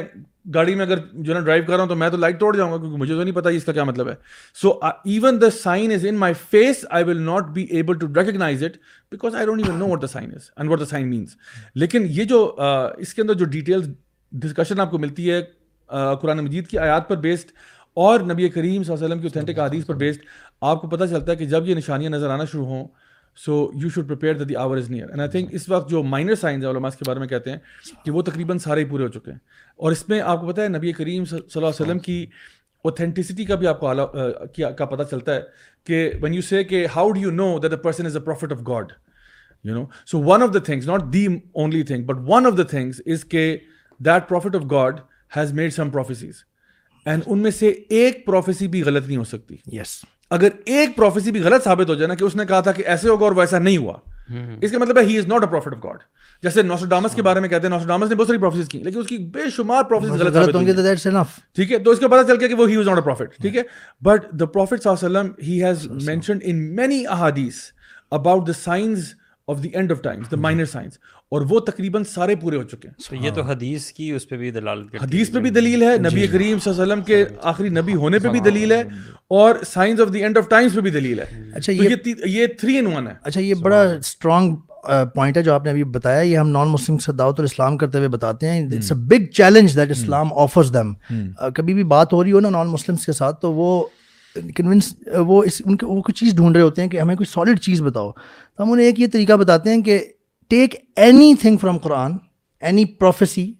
گاڑی 0.53 0.75
میں 0.75 0.85
اگر 0.85 0.97
جو 1.13 1.33
نا 1.33 1.39
ڈرائیو 1.39 1.63
کر 1.67 1.73
رہا 1.73 1.81
ہوں 1.81 1.89
تو 1.89 1.95
میں 1.95 2.09
تو 2.09 2.17
لائٹ 2.17 2.39
توڑ 2.39 2.55
جاؤں 2.57 2.71
گا 2.71 2.77
کیونکہ 2.77 2.97
مجھے 2.97 3.13
تو 3.15 3.23
نہیں 3.23 3.35
پتا 3.35 3.49
اس 3.49 3.63
کا 3.63 3.71
کیا 3.71 3.83
مطلب 3.83 4.09
ہے. 4.09 4.15
So 4.53 4.69
even 4.81 5.41
the 5.41 5.49
sign 5.49 5.91
is 5.91 6.05
in 6.05 6.15
my 6.15 6.33
face 6.49 6.85
I 6.89 7.03
will 7.03 7.21
not 7.21 7.49
be 7.53 7.63
able 7.69 7.97
to 7.97 8.07
recognise 8.15 8.63
it 8.63 8.77
because 9.11 9.35
I 9.35 9.45
don't 9.45 9.65
even 9.65 9.79
know 9.79 9.87
what 9.87 10.01
the 10.01 10.07
sign 10.07 10.31
is 10.35 10.49
and 10.55 10.71
what 10.71 10.79
the 10.79 10.85
sign 10.85 11.09
means 11.09 11.35
لیکن 11.75 12.05
یہ 12.09 12.23
جو 12.23 12.45
اس 12.97 13.13
کے 13.13 13.21
اندر 13.21 13.33
جو 13.33 13.45
ڈیٹیل 13.45 13.81
ڈسکشن 14.31 14.79
آپ 14.79 14.91
کو 14.91 14.97
ملتی 14.97 15.31
ہے 15.31 15.41
قرآن 16.21 16.43
مجید 16.43 16.67
کی 16.67 16.77
آیات 16.77 17.09
پر 17.09 17.15
بیسڈ 17.15 17.51
اور 17.97 18.19
نبی 18.19 18.49
کریم 18.49 18.83
صلی 18.83 18.93
اللہ 18.93 19.05
علیہ 19.05 19.15
وسلم 19.15 19.19
کی 19.19 19.27
اوتھینٹک 19.27 19.59
حدیث 19.59 19.85
پر 19.85 19.95
بیسڈ 19.95 20.21
آپ 20.61 20.81
کو 20.81 20.87
پتہ 20.87 21.03
چلتا 21.03 21.31
ہے 21.31 21.37
کہ 21.37 21.45
جب 21.45 21.67
یہ 21.67 21.75
نشانیاں 21.75 22.11
نظر 22.11 22.29
آنا 22.29 22.45
شروع 22.45 22.65
ہوں 22.65 22.87
so 23.37 23.69
you 23.75 23.89
should 23.89 24.07
prepare 24.07 24.43
the 24.43 24.55
hour 24.55 24.77
is 24.77 24.89
near 24.91 25.09
and 25.09 25.21
I 25.21 25.29
think 25.29 25.49
اس 25.53 25.67
وقت 25.69 25.89
جو 25.89 26.03
مائنر 26.03 26.35
سائنس 26.35 26.63
ہے 26.63 26.69
علماء 26.69 26.89
کے 26.89 27.03
بارے 27.07 27.19
میں 27.19 27.27
کہتے 27.27 27.51
ہیں 27.51 27.57
کہ 28.05 28.11
وہ 28.11 28.21
تقریباً 28.21 28.57
سارے 28.57 28.81
ہی 28.81 28.85
پورے 28.85 29.03
ہو 29.03 29.07
چکے 29.09 29.31
ہیں 29.31 29.39
اور 29.79 29.91
اس 29.91 30.07
میں 30.09 30.19
آپ 30.23 30.41
کو 30.41 30.47
پتہ 30.47 30.61
ہے 30.61 30.67
نبی 30.67 30.91
کریم 30.93 31.25
صلی 31.25 31.37
اللہ 31.37 31.57
علیہ 31.59 31.81
وسلم 31.81 31.99
کی 31.99 32.25
اوتھینٹسٹی 32.85 33.45
کا 33.45 33.55
بھی 33.55 33.67
آپ 33.67 33.79
کو 33.79 33.93
کا 34.77 34.85
پتہ 34.85 35.03
چلتا 35.11 35.35
ہے 35.35 35.41
کہ 35.87 36.09
وین 36.21 36.33
یو 36.33 36.41
سے 36.41 36.63
کہ 36.63 36.85
how 36.95 37.11
do 37.11 37.19
you 37.19 37.31
know 37.31 37.57
that 37.59 37.71
the 37.71 37.77
person 37.77 38.05
is 38.05 38.15
a 38.17 38.23
prophet 38.23 38.51
of 38.51 38.67
God 38.67 38.91
you 39.65 39.75
know 39.75 39.85
so 40.05 40.21
one 40.23 40.43
of 40.43 40.53
the 40.53 40.59
things 40.59 40.87
not 40.87 41.13
the 41.13 41.25
only 41.25 41.83
thing 41.83 42.03
but 42.03 42.17
one 42.27 42.45
of 42.45 42.57
the 42.57 42.63
things 42.69 43.01
is 43.05 43.25
کہ 43.25 43.55
that 43.99 44.27
prophet 44.29 44.55
of 44.55 44.71
God 44.71 44.99
has 45.37 45.53
made 45.53 45.73
some 45.73 45.89
prophecies 45.89 46.43
and 47.05 47.23
ان 47.25 47.39
میں 47.39 47.51
سے 47.51 47.67
ایک 47.89 48.25
prophecy 48.25 48.67
بھی 48.67 48.83
غلط 48.83 49.07
نہیں 49.07 49.17
ہو 49.17 49.23
سکتی 49.23 49.55
یس 49.77 50.03
اگر 50.31 50.47
ایک 50.65 50.95
پروفیسی 50.95 51.31
بھی 51.31 51.41
غلط 51.41 51.63
ثابت 51.63 51.89
ہو 51.89 51.95
جائے 51.95 52.07
نا 52.07 52.15
کہ 52.15 52.23
اس 52.23 52.35
نے 52.35 52.45
کہا 52.45 52.59
تھا 52.59 52.71
کہ 52.71 52.83
ایسے 52.85 53.09
ہوگا 53.09 53.25
اور 53.25 53.35
ویسا 53.35 53.59
نہیں 53.59 53.77
ہوا 53.77 53.97
اس 54.61 54.71
کا 54.71 54.77
مطلب 54.77 54.97
ہے 54.97 55.03
he 55.03 55.17
is 55.17 55.27
not 55.27 55.43
a 55.43 55.49
prophet 55.49 55.73
of 55.73 55.83
God 55.83 55.97
جیسے 56.43 56.61
نوسڈامس 56.61 57.15
کے 57.15 57.21
بارے 57.21 57.39
میں 57.39 57.49
کہتے 57.49 57.67
ہیں 57.67 57.73
نوسڈامس 57.73 58.09
نے 58.09 58.15
بہت 58.15 58.27
ساری 58.27 58.39
پروفیسز 58.39 58.67
کی 58.69 58.79
لیکن 58.79 58.99
اس 58.99 59.07
کی 59.07 59.17
بے 59.33 59.49
شمار 59.49 59.83
پروفیسز 59.83 60.11
غلط 60.13 60.33
ثابت 60.33 60.55
ہوئی 60.55 60.65
ٹھیک 61.55 61.71
ہے 61.71 61.77
تو 61.79 61.91
اس 61.91 61.99
کا 61.99 62.07
پتہ 62.07 62.27
چل 62.27 62.39
گیا 62.39 62.47
کہ 62.47 62.53
وہ 62.53 62.69
he 62.69 62.77
was 62.77 62.87
not 62.87 62.97
a 62.97 63.03
prophet 63.03 63.35
ٹھیک 63.41 63.57
ہے۔ 63.57 63.63
بٹ 64.01 64.31
دا 64.39 64.45
پروفٹ 64.47 64.83
صلی 64.83 64.91
اللہ 64.91 65.19
علیہ 65.19 65.19
وسلم 65.19 65.31
he 65.43 65.63
has 65.63 65.85
mentioned 66.07 66.41
in 66.43 66.75
many 66.75 67.03
احادیث 67.07 67.55
about 68.11 68.47
the 68.47 68.53
signs 68.53 69.13
of 69.47 69.61
the 69.63 69.69
end 69.69 69.91
of 69.91 70.01
times 70.01 70.31
the 70.31 70.37
minor 70.37 70.65
signs 70.65 70.97
اور 71.31 71.41
وہ 71.49 71.59
تقریباً 71.61 72.03
سارے 72.03 72.35
پورے 72.35 72.57
ہو 72.57 72.63
چکے 72.63 72.87
ہیں. 72.87 72.95
تو 73.09 73.15
یہ 73.15 73.31
تو 73.31 73.41
حدیث 73.43 73.91
کی 73.91 74.09
اس 74.11 74.27
پہ 74.29 74.37
بھی 74.37 74.51
دلالت 74.51 74.95
حدیث 75.03 75.31
پہ 75.31 75.39
بھی 75.39 75.49
دلیل 75.49 75.83
ہے 75.83 75.97
نبی 75.99 76.27
کریم 76.27 76.59
صلی 76.59 76.71
اللہ 76.71 76.83
علیہ 76.83 76.93
وسلم 76.93 77.03
کے 77.03 77.23
آخری 77.49 77.69
نبی 77.69 77.95
ہونے 77.95 78.19
پہ 78.19 78.29
بھی 78.29 78.39
دلیل 78.39 78.71
ہے 78.71 78.81
اور 79.29 79.63
signs 79.67 79.99
of 80.01 80.13
the 80.13 80.23
end 80.23 80.37
of 80.37 80.49
times 80.49 80.75
پہ 80.75 80.81
بھی 80.81 80.91
دلیل 80.91 81.19
ہے. 81.19 81.25
اچھا 81.55 81.73
یہ 82.25 82.47
تھری 82.59 82.77
ان 82.77 82.87
ون 82.87 83.07
ہے. 83.07 83.13
اچھا 83.23 83.41
یہ 83.41 83.53
بڑا 83.53 83.81
اسٹرانگ 83.81 84.55
پوائنٹ 85.13 85.37
ہے 85.37 85.41
جو 85.43 85.53
آپ 85.53 85.63
نے 85.65 85.69
ابھی 85.71 85.83
بتایا. 85.83 86.21
یہ 86.21 86.37
ہم 86.37 86.49
نان 86.49 86.67
مسلم 86.67 86.97
سے 86.97 87.11
دعوت 87.11 87.39
الاسلام 87.39 87.77
کرتے 87.77 87.97
ہوئے 87.97 88.09
بتاتے 88.09 88.49
ہیں. 88.49 88.65
It's 88.67 88.91
a 88.91 88.97
big 89.07 89.25
challenge 89.33 89.75
that 89.75 89.91
Islam 89.91 90.33
offers 90.33 90.73
them 90.73 90.93
کبھی 91.55 91.73
بھی 91.73 91.83
بات 91.83 92.13
ہو 92.13 92.23
رہی 92.23 92.31
ہو 92.31 92.39
نا 92.39 92.49
نان 92.49 92.67
مسلمس 92.67 93.05
کے 93.05 93.11
ساتھ 93.11 93.41
تو 93.41 93.53
وہ 93.53 93.85
کنونس 94.55 94.93
وہ 95.27 95.43
اس 95.43 95.61
ان 95.65 95.77
کے 95.77 95.85
وہ 95.85 96.01
کوئی 96.01 96.13
چیز 96.13 96.35
ڈھونڈ 96.35 96.55
رہے 96.55 96.63
ہوتے 96.63 96.81
ہیں 96.81 96.89
کہ 96.89 96.99
ہمیں 96.99 97.15
کوئی 97.15 97.31
سالڈ 97.33 97.59
چیز 97.59 97.81
بتاؤ۔ 97.81 98.11
تو 98.11 98.63
ہم 98.63 98.71
انہیں 98.71 98.85
ایک 98.85 98.99
یہ 98.99 99.07
طریقہ 99.13 99.33
بتاتے 99.33 99.69
ہیں 99.69 99.81
کہ 99.81 99.99
take 100.51 100.75
anything 101.41 101.57
from 101.57 101.77
Quran 101.77 102.11
any 102.61 102.85
prophecy 102.85 103.53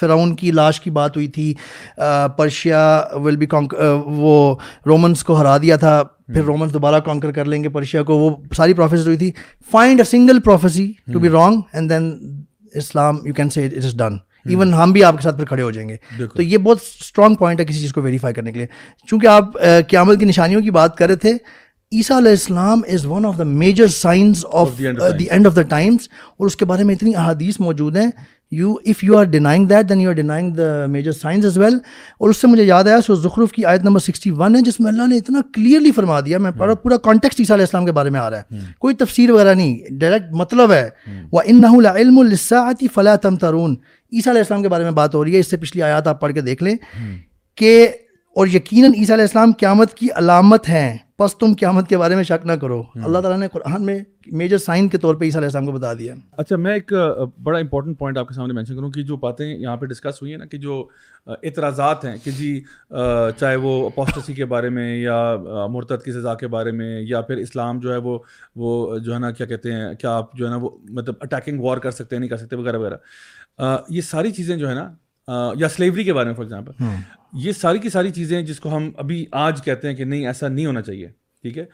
فرعون 0.00 0.34
کی 0.36 0.50
لاش 0.50 0.80
کی 0.80 0.90
بات 0.90 1.16
ہوئی 1.16 1.26
تھی 1.28 1.54
پرشیا 2.36 3.02
ول 3.12 3.36
بی 3.36 3.46
وہ 4.06 4.54
رومنس 4.86 5.24
کو 5.24 5.34
ہرا 5.34 5.56
دیا 5.58 5.76
تھا 5.76 6.02
پھر 6.26 6.42
رومنس 6.44 6.72
دوبارہ 6.72 7.00
کانکر 7.00 7.32
کر 7.32 7.44
لیں 7.44 7.62
گے 7.64 7.68
پرشیا 7.68 8.02
کو 8.02 8.18
وہ 8.18 8.30
ساری 8.56 8.74
پروفیسز 8.74 9.06
ہوئی 9.06 9.18
تھی۔ 9.18 9.30
Find 9.70 10.00
a 10.00 10.04
single 10.04 10.40
prophecy 10.40 10.92
to 11.12 11.18
be 11.18 11.28
wrong 11.28 11.60
and 11.72 11.90
then 11.90 12.12
Islam 12.74 13.18
you 13.24 13.34
can 13.34 13.50
say 13.50 13.66
it 13.66 13.84
is 13.84 13.96
done 13.96 14.16
even 14.46 14.74
ہم 14.74 14.92
بھی 14.92 15.04
آپ 15.04 15.16
کے 15.16 15.22
ساتھ 15.22 15.36
پھر 15.36 15.44
کھڑے 15.44 15.62
ہو 15.62 15.70
جائیں 15.70 15.88
گے 15.88 15.96
تو 16.26 16.42
یہ 16.42 16.58
بہت 16.58 16.78
اسٹرانگ 17.00 17.34
پوائنٹ 17.34 17.60
ہے 17.60 17.64
کسی 17.64 17.80
چیز 17.80 17.92
کو 17.92 18.02
ویریفائی 18.02 18.34
کرنے 18.34 18.52
کے 18.52 18.58
لیے 18.58 18.66
چونکہ 19.08 19.26
آپ 19.26 19.52
قیامت 19.88 20.20
کی 20.20 20.26
نشانیوں 20.26 20.62
کی 20.62 20.70
بات 20.70 20.96
کر 20.96 21.08
رہے 21.08 21.16
تھے 21.16 21.36
عیسیٰ 21.92 22.16
علیہ 22.16 22.30
السلام 22.30 22.80
is 22.88 23.06
one 23.06 23.24
of 23.26 23.38
the 23.38 23.44
major 23.44 23.86
signs 23.92 24.44
of 24.50 24.78
the 24.78 25.24
end 25.24 25.46
of 25.46 25.56
the 25.56 25.62
times 25.70 26.08
اور 26.38 26.46
اس 26.46 26.56
کے 26.56 26.64
بارے 26.64 26.84
میں 26.84 26.94
اتنی 26.94 27.14
احادیث 27.14 27.60
موجود 27.60 27.96
ہیں 27.96 28.10
you 28.52 28.74
if 28.86 29.02
you 29.04 29.16
are 29.18 29.24
denying 29.32 29.66
that 29.66 29.88
then 29.88 30.00
you 30.00 30.08
are 30.08 30.14
denying 30.14 30.52
the 30.54 30.86
major 30.90 31.12
signs 31.12 31.44
as 31.44 31.58
well 31.58 31.74
اور 32.18 32.30
اس 32.30 32.36
سے 32.36 32.46
مجھے 32.46 32.64
یاد 32.64 32.84
آیا 32.88 33.00
سو 33.06 33.14
زخرف 33.14 33.52
کی 33.52 33.64
آیت 33.64 33.84
نمبر 33.84 34.00
سکسٹی 34.00 34.30
ون 34.38 34.56
ہے 34.56 34.60
جس 34.62 34.80
میں 34.80 34.90
اللہ 34.90 35.06
نے 35.08 35.16
اتنا 35.16 35.40
کلیئرلی 35.54 35.92
فرما 35.92 36.20
دیا. 36.20 36.38
میں 36.38 36.50
پورا 36.58 36.74
پورا 36.74 36.96
کانٹیکسٹ 37.04 37.40
عیسیٰ 37.40 37.54
علیہ 37.56 37.64
السلام 37.64 37.86
کے 37.86 37.92
بارے 37.92 38.10
میں 38.10 38.20
آ 38.20 38.28
رہا 38.30 38.38
ہے. 38.38 38.58
کوئی 38.78 38.94
تفسیر 38.94 39.30
وغیرہ 39.30 39.54
نہیں. 39.54 39.76
ڈائریکٹ 40.00 40.32
مطلب 40.32 40.72
ہے. 40.72 40.88
وہ 41.32 41.40
ان 41.44 41.64
علم 41.86 42.18
الساعتی 42.18 42.88
فلاح 42.94 43.16
تم 43.16 43.36
ترون 43.36 43.76
عیسیٰ 44.12 44.32
علیہ 44.32 44.40
السلام 44.40 44.62
کے 44.62 44.68
بارے 44.68 44.84
میں 44.84 44.90
بات 44.90 45.14
ہو 45.14 45.24
رہی 45.24 45.34
ہے 45.34 45.38
اس 45.38 45.50
سے 45.50 45.56
پچھلی 45.56 45.82
آیات 45.82 46.06
آپ 46.06 46.20
پڑھ 46.20 46.32
کے 46.32 46.40
دیکھ 46.40 46.62
لیں 46.62 46.74
کہ 47.58 47.88
اور 48.36 48.46
یقیناً 48.46 48.92
عیسیٰ 48.96 49.14
علیہ 49.14 49.24
السلام 49.24 49.52
قیامت 49.58 49.94
کی 49.94 50.08
علامت 50.16 50.68
ہیں 50.68 50.96
پس 51.18 51.34
تم 51.36 51.52
قیامت 51.58 51.88
کے 51.88 51.96
بارے 51.98 52.14
میں 52.14 52.22
شک 52.24 52.46
نہ 52.46 52.52
کرو۔ 52.52 52.82
اللہ 52.94 53.18
تعالیٰ 53.18 53.38
نے 53.38 53.48
قرآن 53.52 53.84
میں 53.86 53.98
میجر 54.26 54.58
سائن 54.58 54.88
کے 54.88 54.98
طور 54.98 55.14
پہ 55.14 55.24
عیسیٰ 55.24 55.38
علیہ 55.38 55.46
السلام 55.46 55.66
کو 55.66 55.72
بتا 55.72 55.92
دیا۔ 55.94 56.14
اچھا 56.38 56.56
میں 56.56 56.72
ایک 56.72 56.92
بڑا 57.42 57.58
امپورٹنٹ 57.58 57.98
پوائنٹ 57.98 58.18
آپ 58.18 58.28
کے 58.28 58.34
سامنے 58.34 58.54
مینشن 58.54 58.76
کروں 58.76 58.90
کہ 58.90 59.02
جو 59.02 59.16
باتیں 59.16 59.46
یہاں 59.46 59.76
پہ 59.76 59.86
ڈسکس 59.86 60.22
ہوئی 60.22 60.32
ہیں 60.32 60.38
نا 60.38 60.44
کہ 60.44 60.58
جو 60.58 60.84
اعتراضات 61.26 62.04
ہیں 62.04 62.16
کہ 62.24 62.30
جی 62.30 62.60
چاہے 63.38 63.56
وہ 63.56 63.86
اپوسٹسی 63.86 64.34
کے 64.34 64.44
بارے 64.44 64.68
میں 64.68 64.96
یا 64.96 65.36
مرتد 65.70 66.04
کی 66.04 66.12
سزا 66.12 66.34
کے 66.34 66.46
بارے 66.46 66.70
میں 66.70 67.00
یا 67.00 67.20
پھر 67.20 67.36
اسلام 67.36 67.78
جو 67.80 67.92
ہے 67.92 67.96
وہ 67.96 68.18
وہ 68.56 68.98
جو 68.98 69.14
ہے 69.14 69.18
نا 69.18 69.30
کیا 69.30 69.46
کہتے 69.46 69.72
ہیں 69.72 69.92
کیا 69.94 70.16
آپ 70.16 70.32
جو 70.34 70.44
ہے 70.46 70.50
نا 70.50 70.56
وہ 70.56 70.70
مطلب 70.88 71.14
اٹیکنگ 71.20 71.60
وار 71.60 71.78
کر 71.78 71.90
سکتے 71.90 72.16
ہیں 72.16 72.20
نہیں 72.20 72.30
کر 72.30 72.36
سکتے 72.36 72.56
وغیرہ 72.56 72.78
وغیرہ۔ 72.78 72.96
یہ 73.88 74.00
ساری 74.00 74.30
چیزیں 74.30 74.56
جو 74.56 74.68
ہے 74.68 74.74
نا 74.74 74.92
یا 75.56 75.68
سلیوری 75.68 76.04
کے 76.04 76.12
بارے 76.12 76.26
میں 76.26 76.34
فار 76.34 76.44
ایگزامپل 76.44 76.72
یہ 77.32 77.52
ساری 77.52 77.78
کی 77.78 77.88
ساری 77.88 78.10
چیزیں 78.10 78.42
جس 78.42 78.60
کو 78.60 78.76
ہم 78.76 78.90
ابھی 78.96 79.26
آج 79.32 79.64
کہتے 79.64 79.88
ہیں 79.88 79.94
کہ 79.94 80.04
نہیں 80.04 80.26
ایسا 80.26 80.48
نہیں 80.48 80.66
ہونا 80.66 80.82
چاہیے 80.82 81.08
ٹھیک 81.42 81.58
ہے؟ 81.58 81.64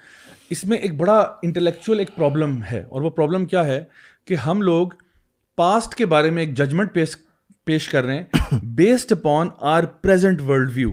اس 0.51 0.65
میں 0.65 0.79
ایک 0.79 0.97
بڑا 0.97 1.19
انٹلیکچوئل 1.43 1.99
ایک 1.99 2.11
پرابلم 2.17 2.63
ہے 2.73 2.83
اور 2.83 3.03
وہ 3.03 3.11
پرابلم 3.11 3.47
کیا 3.47 3.65
ہے 3.65 3.85
کہ 4.25 4.35
ہم 4.35 4.63
لوگ 4.63 4.89
پاسٹ 5.57 5.95
کے 5.95 6.07
بارے 6.07 6.31
میں 6.31 6.43
ایک 6.43 6.55
ججمنٹ 6.55 6.93
پیش 6.93 7.17
پیش 7.65 7.89
کر 7.89 8.05
رہے 8.05 8.17
ہیں 8.17 8.25
based 8.63 9.13
upon 9.13 9.49
our 9.61 9.83
present 9.85 10.41
world 10.41 10.71
view 10.75 10.91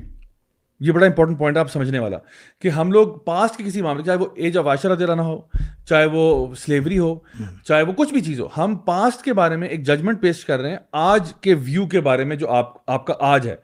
یہ 0.80 0.92
بڑا 0.92 1.06
امپورٹنٹ 1.06 1.40
پوائنٹ 1.40 1.58
آپ 1.58 1.72
سمجھنے 1.72 2.00
والا۔ 2.00 2.18
کہ 2.62 2.68
ہم 2.68 2.92
لوگ 2.92 3.08
پاسٹ 3.18 3.58
کے 3.58 3.64
کسی 3.64 3.82
معاملے 3.82 4.04
چاہے 4.04 4.18
وہ 4.18 4.26
ایج 4.36 4.58
آف 4.58 4.68
عاشرہ 4.68 4.96
دینا 4.96 5.24
ہو 5.24 5.42
چاہے 5.90 6.06
وہ 6.06 6.56
سلیوری 6.56 7.00
ہو 7.00 7.20
چاہے 7.68 7.82
وہ 7.82 7.94
کچھ 7.94 8.14
بھی 8.14 8.22
چیز 8.22 8.40
ہو۔ 8.40 8.48
ہم 8.58 8.76
پاسٹ 8.76 9.22
کے 9.22 9.34
بارے 9.34 9.56
میں 9.56 9.68
ایک 9.68 9.86
ججمنٹ 9.88 10.22
پیش 10.22 10.46
کر 10.46 10.60
رہے 10.60 10.70
ہیں 10.70 10.78
آج 10.92 11.34
کے 11.42 11.54
ویو 11.54 11.88
کے 11.88 12.02
بارے 12.02 12.24
میں 12.24 12.36
جو 12.36 12.50
آپ 12.50 12.74
آپ 12.88 13.08
کا 13.08 13.14
آج 13.20 13.48
ہے۔ 13.48 13.56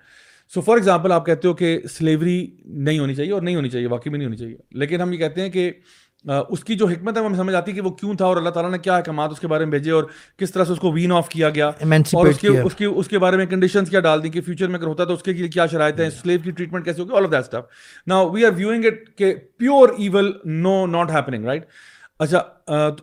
سو 0.54 0.62
فار 0.62 0.76
ایگزامپل 0.76 1.12
آپ 1.12 1.26
کہتے 1.26 1.48
ہو 1.48 1.54
کہ 1.54 1.80
سلیوری 1.92 2.48
نہیں 2.66 3.00
ہونی 3.00 3.16
چاہیے 3.16 3.32
اور 3.32 3.42
نہیں 3.42 3.56
ہونی 3.56 3.70
چاہیے 3.70 3.88
واقعی 3.88 4.10
میں 4.10 4.20
نہیں 4.20 4.28
ہونی 4.28 4.38
چاہیے۔ 4.38 4.56
لیکن 4.72 5.02
ہم 5.02 5.14
یہ 5.14 5.18
کہتے 5.18 5.42
ہیں 5.42 5.50
کہ 5.50 5.72
اس 6.50 6.64
کی 6.64 6.76
جو 6.76 6.88
حکمت 6.88 7.18
ہے 7.18 7.26
ہمیں 7.26 7.38
سمجھ 7.38 7.56
آتی 7.56 7.72
ہے 7.72 7.76
کہ 7.76 7.82
وہ 7.82 7.90
کیوں 7.90 8.14
تھا 8.14 8.26
اور 8.26 8.38
اللہ 8.38 8.50
تعالیٰ 8.50 8.72
نے 8.72 8.78
کیا 8.78 8.96
احکامات 8.96 9.30
اس 9.32 9.40
کے 9.40 9.48
بارے 9.48 9.64
میں 9.66 9.72
بھیجے 9.72 9.92
اور 9.92 10.04
کس 10.38 10.52
طرح 10.52 10.66
سے 10.66 10.74
اس 10.74 10.80
کو 10.80 10.92
وین 10.92 11.12
آف 11.12 11.30
کیا 11.30 11.50
گیا۔ 11.50 11.72
اور 12.18 12.28
اس 12.28 12.40
کے 12.40 12.48
اس 12.62 12.76
کی 12.76 12.86
اس 12.96 13.08
کے 13.08 13.20
بارے 13.20 13.38
میں 13.38 13.46
کنڈیشنس 13.46 13.90
کیا 13.90 14.00
ڈال 14.00 14.24
دی 14.24 14.30
کہ 14.30 14.42
فیوچر 14.42 14.68
میں 14.68 14.80
اگر 14.80 14.88
ہوتا 14.88 15.06
تو 15.06 15.14
اس 15.14 15.24
کے 15.24 15.34
لیے 15.34 15.48
کیا 15.48 15.66
شرائط 15.66 16.00
ہیں 16.00 16.10
سلیو 16.10 16.40
کی 16.44 16.52
ٹریٹمنٹ 16.52 16.86
کیسے 16.86 17.02
ہوگی 17.02 17.18
آل 17.18 17.26
آف 17.26 17.32
دیٹ 17.32 17.40
اسٹف 17.40 18.08
نا 18.08 18.22
وی 18.22 18.46
آر 18.46 18.52
ویوئنگ 18.52 18.86
اٹ 18.86 19.18
کہ 19.18 19.36
pure 19.58 19.90
evil 19.90 20.32
no 20.46 20.86
not 20.86 21.12
happening 21.12 21.46
right 21.46 21.66
اچھا 22.20 22.40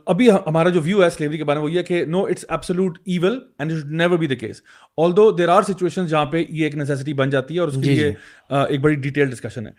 ابھی 0.06 0.30
ہمارا 0.30 0.68
جو 0.68 0.80
ویو 0.84 1.02
ہے 1.04 1.10
سلیوری 1.10 1.38
کے 1.38 1.44
بارے 1.44 1.58
میں 1.58 1.64
وہ 1.64 1.72
یہ 1.72 1.82
کہ 1.82 2.04
no 2.04 2.24
it's 2.24 2.44
absolute 2.48 2.98
evil 3.04 3.38
and 3.58 3.72
it 3.72 3.84
never 3.92 4.18
be 4.18 4.26
the 4.26 4.34
case 4.34 4.62
although 5.16 5.30
there 5.30 5.48
are 5.48 5.62
situation 5.62 6.06
جہاں 6.06 6.24
پہ 6.24 6.42
یہ 6.48 6.64
ایک 6.64 6.74
نیسیسٹی 6.74 7.12
بن 7.12 7.30
جاتی 7.30 7.54
ہے 7.54 7.60
اور 7.60 7.68
اس 7.68 7.74
کے 7.74 7.80
جی، 7.80 7.94
لیے 7.94 8.10
جی۔ 8.10 8.56
ایک 8.68 8.80
بڑی 8.80 8.94
ڈیٹیل 8.94 9.30
ڈسکشن 9.30 9.66
ہے۔ 9.66 9.72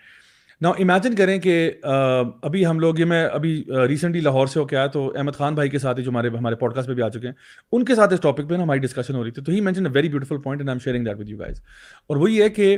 نا 0.61 0.69
امیجن 0.79 1.15
کریں 1.15 1.37
کہ 1.39 1.71
ابھی 1.83 2.65
ہم 2.65 2.79
لوگ 2.79 2.99
یہ 2.99 3.05
میں 3.05 3.23
ابھی 3.25 3.63
ریسنٹلی 3.87 4.19
لاہور 4.19 4.47
سے 4.47 4.59
ہو 4.59 4.65
کے 4.65 4.75
آیا 4.75 4.87
تو 4.87 5.11
احمد 5.17 5.35
خان 5.37 5.55
بھائی 5.55 5.69
کے 5.69 5.79
ساتھ 5.79 6.01
جو 6.01 6.09
ہمارے 6.11 6.29
ہمارے 6.37 6.55
پوڈ 6.55 6.73
کاسٹ 6.75 6.87
پہ 6.87 6.93
بھی 6.93 7.03
آ 7.03 7.09
چکے 7.09 7.27
ہیں 7.27 7.33
ان 7.71 7.85
کے 7.85 7.95
ساتھ 7.95 8.13
اس 8.13 8.19
ٹاپک 8.21 8.49
پہ 8.49 8.55
ہماری 8.55 8.79
ڈسکشن 8.79 9.15
ہو 9.15 9.23
رہی 9.23 9.31
تھی۔ 9.31 9.43
تو 9.43 9.51
he 9.51 9.59
mention 9.61 9.85
a 9.85 9.91
very 9.95 10.09
beautiful 10.09 10.37
point 10.37 10.61
and 10.61 10.69
I 10.69 10.75
am 10.75 10.83
sharing 10.83 11.05
that 11.05 11.19
with 11.19 11.29
you 11.29 11.37
guys 11.39 11.61
اور 12.09 12.17
وہ 12.17 12.31
یہ 12.31 12.43
ہے 12.43 12.49
کہ 12.49 12.77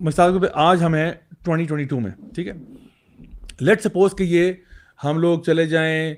مثال 0.00 0.32
کے 0.32 0.38
پہ 0.38 0.52
آج 0.64 0.82
ہمیں 0.82 1.12
ٹوئنٹی 1.44 1.64
ٹوئنٹی 1.64 1.88
ٹو 1.88 2.00
میں 2.00 2.10
ٹھیک 2.34 2.48
ہے۔ 2.48 2.52
لیٹ 3.60 3.82
سپوز 3.82 4.14
کہ 4.14 4.24
یہ 4.24 4.52
ہم 5.04 5.18
لوگ 5.18 5.40
چلے 5.40 5.66
جائیں 5.66 6.14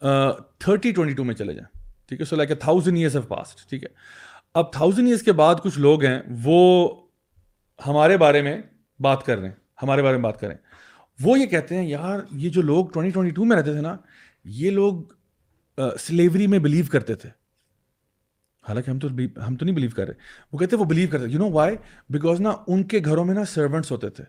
تھرٹی 0.00 0.92
ٹوئنٹی 0.92 1.14
ٹو 1.14 1.24
میں 1.24 1.34
چلے 1.34 1.52
جائیں، 1.54 1.66
ٹھیک 2.08 2.20
ہے؟ 2.20 2.24
So 2.24 2.36
like 2.36 2.50
a 2.50 2.56
thousand 2.56 2.96
years 2.96 3.16
of 3.16 3.28
past 3.28 3.68
ٹھیک 3.68 3.82
ہے؟ 3.84 3.88
اب 4.54 4.72
تھاؤزنڈ 4.72 5.06
ایئرس 5.06 5.22
کے 5.22 5.32
بعد 5.32 5.54
کچھ 5.62 5.78
لوگ 5.78 6.04
ہیں، 6.04 6.20
وہ 6.44 6.60
ہمارے 7.78 8.16
بارے 8.16 8.42
میں 8.42 8.56
بات 9.00 9.24
کر 9.26 9.38
رہے 9.38 9.48
ہیں، 9.48 9.54
ہمارے 9.82 10.02
بارے 10.02 10.16
میں 10.16 10.24
بات 10.24 10.40
کریں 10.40 10.56
وہ 11.18 11.38
یہ 11.38 11.46
کہتے 11.46 11.76
ہیں، 11.76 11.88
یار، 11.88 12.20
یہ 12.30 12.50
جو 12.50 12.62
لوگ 12.62 12.86
ٹوئنٹی 12.92 13.10
ٹوئنٹی 13.10 13.34
ٹو 13.34 13.44
میں 13.44 13.56
رہتے 13.56 13.72
تھے 13.72 13.80
نا، 13.80 13.96
یہ 14.44 14.70
لوگ 14.70 15.02
سلیوری 16.00 16.46
میں 16.46 16.58
بلیو 16.58 16.84
کرتے 16.92 17.14
تھے۔ 17.14 17.28
حالانکہ 18.64 18.90
ہم 18.90 18.98
تو 18.98 19.08
ہم 19.46 19.56
تو 19.56 19.64
نہیں 19.64 19.74
بلیو 19.74 19.90
کر 19.96 20.06
رہے۔ 20.06 20.14
وہ 20.52 20.58
کہتے 20.58 20.76
وہ 20.76 20.84
بلیو 20.84 21.08
کرتے 21.10 21.28
یو 21.28 21.38
نو 21.38 21.50
وائی 21.52 21.76
بیکاز 22.10 22.40
نا، 22.40 22.52
ان 22.66 22.82
کے 22.82 23.00
گھروں 23.04 23.24
میں 23.24 23.34
نا 23.34 23.44
سرونٹس 23.44 23.90
ہوتے 23.92 24.10
تھے۔ 24.10 24.24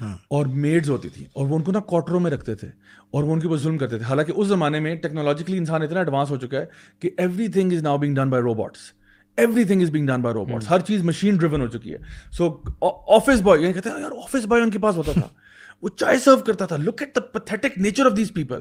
اور 0.00 0.46
میڈز 0.46 0.90
ہوتی 0.90 1.08
تھی 1.08 1.24
اور 1.32 1.46
وہ 1.46 1.56
ان 1.56 1.62
کو 1.62 1.72
نا 1.72 1.80
کوٹروں 1.80 2.20
میں 2.20 2.30
رکھتے 2.30 2.54
تھے 2.54 2.68
اور 3.10 3.24
وہ 3.24 3.32
ان 3.32 3.40
کے 3.40 3.46
اوپر 3.46 3.58
ظلم 3.58 3.78
کرتے 3.78 3.96
تھے۔ 3.98 4.04
حالانکہ 4.04 4.32
اس 4.36 4.46
زمانے 4.48 4.80
میں 4.80 4.94
ٹیکنالوجیکلی 4.94 5.58
انسان 5.58 5.82
اتنا 5.82 5.98
ایڈوانس 5.98 6.30
ہو 6.30 6.36
چکا 6.36 6.58
ہے 6.58 6.66
کہ 7.00 7.10
everything 7.48 7.72
is 7.72 7.82
now 7.82 7.98
being 7.98 8.14
done 8.14 8.30
by 8.30 8.42
robots 8.42 8.78
everything 9.64 9.82
is 9.82 9.90
being 9.90 10.06
done 10.06 10.22
by 10.22 10.34
robots 10.34 10.70
ہر 10.70 10.80
چیز 10.80 11.02
مشین 11.04 11.36
ڈریون 11.36 11.60
ہو 11.60 11.66
چکی 11.66 11.92
ہے۔ 11.92 11.98
سو 12.32 12.56
آفس 13.16 13.40
بوائے 13.42 13.60
یعنی 13.62 13.72
کہتے 13.72 13.90
ہیں 13.90 14.00
یار 14.00 14.10
آفس 14.10 14.46
بوائے 14.46 14.62
ان 14.62 14.70
کے 14.70 14.78
پاس 14.78 14.96
ہوتا 14.96 15.12
تھا۔ 15.12 15.28
وہ 15.82 15.88
چائے 15.88 16.18
سرو 16.18 16.36
کرتا 16.36 16.66
تھا۔ 16.66 16.76
Look 16.76 17.02
at 17.02 17.14
the 17.16 17.20
pathetic 17.20 17.78
nature 17.78 18.06
of 18.06 18.16
these 18.16 18.32
people 18.34 18.60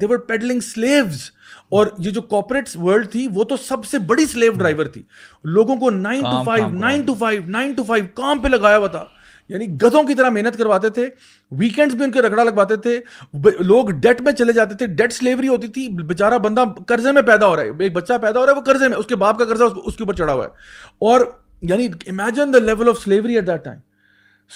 they're 0.00 0.16
peddling 0.18 0.60
slaves 0.60 1.22
اور 1.68 1.86
یہ 1.98 2.10
جو 2.10 2.22
کارپوریٹ 2.22 2.68
ورلڈ 2.76 3.10
تھی 3.10 3.26
وہ 3.34 3.44
تو 3.44 3.56
سب 3.56 3.84
سے 3.84 3.98
بڑی 3.98 4.26
سلیو 4.26 4.52
ڈرائیور 4.52 4.86
تھی۔ 4.86 5.02
لوگوں 5.44 5.76
کو 5.76 5.90
nine 5.90 6.22
to 6.22 6.42
five 6.44 6.68
nine 6.68 7.02
to 7.02 7.14
five 7.14 7.42
nine 7.46 7.72
to 7.72 7.84
five 7.84 8.04
کام 8.14 8.38
پہ 8.38 8.48
لگایا 8.48 8.78
ہوا 8.78 8.86
تھا۔ 8.86 9.04
یعنی 9.50 9.66
گدوں 9.66 10.02
کی 10.02 10.14
طرح 10.14 10.28
محنت 10.28 10.58
کرواتے 10.58 10.88
تھے 10.88 11.08
ویکینڈز 11.50 11.94
بھی 11.94 12.04
ان 12.04 12.10
کے 12.10 12.22
رگڑا 12.22 12.44
لگواتے 12.44 12.76
تھے 12.76 13.00
لوگ 13.60 13.88
ڈیٹ 13.88 14.20
میں 14.20 14.32
چلے 14.32 14.52
جاتے 14.52 14.74
تھے 14.74 14.86
ڈیٹ 14.86 15.12
سلیوری 15.12 15.48
ہوتی 15.48 15.68
تھی 15.68 15.88
بےچارا 15.88 16.36
بندہ 16.36 16.64
قرضے 16.86 17.12
میں 17.12 17.22
پیدا 17.22 17.46
ہو 17.46 17.56
رہا 17.56 17.62
ہے، 17.62 17.70
ایک 17.78 17.92
بچہ 17.92 18.12
پیدا 18.22 18.40
ہو 18.40 18.46
رہا 18.46 18.52
ہے، 18.52 18.58
وہ 18.58 18.64
قرضے 18.64 18.88
میں، 18.88 18.96
اس 18.96 19.06
کے 19.06 19.16
باپ 19.16 19.38
کا 19.38 19.44
قرضہ 19.44 19.64
اس 19.64 19.96
کے 19.96 20.04
اوپر 20.04 20.14
چڑھا 20.14 20.32
ہوا 20.32 20.44
ہے۔ 20.44 20.50
اور 20.98 21.20
یعنی 21.62 21.88
imagine 22.06 22.54
the 22.54 22.58
level 22.58 22.88
of 22.88 22.98
slavery 22.98 23.34
at 23.34 23.46
that 23.46 23.64
time 23.64 23.78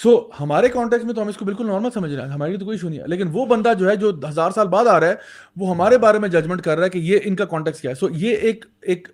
so 0.03 0.29
ہمارے 0.39 0.67
کانٹیکٹ 0.67 1.05
میں 1.05 1.13
تو 1.13 1.21
ہم 1.21 1.27
اس 1.27 1.37
کو 1.37 1.45
بالکل 1.45 1.65
نارمل 1.65 1.89
سمجھ 1.93 2.13
رہے 2.13 2.21
ہیں، 2.21 2.29
ہماری 2.29 2.57
تو 2.57 2.65
کوئی 2.65 2.75
ایشو 2.75 2.89
نہیں 2.89 2.99
ہے۔ 2.99 3.05
لیکن 3.07 3.27
وہ 3.31 3.45
بندہ 3.45 3.73
جو 3.79 3.89
ہے، 3.89 3.95
جو 3.95 4.11
ہزار 4.29 4.51
سال 4.51 4.67
بعد 4.67 4.85
آ 4.85 4.99
رہا 4.99 5.07
ہے، 5.07 5.15
وہ 5.55 5.69
ہمارے 5.69 5.97
بارے 5.97 6.19
میں 6.19 6.29
ججمنٹ 6.29 6.61
کر 6.61 6.75
رہا 6.75 6.85
ہے 6.85 6.89
کہ 6.89 6.97
یہ 6.97 7.19
ان 7.23 7.35
کا 7.35 7.45
کانٹیکٹ 7.45 7.79
کیا 7.79 7.91
ہے۔ 7.91 7.95
سو 7.95 8.07
یہ 8.11 8.35
ایک 8.35 8.65
ایک 8.85 9.07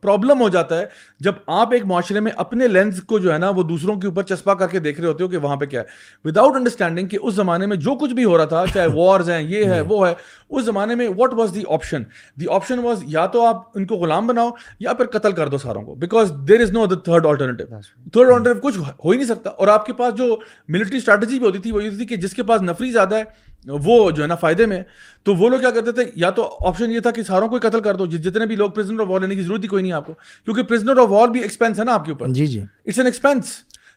پرابلم 0.00 0.40
ہو 0.40 0.48
جاتا 0.48 0.78
ہے 0.78 0.86
جب 1.20 1.32
آپ 1.46 1.72
ایک 1.72 1.84
معاشرے 1.86 2.20
میں 2.20 2.32
اپنے 2.36 2.68
لینس 2.68 3.02
کو 3.02 3.18
جو 3.18 3.32
ہے 3.32 3.38
نا 3.38 3.50
وہ 3.50 3.62
دوسروں 3.62 3.96
کے 4.00 4.06
اوپر 4.06 4.22
چسپا 4.22 4.54
کر 4.54 4.68
کے 4.68 4.78
دیکھ 4.78 5.00
رہے 5.00 5.08
ہوتے 5.08 5.24
ہو 5.24 5.28
کہ 5.28 5.36
وہاں 5.36 5.56
پہ 5.56 5.66
کیا 5.66 5.80
ہے۔ 5.80 6.28
وداؤٹ 6.28 6.56
انڈرسٹینڈنگ 6.56 7.08
کہ 7.08 7.18
اس 7.22 7.34
زمانے 7.34 7.66
میں 7.66 7.76
جو 7.76 7.94
کچھ 7.94 8.14
بھی 8.14 8.24
ہو 8.24 8.36
رہا 8.38 8.44
تھا 8.44 8.64
چاہے 8.74 8.86
وارز 8.94 9.30
ہیں 9.30 9.42
یہ 9.42 9.64
ہے 9.64 9.80
وہ 9.80 10.06
ہے 10.08 10.14
اس 10.50 10.64
زمانے 10.64 10.94
میں 10.94 11.08
what 11.08 11.34
was 11.34 11.54
the 11.54 11.62
option 11.68 12.02
the 12.40 12.46
option 12.50 12.78
was 12.78 13.02
یا 13.06 13.26
تو 13.26 13.46
آپ 13.46 13.62
ان 13.74 13.86
کو 13.86 13.94
غلام 13.94 14.26
بناؤ 14.26 14.50
یا 14.80 14.92
پھر 14.92 15.06
قتل 15.06 15.32
کر 15.32 15.48
دو 15.48 15.58
ساروں 15.58 15.82
کو 15.82 15.94
because 15.94 16.32
there 16.48 16.60
is 16.60 16.72
no 16.72 16.86
the 16.86 16.96
third 17.04 17.26
alternative 17.26 17.64
third 18.12 18.30
alternative 18.30 18.60
کچھ 18.60 18.78
ہو 19.04 19.10
ہی 19.10 19.16
نہیں 19.16 19.26
سکتا۔ 19.26 19.50
اور 19.50 19.68
آپ 19.68 19.86
کے 19.86 19.92
پاس 19.92 20.14
جو 20.14 20.36
ملٹری 20.68 20.96
اسٹریٹجی 20.96 21.38
بھی 21.38 21.46
ہوتی 21.46 21.58
تھی 21.58 21.72
وہ 21.72 21.84
یہ 21.84 21.90
تھی 21.90 22.06
کہ 22.06 22.16
جس 22.16 22.34
کے 22.34 22.42
پاس 22.42 22.62
نفری 22.62 22.90
زیادہ 22.92 23.16
ہے 23.16 23.22
وہ 23.68 24.10
جو 24.10 24.22
ہے 24.22 24.28
نا 24.28 24.34
فائدے 24.34 24.66
میں 24.66 24.82
تو 25.22 25.34
وہ 25.34 25.48
لوگ 25.48 25.60
کیا 25.60 25.70
کرتے 25.70 25.92
تھے 25.92 26.10
یا 26.14 26.30
تو 26.30 26.58
آپشن 26.66 26.90
یہ 26.90 27.00
تھا 27.00 27.10
کہ 27.10 27.22
ساروں 27.22 27.48
کو 27.48 27.58
قتل 27.58 27.80
کر 27.80 27.94
دو 27.94 28.06
جتنے 28.06 28.46
بھی 28.46 28.56
لوگ 28.56 28.70
پرزنر 28.70 29.00
آف 29.00 29.06
وار 29.08 29.20
لینے 29.20 29.34
کی 29.34 29.42
ضرورت 29.42 29.62
ہی 29.62 29.68
کوئی 29.68 29.82
نہیں 29.82 29.92
آپ 29.92 30.06
کو 30.06 30.12
کیونکہ 30.44 30.62
پرزنر 30.62 30.98
آف 30.98 31.06
وار 31.08 31.28
بھی 31.28 31.40
ایکسپینس 31.40 31.78
ہے 31.78 31.84
نا 31.84 31.94
آپ 31.94 32.04
کے 32.04 32.12
اوپر۔ 32.12 32.28
جی 32.28 32.46
جی۔ 32.46 32.60
اٹس 32.60 32.98
این 32.98 33.06
ایکسپینس 33.06 33.44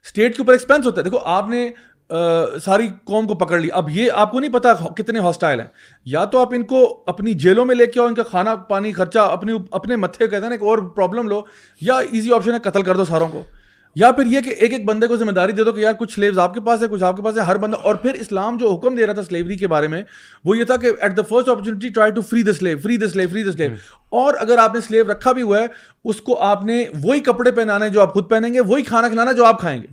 اسٹیٹ 0.06 0.36
کے 0.36 0.42
اوپر 0.42 0.52
ایکسپینس 0.52 0.86
ہوتا 0.86 0.98
ہے۔ 0.98 1.04
دیکھو 1.04 1.20
آپ 1.24 1.50
نے 1.50 1.72
ساری 2.64 2.88
قوم 3.04 3.28
کو 3.28 3.34
پکڑ 3.36 3.60
لی۔ 3.60 3.70
اب 3.74 3.90
یہ 3.90 4.12
آپ 4.14 4.32
کو 4.32 4.40
نہیں 4.40 4.54
پتا 4.54 4.74
کتنے 4.74 5.20
ہاسٹائل 5.20 5.60
ہیں۔ 5.60 5.68
یا 6.06 6.26
تو 6.26 6.42
آپ 6.42 6.54
ان 6.54 6.64
کو 6.64 7.04
اپنی 7.08 7.34
جیلوں 7.34 7.66
میں 7.66 7.76
لے 7.76 7.86
کے 7.86 8.00
آؤ 8.00 8.08
ان 8.08 8.16
کا 8.16 8.24
کھانا 8.24 8.56
پانی 8.56 8.94
خرچہ 8.94 9.20
اپنے 9.20 9.54
اپنے 9.72 9.96
متھے 9.96 10.26
کہتے 10.26 10.36
ہیں 10.36 10.50
نا 10.50 10.52
ایک 10.52 10.62
اور 10.62 10.78
پرابلم 10.78 11.28
لو 11.28 11.42
یا 11.82 11.98
ایزی 11.98 12.34
آپشن 12.34 12.54
ہے 12.54 12.60
قتل 12.60 12.82
کر 12.82 12.98
دو 12.98 13.06
ساروں 13.06 13.28
کو۔ 13.28 13.44
یا 13.96 14.12
پھر 14.12 14.26
یہ 14.26 14.42
کہ 14.42 14.50
ایک 14.50 14.74
ایک 14.74 14.86
بندے 14.86 15.08
کو 15.08 15.18
ذمہ 15.18 15.32
داری 15.32 15.52
دے 15.52 15.64
دو 15.64 15.72
کہ 15.72 15.80
یار 15.80 15.94
کچھ 15.94 16.14
سلیوز 16.14 16.40
آپ 16.40 16.54
کے 16.54 16.62
پاس 16.62 16.82
ہے 16.84 16.88
کچھ 16.88 17.04
آپ 17.04 17.18
کے 17.18 17.24
پاس 17.24 17.38
ہے 17.38 17.44
ہر 17.44 17.58
بندہ 17.58 17.78
اور 17.78 17.96
پھر 17.96 18.14
اسلام 18.14 18.58
جو 18.58 18.74
حکم 18.74 18.96
دے 18.96 19.06
رہا 19.06 19.14
تھا 19.14 19.24
سلیوری 19.24 19.56
کے 19.56 19.68
بارے 19.68 19.88
میں 19.88 20.04
وہ 20.46 20.58
یہ 20.58 20.64
تھا 20.64 20.78
کہ 20.78 20.92
at 21.02 21.18
the 21.18 21.22
first 21.22 21.50
opportunity 21.50 21.90
try 21.90 22.12
to 22.12 22.22
free 22.22 22.44
the 22.44 22.54
slave 22.54 22.78
free 22.84 22.98
the 22.98 23.10
slave 23.10 23.28
free 23.30 23.44
the 23.44 23.52
slave 23.52 23.72
اور 24.10 24.34
اگر 24.40 24.58
آپ 24.58 24.76
نے 24.76 24.82
سلیو 24.82 25.04
رکھا 25.12 25.32
بھی 25.32 25.42
ہوا 25.42 25.60
ہے 25.60 25.66
اس 26.06 26.22
کو 26.22 26.40
آپ 26.42 26.66
نے 26.66 26.84
وہی 27.04 27.20
کپڑے 27.20 27.52
پہنانے 27.52 27.90
جو 27.90 28.02
آپ 28.02 28.14
خود 28.14 28.30
پہنیں 28.30 28.54
گے 28.54 28.62
وہی 28.62 28.84
کھانا 28.84 29.10
کھلانا 29.10 29.32
جو 29.32 29.46
آپ 29.46 29.60
کھائیں 29.60 29.82
گے۔ 29.82 29.88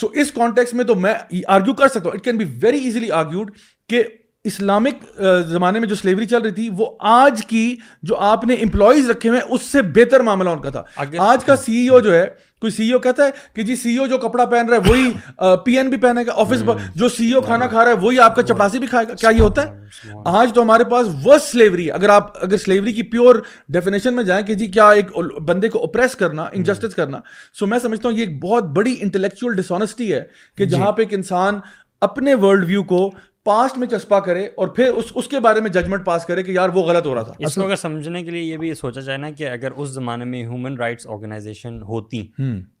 سو 0.00 0.06
اس 0.12 0.32
کانٹیکس 0.32 0.74
میں 0.74 0.84
تو 0.84 0.94
میں 0.94 1.14
آرگیو 1.46 1.74
کر 1.74 1.88
سکتا 1.88 2.04
ہوں۔ 2.04 2.12
It 2.12 2.24
can 2.24 2.36
be 2.36 2.44
very 2.62 2.78
easily 2.78 3.10
argued 3.10 3.50
کہ 3.88 4.02
اسلامک 4.44 5.20
زمانے 5.48 5.78
میں 5.78 5.88
جو 5.88 5.94
سلیوری 5.94 6.26
چل 6.26 6.42
رہی 6.42 6.50
تھی 6.50 6.68
وہ 6.78 6.86
آج 7.00 7.44
کی 7.46 7.76
جو 8.02 8.16
آپ 8.30 8.44
نے 8.44 8.54
امپلائیز 8.54 9.10
رکھے 9.10 9.28
ہوئے 9.28 9.40
اس 9.48 9.62
سے 9.62 9.82
بہتر 9.82 10.20
معاملہ 10.20 10.50
ان 10.50 10.60
کا 10.60 10.70
تھا۔ 10.70 10.82
آج 11.18 11.44
کا 11.44 11.56
سی 11.56 11.76
ای 11.76 11.88
او 11.88 12.00
جو 12.00 12.14
ہے 12.14 12.26
کوئی 12.62 12.72
سی 12.72 12.90
او 12.92 12.98
کہتا 12.98 13.26
ہے 13.26 13.30
کہ 13.54 13.62
جی 13.62 13.76
سی 13.76 13.96
او 13.96 14.06
جو 14.06 14.18
کپڑا 14.18 14.44
پہن 14.46 14.68
رہا 14.68 14.76
ہے 14.76 14.90
وہی 14.90 15.56
پی 15.64 15.76
این 15.76 15.88
بھی 15.88 15.98
پہنے 15.98 16.22
گا 16.26 16.32
آفس 16.36 16.62
جو 16.94 17.08
سی 17.08 17.32
او 17.32 17.40
کھانا 17.40 17.66
کھا 17.66 17.84
رہا 17.84 17.92
ہے 17.92 17.96
وہی 18.02 18.18
آپ 18.20 18.36
کا 18.36 18.42
چپڑاسی 18.42 18.78
بھی 18.78 18.86
کھائے 18.86 19.06
گا 19.08 19.14
کیا 19.14 19.30
یہ 19.30 19.40
ہوتا 19.40 19.62
ہے؟ 19.62 20.10
آج 20.26 20.52
تو 20.54 20.62
ہمارے 20.62 20.84
پاس 20.84 21.06
وہ 21.24 21.38
سلیوری 21.42 21.90
اگر 21.90 22.08
آپ 22.08 22.42
اگر 22.42 22.56
سلیوری 22.56 22.92
کی 22.92 23.02
پیور 23.02 23.36
ڈیفینیشن 23.68 24.16
میں 24.16 24.24
جائیں 24.24 24.44
کہ 24.46 24.54
جی 24.54 24.66
کیا 24.66 24.88
ایک 24.90 25.10
بندے 25.42 25.68
کو 25.68 25.78
اوپریس 25.78 26.16
کرنا 26.16 26.46
انجسٹس 26.52 26.94
کرنا 26.94 27.18
سو 27.58 27.66
میں 27.66 27.78
سمجھتا 27.78 28.08
ہوں 28.08 28.16
یہ 28.16 28.26
ایک 28.26 28.42
بہت 28.42 28.64
بڑی 28.76 28.96
انٹلیکچوئل 29.00 29.56
ڈسونیسٹی 29.56 30.12
ہے 30.14 30.22
کہ 30.58 30.64
جہاں 30.64 30.92
پہ 30.92 31.02
ایک 31.02 31.14
انسان 31.14 31.60
اپنے 32.02 32.34
ورلڈ 32.34 32.66
ویو 32.66 32.82
کو 32.84 33.10
پاسٹ 33.44 33.78
میں 33.78 33.86
چسپا 33.86 34.20
کرے 34.20 34.46
اور 34.46 34.68
پھر 34.68 34.88
اس 34.88 35.04
اس 35.14 35.28
کے 35.28 35.40
بارے 35.40 35.60
میں 35.60 35.70
ججمنٹ 35.70 36.04
پاس 36.04 36.26
کرے 36.26 36.42
کہ 36.42 36.50
یار 36.50 36.68
وہ 36.68 36.82
غلط 36.82 37.06
ہو 37.06 37.14
رہا 37.14 37.22
تھا۔ 37.22 37.32
اس 37.38 37.54
کو 37.54 37.64
اگر 37.64 37.76
سمجھنے 37.76 38.22
کے 38.22 38.30
لیے 38.30 38.42
یہ 38.42 38.56
بھی 38.56 38.74
سوچا 38.74 39.00
جائے 39.00 39.18
نا 39.18 39.30
کہ 39.30 39.48
اگر 39.48 39.70
اس 39.70 39.88
زمانے 39.88 40.24
میں 40.24 40.42
ہیومن 40.42 40.76
رائٹس 40.78 41.06
آرگنائزیشن 41.06 41.82
ہوتی 41.82 42.26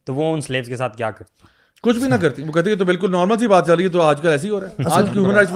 تو 0.04 0.14
وہ 0.14 0.34
ان 0.34 0.40
سلیوز 0.40 0.66
کے 0.66 0.76
ساتھ 0.76 0.96
کیا 0.96 1.10
کرتی 1.10 1.46
کچھ 1.82 1.98
بھی 1.98 2.08
نہ 2.08 2.14
کرتی۔ 2.14 2.42
وہ 2.42 2.52
کہتی 2.52 2.70
ہے 2.70 2.76
تو 2.76 2.84
بالکل 2.84 3.10
نارمل 3.10 3.38
سی 3.38 3.46
بات 3.46 3.66
چل 3.66 3.74
رہی 3.74 3.84
ہے 3.84 3.88
تو 3.88 4.02
آج 4.02 4.20
کل 4.20 4.28
ایسی 4.28 4.48
ہو 4.48 4.60
رہا 4.60 4.68
ہے۔ 4.68 4.82
آج 4.90 5.04
کی 5.12 5.18
ہیومن 5.18 5.34
رائٹس 5.34 5.52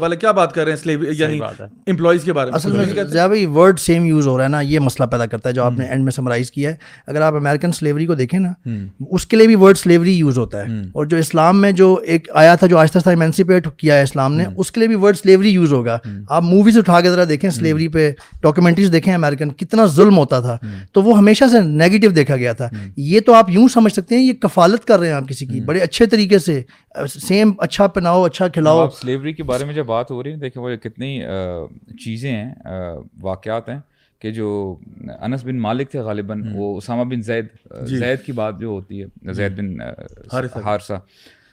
والے 0.00 0.16
کیا 0.16 0.30
بات 0.32 0.54
کر 0.54 0.64
رہے 0.64 0.72
ہیں؟ 0.72 0.96
یعنی 1.18 1.40
امپلائیز 1.86 2.24
کے 2.24 2.32
بارے 2.32 2.50
میں۔ 2.50 2.56
اصل 2.56 2.72
میں 2.72 2.84
بھائی 3.26 3.46
ورڈ 3.46 3.78
سیم 3.78 4.04
یوز 4.04 4.26
ہو 4.26 4.36
رہا 4.38 4.44
ہے 4.44 4.48
نا 4.48 4.60
یہ 4.60 4.78
مسئلہ 4.78 5.06
پیدا 5.06 5.26
کرتا 5.26 5.48
ہے 5.48 5.54
جو 5.54 5.64
آپ 5.64 5.72
نے 5.78 5.84
اینڈ 5.84 6.04
میں 6.04 6.12
سمرائز 6.12 6.50
کیا 6.50 6.70
ہے۔ 6.70 6.74
اگر 7.06 7.20
آپ 7.20 7.34
امیرکن 7.34 7.72
سلیوری 7.72 8.06
کو 8.06 8.14
دیکھیں 8.14 8.40
نا 8.40 8.68
اس 9.10 9.26
کے 9.26 9.36
لیے 9.36 9.46
بھی 9.46 9.54
ورڈ 9.54 9.78
سلیوری 9.78 10.12
یوز 10.12 10.38
ہوتا 10.38 10.58
ہے۔ 10.58 10.64
اور 10.92 11.06
جو 11.06 11.16
اسلام 11.16 11.60
میں 11.60 11.72
جو 11.72 12.00
ایک 12.06 12.28
آیا 12.34 12.54
تھا 12.54 12.66
جو 12.66 12.78
آہستہ 12.78 12.98
آہستہ 12.98 13.10
ایمینسیپیٹ 13.10 13.66
کیا 13.76 13.94
ہے 13.94 14.02
اسلام 14.02 14.34
نے 14.34 14.44
اس 14.56 14.72
کے 14.72 14.78
لیے 14.78 14.88
بھی 14.88 14.96
ورڈ 14.96 15.16
سلیوری 15.16 15.50
یوز 15.50 15.72
ہوگا۔ 15.72 15.98
آپ 16.28 16.42
موویز 16.42 16.78
اٹھا 16.78 17.00
کے 17.00 17.10
ذرا 17.10 17.24
دیکھیں 17.28 17.50
سلیوری 17.50 17.88
پہ 17.88 18.10
ڈاکومنٹریز 18.42 18.92
دیکھیں 18.92 19.14
امیرکن 19.14 19.50
کتنا 19.50 19.86
ظلم 19.86 20.18
ہوتا 20.18 20.40
تھا۔ 20.40 20.58
تو 20.92 21.02
وہ 21.02 21.18
ہمیشہ 21.18 21.44
سے 21.52 21.60
نیگیٹو 21.60 22.08
دیکھا 22.08 22.36
گیا 22.36 22.52
تھا۔ 22.52 22.68
یہ 22.96 23.20
تو 23.20 23.34
آپ 23.34 23.50
یوں 23.50 23.68
سمجھ 23.68 23.92
سکتے 23.92 24.14
ہیں 24.14 24.22
یہ 24.22 24.32
کفالت 24.32 24.84
کر 24.84 24.98
رہے 24.98 25.06
ہیں 25.06 25.14
آپ 25.14 25.28
کسی 25.28 25.46
کی۔ 25.46 25.61
بڑے 25.66 25.80
اچھے 25.80 26.06
طریقے 26.06 26.38
سے 26.38 26.62
سیم 27.14 27.52
اچھا 27.58 27.86
پہناؤ 27.86 28.24
اچھا 28.24 28.48
کھلاؤ۔ 28.48 28.88
سلیوری 28.88 29.32
کے 29.32 29.42
بارے 29.42 29.64
میں 29.64 29.74
جب 29.74 29.86
بات 29.86 30.10
ہو 30.10 30.22
رہی 30.22 30.30
ہے 30.30 30.36
دیکھیں 30.36 30.62
وہ 30.62 30.76
کتنی 30.76 31.22
چیزیں 32.04 32.32
ہیں 32.32 32.54
واقعات 33.20 33.68
ہیں 33.68 33.78
کہ 34.20 34.30
جو 34.30 34.76
انس 35.20 35.44
بن 35.44 35.58
مالک 35.58 35.90
تھے 35.90 35.98
غالباً 35.98 36.42
وہ 36.54 36.76
اسامہ 36.76 37.04
بن 37.04 37.22
زید 37.22 37.46
زید 37.82 38.22
کی 38.22 38.32
بات 38.32 38.60
جو 38.60 38.66
ہوتی 38.66 39.02
ہے 39.02 39.32
زید 39.32 39.58
بن 39.58 39.80
ہارسا 40.64 40.94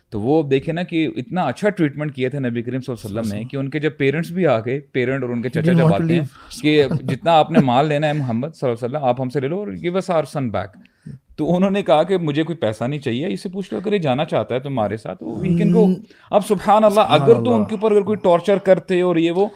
تو 0.10 0.22
وہ 0.22 0.44
دیکھیں 0.44 0.74
نا 0.74 0.84
کہ 0.84 1.08
اتنا 1.16 1.42
اچھا 1.42 1.70
ٹریٹمنٹ 1.70 2.16
کیا 2.16 2.30
تھا 2.30 2.40
نبی 2.40 2.62
کریم 2.62 2.82
صلی 2.82 2.96
اللہ 2.96 3.10
علیہ 3.10 3.20
وسلم 3.20 3.38
نے 3.38 3.44
کہ 3.44 3.58
ان 3.58 3.70
کے 3.70 3.80
جب 3.80 3.98
پیرنٹس 3.98 4.32
بھی 4.32 4.48
آ 4.48 4.60
گئے 4.60 4.80
پیرنٹ 4.80 5.24
اور 5.24 5.32
ان 5.32 5.42
کے 5.42 5.50
چچا 5.50 5.74
جب 5.74 5.94
آتے 5.94 6.14
ہیں 6.14 6.22
کہ 6.62 6.84
جتنا 7.02 7.32
آپ 7.32 7.52
نے 7.52 7.60
مال 7.60 7.88
لینا 7.88 8.08
ہے 8.08 8.14
محمد 8.14 8.48
صلی 8.56 8.70
اللہ 8.70 8.86
علیہ 8.86 8.96
وسلم 8.96 9.10
آپ 9.10 9.22
ہم 9.22 9.30
سے 9.30 9.40
لے 9.40 9.48
لو 9.48 9.60
اور 9.60 9.68
give 9.68 9.98
us 9.98 10.10
our 10.10 10.24
sunnah 10.24 10.50
back 10.50 10.78
تو 11.40 11.56
انہوں 11.56 11.72
نے 11.72 11.82
کہا 11.84 12.04
کہ 12.04 12.18
مجھے 12.20 12.44
کوئی 12.44 12.58
پیسہ 12.58 12.84
نہیں 12.84 13.00
چاہیے 13.00 13.28
اسے 13.28 13.50
پوچھ 13.50 13.74
لو 13.74 13.80
اگر 13.80 13.94
یہ 13.94 13.98
جانا 13.98 14.26
چاہتا 14.26 14.56
ہے 14.56 14.60
تمہارے 14.60 14.98
ساتھ 14.98 15.24
وی 15.24 15.56
کین 15.58 15.74
گو 15.74 15.86
اب 16.32 16.46
سبحان 16.48 16.84
اللہ 16.84 17.14
اگر 17.18 17.44
تو 17.44 17.54
ان 17.56 17.66
کے 17.66 17.76
اوپر 17.76 17.92
اگر 17.92 18.02
کوئی 18.02 18.18
ٹارچر 18.24 18.58
کرتے 18.58 19.02
اور 19.02 19.16
یہ 19.16 19.32
وہ 19.32 19.48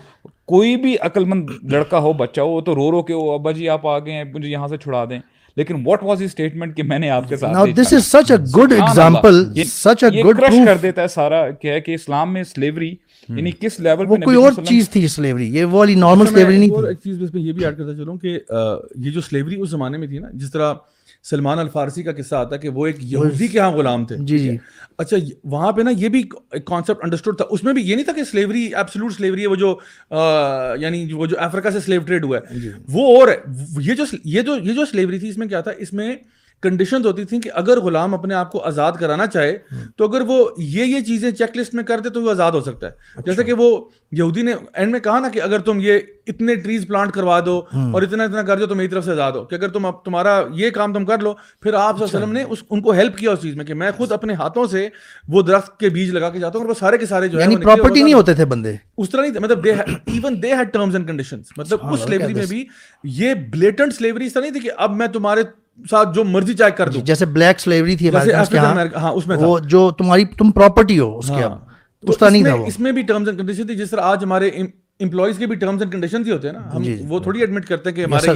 کوئی 0.46 0.76
بھی 0.76 0.96
عقل 1.02 1.26
مند 1.26 1.50
لڑکا 1.72 2.00
ہو 2.00 2.14
بچہ 2.14 2.42
ہو 2.42 2.62
تو 2.62 2.76
رو 2.76 2.92
رو 2.92 3.04
کے 3.04 3.14
ہو 3.14 3.32
ابا 3.32 3.52
جی 3.52 3.70
آپ 3.70 3.88
آ 3.88 4.00
گئے 4.00 4.14
ہیں 4.14 4.24
مجھے 4.24 4.50
یہاں 4.50 4.68
سے 4.68 4.78
چھڑا 4.78 5.06
دیں۔ 5.06 5.20
لیکن 5.58 5.82
واٹ 5.86 6.04
واز 6.04 6.22
اسٹیٹمنٹ 6.22 6.76
کہ 6.78 6.84
میں 6.84 7.00
نے 7.00 7.10
آپ 7.10 7.30
کے 7.30 7.38
ساتھ 7.38 7.70
this 7.82 7.94
is 7.94 8.06
such 8.06 8.32
a 8.32 8.38
good 8.58 8.72
example 8.72 9.44
such 9.66 10.04
a 10.04 10.10
good 10.24 10.40
crush 10.42 10.56
کر 10.66 10.78
دیتا 10.78 11.02
ہے 11.02 11.08
سارا 11.08 11.50
کیا 11.52 11.74
ہے 11.74 11.82
کہ 11.82 11.94
اسلام 11.94 12.34
میں 12.34 12.44
سلیوری 12.44 12.90
یعنی 13.30 13.52
کس 13.60 13.80
لیول 13.80 14.08
وہ 14.10 14.16
کوئی 14.24 14.38
اور 14.38 14.52
چیز 14.64 14.90
تھی 14.90 15.08
سلیوری 15.08 15.48
یہ 15.56 15.66
والی 15.72 15.96
نارمل 15.96 16.28
سلیوری 16.28 16.58
نہیں 16.58 16.70
تھی۔ 16.70 16.88
ایک 16.88 16.98
چیز 17.04 17.34
میں 17.34 17.42
یہ 17.42 17.52
بھی 17.52 17.66
ایڈ 17.66 17.78
کرتا 17.78 17.96
چلوں 17.96 18.18
کہ 18.18 18.38
یہ 18.98 19.12
جو 19.12 19.22
سلیوری 19.22 19.62
اس 19.62 19.70
زمانے 19.70 19.98
میں 19.98 20.08
تھی 20.08 20.20
نا 20.20 20.28
جس 20.34 20.52
طرح 20.52 20.74
سلمان 21.26 21.60
الفارسی 21.60 22.04
کا 22.04 22.12
قصہ 22.12 22.36
آتا 22.36 22.56
ہے 22.56 22.60
کہ 22.60 22.70
وہ 22.70 22.86
ایک 22.88 22.96
یہودی 23.00 23.48
کے 23.48 23.60
ہاں 23.60 23.72
غلام 23.72 24.06
تھے 24.06 24.16
جی 24.20 24.40
جی۔ 24.40 24.58
اچھا 24.98 25.18
وہاں 25.44 25.72
پہ 25.72 25.82
نا 25.82 25.92
یہ 25.98 26.10
بھی 26.10 26.24
کانسیپٹ 26.66 27.04
انڈرسٹوڈ 27.04 27.38
تھا۔ 27.38 27.46
اس 27.50 27.64
میں 27.64 27.74
بھی 27.74 27.82
یہ 27.82 27.96
نہیں 27.96 28.06
تھا 28.06 28.14
کہ 28.14 28.24
سلیوری 28.24 28.64
ایبسلوٹ 28.76 29.14
سلیوری 29.14 29.42
ہے 29.42 29.48
وہ 29.48 29.56
جو 29.56 29.76
یعنی 30.80 31.14
وہ 31.14 31.26
جو 31.26 31.36
افریقہ 31.40 31.70
سے 31.70 31.80
سلیو 31.80 32.02
ٹریڈ 32.02 32.24
ہوا 32.24 32.38
ہے۔ 32.38 32.70
وہ 32.90 33.18
اور 33.18 33.28
ہے 33.28 33.38
یہ 33.82 33.94
جو 33.94 34.04
یہ 34.24 34.42
جو 34.42 34.58
یہ 34.64 34.74
جو 34.74 34.86
سلیوری 34.86 35.20
تھی 35.20 35.30
اس 35.30 35.38
میں 35.38 35.48
کیا 35.48 35.62
تھا؟ 35.62 35.72
اس 35.78 35.94
میں 35.94 36.16
کنڈیشن 36.64 37.06
ہوتی 37.06 37.24
تھیں 37.24 37.40
کہ 37.42 37.50
اگر 37.54 37.80
غلام 37.82 38.14
اپنے 38.14 38.36
آپ 38.36 38.52
کو 38.52 38.60
آزاد 38.66 38.92
کرانا 39.00 39.28
چاہے 39.28 39.58
تو 39.98 40.08
اگر 40.10 40.22
وہ 40.28 40.44
یہ 40.58 40.86
یہ 40.86 41.00
چیزیں 41.00 41.30
چیک 41.32 41.58
لسٹ 41.58 41.74
میں 41.74 41.84
کر 41.84 42.00
دے 42.00 42.10
تو 42.10 42.22
وہ 42.24 42.32
آزاد 42.32 42.52
ہو 42.52 42.62
سکتا 42.62 42.88
ہے. 42.88 43.22
جیسے 43.26 43.44
کہ 43.44 43.54
وہ 43.54 43.70
یہودی 44.12 44.42
نے 44.42 44.54
اینڈ 44.74 44.92
میں 44.92 45.00
کہا 45.00 45.20
نا 45.20 45.30
کہ 45.30 45.42
اگر 45.42 45.60
تم 45.60 45.80
یہ 45.82 46.00
اتنے 46.28 46.56
ٹریز 46.56 46.86
پلانٹ 46.88 47.12
کروا 47.12 47.40
دو 47.46 47.58
اور 47.74 48.02
اتنا 48.02 48.24
اتنا 48.24 48.42
کر 48.44 48.60
دو 48.60 48.66
تو 48.66 48.76
میری 48.76 48.88
طرف 48.88 49.06
سے 49.06 49.12
آزاد 49.12 49.32
ہو. 49.32 49.44
کہ 49.46 49.56
اگر 49.56 49.70
تم 49.70 49.90
تمہارا 50.06 50.42
یہ 50.56 50.70
کام 50.70 50.94
تم 50.94 51.06
کر 51.06 51.20
لو 51.20 51.34
پھر 51.62 51.74
آپ 51.74 52.02
وسلم 52.02 52.32
نے 52.32 52.44
اس 52.44 52.64
ان 52.70 52.82
کو 52.82 52.92
ہیلپ 52.92 53.18
کیا 53.18 53.32
اس 53.32 53.42
چیز 53.42 53.56
میں 53.56 53.66
کہ 53.66 53.74
میں 53.74 53.92
خود 53.98 54.12
اپنے 54.12 54.34
ہاتھوں 54.34 54.66
سے 54.68 54.88
وہ 55.28 55.42
درخت 55.42 55.78
کے 55.80 55.90
بیج 55.90 56.10
لگا 56.10 56.30
کے 56.30 56.40
جاتا 56.40 56.58
ہوں 56.58 56.66
اور 56.66 56.70
وہ 56.70 56.80
سارے 56.80 56.98
کے 56.98 57.06
سارے 57.06 57.28
جو 57.28 57.40
یعنی 57.40 57.56
پراپرٹی 57.56 58.04
نہیں 58.04 58.14
ہوتے 58.14 58.34
تھے 58.34 58.46
بندے. 58.46 58.76
اس 58.98 59.10
طرح 59.10 59.22
نہیں 59.22 59.40
مطلب 59.40 59.66
even 59.66 60.42
they 60.44 60.54
had 60.56 60.72
terms 60.74 60.96
and 60.96 61.08
conditions 61.08 61.52
مطلب 61.58 61.86
اس 61.92 62.00
سلیوری 62.00 62.34
میں 62.34 62.46
بھی 62.46 62.66
یہ 63.04 63.34
بلیٹنٹ 63.52 63.94
سلیوری 63.94 64.26
اس 64.26 64.34
طرح 64.34 64.42
نہیں 64.42 64.52
تھی 64.52 64.60
کہ 64.60 64.72
اب 64.78 64.96
میں 64.96 65.08
تمہارے 65.08 65.44
ساتھ 65.90 66.10
جو 66.16 66.24
مرضی 66.24 66.54
چیک 66.54 66.78
کر 66.78 66.90
دوں 66.90 67.02
جیسے 67.02 67.26
بلیک 67.26 67.60
سلیوری 67.60 67.96
تھی 67.96 68.10
ہاں 68.96 69.12
اس 69.12 69.28
میں 69.28 69.38
وہ 69.38 69.60
جو 69.60 69.92
تمہاری 69.92 70.26
تم 70.26 70.52
پراپرٹی 70.52 71.00
ہو 71.00 71.18
اس 71.18 71.28
کے 71.28 71.44
اس 72.04 72.18
طرح 72.18 72.30
نہیں 72.30 72.44
تھا 72.44 72.54
اس 72.54 72.80
میں 72.80 72.92
بھی 72.92 73.02
ٹرمز 73.02 73.28
اینڈ 73.28 73.40
کنڈیشن 73.40 73.68
تھی 73.68 73.76
جس 73.76 73.90
طرح 73.90 74.02
آج 74.02 74.24
ہمارے 74.24 74.50
امپلائیز 75.04 75.38
کے 75.38 75.48
بھی 75.48 75.56
ٹرمز 75.56 75.82
اینڈ 75.82 75.94
کنڈیشنز 75.94 76.28
ہی 76.28 76.32
ہوتے 76.32 76.48
ہیں 76.48 76.54
نا۔ 76.54 76.76
ہم 76.76 76.84
وہ 77.08 77.20
تھوڑی 77.20 77.40
ایڈمٹ 77.40 77.66
کرتے 77.66 77.90
ہیں 77.90 77.96
کہ 77.96 78.04
ہمارے 78.04 78.34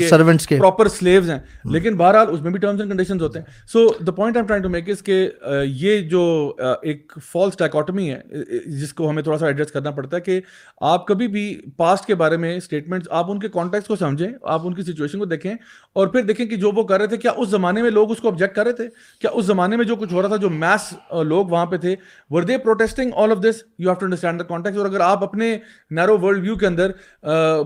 کے۔ 0.47 0.57
پراپر 0.57 0.87
سلیوز 0.87 1.29
ہیں۔ 1.29 1.39
لیکن 1.65 1.95
بہرحال 1.97 2.27
اس 2.29 2.41
میں 2.41 2.51
بھی 2.51 2.59
ٹرمز 2.59 2.79
اینڈ 2.79 2.91
کنڈیشنز 2.91 3.21
ہوتے 3.21 3.39
ہیں۔ 3.39 3.45
So 3.67 3.87
the 4.03 4.11
point 4.11 4.37
I 4.37 4.45
trying 4.45 4.63
to 4.63 4.69
make 4.69 4.89
is 4.89 5.01
کہ 5.01 5.29
یہ 5.63 6.01
جو 6.01 6.53
ایک 6.81 7.13
فالس 7.31 7.57
ڈائکاٹمی 7.59 8.09
ہے 8.11 8.21
جس 8.65 8.93
کو 8.93 9.09
ہمیں 9.09 9.23
تھوڑا 9.23 9.37
سا 9.37 9.47
ایڈریس 9.47 9.71
کرنا 9.71 9.91
پڑتا 9.91 10.15
ہے 10.15 10.21
کہ 10.21 10.41
آپ 10.81 11.07
کبھی 11.07 11.27
بھی 11.27 11.61
پاسٹ 11.77 12.05
کے 12.05 12.15
بارے 12.15 12.37
میں 12.37 12.55
اسٹیٹمنٹس 12.55 13.07
آپ 13.11 13.31
ان 13.31 13.39
کے 13.39 13.49
کانٹیکس 13.49 13.87
کو 13.87 13.95
سمجھیں 13.95 14.27
آپ 14.43 14.67
ان 14.67 14.73
کی 14.73 14.81
سچویشن 14.81 15.19
کو 15.19 15.25
دیکھیں 15.25 15.53
اور 15.93 16.07
پھر 16.07 16.21
دیکھیں 16.21 16.45
کہ 16.45 16.55
جو 16.55 16.71
وہ 16.71 16.83
کر 16.83 16.99
رہے 16.99 17.07
تھے 17.07 17.17
کیا 17.17 17.31
اس 17.37 17.49
زمانے 17.49 17.81
میں 17.81 17.91
لوگ 17.91 18.11
اس 18.11 18.17
کو 18.17 18.27
آبجیکٹ 18.27 18.55
کر 18.55 18.63
رہے 18.63 18.73
تھے؟ 18.73 18.87
کیا 19.21 19.31
اس 19.33 19.45
زمانے 19.45 19.75
میں 19.75 19.85
جو 19.85 19.95
کچھ 19.95 20.13
ہو 20.13 20.21
رہا 20.21 20.27
تھا 20.27 20.35
جو 20.35 20.49
میس 20.49 20.93
لوگ 21.23 21.45
وہاں 21.45 21.65
پہ 21.65 21.77
تھے 21.77 21.95
were 22.29 22.41
they 22.41 22.57
protesting 22.57 23.11
all 23.15 23.31
of 23.31 23.37
this 23.37 23.63
you 23.79 23.89
have 23.89 23.93
to 23.93 24.05
understand 24.05 24.39
the 24.39 24.43
context 24.43 24.77
اور 24.77 24.85
اگر 24.85 24.99
آپ 24.99 25.23
اپنے 25.23 25.57
نیرو 25.91 26.17
ورلڈ 26.17 26.41
ویو 26.41 26.55
کے 26.57 26.67
اندر 26.67 26.91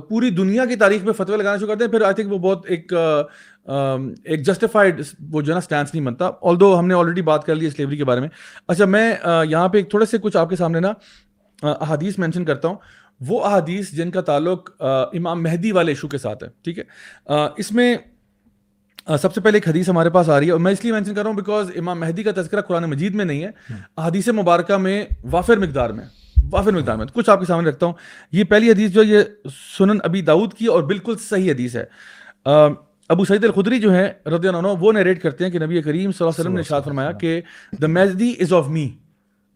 پوری 0.10 0.30
دنیا 0.30 0.66
کی 0.66 0.76
تاریخ 0.76 1.04
میں 1.04 1.14
فتوے 1.14 1.38
لگانا 1.38 1.58
شروع 1.58 1.68
کرتے 1.68 1.84
ہیں 1.84 1.92
پھر 1.92 2.02
آئی 2.02 2.16
تھنک 2.16 2.34
وہ 2.34 2.38
بہت 2.38 2.66
ایک 2.70 2.94
ایک 4.24 4.46
جسٹیفائڈ 4.46 5.02
وہ 5.32 5.42
جو 5.42 5.52
ہے 5.52 5.56
نا 5.56 5.60
اسٹینس 5.60 5.94
نہیں 5.94 6.06
بنتا 6.06 6.30
آل 6.42 6.60
دو 6.60 6.78
ہم 6.80 6.88
نے 6.88 6.94
آلریڈی 6.94 7.22
بات 7.22 7.46
کر 7.46 7.56
لی 7.56 7.70
سلیوری 7.70 7.98
کے 7.98 8.06
بارے 8.06 8.20
میں۔ 8.20 8.30
اچھا 8.68 8.86
میں 8.86 9.14
یہاں 9.50 9.68
پہ 9.70 9.82
تھوڑے 9.84 10.06
سے 10.06 10.18
کچھ 10.18 10.38
آپ 10.38 10.50
کے 10.50 10.56
سامنے 10.56 10.80
نا 10.80 10.92
احادیث 11.64 12.18
مینشن 12.20 12.46
کرتا 12.46 12.68
ہوں۔ 12.68 12.76
وہ 13.20 13.44
احادیث 13.46 13.92
جن 13.92 14.12
کا 14.12 14.22
تعلق 14.22 14.70
امام 14.82 15.44
مہدی 15.44 15.72
والے 15.72 15.92
ایشو 15.92 16.08
کے 16.08 16.18
ساتھ 16.18 16.44
ہے 16.44 16.50
ٹھیک 16.64 16.80
ہے؟ 16.80 16.84
اس 17.58 17.72
میں 17.72 17.96
سب 19.22 19.34
سے 19.34 19.42
پہلے 19.42 19.58
ایک 19.58 19.68
حدیث 19.68 19.90
ہمارے 19.90 20.10
پاس 20.10 20.30
آ 20.30 20.40
رہی 20.40 20.48
ہے 20.48 20.52
اور 20.52 20.60
میں 20.60 20.72
اس 20.72 20.84
لیے 20.84 20.94
مینشن 20.94 21.14
کر 21.14 21.22
رہا 21.22 21.30
ہوں 21.30 21.38
بیکاز 21.38 21.72
امام 21.76 22.00
مہدی 22.00 22.24
کا 22.24 22.32
تذکرہ 22.36 22.62
قرآن 22.62 22.84
مجید 22.84 23.16
میں 23.16 23.26
نہیں 23.26 23.44
ہے۔ 23.44 23.50
حدیث 24.02 24.28
مبارکہ 24.30 24.78
میں 24.78 25.04
وافر 25.32 25.58
مقدار 25.58 25.90
میں۔ 25.90 26.06
وافر 26.50 26.72
مقدار 26.72 26.96
میں 26.98 27.06
کچھ 27.14 27.30
آپ 27.30 27.40
کے 27.40 27.46
سامنے 27.46 27.70
رکھتا 27.70 27.86
ہوں۔ 27.86 27.94
یہ 28.32 28.44
پہلی 28.44 28.72
حدیث 28.72 28.92
جو 28.92 29.04
یہ 29.04 29.24
سنن 29.78 29.98
ابی 30.04 30.22
داود 30.22 30.54
کی 30.54 30.66
اور 30.66 30.84
بالکل 30.84 31.16
صحیح 31.18 31.52
حدیث 31.52 31.76
ہے۔ 31.76 31.86
ابو 33.10 33.26
سعید 33.26 33.44
الخدری 33.44 33.80
جو 33.80 33.94
ہے 33.94 34.12
رضی 34.26 34.48
اللہ 34.48 34.58
عنہ 34.58 34.68
وہ 34.80 34.92
نیریٹ 34.94 35.22
کرتے 35.22 35.44
ہیں 35.44 35.52
کہ 35.52 35.60
نبی 35.60 35.82
کریم 35.82 36.12
صلی 36.12 36.26
اللہ 36.26 36.30
علیہ 36.30 36.42
وسلم 36.42 36.54
نے 36.54 36.60
ارشاد 36.60 36.82
فرمایا 36.82 37.12
کہ 37.12 37.42
the 37.82 37.88
Mahdi 37.88 38.34
is 38.40 38.54
of 38.54 38.68
me 38.68 38.88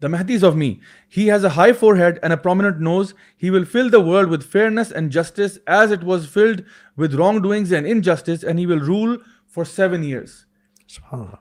the 0.02 0.08
Mahdi 0.08 0.34
is 0.34 0.44
of 0.44 0.54
me 0.54 0.74
he 1.16 1.30
has 1.30 1.44
a 1.44 1.50
high 1.56 1.72
forehead 1.96 2.18
and 2.22 2.32
a 2.32 2.36
prominent 2.36 2.80
nose 2.80 3.14
he 3.42 3.50
will 3.50 3.64
fill 3.64 3.92
the 3.92 4.00
world 4.00 4.30
with 4.30 4.42
fairness 4.42 4.92
and 4.92 5.12
justice 5.12 5.58
as 5.66 5.92
it 5.92 6.04
was 6.04 6.28
filled 6.32 6.60
with 6.96 7.14
wrong 7.14 7.38
doings 7.38 7.72
and 7.74 7.86
injustice 8.00 8.44
and 8.44 8.58
he 8.58 8.66
will 8.66 8.82
rule 8.86 9.16
for 9.54 9.64
seven 9.64 10.02
years 10.02 10.44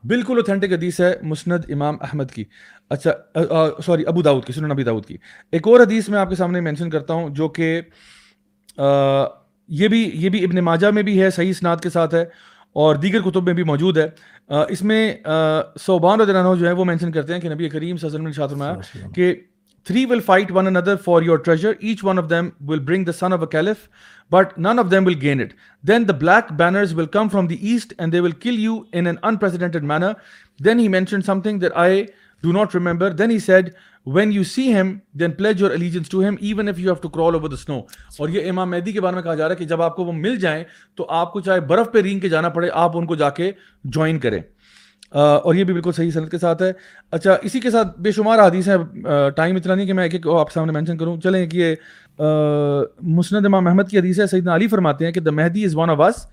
بالکل 0.04 0.38
authentic 0.38 0.74
حدیث 0.74 1.00
ہے 1.00 1.14
مسند 1.22 1.70
امام 1.70 1.98
احمد 2.02 2.32
کی۔ 2.32 2.44
اچھا 2.92 3.12
sorry, 3.86 4.04
ابو 4.08 4.22
داود 4.22 4.46
کی، 4.46 4.54
سنن 4.54 4.72
ابی 4.72 4.84
داود 4.84 5.06
کی۔ 5.06 5.18
ایک 5.52 5.68
اور 5.68 5.80
حدیث 5.80 6.10
میں 6.10 6.20
آپ 6.20 6.30
کے 6.30 6.36
سامنے 6.36 6.62
مینشن 6.62 6.90
کرتا 6.90 7.14
ہوں 7.14 7.30
جو 7.36 7.48
کہ 7.50 7.80
یہ 9.70 9.88
بھی 9.88 10.10
یہ 10.14 10.30
بھی 10.30 10.44
ابن 10.46 10.64
ماجہ 10.64 10.88
میں 10.88 11.04
بھی 11.04 11.22
ہے، 11.22 11.30
صحیح 11.30 11.50
اسناد 11.50 11.78
کے 11.84 11.90
ساتھ 11.90 12.14
ہے 12.16 12.24
اور 12.76 12.96
دیگر 12.96 13.22
کتب 13.22 13.44
میں 13.44 13.54
بھی 13.54 13.64
موجود 13.64 13.98
ہے۔ 13.98 14.08
اس 14.70 14.82
میں 14.82 15.14
صوبان 15.80 16.22
رضی 16.22 16.32
اللہ 16.32 16.48
عنہ 16.48 16.60
جو 16.60 16.68
ہے 16.68 16.72
وہ 16.72 16.86
مینشن 16.86 17.12
کرتے 17.12 17.34
ہیں 17.34 17.42
کہ 17.42 17.50
نبی 17.50 17.70
کریم 17.70 17.98
صلی 17.98 18.10
اللہ 18.10 18.28
علیہ 18.28 18.44
وسلم 18.44 18.58
نے 18.58 18.74
فرمایا 18.74 19.12
کہ 19.16 19.34
three 19.88 20.06
will 20.06 20.20
fight 20.20 20.52
one 20.52 20.68
another 20.68 20.96
for 21.06 21.22
your 21.22 21.38
treasure 21.38 21.72
each 21.80 22.04
one 22.04 22.20
of 22.20 22.30
them 22.30 22.50
will 22.68 22.80
bring 22.80 23.06
the 23.06 23.12
son 23.12 23.34
of 23.34 23.40
a 23.40 23.48
caliph 23.52 23.88
but 24.32 24.58
none 24.58 24.80
of 24.80 24.92
them 24.92 25.06
will 25.06 25.16
gain 25.22 25.42
it 25.42 25.54
then 25.88 26.08
the 26.08 26.14
black 26.14 26.52
banners 26.54 26.94
will 26.94 27.06
come 27.06 27.30
from 27.30 27.48
the 27.48 27.56
east 27.62 27.94
and 27.98 28.14
they 28.14 28.20
will 28.20 28.32
kill 28.32 28.60
you 28.60 28.78
in 28.92 29.08
an 29.08 29.16
unprecedented 29.22 29.84
manner 29.84 30.12
then 30.64 30.80
he 30.80 30.88
mention 30.88 31.22
something 31.42 31.60
that 31.60 31.72
I 31.76 32.06
do 32.46 32.52
not 32.52 32.76
remember 32.76 33.12
then 33.12 33.32
he 33.32 33.40
said 33.40 33.70
when 34.06 34.34
you 34.34 34.44
see 34.44 34.74
him 34.74 34.98
then 35.20 35.32
pledge 35.32 35.62
your 35.62 35.72
allegiance 35.72 36.10
to 36.10 36.20
him 36.20 36.36
even 36.40 36.68
if 36.68 36.80
you 36.80 36.86
have 36.86 36.94
to 36.94 37.10
crawl 37.10 37.34
over 37.34 37.50
the 37.50 37.56
snow 37.56 37.80
اور 38.20 38.30
یہ 38.30 38.50
امام 38.50 38.72
مہدی 38.72 38.92
کے 38.92 39.02
بارے 39.02 39.16
میں 39.16 39.24
کہا 39.24 39.36
جا 39.36 39.44
رہا 39.44 39.52
ہے 39.52 39.56
کہ 39.56 39.66
جب 39.66 39.82
آپ 39.82 39.96
کو 39.96 40.06
وہ 40.06 40.12
مل 40.12 40.36
جائیں 40.36 40.64
تو 40.96 41.06
آپ 41.10 41.34
کو 41.34 41.42
چاہے 41.42 41.60
برف 41.60 41.92
پہ 41.92 42.02
رینگ 42.02 42.20
کے 42.20 42.30
جانا 42.30 42.50
پڑے، 42.50 42.70
آپ 42.74 42.98
ان 42.98 43.06
کو 43.06 43.16
جا 43.16 43.30
کے 43.30 43.52
جوائن 43.84 44.20
کریں۔ 44.20 44.40
اور 45.12 45.56
یہ 45.56 45.64
بھی 45.64 45.74
بالکل 45.74 45.92
صحیح 45.92 46.12
صنعت 46.12 46.32
کے 46.32 46.38
ساتھ 46.38 46.62
ہے۔ 46.62 46.72
اچھا 47.12 47.38
اسی 47.42 47.60
کے 47.60 47.72
ساتھ 47.72 48.00
بے 48.00 48.12
شمار 48.12 48.40
حدیث 48.40 48.68
ہیں۔ 48.68 48.78
ٹائم 49.36 49.56
اتنا 49.56 49.76
نہیں 49.76 49.88
کہ 49.88 49.94
میں 49.94 50.04
ایک 50.04 50.14
ایک 50.14 50.28
آپ 50.28 50.52
سامنے 50.52 50.72
مینشن 50.72 50.98
کروں۔ 50.98 51.18
چلیں 51.22 51.48
کہ 51.48 51.58
یہ 51.58 51.76
مسند 53.02 53.46
امام 53.46 53.64
محمد 53.64 53.84
کی 53.90 54.00
حدیث 54.00 54.20
ہے۔ 54.20 54.28
سیدنا 54.28 54.56
علی 54.56 54.68
فرماتے 54.68 55.06
ہیں 55.06 55.12
کہ 55.12 55.20
the 55.20 55.32
Mahdi 55.32 55.66
is 55.66 55.76
one 55.76 55.90
of 55.90 56.02
us 56.02 56.28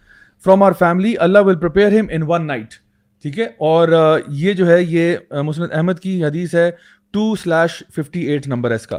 from 0.45 0.63
our 0.63 0.73
family 0.73 1.15
Allah 1.19 1.39
will 1.39 1.59
prepare 1.59 2.01
him 2.01 2.07
in 2.11 2.23
one 2.27 2.47
night 2.47 2.75
ٹھیک 3.23 3.39
ہے؟ 3.39 3.45
اور 3.45 3.89
یہ 4.29 4.53
جو 4.53 4.67
ہے 4.67 4.83
یہ 4.83 5.17
مسند 5.45 5.73
احمد 5.73 6.01
کی 6.03 6.25
حدیث 6.25 6.55
ہے 6.55 6.71
two 7.15 7.35
slash 7.37 7.83
fifty 7.95 8.21
eight 8.21 8.47
number 8.49 8.71
ہے 8.71 8.77
اس 8.77 8.87
کا۔ 8.87 8.99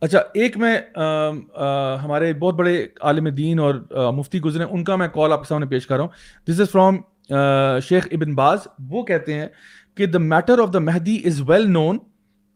اچھا 0.00 0.18
ایک 0.34 0.56
میں 0.56 0.76
ہمارے 2.04 2.32
بہت 2.32 2.54
بڑے 2.54 2.86
عالم 3.00 3.28
دین 3.34 3.58
اور 3.58 3.74
مفتی 4.16 4.40
گزرے 4.40 4.64
ان 4.70 4.84
کا 4.84 4.96
میں 4.96 5.08
کال 5.08 5.32
آپ 5.32 5.42
کے 5.42 5.48
سامنے 5.48 5.66
پیش 5.66 5.86
کر 5.86 5.96
رہا 5.96 6.04
ہوں۔ 6.04 6.50
This 6.50 6.60
is 6.60 6.70
from 6.72 6.96
Sheikh 7.88 8.08
Ibn 8.12 8.34
Baz 8.34 8.66
وہ 8.90 9.02
کہتے 9.02 9.34
ہیں 9.34 9.46
کہ 9.96 10.06
the 10.06 10.18
matter 10.18 10.58
of 10.62 10.72
the 10.72 10.78
Mahdi 10.78 11.20
is 11.26 11.40
well 11.48 11.70
known 11.72 11.98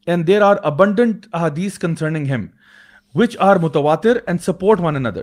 and 0.06 0.26
there 0.26 0.42
are 0.42 0.56
abundant 0.62 1.26
احادیث 1.32 1.78
concerning 1.78 2.30
him 2.30 2.46
which 3.14 3.34
are 3.44 3.58
mutawatir 3.60 4.10
and 4.30 4.42
support 4.46 4.80
one 4.86 4.96
another. 4.96 5.22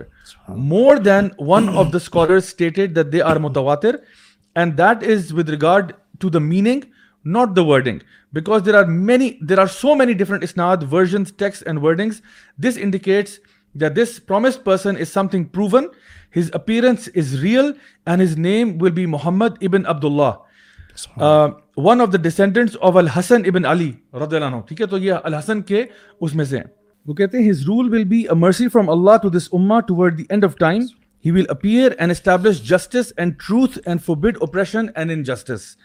More 0.70 0.94
than 0.98 1.26
one 1.50 1.68
of 1.82 1.92
the 1.92 2.00
scholars 2.06 2.48
stated 2.48 2.96
that 2.96 3.12
they 3.12 3.20
are 3.20 3.36
mutawatir, 4.56 4.72
and 4.72 4.76
that 4.76 5.02
is 5.02 5.32
with 5.32 5.48
regard 5.48 5.94
to 6.20 6.30
the 6.30 6.40
meaning, 6.40 6.84
not 7.24 7.54
the 7.54 7.64
wording. 7.64 8.02
Because 8.32 8.62
there 8.62 8.76
are 8.76 8.86
many, 8.86 9.38
there 9.40 9.60
are 9.60 9.68
so 9.68 9.94
many 9.94 10.14
different 10.14 10.42
isnad, 10.42 10.82
versions, 10.82 11.32
texts, 11.32 11.62
and 11.62 11.78
wordings. 11.78 12.20
This 12.58 12.76
indicates 12.76 13.40
that 13.74 13.94
this 13.94 14.20
promised 14.20 14.64
person 14.64 14.96
is 14.96 15.12
something 15.12 15.46
proven, 15.46 15.90
his 16.30 16.50
appearance 16.52 17.08
is 17.08 17.42
real, 17.42 17.74
and 18.06 18.20
his 18.20 18.36
name 18.36 18.78
will 18.78 18.90
be 18.90 19.06
Muhammad 19.06 19.56
ibn 19.60 19.86
Abdullah. 19.86 20.40
Uh, 21.16 21.50
one 21.74 22.00
of 22.00 22.12
the 22.12 22.18
descendants 22.18 22.76
of 22.76 22.96
Al-Hasan 22.96 23.44
ibn 23.44 23.64
Ali 23.64 23.92
رضی 24.14 24.36
اللہ 24.36 24.44
عنہ 24.44 24.60
ٹھیک 24.68 24.80
ہے 24.80 24.86
تو 24.86 24.98
یہ 24.98 25.12
الحسن 25.24 25.62
کے 25.62 25.84
اس 26.20 26.34
میں 26.34 26.44
سے 26.44 26.56
ہیں 26.56 26.64
وہ 27.06 27.14
کہتے 27.14 27.38
ہیں 27.38 27.52
his 27.52 27.66
rule 27.66 27.88
will 27.88 28.04
be 28.04 28.26
a 28.26 28.34
mercy 28.34 28.68
from 28.68 28.88
Allah 28.88 29.18
to 29.22 29.30
this 29.30 29.48
ummah 29.48 29.86
toward 29.86 30.16
the 30.16 30.26
end 30.30 30.44
of 30.44 30.56
he 31.24 31.30
will 31.30 31.44
appear 31.48 31.92
and 31.98 32.10
establish 32.10 32.62
justice 32.62 33.12
and 33.16 33.34
truth 33.46 33.78
and 33.86 34.00
forbid 34.16 34.36
oppression 34.40 34.86
and 34.94 35.10
injustice 35.10 35.76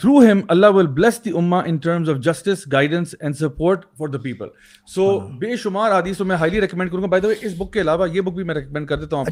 through 0.00 0.18
him 0.20 0.40
Allah 0.48 0.66
will 0.66 0.86
bless 0.86 1.24
the 1.24 1.30
ummah 1.36 1.60
in 1.60 1.76
terms 1.76 2.10
of 2.10 2.16
justice 2.16 2.66
guidance 2.72 3.14
and 3.20 3.36
support 3.36 3.84
for 3.98 4.08
the 4.08 4.18
people 4.18 4.48
so 4.86 5.18
بے 5.18 5.56
شمار 5.56 5.90
آدھی 5.90 6.12
سو 6.12 6.24
میں 6.24 6.36
یہ 6.50 8.20
بک 8.20 8.32
بھی 8.32 8.44
میں 8.44 8.54
recommend 8.54 8.88
کر 8.88 8.96
دیتا 8.96 9.16
ہوں 9.16 9.24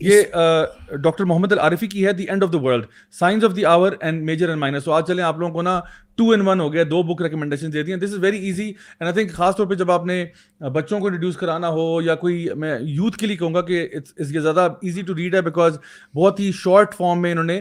یہ 0.00 0.22
ڈاکٹر 0.96 1.24
محمد 1.24 1.52
العارفی 1.52 1.86
کی 1.86 2.06
ہے 2.06 2.12
the 2.12 2.24
end 2.24 2.44
of 2.44 2.52
the 2.52 2.58
world 2.58 2.86
signs 3.10 3.44
of 3.44 3.56
the 3.56 3.64
hour 3.64 3.92
and 4.00 4.22
major 4.22 4.48
and 4.48 4.60
minor 4.60 4.88
آج 4.88 5.06
چلیں 5.06 5.24
آپ 5.24 5.38
لوگوں 5.38 5.54
کو 5.54 5.62
نا 5.62 5.80
ٹو 6.18 6.30
ان 6.30 6.46
ون 6.48 6.60
ہو 6.60 6.72
گیا 6.72 6.82
دو 6.90 7.02
بک 7.02 7.22
ریکمنڈیشن 7.22 7.72
دے 7.72 7.82
دی 7.82 7.92
ہیں 7.92 7.98
this 8.00 8.12
is 8.12 8.18
very 8.18 8.38
easy 8.38 8.66
and 8.66 9.02
I 9.02 9.12
think 9.12 9.32
خاص 9.32 9.56
طور 9.56 9.66
پہ 9.66 9.74
جب 9.74 9.90
آپ 9.90 10.06
نے 10.06 10.24
بچوں 10.60 10.98
کو 11.00 11.06
انٹروڈیوس 11.06 11.36
کرانا 11.36 11.68
ہو 11.68 12.00
یا 12.02 12.14
کوئی 12.14 12.46
میں 12.56 12.78
یوتھ 12.80 13.18
کے 13.18 13.26
لیے 13.26 13.36
کہوں 13.36 13.54
گا 13.54 13.60
کہ 13.60 13.86
کے 13.88 14.40
زیادہ 14.40 14.68
ایزی 14.82 15.02
ٹو 15.02 15.14
ریڈ 15.16 15.34
ہے 15.34 15.40
بیکاز 15.40 15.78
بہت 16.14 16.40
ہی 16.40 16.50
شارٹ 16.54 16.94
فارم 16.94 17.22
میں 17.22 17.30
انہوں 17.30 17.44
نے 17.44 17.60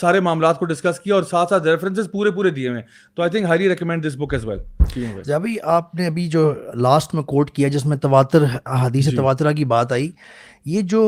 سارے 0.00 0.20
معاملات 0.20 0.58
کو 0.58 0.64
ڈسکس 0.64 1.00
کیا 1.00 1.14
اور 1.14 1.22
ساتھ 1.22 1.48
ساتھ 1.48 1.66
ریفرنسز 1.66 2.10
پورے 2.12 2.30
پورے 2.30 2.50
دیے 2.50 2.68
ہوئے 2.68 2.82
تو 3.14 3.22
I 3.22 3.30
think 3.30 3.44
highly 3.44 3.68
recommend 3.68 4.06
this 4.06 4.16
book 4.16 4.34
as 4.34 4.44
well 4.44 5.32
ابھی 5.34 5.56
آپ 5.62 5.94
نے 5.94 6.06
ابھی 6.06 6.28
جو 6.28 6.52
لاسٹ 6.74 7.14
میں 7.14 7.22
کوٹ 7.22 7.50
کیا 7.50 7.68
جس 7.68 7.86
میں 7.86 7.96
تواتر 7.96 8.44
حدیث 8.66 9.14
تواترہ 9.16 9.52
کی 9.52 9.64
بات 9.64 9.92
آئی 9.92 10.10
یہ 10.64 10.80
جو 10.82 11.02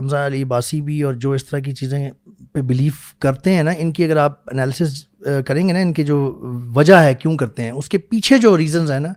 حمزہ 0.00 0.16
علی 0.16 0.44
باسی 0.44 0.80
بھی 0.80 1.02
اور 1.02 1.14
جو 1.14 1.32
اس 1.32 1.46
طرح 1.46 1.58
کی 1.58 1.72
چیزیں 1.72 2.10
پہ 2.52 2.60
بلیو 2.60 2.92
کرتے 3.18 3.52
ہیں 3.52 3.62
نا 3.62 3.70
ان 3.78 3.92
کی 3.92 4.04
اگر 4.04 4.16
آپ 4.16 4.40
انالیسس 4.52 5.04
کریں 5.46 5.68
گے 5.68 5.72
نا 5.72 5.78
ان 5.78 5.92
کی 5.92 6.04
جو 6.04 6.38
وجہ 6.74 6.94
ہے 6.94 7.14
کیوں 7.14 7.36
کرتے 7.36 7.62
ہیں 7.62 7.70
اس 7.70 7.88
کے 7.88 7.98
پیچھے 7.98 8.38
جو 8.38 8.58
ریزنز 8.58 8.90
ہیں 8.90 9.00
نا 9.00 9.12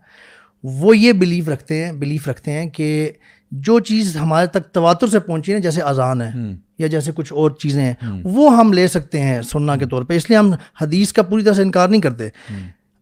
وہ 0.64 0.97
یہ 0.97 1.14
بلیو 1.14 1.53
رکھتے 1.53 1.85
ہیں 1.85 1.91
بلیف 1.91 2.27
رکھتے 2.27 2.51
ہیں 2.51 2.69
کہ 2.69 3.11
جو 3.51 3.80
چیز 3.80 4.18
ہمارے 4.18 4.47
تک 4.47 4.73
تواتر 4.73 5.07
سے 5.07 5.19
پہنچی 5.19 5.53
ہے 5.53 5.60
جیسے 5.60 5.81
اذان 5.81 6.22
ہے 6.22 6.31
یا 6.77 6.88
جیسے 6.88 7.11
کچھ 7.15 7.34
اور 7.34 7.51
چیزیں 7.51 7.84
ہیں 7.84 7.93
وہ 8.23 8.57
ہم 8.57 8.73
لے 8.73 8.88
سکتے 8.88 9.22
ہیں 9.22 9.41
سننا 9.41 9.76
کے 9.76 9.85
طور 9.85 10.03
پہ۔ 10.03 10.14
اس 10.14 10.30
لیے 10.30 10.38
ہم 10.38 10.51
حدیث 10.81 11.14
کا 11.14 11.23
پوری 11.23 11.43
طرح 11.43 11.53
سے 11.53 11.61
انکار 11.61 11.89
نہیں 11.89 12.01
کرتے۔ 12.01 12.30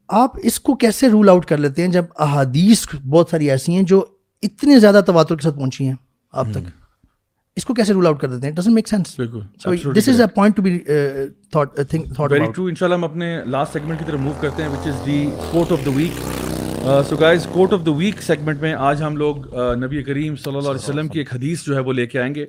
آپ 0.07 0.31
اس 0.43 0.59
کو 0.59 0.75
کیسے 0.75 1.09
رول 1.09 1.29
آؤٹ 1.29 1.45
کر 1.45 1.57
لیتے 1.57 1.81
ہیں 1.81 1.89
جب 1.89 2.05
احادیث 2.19 2.85
بہت 3.09 3.27
ساری 3.31 3.49
ایسی 3.49 3.75
ہیں 3.75 3.83
جو 3.83 4.05
اتنے 4.41 4.79
زیادہ 4.79 5.01
تواتر 5.05 5.35
کے 5.35 5.43
ساتھ 5.43 5.55
پہنچی 5.55 5.87
ہیں 5.87 5.95
آپ 6.31 6.45
تک؟ 6.51 6.80
اس 7.57 7.65
کو 7.65 7.73
کیسے 7.73 7.93
رول 7.93 8.05
آؤٹ 8.07 8.19
کر 8.19 8.27
دیتے 8.27 8.47
ہیں؟ 8.47 8.53
Doesn't 8.55 8.73
make 8.73 8.87
sense 8.87 9.19
this 9.95 10.07
is 10.09 10.19
a 10.21 10.27
point 10.35 10.55
to 10.55 10.61
be 10.61 10.77
thought 11.51 11.79
think 11.89 12.13
thought 12.15 12.31
very 12.31 12.45
true 12.55 12.65
انشاءاللہ 12.65 12.95
ہم 12.95 13.03
اپنے 13.03 13.37
لاسٹ 13.45 13.73
سیگمنٹ 13.73 13.99
کی 13.99 14.05
طرف 14.07 14.19
موو 14.19 14.33
کرتے 14.41 14.63
ہیں 14.63 14.69
which 14.69 14.87
is 14.87 15.05
the 15.05 15.25
quote 15.51 15.71
of 15.71 15.85
the 15.85 15.91
week 15.95 16.19
so 17.09 17.15
guys 17.19 17.47
quote 17.53 17.73
of 17.73 17.85
the 17.85 17.91
week 17.97 18.21
segment 18.23 18.61
میں 18.61 18.73
آج 18.73 19.01
ہم 19.03 19.17
لوگ 19.17 19.53
نبی 19.83 20.03
کریم 20.03 20.35
صلی 20.35 20.55
اللہ 20.55 20.69
علیہ 20.69 20.83
وسلم 20.83 21.07
کی 21.07 21.19
ایک 21.19 21.33
حدیث 21.33 21.65
جو 21.65 21.75
ہے 21.75 21.79
وہ 21.79 21.93
لے 21.93 22.05
کے 22.07 22.19
آئیں 22.19 22.33
گے۔ 22.35 22.45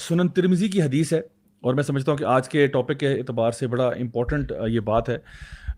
سنن 0.00 0.28
ترمزی 0.36 0.68
کی 0.68 0.82
حدیث 0.82 1.12
ہے 1.12 1.18
اور 1.62 1.74
میں 1.74 1.82
سمجھتا 1.82 2.12
ہوں 2.12 2.18
کہ 2.18 2.24
آج 2.24 2.48
کے 2.48 2.66
ٹاپک 2.66 2.98
کے 3.00 3.12
اعتبار 3.12 3.52
سے 3.58 3.66
بڑا 3.66 3.88
امپورٹنٹ 3.88 4.52
یہ 4.68 4.80
بات 4.80 5.08
ہے۔ 5.08 5.18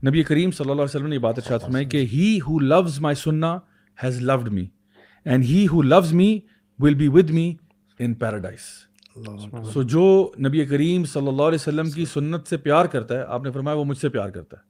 نبی 0.08 0.22
کریم 0.22 0.50
صلی 0.50 0.70
اللہ 0.70 0.82
علیہ 0.82 0.96
وسلم 0.96 1.08
نے 1.08 1.14
یہ 1.14 1.20
بات 1.20 1.38
ارشاد 1.38 1.58
فرمائی 1.58 1.84
کہ 1.86 2.04
ہی 2.12 2.38
who 2.46 2.58
loves 2.60 3.00
my 3.00 3.16
sunnah 3.24 3.56
has 3.98 4.20
loved 4.22 4.48
me 4.52 4.66
and 5.26 5.44
he 5.44 5.66
who 5.72 5.82
loves 5.82 6.12
me 6.12 6.38
will 6.78 6.94
be 6.94 7.08
with 7.08 7.30
me 7.30 7.52
in 7.98 8.14
paradise 8.14 8.60
so 9.72 9.82
جو 9.82 10.32
نبی 10.38 10.66
کریم 10.66 11.04
صلی 11.04 11.28
اللہ 11.28 11.42
علیہ 11.42 11.58
وسلم 11.60 11.90
کی 11.90 12.04
سنت 12.04 12.46
سے 12.46 12.56
پیار 12.56 12.86
کرتا 12.86 13.16
ہے 13.16 13.24
آپ 13.28 13.42
نے 13.44 13.50
فرمایا 13.50 13.76
وہ 13.76 13.84
مجھ 13.84 13.98
سے 13.98 14.08
پیار 14.08 14.28
کرتا 14.28 14.56
ہے۔ 14.56 14.62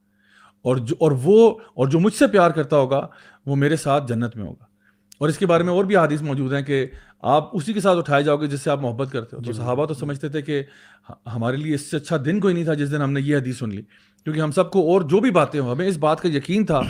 اور 0.63 0.77
جو 0.77 0.95
اور 1.01 1.13
وہ 1.23 1.55
اور 1.75 1.89
جو 1.89 2.01
مجھ 2.01 2.15
سے 2.15 2.27
پیار 2.27 2.51
کرتا 2.51 2.77
ہوگا 2.77 3.09
وہ 3.47 3.57
میرے 3.57 3.77
ساتھ 3.77 4.09
جنت 4.09 4.37
میں 4.37 4.45
ہوگا۔ 4.45 4.65
اور 5.19 5.29
اس 5.29 5.39
کے 5.39 5.47
بارے 5.47 5.63
میں 5.63 5.73
اور 5.73 5.85
بھی 5.85 5.97
حادث 5.97 6.23
موجود 6.23 6.53
ہیں 6.53 6.63
کہ 6.63 6.87
آپ 7.25 7.57
اسی 7.57 7.73
کے 7.73 7.81
ساتھ 7.81 7.99
اٹھائے 7.99 8.23
جاؤ 8.23 8.37
گے 8.37 8.47
جس 8.47 8.61
سے 8.63 8.71
آپ 8.71 8.81
محبت 8.81 9.13
کرتے 9.13 9.37
ہو۔ 9.37 9.43
تو 9.43 9.53
صحابہ 9.53 9.87
تو 9.87 9.95
سمجھتے 9.95 10.29
تھے 10.29 10.43
کہ 10.43 10.63
ہمارے 11.35 11.57
لیے 11.57 11.75
اس 11.75 11.91
سے 11.91 11.97
اچھا 11.97 12.17
دن 12.25 12.41
کوئی 12.41 12.55
نہیں 12.55 12.65
تھا 12.65 12.75
جس 12.75 12.91
دن 12.91 13.03
ہم 13.03 13.13
نے 13.13 13.21
یہ 13.21 13.37
حدیث 13.37 13.59
سن 13.59 13.69
لی۔ 13.69 13.83
کیونکہ 14.25 14.41
ہم 14.41 14.51
سب 14.51 14.71
کو 14.71 14.93
اور 14.93 15.01
جو 15.01 15.21
بھی 15.21 15.31
باتیں 15.31 15.61
ہوں 15.61 15.71
ہمیں 15.71 15.89
اس 15.89 15.97
بات 15.97 16.21
کا 16.21 16.29
یقین 16.29 16.67
تھا 16.67 16.81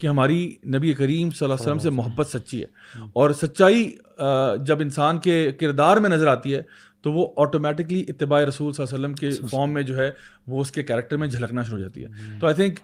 کہ 0.00 0.06
ہماری 0.06 0.54
نبی 0.66 0.92
کریم 0.92 1.30
صلی 1.30 1.44
اللہ 1.44 1.54
علیہ 1.54 1.66
وسلم 1.66 1.78
سے 1.78 1.90
محبت 1.90 2.26
سچی 2.26 2.62
ہے۔ 2.62 2.66
اور 3.12 3.30
سچائی 3.30 3.96
جب 4.62 4.80
انسان 4.80 5.18
کے 5.18 5.52
کردار 5.52 5.96
میں 5.96 6.10
نظر 6.10 6.26
آتی 6.26 6.54
ہے 6.54 6.62
تو 7.02 7.12
وہ 7.12 7.26
آٹومیٹکلی 7.36 8.04
اتباع 8.08 8.40
رسول 8.44 8.72
صلی 8.72 8.86
اللہ 8.86 8.96
علیہ 8.96 9.06
وسلم 9.06 9.14
کے 9.14 9.46
فارم 9.46 9.72
میں 9.72 9.82
جو 9.82 9.96
ہے 9.96 10.10
وہ 10.46 10.60
اس 10.60 10.70
کے 10.70 10.82
کیریکٹر 10.82 11.16
میں 11.16 11.28
جھلکنا 11.28 11.62
شروع 11.62 11.78
ہو 11.78 11.82
جاتی 11.82 12.04
ہے۔ 12.04 12.08
تو 12.40 12.46
I 12.46 12.54
think 12.54 12.78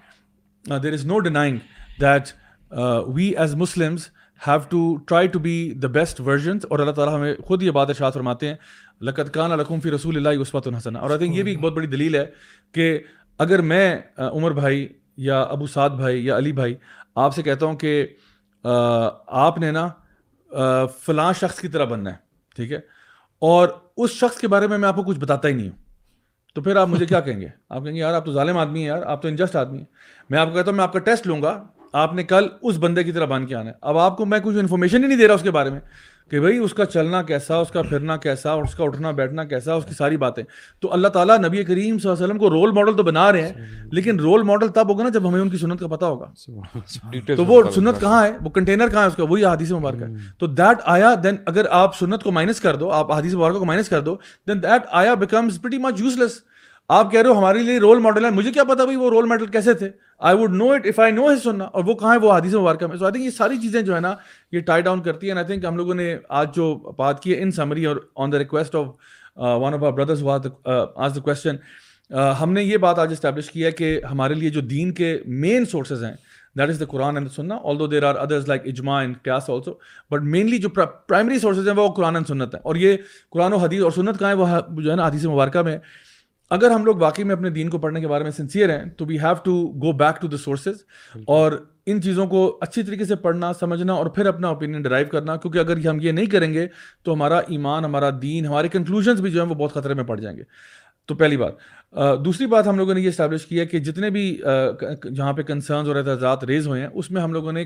there 0.83 0.93
is 0.93 1.07
no 1.07 1.19
denying 1.19 1.57
that 2.01 2.23
we 3.07 3.25
as 3.25 3.55
Muslims 3.55 4.01
have 4.47 4.59
to 4.69 4.97
try 4.97 5.29
to 5.29 5.39
be 5.39 5.75
the 5.83 5.89
best 5.89 6.21
versions 6.21 6.67
اور 6.71 6.79
اللہ 6.79 6.91
تعالیٰ 6.91 7.15
ہمیں 7.15 7.35
خود 7.45 7.63
یہ 7.63 7.71
بات 7.71 7.89
ارشاد 7.89 8.13
فرماتے 8.13 8.49
ہیں 8.49 8.55
لقت 9.01 9.35
کان 9.35 9.53
القم 9.53 9.81
فی 9.81 9.91
رسول 9.91 10.17
اللہ 10.17 10.43
عصمت 10.43 10.67
الحسن 10.67 10.97
اور 10.97 11.11
آئی 11.11 11.19
تھنک 11.19 11.37
یہ 11.37 11.43
بھی 11.43 11.53
ایک 11.53 11.61
بہت 11.61 11.73
بڑی 11.73 11.87
دلیل 11.87 12.15
ہے 12.15 12.25
کہ 12.73 12.99
اگر 13.39 13.61
میں 13.61 13.99
عمر 14.17 14.51
بھائی 14.51 14.89
یا 15.17 15.41
ابو 15.43 15.67
سعد 15.67 15.91
بھائی 15.91 16.27
یا 16.27 16.37
علی 16.37 16.53
بھائی، 16.53 16.75
آپ 17.17 17.35
سے 17.35 17.43
کہتا 17.43 17.67
ہوں 17.67 17.77
کہ 17.77 18.07
آپ 18.65 19.59
نے 19.59 19.71
نا 19.71 19.89
فلاں 21.05 21.33
شخص 21.41 21.61
کی 21.61 21.69
طرح 21.69 21.85
بننا 21.85 22.11
ہے، 22.11 22.17
ٹھیک 22.57 22.73
ہے؟ 22.73 22.79
اور 23.43 23.69
اس 23.97 24.11
شخص 24.11 24.39
کے 24.41 24.49
بارے 24.49 24.67
میں 24.67 24.79
میں 24.79 24.89
آپ 24.89 24.97
کو 24.97 25.03
کچھ 25.03 25.19
بتاتا 25.19 25.49
ہی 25.49 25.53
نہیں 25.53 25.69
ہوں۔ 25.69 25.77
تو 26.57 26.63
پھر 26.63 26.77
آپ 26.77 26.89
مجھے 26.89 27.07
کیا 27.07 27.21
کہیں 27.21 27.41
گے؟ 27.41 27.49
آپ 27.69 27.83
کہیں 27.85 27.95
گے، 27.95 28.01
یار 28.01 28.15
آپ 28.15 28.25
تو 28.25 28.33
ظالم 28.33 28.59
آدمی 28.59 28.79
ہیں 28.79 28.87
یار، 28.87 29.03
آپ 29.03 29.23
تو 29.23 29.29
انجسٹ 29.29 29.57
آدمی 29.57 29.79
ہیں۔ 29.79 29.85
میں 30.31 30.39
آپ 30.39 30.49
کو 30.49 30.55
کہتا 30.55 30.71
ہوں، 30.71 30.77
میں 30.77 30.85
آپ 30.85 30.93
کا 30.93 30.99
ٹیسٹ 30.99 31.27
لوں 31.27 31.43
گا۔ 31.43 31.63
آپ 31.93 32.15
نے 32.15 32.25
کل 32.25 32.47
اس 32.63 32.77
بندے 32.79 33.05
کی 33.05 33.13
طرح 33.13 33.25
بن 33.25 33.47
کے 33.47 33.55
آنا 33.55 33.71
ہے۔ 33.71 33.75
اب 33.81 33.99
آپ 33.99 34.17
کو 34.17 34.27
میں 34.27 34.39
کچھ 34.45 34.57
انفارمیشن 34.57 35.03
ہی 35.03 35.09
نہیں 35.09 35.19
دے 35.19 35.29
رہا 35.29 35.35
اس 35.35 35.43
کے 35.43 35.51
بارے 35.51 35.71
میں 35.71 35.81
کہ 36.31 36.41
بھائی 36.41 36.59
اس 36.59 36.75
کا 36.75 36.85
چلنا 36.85 37.23
کیسا 37.23 37.57
اس 37.57 37.69
کا 37.69 37.83
پھرنا 37.83 38.17
کیسا 38.17 38.51
اور 38.51 38.63
اس 38.63 38.75
کا 38.75 38.85
اٹھنا 38.85 39.11
بیٹھنا 39.11 39.45
کیسا 39.45 39.75
اس 39.75 39.85
کی 39.85 39.95
ساری 39.95 40.17
باتیں۔ 40.17 40.43
تو 40.81 40.93
اللہ 40.93 41.09
تعالیٰ 41.09 41.39
نبی 41.39 41.65
کریم 41.65 41.99
صلی 41.99 42.11
اللہ 42.11 42.15
علیہ 42.15 42.25
وسلم 42.25 42.39
کو 42.39 42.51
رول 42.51 42.71
ماڈل 42.71 42.97
تو 42.97 43.03
بنا 43.03 43.33
رہے 43.33 43.43
ہیں 43.43 43.53
لیکن 43.93 44.21
رول 44.21 44.43
ماڈل 44.43 44.69
تب 44.69 44.89
ہوگا 44.89 45.03
نا 45.03 45.09
جب 45.09 45.29
ہمیں 45.29 45.41
ان 45.41 45.49
کی 45.51 45.57
سنت 45.57 45.81
کا 45.81 45.87
پتا 45.87 46.07
ہوگا۔ 46.07 46.27
تو 47.37 47.45
وہ 47.45 47.63
سنت 47.75 48.01
کہاں 48.01 48.25
ہے؟ 48.27 48.33
وہ 48.41 48.51
کنٹینر 48.51 48.89
کہاں 48.89 49.03
ہے 49.03 49.07
اس 49.07 49.17
کا؟ 49.17 49.25
وہی 49.25 49.45
حادث 49.45 49.73
مبارک 49.73 50.03
ہے 50.03 50.07
تو 50.39 50.47
دیٹ 50.47 50.79
آیا 50.85 51.15
دین 51.23 51.37
اگر 51.47 51.65
آپ 51.71 51.97
سنت 51.99 52.23
کو 52.23 52.33
مائنس 52.33 52.61
کر 52.61 52.77
دو 52.77 52.91
آپ 52.91 53.13
حادث 53.13 53.35
مبارکہ 53.35 53.59
کو 53.59 53.65
مائنس 53.65 53.89
کر 53.89 54.01
دو 54.01 54.17
دین 54.49 54.63
دیٹ 54.63 54.83
آیا 54.91 55.15
بیکمز 55.15 55.61
پریٹی 55.63 55.79
مچ 55.79 56.01
یوز 56.01 56.19
لیس 56.19 56.41
آپ 56.97 57.11
کہہ 57.13 57.21
رہے 57.21 57.31
ہو 57.31 57.39
ہمارے 57.39 57.59
لیے 57.63 57.79
رول 57.81 57.99
ماڈل 58.03 58.25
ہے 58.25 58.31
مجھے 58.31 58.53
کیا 58.53 58.65
پتا 58.65 58.85
بھائی 58.85 58.97
وہ 58.97 59.11
رول 59.11 59.27
ماڈل 59.29 59.47
کیسے 59.47 59.75
تھے؟ 59.75 59.89
I 60.19 60.37
would 60.37 60.55
know 60.55 60.71
it 60.73 60.87
if 60.87 60.99
I 61.01 61.13
know 61.13 61.27
his 61.33 61.43
sunnah, 61.43 61.65
اور 61.65 61.85
وہ 61.85 61.95
کہاں 61.95 62.13
ہے؟ 62.15 62.19
وہ 62.21 62.33
حادث 62.33 62.55
مبارکہ 62.55 62.87
میں۔ 62.87 62.97
سو 62.97 63.05
آئی 63.05 63.13
تھنک 63.13 63.25
یہ 63.25 63.31
ساری 63.31 63.57
چیزیں 63.63 63.81
جو 63.83 63.95
ہے 63.95 64.01
نا، 64.01 64.15
یہ 64.53 64.61
ٹائی 64.67 64.83
ڈاؤن 64.83 65.03
کرتی 65.03 65.31
ہیں 65.31 65.37
آئی 65.37 65.47
تھنک 65.47 65.65
ہم 65.65 65.77
لوگوں 65.77 65.95
نے 65.95 66.17
آج 66.29 66.55
جو 66.57 66.75
بات 66.99 67.23
کی 67.23 67.35
ہے 67.35 67.43
ان 67.43 67.51
سمری 67.51 67.85
اور 67.85 67.97
on 68.17 68.33
the 68.33 68.39
request 68.39 68.75
of 68.75 68.87
one 69.63 69.75
of 69.75 69.83
our 69.85 69.93
brothers 69.93 70.25
آج 70.27 71.15
دا 71.17 71.21
کوشچن 71.21 71.57
ہم 72.41 72.53
نے 72.53 72.63
یہ 72.63 72.77
بات 72.77 72.99
آج 72.99 73.13
اسٹیبلش 73.13 73.51
کی 73.51 73.65
ہے 73.65 73.71
کہ 73.73 74.01
ہمارے 74.11 74.35
لیے 74.35 74.51
جو 74.51 74.61
دین 74.61 74.93
کے 74.95 75.17
مین 75.27 75.65
سورسز 75.67 76.05
ہیں 76.05 76.15
that 76.59 76.69
is 76.69 76.81
the 76.81 76.85
Quran 76.91 77.17
and 77.17 77.31
sunnah 77.31 77.59
although 77.79 77.87
there 77.87 78.05
are 78.05 78.15
others 78.19 78.49
like 78.49 78.63
ijma 78.65 79.01
and 79.01 79.17
qiyas 79.23 79.51
also 79.51 79.75
but 80.11 80.23
mainly 80.23 80.59
جو 80.59 80.69
پرائمری 80.69 81.39
سورسز 81.39 81.69
ہیں 81.69 81.77
وہ 81.77 81.89
قرآن 81.95 82.17
اینڈ 82.17 82.29
سنت 82.29 82.55
ہیں۔ 82.55 82.63
اور 82.65 82.77
یہ 82.77 82.97
قرآن 83.33 83.53
و 83.53 83.57
حدیث 83.57 83.83
اور 83.83 83.91
سنت 83.91 84.19
کہاں 84.19 84.31
ہے؟ 84.31 84.35
وہ 84.35 84.81
جو 84.83 84.91
ہے 84.91 84.97
نا 84.97 85.07
حدیث 85.07 85.25
مبارکہ 85.25 85.63
میں۔ 85.63 85.79
اگر 86.51 86.71
ہم 86.71 86.85
لوگ 86.85 86.97
واقعی 86.97 87.25
میں 87.25 87.35
اپنے 87.35 87.51
دین 87.51 87.69
کو 87.69 87.79
پڑھنے 87.79 88.01
کے 88.01 88.09
بارے 88.09 88.25
میں 88.25 88.31
سنسیئر 88.31 88.71
ہیں 88.71 88.91
تو 88.91 89.05
we 89.07 89.19
have 89.19 89.35
to 89.45 89.69
go 89.69 89.93
back 89.93 90.21
to 90.21 90.29
the 90.29 90.37
sources 90.37 90.75
اور 91.27 91.53
ان 91.87 92.03
چیزوں 92.03 92.27
کو 92.27 92.59
اچھی 92.61 92.83
طریقے 92.83 93.05
سے 93.05 93.17
پڑھنا 93.17 93.53
سمجھنا 93.53 93.93
اور 93.93 94.07
پھر 94.07 94.27
اپنا 94.27 94.49
اوپینین 94.49 94.83
ڈرائیو 94.83 95.07
کرنا 95.07 95.37
کیونکہ 95.37 95.59
اگر 95.59 95.87
ہم 95.87 96.01
یہ 96.01 96.13
نہیں 96.13 96.27
کریں 96.27 96.55
گے 96.55 96.67
تو 97.03 97.15
ہمارا 97.15 97.39
ایمان 97.39 97.85
ہمارا 97.85 98.11
دین 98.23 98.47
ہمارے 98.47 98.69
کنکلوژنس 98.69 99.21
بھی 99.21 99.31
جو 99.31 99.43
ہیں 99.43 99.51
وہ 99.51 99.55
بہت 99.55 99.75
خطرے 99.75 99.95
میں 99.95 100.05
پڑ 100.05 100.21
جائیں 100.21 100.39
گے۔ 100.39 100.43
تو 101.07 101.15
پہلی 101.15 101.37
بات۔ 101.37 101.53
دوسری 102.25 102.47
بات 102.47 102.67
ہم 102.67 102.77
لوگوں 102.77 102.95
نے 102.95 103.01
یہ 103.01 103.09
اسٹیبلش 103.09 103.47
کی 103.47 103.61
ہے 103.61 103.67
کہ 103.67 103.79
جتنے 103.79 104.11
بھی 104.11 104.41
جہاں 105.17 105.33
پہ 105.33 105.43
کنسرنز 105.43 105.89
اور 105.89 105.97
اعتراضات 105.97 106.45
ریز 106.45 106.67
ہوئے 106.67 106.81
ہیں 106.81 106.89
اس 106.95 107.11
میں 107.11 107.23
ہم 107.23 107.33
لوگوں 107.33 107.53
نے 107.53 107.65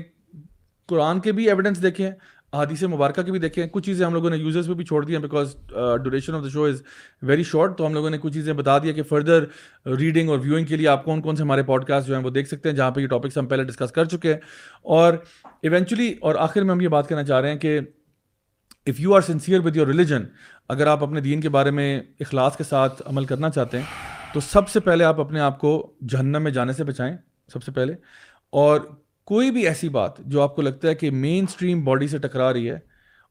قرآن 0.89 1.19
کے 1.19 1.31
بھی 1.31 1.47
ایویڈنس 1.47 1.81
دیکھے 1.81 2.05
ہیں 2.05 2.13
حدیث 2.53 2.83
مبارکہ 2.83 3.21
کی 3.21 3.31
بھی 3.31 3.39
دیکھیں 3.39 3.67
کچھ 3.67 3.85
چیزیں 3.85 4.05
ہم 4.05 4.13
لوگوں 4.13 4.29
نے 4.29 4.37
یوزرس 4.37 4.67
پہ 4.67 4.73
بھی 4.73 4.85
چھوڑ 4.85 5.05
دی 5.05 5.13
ہیں 5.15 5.21
because 5.21 5.55
duration 6.03 6.35
of 6.35 6.43
the 6.43 6.49
show 6.49 6.63
is 6.63 6.83
very 7.21 7.43
short 7.43 7.77
تو 7.77 7.87
ہم 7.87 7.93
لوگوں 7.93 8.09
نے 8.09 8.17
کچھ 8.17 8.33
چیزیں 8.33 8.53
بتا 8.53 8.77
دیا 8.77 8.91
کہ 8.91 9.03
فردر 9.03 9.43
ریڈنگ 9.97 10.29
اور 10.29 10.39
ویوئنگ 10.39 10.65
کے 10.65 10.75
لیے 10.75 10.87
آپ 10.87 11.05
کون 11.05 11.21
کون 11.21 11.35
سے 11.35 11.43
ہمارے 11.43 11.63
پوڈ 11.63 11.85
کاسٹ 11.85 12.07
جو 12.07 12.15
ہیں 12.15 12.23
وہ 12.23 12.29
دیکھ 12.29 12.49
سکتے 12.49 12.69
ہیں، 12.69 12.75
جہاں 12.75 12.91
پہ 12.91 13.01
یہ 13.01 13.07
ٹاپکس 13.07 13.37
ہم 13.37 13.47
پہلے 13.47 13.63
ڈسکس 13.63 13.91
کر 13.91 14.05
چکے 14.05 14.33
ہیں۔ 14.33 14.39
اور 14.81 15.13
ایونچولی 15.61 16.13
اور 16.21 16.35
آخر 16.35 16.61
میں 16.61 16.75
ہم 16.75 16.81
یہ 16.81 16.87
بات 16.87 17.09
کہنا 17.09 17.23
چاہ 17.23 17.39
رہے 17.41 17.51
ہیں 17.51 17.59
کہ 17.59 17.79
if 18.85 18.99
you 18.99 19.13
are 19.13 19.21
sincere 19.21 19.59
with 19.59 19.75
your 19.75 19.87
religion 19.87 20.23
اگر 20.69 20.87
آپ 20.87 21.03
اپنے 21.03 21.21
دین 21.21 21.41
کے 21.41 21.49
بارے 21.49 21.71
میں 21.71 22.01
اخلاص 22.19 22.57
کے 22.57 22.63
ساتھ 22.63 23.01
عمل 23.05 23.25
کرنا 23.25 23.49
چاہتے 23.49 23.77
ہیں، 23.77 23.85
تو 24.33 24.39
سب 24.39 24.69
سے 24.69 24.79
پہلے 24.79 25.03
آپ 25.03 25.19
اپنے 25.19 25.39
آپ 25.39 25.59
کو 25.59 25.93
جہنم 26.09 26.43
میں 26.43 26.51
جانے 26.51 26.73
سے 26.73 26.83
بچائیں، 26.83 27.15
سب 27.53 27.63
سے 27.63 27.71
پہلے۔ 27.71 27.95
اور 28.49 28.79
کوئی 29.25 29.51
بھی 29.51 29.67
ایسی 29.67 29.89
بات 29.89 30.17
جو 30.19 30.41
آپ 30.41 30.55
کو 30.55 30.61
لگتا 30.61 30.87
ہے 30.87 30.95
کہ 30.95 31.11
مین 31.11 31.45
اسٹریم 31.49 31.83
باڈی 31.83 32.07
سے 32.07 32.17
ٹکرا 32.17 32.53
رہی 32.53 32.69
ہے 32.69 32.79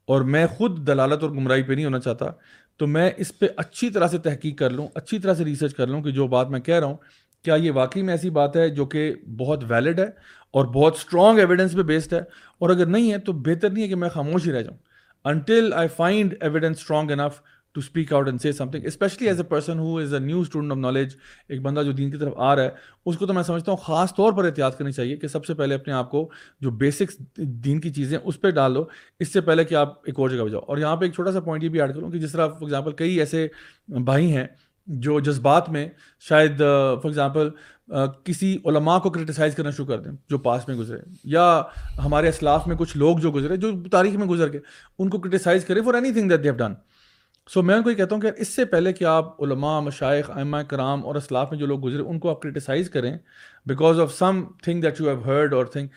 اور 0.05 0.21
میں 0.21 0.47
خود 0.47 0.87
دلالت 0.87 1.23
اور 1.23 1.31
گمراہی 1.31 1.62
پہ 1.62 1.73
نہیں 1.73 1.85
ہونا 1.85 1.99
چاہتا، 1.99 2.27
تو 2.77 2.87
میں 2.87 3.11
اس 3.16 3.39
پہ 3.39 3.47
اچھی 3.57 3.91
طرح 3.91 4.09
سے 4.09 4.19
تحقیق 4.19 4.59
کر 4.59 4.71
لوں، 4.71 4.89
اچھی 4.95 5.19
طرح 5.19 5.35
سے 5.35 5.45
ریسرچ 5.45 5.75
کر 5.75 5.87
لوں 5.87 6.03
کہ 6.03 6.11
جو 6.11 6.27
بات 6.27 6.49
میں 6.49 6.61
کہہ 6.61 6.79
رہا 6.79 6.87
ہوں، 6.87 6.97
کیا 7.45 7.55
یہ 7.55 7.71
واقعی 7.71 8.03
میں 8.03 8.15
ایسی 8.15 8.31
بات 8.31 8.57
ہے 8.57 8.69
جو 8.69 8.87
کہ 8.87 9.15
بہت 9.39 9.65
ویلڈ 9.69 9.99
ہے 9.99 10.07
اور 10.51 10.65
بہت 10.65 10.95
اسٹرانگ 10.97 11.39
ایویڈنس 11.39 11.73
پہ 11.73 11.83
بیسڈ 11.83 12.12
ہے؟ 12.12 12.21
اور 12.59 12.71
اگر 12.71 12.87
نہیں 12.87 13.12
ہے 13.12 13.19
تو 13.19 13.33
بہتر 13.33 13.71
نہیں 13.71 13.85
ہے 13.85 13.89
کہ 13.89 13.97
میں 13.97 14.09
خاموش 14.09 14.47
ہی 14.47 14.53
رہ 14.53 14.62
جاؤں۔ 14.62 14.77
Until 15.25 15.73
I 15.73 15.89
find 15.89 16.35
evidence 16.41 16.79
strong 16.79 17.11
enough 17.11 17.41
to 17.75 17.81
speak 17.81 18.13
out 18.13 18.27
and 18.29 18.41
say 18.41 18.53
something 18.71 18.85
especially 18.87 19.27
as 19.29 19.41
a 19.41 19.45
person 19.49 19.79
who 19.79 19.97
is 19.99 20.15
a 20.15 20.21
new 20.21 20.41
student 20.41 20.73
of 20.73 20.79
knowledge 20.79 21.15
ایک 21.49 21.61
بندہ 21.63 21.83
جو 21.83 21.93
دین 21.93 22.11
کی 22.11 22.17
طرف 22.19 22.33
آ 22.37 22.55
رہا 22.57 22.63
ہے، 22.63 22.71
اس 23.07 23.17
کو 23.19 23.27
تو 23.27 23.33
میں 23.35 23.43
سمجھتا 23.43 23.73
ہوں 23.73 23.79
خاص 23.85 24.15
طور 24.15 24.33
پر 24.33 24.45
احتیاط 24.45 24.79
کرنی 24.79 24.93
چاہیے 24.93 25.17
کہ 25.17 25.29
سب 25.29 25.45
سے 25.47 25.55
پہلے 25.55 25.75
اپنے 25.75 25.93
آپ 25.93 26.11
کو 26.11 26.29
جو 26.61 26.71
بیسکس 26.83 27.19
دین 27.65 27.81
کی 27.81 27.91
چیزیں 27.93 28.19
اس 28.23 28.41
پہ 28.41 28.51
ڈال 28.51 28.75
دو، 28.75 28.85
اس 29.21 29.33
سے 29.33 29.41
پہلے 29.41 29.65
کہ 29.65 29.75
آپ 29.75 29.99
ایک 30.05 30.19
اور 30.19 30.31
جگہ 30.31 30.45
پہ 30.45 30.49
جاؤ۔ 30.49 30.61
اور 30.61 30.79
یہاں 30.79 30.97
پہ 30.97 31.05
ایک 31.05 31.15
چھوٹا 31.15 31.33
سا 31.33 31.41
پوائنٹ 31.41 31.65
یہ 31.65 31.69
بھی 31.69 31.81
ایڈ 31.81 31.95
کروں 31.95 32.11
کہ 32.11 32.19
جس 32.19 32.33
طرح 32.33 32.47
فار 32.49 32.63
ایگزامپل 32.63 32.93
کئی 32.93 33.19
ایسے 33.21 33.47
بھائی 34.05 34.33
ہیں 34.37 34.47
جو 34.89 35.19
جذبات 35.21 35.69
میں 35.71 35.89
شاید 36.29 36.59
فار 36.59 37.05
ایگزامپل 37.05 37.49
کسی 38.25 38.57
علماء 38.67 38.99
کو 38.99 39.11
کرٹیسائز 39.11 39.55
کرنا 39.55 39.71
شروع 39.71 39.87
کر 39.87 39.99
دیں 40.01 40.13
جو 40.31 40.39
پاس 40.39 40.67
میں 40.69 40.77
گزرے، 40.77 40.99
یا 41.25 41.63
ہمارے 42.05 42.29
اسلاف 42.29 42.67
میں 42.67 42.77
کچھ 42.77 42.97
لوگ 42.97 43.19
جو 43.19 43.31
گزرے، 43.33 43.57
جو 43.57 43.73
تاریخ 43.93 44.17
میں 44.17 44.27
گزر 44.27 44.53
گئے 44.53 44.61
ان 44.99 45.09
کو 45.11 45.19
کرٹیسائز 45.19 45.65
کریں 45.65 45.83
for 45.83 45.95
anything 46.13 46.29
that 46.29 46.45
they've 46.45 46.55
done 46.57 46.75
so 47.51 47.62
میں 47.62 47.75
ان 47.75 47.83
کو 47.83 47.91
یہ 47.91 47.97
کہتا 47.97 48.15
ہوں 48.15 48.23
کہ 48.23 48.31
اس 48.37 48.49
سے 48.49 48.65
پہلے 48.65 48.93
کہ 48.93 49.05
آپ 49.05 49.43
علماء 49.43 49.81
مشائق 49.81 50.31
ائمہ 50.31 50.57
کرام 50.69 51.07
اور 51.07 51.15
اسلاف 51.15 51.51
میں 51.51 51.59
جو 51.59 51.66
لوگ 51.66 51.85
گزرے 51.85 52.03
ان 52.03 52.19
کو 52.19 52.31
آپ 52.31 52.43
کرٹیسائز 52.43 52.91
کریں 52.91 53.19
because 53.66 54.01
of 54.01 54.15
something 54.62 54.83
that 54.83 55.01
you 55.01 55.09
have 55.09 55.23
heard 55.25 55.55
اور 55.55 55.66
تھنگ 55.66 55.89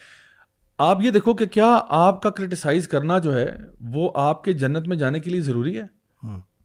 آپ 0.78 0.98
یہ 1.02 1.12
دیکھو 1.12 1.34
کہ 1.34 1.46
کیا 1.46 1.80
آپ 1.90 2.22
کا 2.22 2.30
کرٹیسائز 2.30 2.88
کرنا 2.88 3.20
جو 3.20 3.40
ہے 3.40 3.56
وہ 3.82 4.10
آپ 4.16 4.44
کے 4.44 4.54
جنت 4.54 4.88
میں 4.88 4.98
جانے 4.98 5.20
کے 5.20 5.30
لیے 5.30 5.42
ضروری 5.42 5.80
ہے؟ 5.80 5.86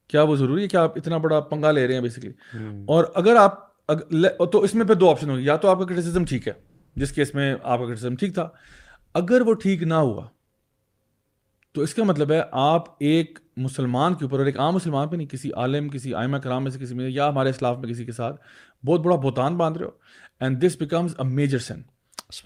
کیا 0.09 0.23
وہ 0.23 0.37
ضروری 0.37 0.63
ہے 0.63 0.69
کہ 0.69 0.77
آپ 0.77 0.93
اتنا 0.97 1.17
بڑا 1.17 1.41
پنگا 1.41 1.71
لے 1.71 1.87
رہے 1.87 1.95
ہیں 1.95 2.01
بیسکلی 2.01 2.33
اور 2.87 3.05
اگر 3.15 3.37
آپ 3.37 3.73
تو 4.53 4.63
اس 4.63 4.75
میں 4.75 4.87
پھر 4.87 4.95
دو 4.95 5.11
آپشن 5.11 5.31
ہوگی 5.31 5.45
یا 5.45 5.57
تو 5.57 5.69
آپ 5.69 5.79
کا 5.79 5.85
کرٹیسزم 5.85 6.25
ٹھیک 6.25 6.49
ہے 6.49 6.53
جس 6.97 7.13
کیس 7.13 7.35
میں 7.35 7.57
آپ 7.63 7.79
کا 7.79 7.87
کرٹیسزم 7.87 8.17
ٹھیک 8.17 8.35
تھا 8.35 8.49
اگر 9.15 9.41
وہ 9.41 9.55
ٹھیک 9.55 9.83
نہ 9.83 9.95
ہوا 9.95 10.27
تو 11.73 11.81
اس 11.81 11.95
کا 11.95 12.05
مطلب 12.05 12.33
ہے 12.33 12.43
آپ 12.53 12.85
ایک 13.01 13.39
مسلمان 13.57 14.15
کے 14.15 14.25
اوپر 14.25 14.39
اور 14.39 14.47
ایک 14.47 14.59
عام 14.59 14.75
مسلمان 14.75 15.09
پہ 15.09 15.17
نہیں 15.17 15.27
کسی 15.27 15.53
عالم 15.53 15.89
کسی 15.89 16.15
آئمہ 16.15 16.37
کرام 16.37 16.63
میں 16.63 16.71
سے 16.71 16.79
کسی 16.79 16.95
میں 16.95 17.11
یا 17.11 17.29
ہمارے 17.29 17.51
اسلاف 17.51 17.79
میں 17.79 17.89
کسی 17.89 18.05
کے 18.05 18.13
ساتھ 18.13 18.41
بہت 18.87 19.01
بڑا 19.01 19.17
بہتان 19.17 19.57
باندھ 19.57 19.79
رہے 19.79 19.87
ہو 19.87 19.91
and 20.41 20.67
this 20.67 20.77
becomes 20.77 21.15
a 21.19 21.25
major 21.25 21.59
sin 21.59 21.83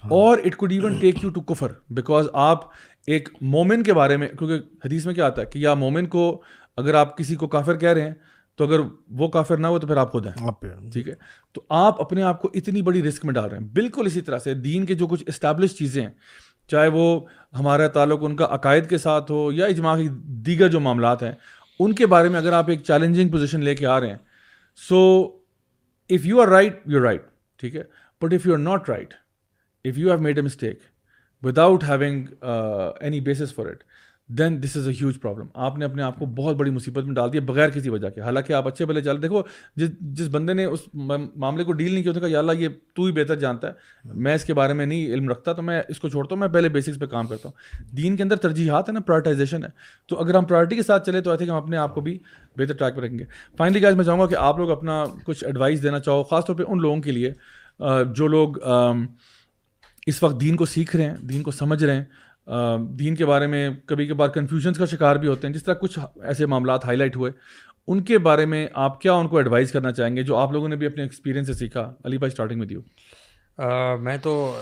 اور 0.03 0.37
it 0.45 0.55
could 0.55 0.71
even 0.71 0.99
take 0.99 1.23
you 1.23 1.29
to 1.29 1.41
کفر 1.41 1.67
بیکاز 1.89 2.27
آپ 2.33 2.59
ایک 3.07 3.29
مومن 3.41 3.83
کے 3.83 3.93
بارے 3.93 4.17
میں 4.17 4.27
کیونکہ 4.27 4.67
حدیث 4.85 5.05
میں 5.05 5.13
کیا 5.13 5.25
آتا 5.25 5.41
ہے 5.41 5.45
کہ 5.45 5.59
یا 5.59 5.73
مومن 5.73 6.05
کو 6.05 6.41
اگر 6.77 6.93
آپ 6.93 7.17
کسی 7.17 7.35
کو 7.35 7.47
کافر 7.47 7.77
کہہ 7.77 7.89
رہے 7.89 8.01
ہیں 8.01 8.13
تو 8.55 8.63
اگر 8.63 8.79
وہ 9.09 9.27
کافر 9.27 9.57
نہ 9.57 9.67
ہو 9.67 9.79
تو 9.79 9.87
پھر 9.87 9.97
آپ 9.97 10.11
خود 10.11 10.27
ہیں 10.27 10.51
ٹھیک 10.91 11.07
ہے؟ 11.07 11.13
تو 11.53 11.61
آپ 11.69 12.01
اپنے 12.01 12.21
آپ 12.21 12.41
کو 12.41 12.49
اتنی 12.53 12.81
بڑی 12.81 13.03
رسک 13.03 13.25
میں 13.25 13.33
ڈال 13.33 13.49
رہے 13.49 13.57
ہیں۔ 13.57 13.65
بالکل 13.65 14.03
اسی 14.05 14.21
طرح 14.21 14.37
سے 14.37 14.53
دین 14.53 14.85
کے 14.85 14.93
جو 14.93 15.07
کچھ 15.07 15.23
اسٹیبلش 15.27 15.75
چیزیں 15.75 16.03
ہیں 16.03 16.13
چاہے 16.71 16.87
وہ 16.93 17.19
ہمارا 17.59 17.87
تعلق 17.87 18.23
ان 18.23 18.35
کا 18.35 18.47
عقائد 18.51 18.89
کے 18.89 18.97
ساتھ 18.97 19.31
ہو 19.31 19.51
یا 19.51 19.65
اجماع 19.65 19.95
کی 19.97 20.07
دیگر 20.45 20.67
جو 20.69 20.79
معاملات 20.79 21.23
ہیں، 21.23 21.31
ان 21.79 21.93
کے 21.95 22.05
بارے 22.05 22.29
میں 22.29 22.39
اگر 22.39 22.53
آپ 22.53 22.69
ایک 22.69 22.83
چیلنجنگ 22.83 23.29
پوزیشن 23.31 23.63
لے 23.63 23.75
کے 23.75 23.85
آ 23.85 23.99
رہے 23.99 24.09
ہیں 24.09 24.17
so 24.79 24.99
if 26.09 26.25
you 26.25 26.41
are 26.41 26.47
right 26.47 26.81
you 26.85 27.03
right 27.03 27.25
ٹھیک 27.59 27.75
ہے؟ 27.75 27.83
But 28.21 28.33
if 28.33 28.45
you 28.45 28.53
are 28.53 28.59
not 28.59 28.89
right 28.89 29.13
if 29.85 29.97
you 29.97 30.09
have 30.09 30.19
made 30.21 30.37
a 30.37 30.43
mistake 30.43 30.79
without 31.43 31.83
having 31.83 32.27
any 33.01 33.19
basis 33.21 33.53
for 33.55 33.65
it 33.65 33.83
then 34.29 34.61
this 34.63 34.75
is 34.77 34.87
a 34.87 34.93
huge 34.93 35.19
problem 35.21 35.47
آپ 35.55 35.77
نے 35.77 35.85
اپنے 35.85 36.03
آپ 36.03 36.17
کو 36.19 36.25
بہت 36.35 36.55
بڑی 36.55 36.71
مصیبت 36.71 37.03
میں 37.03 37.13
ڈال 37.15 37.31
دیا 37.33 37.41
بغیر 37.45 37.69
کسی 37.69 37.89
وجہ 37.89 38.09
کے. 38.09 38.21
حالانکہ 38.21 38.53
آپ 38.53 38.67
اچھے 38.67 38.85
بھلے 38.85 39.01
چل، 39.01 39.21
دیکھو، 39.21 39.41
جس 39.75 39.89
جس 39.99 40.27
بندے 40.31 40.53
نے 40.53 40.65
اس 40.65 40.79
معاملے 40.93 41.63
کو 41.63 41.73
ڈیل 41.73 41.93
نہیں 41.93 42.03
کیا 42.03 42.13
کہا، 42.13 42.27
یا 42.27 42.39
اللہ، 42.39 42.51
یہ 42.51 42.67
تو 42.95 43.03
ہی 43.03 43.11
بہتر 43.11 43.35
جانتا 43.39 43.67
ہے. 43.67 44.11
میں 44.15 44.35
اس 44.35 44.45
کے 44.45 44.53
بارے 44.53 44.73
میں 44.73 44.85
نہیں 44.85 45.13
علم 45.13 45.29
رکھتا، 45.29 45.53
تو 45.53 45.61
میں 45.61 45.81
اس 45.89 45.99
کو 45.99 46.09
چھوڑتا 46.09 46.35
ہوں، 46.35 46.39
میں 46.39 46.47
پہلے 46.47 46.69
بیسکس 46.69 46.99
پہ 46.99 47.05
کام 47.05 47.27
کرتا 47.27 47.49
ہوں. 47.49 47.85
دین 47.97 48.15
کے 48.15 48.23
اندر 48.23 48.35
ترجیحات 48.37 48.89
ہیں 48.89 48.93
نا 48.93 48.99
پرائرٹائزیشن 49.07 49.63
ہے 49.63 49.69
تو 50.09 50.19
اگر 50.19 50.35
ہم 50.35 50.45
پرائرٹی 50.45 50.75
کے 50.75 50.83
ساتھ 50.83 51.05
چلے، 51.05 51.21
تو 51.21 51.29
آئی 51.29 51.37
تھنک 51.37 51.49
ہم 51.49 51.55
اپنے 51.55 51.77
آپ 51.77 51.95
کو 51.95 52.01
بھی 52.01 52.17
بہتر 52.57 52.73
ٹریک 52.73 52.95
پہ 52.95 53.01
رکھیں 53.01 53.19
گے. 53.19 53.25
فائنلی 53.57 53.81
گائز 53.81 53.95
میں 53.95 54.05
چاہوں 54.05 54.19
گا 54.19 54.25
کہ 54.25 54.35
آپ 54.37 54.59
لوگ 54.59 54.71
اپنا 54.71 55.03
کچھ 55.25 55.43
ایڈوائس 55.43 55.83
دینا 55.83 55.99
چاہو، 55.99 56.23
خاص 56.23 56.45
طور 56.45 56.55
پہ 56.55 56.63
ان 56.67 56.81
لوگوں 56.81 57.01
کے 57.01 57.11
لیے 57.11 57.33
جو 58.15 58.27
لوگ 58.27 58.59
اس 60.07 60.23
وقت 60.23 60.39
دین 60.41 60.55
کو 60.55 60.65
سیکھ 60.65 60.95
رہے 60.95 61.05
ہیں، 61.05 61.15
دین 61.21 61.41
کو 61.43 61.51
سمجھ 61.51 61.83
رہے 61.83 61.95
ہیں 61.95 62.05
دین 62.89 63.15
کے 63.15 63.25
بارے 63.25 63.47
میں 63.47 63.69
کبھی 63.85 64.07
کبھار 64.07 64.29
کنفیوژنس 64.29 64.77
کا 64.77 64.85
شکار 64.85 65.15
بھی 65.15 65.27
ہوتے 65.27 65.47
ہیں 65.47 65.53
جس 65.53 65.63
طرح 65.63 65.73
کچھ 65.73 65.99
ایسے 66.23 66.45
معاملات 66.45 66.85
ہائی 66.85 66.97
لائٹ 66.97 67.15
ہوئے 67.15 67.31
ان 67.87 68.03
کے 68.03 68.17
بارے 68.17 68.45
میں 68.45 68.67
آپ 68.73 69.01
کیا 69.01 69.13
ان 69.13 69.27
کو 69.27 69.37
ایڈوائز 69.37 69.71
کرنا 69.71 69.91
چاہیں 69.91 70.15
گے 70.15 70.23
جو 70.23 70.35
آپ 70.35 70.51
لوگوں 70.51 70.69
نے 70.69 70.75
بھی 70.75 70.87
اپنے 70.87 71.03
ایکسپیرینس 71.03 71.47
سے 71.47 71.53
سیکھا؟ 71.53 71.93
علی 72.05 72.17
بھائی 72.17 72.31
اسٹارٹنگ 72.31 72.59
میں 72.59 72.67
دیو 72.67 72.81
میں 74.01 74.17
تو 74.17 74.61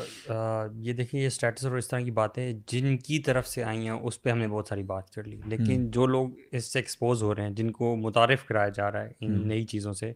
یہ 0.75 0.93
دیکھیں 0.93 1.21
یہ 1.21 1.27
اسٹیٹس 1.27 1.65
اور 1.65 1.77
اس 1.77 1.87
طرح 1.87 1.99
کی 1.99 2.11
باتیں 2.11 2.53
جن 2.67 2.97
کی 2.97 3.19
طرف 3.19 3.47
سے 3.47 3.63
آئی 3.63 3.79
ہیں 3.79 3.91
اس 3.91 4.21
پہ 4.21 4.29
ہم 4.29 4.37
نے 4.37 4.47
بہت 4.47 4.67
ساری 4.67 4.83
بات 4.83 5.09
کر 5.11 5.23
لی۔ 5.23 5.41
لیکن 5.45 5.91
جو 5.91 6.05
لوگ 6.05 6.29
اس 6.51 6.73
سے 6.73 6.79
ایکسپوز 6.79 7.23
ہو 7.23 7.35
رہے 7.35 7.43
ہیں 7.43 7.49
جن 7.49 7.71
کو 7.71 7.95
متعارف 7.95 8.45
کرایا 8.45 8.69
جا 8.69 8.91
رہا 8.91 9.03
ہے 9.03 9.11
ان 9.21 9.47
نئی 9.47 9.63
چیزوں 9.63 9.93
سے 9.93 10.13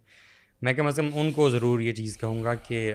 میں 0.62 0.74
کم 0.74 0.88
از 0.88 0.96
کم 0.96 1.10
ان 1.14 1.32
کو 1.32 1.50
ضرور 1.50 1.80
یہ 1.80 1.94
چیز 1.94 2.18
کہوں 2.18 2.44
گا 2.44 2.56
کہ 2.56 2.94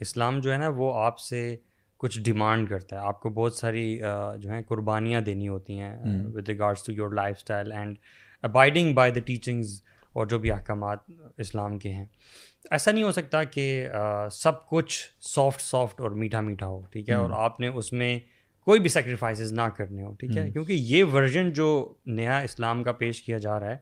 اسلام 0.00 0.40
جو 0.40 0.52
ہے 0.52 0.58
نا 0.58 0.68
وہ 0.68 0.94
آپ 0.94 1.18
سے 1.18 1.56
کچھ 2.02 2.18
ڈیمانڈ 2.20 2.68
کرتا 2.68 2.96
ہے۔ 2.96 3.06
آپ 3.06 3.20
کو 3.20 3.30
بہت 3.30 3.54
ساری 3.54 3.98
جو 4.38 4.50
ہیں 4.50 4.60
قربانیاں 4.68 5.20
دینی 5.20 5.48
ہوتی 5.48 5.78
ہیں 5.78 5.96
with 6.34 6.48
regards 6.48 6.82
to 6.84 6.92
your 6.92 7.10
lifestyle 7.38 7.72
and 7.72 7.96
abiding 8.44 8.94
by 8.94 9.12
the 9.12 9.20
teachings 9.26 9.80
اور 10.12 10.26
جو 10.26 10.38
بھی 10.38 10.50
احکامات 10.52 10.98
اسلام 11.38 11.78
کے 11.78 11.92
ہیں۔ 11.92 12.04
ایسا 12.70 12.90
نہیں 12.92 13.04
ہو 13.04 13.12
سکتا 13.12 13.42
کہ 13.44 13.88
سب 14.32 14.66
کچھ 14.68 14.98
سافٹ 15.24 15.60
سافٹ 15.60 16.00
اور 16.00 16.10
میٹھا 16.10 16.40
میٹھا 16.40 16.66
ہو 16.66 16.80
ٹھیک 16.92 17.08
ہے؟ 17.08 17.14
اور 17.14 17.30
آپ 17.34 17.60
نے 17.60 17.68
اس 17.68 17.92
میں 17.92 18.18
کوئی 18.66 18.80
بھی 18.80 18.88
سیکریفائسز 18.88 19.52
نہ 19.52 19.68
کرنے 19.76 20.02
ہو 20.02 20.12
ٹھیک 20.18 20.36
ہے؟ 20.36 20.50
کیونکہ 20.50 20.72
یہ 20.72 21.04
ورژن 21.12 21.52
جو 21.52 21.68
نیا 22.06 22.38
اسلام 22.40 22.82
کا 22.84 22.92
پیش 22.92 23.22
کیا 23.22 23.38
جا 23.38 23.58
رہا 23.60 23.70
ہے 23.70 23.76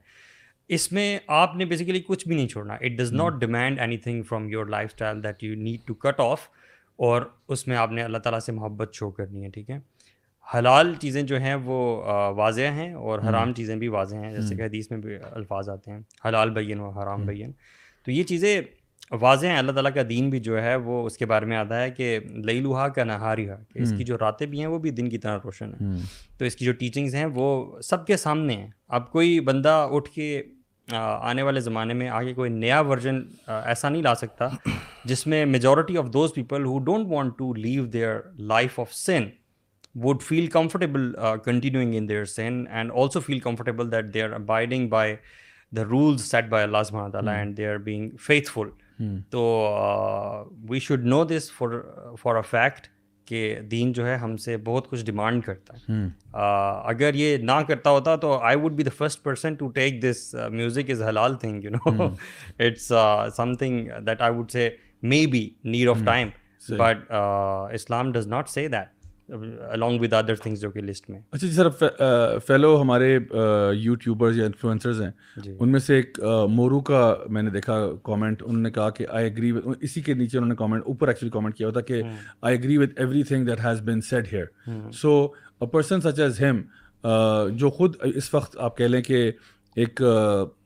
اس 0.70 0.90
میں 0.92 1.18
آپ 1.26 1.54
نے 1.56 1.64
بیسیکلی 1.64 2.00
کچھ 2.06 2.26
بھی 2.28 2.36
نہیں 2.36 2.48
چھوڑنا۔ 2.48 2.74
It 2.74 2.98
does 2.98 3.12
not 3.12 3.40
demand 3.40 3.80
anything 3.98 4.22
from 4.22 4.48
your 4.48 4.66
lifestyle 4.92 5.22
that 5.24 5.42
you 5.42 5.54
need 5.56 5.86
to 5.86 5.94
cut 5.94 6.20
off 6.20 6.48
اور 7.00 7.22
اس 7.48 7.66
میں 7.66 7.76
آپ 7.76 7.92
نے 7.92 8.02
اللہ 8.02 8.18
تعالیٰ 8.18 8.40
سے 8.40 8.52
محبت 8.52 8.94
شو 8.94 9.10
کرنی 9.10 9.44
ہے 9.44 9.50
ٹھیک 9.50 9.70
ہے؟ 9.70 9.78
حلال 10.54 10.94
چیزیں 10.94 11.22
جو 11.22 11.38
ہیں 11.38 11.54
وہ 11.54 12.02
واضح 12.30 12.60
ہیں 12.60 12.92
اور 12.92 13.18
حرام 13.28 13.52
چیزیں 13.52 13.76
بھی 13.76 13.88
واضح 13.88 14.16
ہیں 14.16 14.32
جیسے 14.32 14.54
کہ 14.56 14.62
حدیث 14.62 14.90
میں 14.90 14.98
بھی 14.98 15.16
الفاظ 15.30 15.68
آتے 15.68 15.90
ہیں 15.90 15.98
حلال 16.24 16.50
بین 16.50 16.80
و 16.80 16.88
حرام 16.90 17.22
بین۔ 17.26 17.52
تو 18.04 18.10
یہ 18.10 18.22
چیزیں 18.22 18.60
واضح 19.10 19.46
ہیں 19.46 19.58
اللہ 19.58 19.72
تعالیٰ 19.72 19.94
کا 19.94 20.02
دین 20.08 20.30
بھی 20.30 20.40
جو 20.40 20.62
ہے 20.62 20.76
وہ 20.76 21.06
اس 21.06 21.18
کے 21.18 21.26
بارے 21.26 21.46
میں 21.46 21.56
آتا 21.56 21.82
ہے 21.82 21.90
کہ 21.90 22.20
لئی 22.20 22.60
لوہا 22.60 22.88
کا 22.88 23.04
نہاری 23.04 23.48
ہے 23.48 23.54
کہ 23.74 23.78
اس 23.78 23.90
کی 23.98 24.04
جو 24.04 24.18
راتیں 24.18 24.46
بھی 24.46 24.60
ہیں 24.60 24.66
وہ 24.66 24.78
بھی 24.78 24.90
دن 24.90 25.08
کی 25.08 25.18
طرح 25.18 25.38
روشن 25.44 25.70
ہیں۔ 25.74 25.98
تو 26.38 26.44
اس 26.44 26.56
کی 26.56 26.64
جو 26.64 26.72
ٹیچنگز 26.72 27.14
ہیں 27.14 27.26
وہ 27.34 27.80
سب 27.80 28.06
کے 28.06 28.16
سامنے 28.16 28.56
ہیں۔ 28.56 28.68
اب 28.88 29.12
کوئی 29.12 29.40
بندہ 29.40 29.88
اٹھ 29.90 30.10
کے 30.10 30.42
آنے 30.92 31.42
والے 31.42 31.60
زمانے 31.60 31.94
میں 31.94 32.08
آگے 32.08 32.34
کوئی 32.34 32.50
نیا 32.50 32.80
ورژن 32.80 33.22
ایسا 33.46 33.88
نہیں 33.88 34.02
لا 34.02 34.14
سکتا 34.14 34.48
جس 35.04 35.26
میں 35.26 35.44
majority 35.46 35.98
of 35.98 36.12
those 36.12 36.34
people 36.34 36.64
who 36.64 36.78
don't 36.78 37.06
want 37.10 37.36
to 37.38 37.52
leave 37.54 37.84
their 37.86 38.20
life 38.48 38.78
of 38.80 38.92
sin 38.92 39.28
would 39.94 40.22
feel 40.22 40.46
comfortable 40.46 41.12
continuing 41.44 41.94
in 41.94 42.08
their 42.08 42.24
sin 42.24 42.64
and 42.70 42.92
also 42.94 43.20
feel 43.20 43.38
comfortable 43.38 43.92
that 43.92 44.14
they 44.14 44.22
are 44.22 44.32
abiding 44.32 44.88
by 44.88 45.14
the 45.72 45.84
rules 45.84 46.30
set 46.30 46.48
by 46.48 46.64
Allah 46.64 46.82
سبحانہ 46.82 47.12
تعالیٰ 47.12 47.34
and 47.34 47.56
they 47.56 47.68
are 47.68 47.76
being 47.84 48.10
faithful 48.50 48.68
تو 49.30 49.42
we 50.70 50.78
should 50.78 51.04
know 51.04 51.24
this 51.24 51.50
for 51.52 51.80
for 52.22 52.36
a 52.36 52.42
fact 52.50 52.88
کہ 53.30 53.58
دین 53.60 53.92
جو 53.92 54.06
ہے 54.06 54.16
ہم 54.16 54.36
سے 54.36 54.56
بہت 54.56 54.90
کچھ 54.90 55.04
ڈیمانڈ 55.04 55.44
کرتا 55.44 55.74
ہے۔ 55.74 56.08
اگر 56.84 57.14
یہ 57.14 57.36
نہ 57.36 57.60
کرتا 57.68 57.90
ہوتا 57.90 58.16
تو 58.16 58.32
I 58.38 58.56
would 58.56 58.72
be 58.72 58.82
the 58.82 58.90
first 58.98 59.22
person 59.22 59.54
to 59.54 59.68
take 59.68 60.02
this 60.02 60.34
music 60.52 60.90
is 60.90 61.02
حلال 61.02 61.34
thing 61.34 61.64
you 61.64 61.70
know 61.70 61.90
it's 62.58 62.92
something 63.54 63.88
that 64.06 64.22
I 64.22 64.32
would 64.32 64.50
say 64.50 64.68
maybe 65.26 65.48
need 65.64 65.88
of 65.88 66.04
time 66.04 66.28
but 66.68 67.12
Islam 67.72 68.12
does 68.12 68.26
not 68.26 68.48
say 68.48 68.68
that 68.68 68.99
along 69.30 70.00
with 70.00 70.12
other 70.12 70.34
things 70.34 70.60
جو 70.60 70.70
کہ 70.70 70.80
list 70.80 71.08
میں. 71.10 71.18
اچھا 71.32 71.46
جی 71.46 71.52
sir 71.52 71.68
fellow 72.46 72.80
ہمارے 72.80 73.18
YouTubers 73.74 74.38
یا 74.38 74.44
influencers 74.44 75.02
ہیں 75.02 75.10
جی۔ 75.44 75.54
ان 75.60 75.72
میں 75.72 75.80
سے 75.80 75.96
ایک 75.96 76.18
مورو 76.50 76.80
کا 76.80 77.02
میں 77.28 77.42
نے 77.42 77.50
دیکھا 77.50 77.78
کامنٹ 78.04 78.42
انہوں 78.42 78.62
نے 78.62 78.70
کہا 78.70 78.88
کہ 78.90 79.06
آئی 79.10 79.24
ایگری 79.24 79.52
اسی 79.80 80.00
کے 80.00 80.14
نیچے 80.14 80.38
انہوں 80.38 80.48
نے 80.48 80.56
کامنٹ 80.56 80.86
اوپر 80.86 81.08
ایکچولی 81.08 81.30
کامنٹ 81.30 81.56
کیا 81.56 81.66
ہوتا 81.66 81.80
کہ 81.80 82.02
I 82.42 82.56
agree 82.56 82.78
with 82.78 82.98
everything 83.22 83.46
that 83.46 83.64
has 83.64 83.80
been 83.82 84.00
said 84.00 84.32
here 84.32 84.90
so 84.92 85.26
person 85.72 86.00
such 86.00 86.20
as 86.20 86.40
him 86.40 86.62
جو 87.56 87.70
خود 87.70 87.96
اس 88.14 88.32
وقت 88.34 88.56
آپ 88.58 88.76
کہہ 88.76 88.84
لیں 88.84 89.02
کہ 89.02 89.30
ایک 89.76 90.02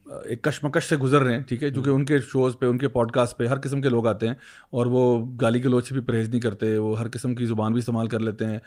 ایک 0.07 0.43
کشمکش 0.43 0.85
سے 0.85 0.97
گزر 0.97 1.23
رہے 1.23 1.35
ہیں 1.35 1.43
ٹھیک 1.43 1.63
ہے؟ 1.63 1.71
جو 1.71 1.83
کہ 1.83 1.91
ان 1.91 2.05
کے 2.05 2.19
شوز 2.19 2.59
پہ 2.59 2.67
ان 2.67 2.79
کے 2.79 2.89
پوڈ 2.89 3.13
کاسٹ 3.13 3.37
پہ 3.39 3.47
ہر 3.47 3.61
قسم 3.61 3.81
کے 3.83 3.89
لوگ 3.89 4.07
آتے 4.07 4.27
ہیں 4.27 4.35
اور 4.71 4.87
وہ 4.87 5.27
گالی 5.41 5.61
کے 5.61 5.69
لوچ 5.69 5.89
سے 5.89 5.95
بھی 5.95 6.03
پرہیز 6.03 6.29
نہیں 6.29 6.41
کرتے 6.41 6.79
وہ 6.79 6.99
ہر 7.01 7.09
قسم 7.09 7.35
کی 7.35 7.47
زبان 7.47 7.73
بھی 7.73 7.79
استعمال 7.79 8.07
کر 8.07 8.19
لیتے 8.19 8.47
ہیں۔ 8.47 8.59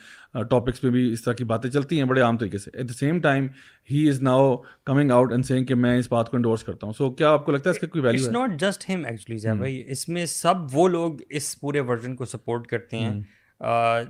ٹاپکس 0.44 0.82
پہ 0.82 0.90
بھی 0.90 1.14
اس 1.14 1.24
طرح 1.24 1.34
کی 1.34 1.44
باتیں 1.44 1.70
چلتی 1.70 1.98
ہیں 1.98 2.06
بڑے 2.06 2.22
عام 2.22 2.38
طریقے 2.38 2.58
سے۔ 2.58 2.72
At 2.74 2.90
the 2.90 2.94
same 2.94 3.20
time 3.20 3.48
he 3.92 4.10
is 4.10 4.22
now 4.22 4.56
coming 4.86 5.12
out 5.12 5.32
and 5.32 5.46
saying 5.46 5.66
کہ 5.66 5.76
میں 5.76 5.98
اس 6.00 6.12
بات 6.12 6.30
کو 6.30 6.38
انڈورس 6.38 6.64
کرتا 6.64 6.88
ہوں۔ 6.88 6.94
سو 6.98 7.12
کیا 7.12 7.30
آپ 7.30 7.46
کو 7.46 7.52
لگتا 7.52 7.70
ہے 7.70 7.72
اس 7.72 7.80
کا 7.80 7.88
کوئی 7.88 8.04
ویلیو 8.04 8.32
ناٹ 8.32 8.60
جسٹ 8.60 8.90
ہم 8.90 9.06
ایکچولی 9.06 9.58
بھائی۔ 9.58 9.84
اس 9.88 10.10
میں 10.10 10.26
سب 10.26 10.56
وہ 10.74 10.88
لوگ 10.88 11.14
اس 11.30 11.60
پورے 11.60 11.80
ورژن 11.80 12.16
کو 12.16 12.26
سپورٹ 12.26 12.68
کرتے 12.68 12.98
ہیں۔ 12.98 13.22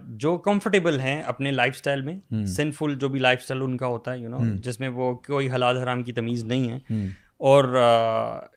جو 0.03 0.38
کمفرٹیبل 0.38 0.99
ہیں 0.99 1.22
اپنے 1.22 1.52
لائف 1.52 1.74
اسٹائل 1.76 2.02
میں 2.02 2.44
سنفل 2.45 2.95
جو 2.95 3.10
بھی 3.10 3.19
لائف 3.19 3.40
اسٹائل 3.41 3.61
ان 3.61 3.78
کا 3.78 3.88
ہوتا 3.88 4.14
ہے 4.14 4.19
یو 4.19 4.30
نو 4.30 4.38
جس 4.56 4.80
میں 4.80 4.90
وہ 4.90 5.15
کوئی 5.15 5.52
حلال 5.52 5.78
حرام 5.78 6.03
کی 6.03 6.11
تمیز 6.14 6.44
نہیں 6.44 6.72
ہے۔ 6.72 6.78
اور 7.38 7.64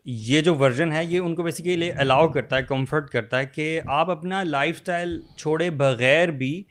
یہ 0.05 0.41
جو 0.41 0.55
ورژن 0.55 0.93
ہے 0.93 1.05
یہ 1.05 1.19
ان 1.19 1.35
کو 1.35 1.43
بیسیکلی 1.43 1.93
الاؤ 1.93 2.29
کرتا 2.29 2.57
ہے 2.57 2.63
کمفرٹ 2.63 3.11
کرتا 3.11 3.39
ہے 3.39 3.47
کہ 3.47 3.81
آپ 3.87 4.11
اپنا 4.11 4.43
لائف 4.43 4.77
اسٹائل 4.77 5.21
چھوڑے 5.37 5.71
بغیر 5.71 6.29
بھی 6.29 6.63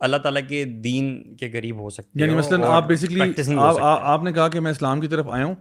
اللہ 0.00 0.16
تعالیٰ 0.16 0.42
کے 0.48 0.64
دین 0.64 1.36
کے 1.36 1.50
قریب 1.50 1.80
ہو 1.80 1.90
سکتے 1.90 2.20
یعنی 2.20 2.34
مثلاً 2.34 2.62
آپ 2.62 2.86
بیسکلی 2.86 3.20
آپ 3.80 4.22
نے 4.22 4.32
کہا 4.32 4.48
کہ 4.48 4.60
میں 4.60 4.70
اسلام 4.70 5.00
کی 5.00 5.08
طرف 5.08 5.28
آیا 5.28 5.44
ہوں 5.44 5.54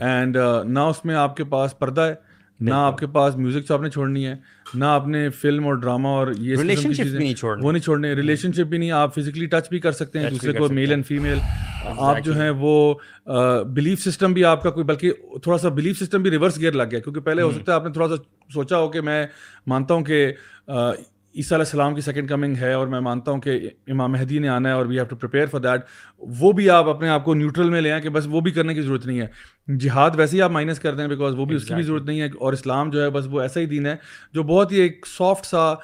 اینڈ 0.00 0.36
نہ 0.64 0.78
اس 0.78 1.04
میں 1.04 1.14
آپ 1.14 1.36
کے 1.36 1.44
پاس 1.44 1.78
پردہ 1.78 2.00
ہے۔ 2.00 2.33
نہ 2.60 2.74
آپ 2.74 2.98
کے 2.98 3.06
پاس 3.06 3.36
میوزک 3.36 3.72
آپ 3.72 3.80
نے 3.80 3.90
چھوڑنی 3.90 4.26
ہے 4.26 4.34
نہ 4.74 4.84
آپ 4.84 5.08
نے 5.08 5.30
فلم 5.30 5.66
اور 5.66 5.74
ڈراما 5.74 6.08
اور 6.08 6.28
یہ 6.38 6.56
وہ 7.60 7.72
نہیں 7.72 7.82
چھوڑنے 7.82 8.14
ریلیشن 8.14 8.52
شپ 8.52 8.60
بھی 8.60 8.78
نہیں 8.78 8.90
آپ 8.90 9.14
فزیکلی 9.14 9.46
ٹچ 9.46 9.68
بھی 9.68 9.78
کر 9.78 9.92
سکتے 9.92 10.18
ہیں 10.18 10.30
دوسرے 10.30 10.52
کو 10.52 10.68
میل 10.68 10.90
اینڈ 10.90 11.06
فیمیل 11.06 11.38
آپ 11.98 12.16
جو 12.24 12.36
ہیں 12.36 12.50
وہ 12.50 12.94
بلیف 13.64 14.00
سسٹم 14.00 14.32
بھی 14.32 14.44
آپ 14.44 14.62
کا 14.62 14.70
کوئی 14.70 14.84
بلکہ 14.84 15.12
تھوڑا 15.42 15.58
سا 15.58 15.68
بلیف 15.68 15.98
سسٹم 15.98 16.22
بھی 16.22 16.30
ریورس 16.30 16.58
گیئر 16.58 16.72
لگ 16.72 16.82
گیا۔ 16.90 17.00
کیونکہ 17.00 17.20
پہلے 17.20 17.42
ہو 17.42 17.50
سکتا 17.50 17.72
ہے 17.72 17.76
آپ 17.76 17.84
نے 17.84 17.92
تھوڑا 17.92 18.08
سا 18.08 18.14
سوچا 18.52 18.78
ہو 18.78 18.88
کہ 18.88 19.00
میں 19.00 19.26
مانتا 19.66 19.94
ہوں 19.94 20.04
کہ 20.04 20.32
عیسیٰ 21.34 21.56
علیہ 21.58 21.64
السلام 21.66 21.94
کی 21.94 22.00
سیکنڈ 22.00 22.28
کمنگ 22.28 22.56
ہے 22.56 22.72
اور 22.72 22.86
میں 22.86 23.00
مانتا 23.00 23.30
ہوں 23.30 23.40
کہ 23.40 23.58
امام 23.86 24.12
مہدی 24.12 24.38
نے 24.38 24.48
آنا 24.48 24.68
ہے 24.68 24.74
اور 24.74 24.86
we 24.86 24.96
have 24.96 25.04
to 25.04 25.16
prepare 25.16 25.46
for 25.46 25.60
that 25.60 25.80
وہ 26.40 26.52
بھی 26.52 26.70
آپ 26.70 26.88
اپنے 26.88 27.08
آپ 27.08 27.24
کو 27.24 27.34
نیوٹرل 27.34 27.70
میں 27.70 27.80
لے 27.80 27.92
آئیں 27.92 28.02
کہ 28.02 28.08
بس 28.08 28.26
وہ 28.30 28.40
بھی 28.40 28.50
کرنے 28.50 28.74
کی 28.74 28.80
ضرورت 28.82 29.06
نہیں 29.06 29.20
ہے۔ 29.20 29.26
جہاد 29.76 30.10
ویسے 30.16 30.36
ہی 30.36 30.42
آپ 30.42 30.50
مائنس 30.50 30.78
کر 30.78 30.94
دیں 30.94 31.06
بیکاز 31.08 31.34
وہ 31.34 31.44
بھی 31.44 31.56
اس 31.56 31.64
کی 31.64 31.74
بھی 31.74 31.82
ضرورت 31.82 32.04
نہیں 32.04 32.20
ہے 32.20 32.26
اور 32.26 32.52
اسلام 32.52 32.90
جو 32.90 33.02
ہے 33.02 33.10
بس 33.10 33.24
وہ 33.30 33.40
ایسا 33.40 33.60
ہی 33.60 33.66
دین 33.66 33.86
ہے 33.86 33.96
جو 34.32 34.42
بہت 34.42 34.72
ہی 34.72 34.80
ایک 34.80 35.06
سافٹ 35.06 35.46
سا 35.46 35.74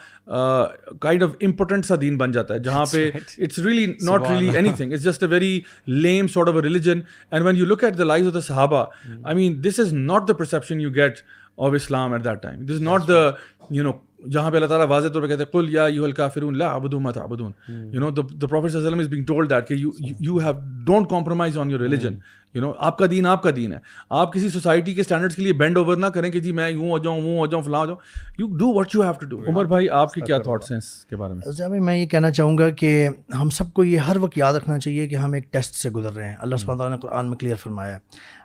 کائنڈ 1.00 1.22
آف 1.22 1.30
امپورٹنٹ 1.40 1.86
سا 1.86 1.94
دین 2.00 2.16
بن 2.18 2.32
جاتا 2.32 2.54
ہے 2.54 2.58
جہاں 2.58 2.84
پہ 2.92 3.10
it's 3.38 3.58
really 3.58 3.86
not 3.86 4.30
really 4.30 4.50
anything 4.76 4.92
it's 4.92 5.02
just 5.04 5.22
a 5.22 5.28
very 5.28 5.60
lame 5.86 6.26
sort 6.26 6.48
of 6.48 6.54
a 6.54 6.62
religion 6.62 7.00
and 7.30 7.46
when 7.46 7.56
you 7.56 7.66
look 7.66 7.84
at 7.84 7.98
the 7.98 8.04
life 8.04 8.26
of 8.26 8.34
the 8.34 8.40
Sahaba 8.40 8.84
I 9.24 9.36
mean 9.36 9.62
this 9.64 9.80
is 9.80 9.92
not 9.94 10.28
the 10.28 10.34
perception 10.34 10.80
you 10.80 10.90
get 10.94 11.18
of 11.58 11.72
Islam 11.74 12.12
at 12.12 12.24
that 12.24 12.42
time 12.42 12.64
this 12.64 12.70
is 12.70 12.82
not 12.82 13.08
the 13.08 13.30
you 13.70 13.82
know 13.82 13.92
جہاں 14.28 14.50
پہ 14.50 14.56
اللہ 14.56 14.66
تعالیٰ 14.66 14.86
واضح 14.86 15.08
طور 15.08 15.22
پہ 15.22 15.26
کہتے 15.26 15.42
ہیں 15.42 15.52
قل 15.52 15.74
یا 15.74 15.86
یو 15.86 16.04
الکافرون 16.04 16.58
لا 16.58 16.76
عبدو 16.76 17.00
ما 17.00 17.10
تعبدون۔ 17.10 17.52
یو 17.68 18.00
نو 18.00 18.06
the 18.06 18.24
prophet 18.24 18.68
صلی 18.68 18.86
اللہ 18.86 18.88
علیہ 18.88 18.96
وسلم 18.96 19.00
is 19.00 19.06
being 19.06 19.24
told 19.30 19.50
that 19.50 19.66
کہ 19.66 19.74
you 19.74 19.90
you 20.28 20.44
have 20.44 20.60
don't 20.90 21.18
compromise 21.18 21.56
on 21.62 21.70
your 21.70 21.80
religion. 21.82 22.14
You 22.54 22.62
know 22.62 22.72
آپ 22.78 22.98
کا 22.98 23.06
دین 23.10 23.26
آپ 23.26 23.42
کا 23.42 23.50
دین 23.56 23.72
ہے۔ 23.72 23.78
آپ 24.10 24.32
کسی 24.32 24.48
سوسائٹی 24.48 24.94
کے 24.94 25.00
اسٹینڈرڈس 25.00 25.36
کے 25.36 25.42
لیے 25.42 25.52
بینڈ 25.52 25.76
اوور 25.76 25.96
نہ 25.96 26.06
کریں 26.06 26.30
کہ 26.30 26.40
جی 26.40 26.52
میں 26.52 26.70
یوں 26.70 26.90
ہو 26.90 26.98
جاؤں 26.98 27.22
وہ 27.22 27.38
ہو 27.38 27.46
جاؤں 27.46 27.62
فلاں 27.62 27.80
ہو 27.80 27.86
جاؤں۔ 27.86 27.98
You 28.38 28.46
do 28.56 28.72
what 28.72 28.94
you 28.94 29.02
have 29.02 29.12
to 29.12 29.26
do 29.26 29.42
Umar 29.48 29.64
بھائی 29.64 29.88
آپ 29.88 30.14
کے 30.14 30.20
کیا 30.20 30.38
تھاٹس 30.38 30.70
ہیں 30.70 30.78
اس 30.78 31.04
کے 31.04 31.16
بارے 31.16 31.34
میں؟ 31.34 31.52
جی 31.52 31.80
میں 31.80 31.96
یہ 31.96 32.06
کہنا 32.06 32.30
چاہوں 32.30 32.58
گا 32.58 32.70
کہ 32.70 33.08
ہم 33.40 33.50
سب 33.50 33.72
کو 33.72 33.84
یہ 33.84 33.98
ہر 33.98 34.16
وقت 34.16 34.38
یاد 34.38 34.54
رکھنا 34.54 34.78
چاہیے 34.78 35.08
کہ 35.08 35.14
ہم 35.14 35.32
ایک 35.32 35.52
ٹیسٹ 35.52 35.74
سے 35.74 35.90
گزر 35.90 36.12
رہے 36.12 36.28
ہیں۔ 36.28 36.36
اللہ 36.40 36.56
سبحانہ 36.56 36.78
تعالیٰ 36.78 36.96
نے 36.96 37.00
قرآن 37.00 37.26
میں 37.26 37.36
کلیئر 37.36 37.56
فرمایا 37.56 37.94
ہے۔ 37.94 37.98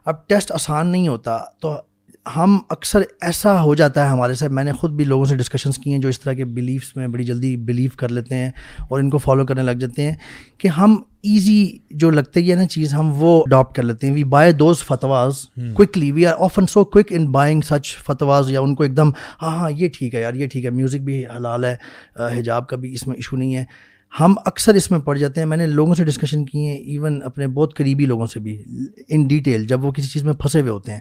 اب 0.05 0.27
ٹیسٹ 0.27 0.51
آسان 0.51 0.87
نہیں 0.87 1.07
ہوتا 1.07 1.39
تو 1.59 1.75
ہم 2.25 2.57
اکثر 2.69 3.01
ایسا 3.21 3.61
ہو 3.61 3.75
جاتا 3.75 4.03
ہے 4.03 4.09
ہمارے 4.09 4.33
سے 4.33 4.47
میں 4.49 4.63
نے 4.63 4.71
خود 4.71 4.91
بھی 4.91 5.05
لوگوں 5.05 5.25
سے 5.25 5.35
ڈسکشنس 5.35 5.77
کی 5.77 5.91
ہیں 5.91 5.99
جو 5.99 6.09
اس 6.09 6.19
طرح 6.19 6.33
کے 6.33 6.45
بلیفس 6.45 6.95
میں 6.95 7.07
بڑی 7.07 7.23
جلدی 7.23 7.55
بلیو 7.57 7.89
کر 7.97 8.09
لیتے 8.09 8.35
ہیں 8.35 8.49
اور 8.87 8.99
ان 8.99 9.09
کو 9.09 9.17
فالو 9.17 9.45
کرنے 9.45 9.63
لگ 9.63 9.71
جاتے 9.71 10.03
ہیں 10.03 10.15
کہ 10.57 10.67
ہم 10.67 10.95
ایزی 11.23 11.57
جو 11.91 12.09
لگتے 12.09 12.39
ہی 12.39 12.51
ہے 12.51 12.55
نا 12.55 12.65
چیز 12.67 12.93
ہم 12.93 13.11
وہ 13.15 13.41
اڈاپٹ 13.43 13.75
کر 13.75 13.83
لیتے 13.83 14.07
ہیں۔ 14.07 14.13
We 14.13 14.23
buy 14.33 14.51
those 14.53 14.83
fatwas 14.83 15.45
quickly 15.75 16.11
we 16.11 16.25
are 16.25 16.33
often 16.39 16.67
so 16.67 16.83
quick 16.85 17.07
in 17.09 17.27
buying 17.31 17.61
such 17.61 17.95
fatwas 17.97 18.51
یا 18.51 18.61
ان 18.61 18.75
کو 18.75 18.83
ایک 18.83 18.97
دم 18.97 19.09
ہاں 19.41 19.55
ہاں 19.57 19.71
یہ 19.71 19.89
ٹھیک 19.97 20.15
ہے 20.15 20.21
یار 20.21 20.33
یہ 20.33 20.47
ٹھیک 20.47 20.65
ہے 20.65 20.69
میوزک 20.69 21.01
بھی 21.01 21.25
حلال 21.37 21.65
ہے 21.65 21.75
حجاب 22.37 22.67
کا 22.67 22.75
بھی 22.75 22.93
اس 22.93 23.07
میں 23.07 23.15
ایشو 23.15 23.37
نہیں 23.37 23.55
ہے۔ 23.55 23.63
ہم 24.19 24.35
اکثر 24.45 24.73
اس 24.73 24.91
میں 24.91 24.99
پڑ 24.99 25.17
جاتے 25.17 25.41
ہیں۔ 25.41 25.47
میں 25.47 25.57
نے 25.57 25.67
لوگوں 25.67 25.95
سے 25.95 26.03
ڈسکشن 26.05 26.45
کی 26.45 26.67
ہیں 26.67 26.77
ایون 26.77 27.21
اپنے 27.23 27.47
بہت 27.47 27.75
قریبی 27.75 28.05
لوگوں 28.05 28.27
سے 28.27 28.39
بھی 28.39 28.63
ان 29.07 29.27
ڈیٹیل 29.27 29.65
جب 29.67 29.85
وہ 29.85 29.91
کسی 29.91 30.07
چیز 30.07 30.23
میں 30.23 30.33
پھنسے 30.33 30.61
ہوئے 30.61 30.71
ہوتے 30.71 30.91
ہیں۔ 30.91 30.99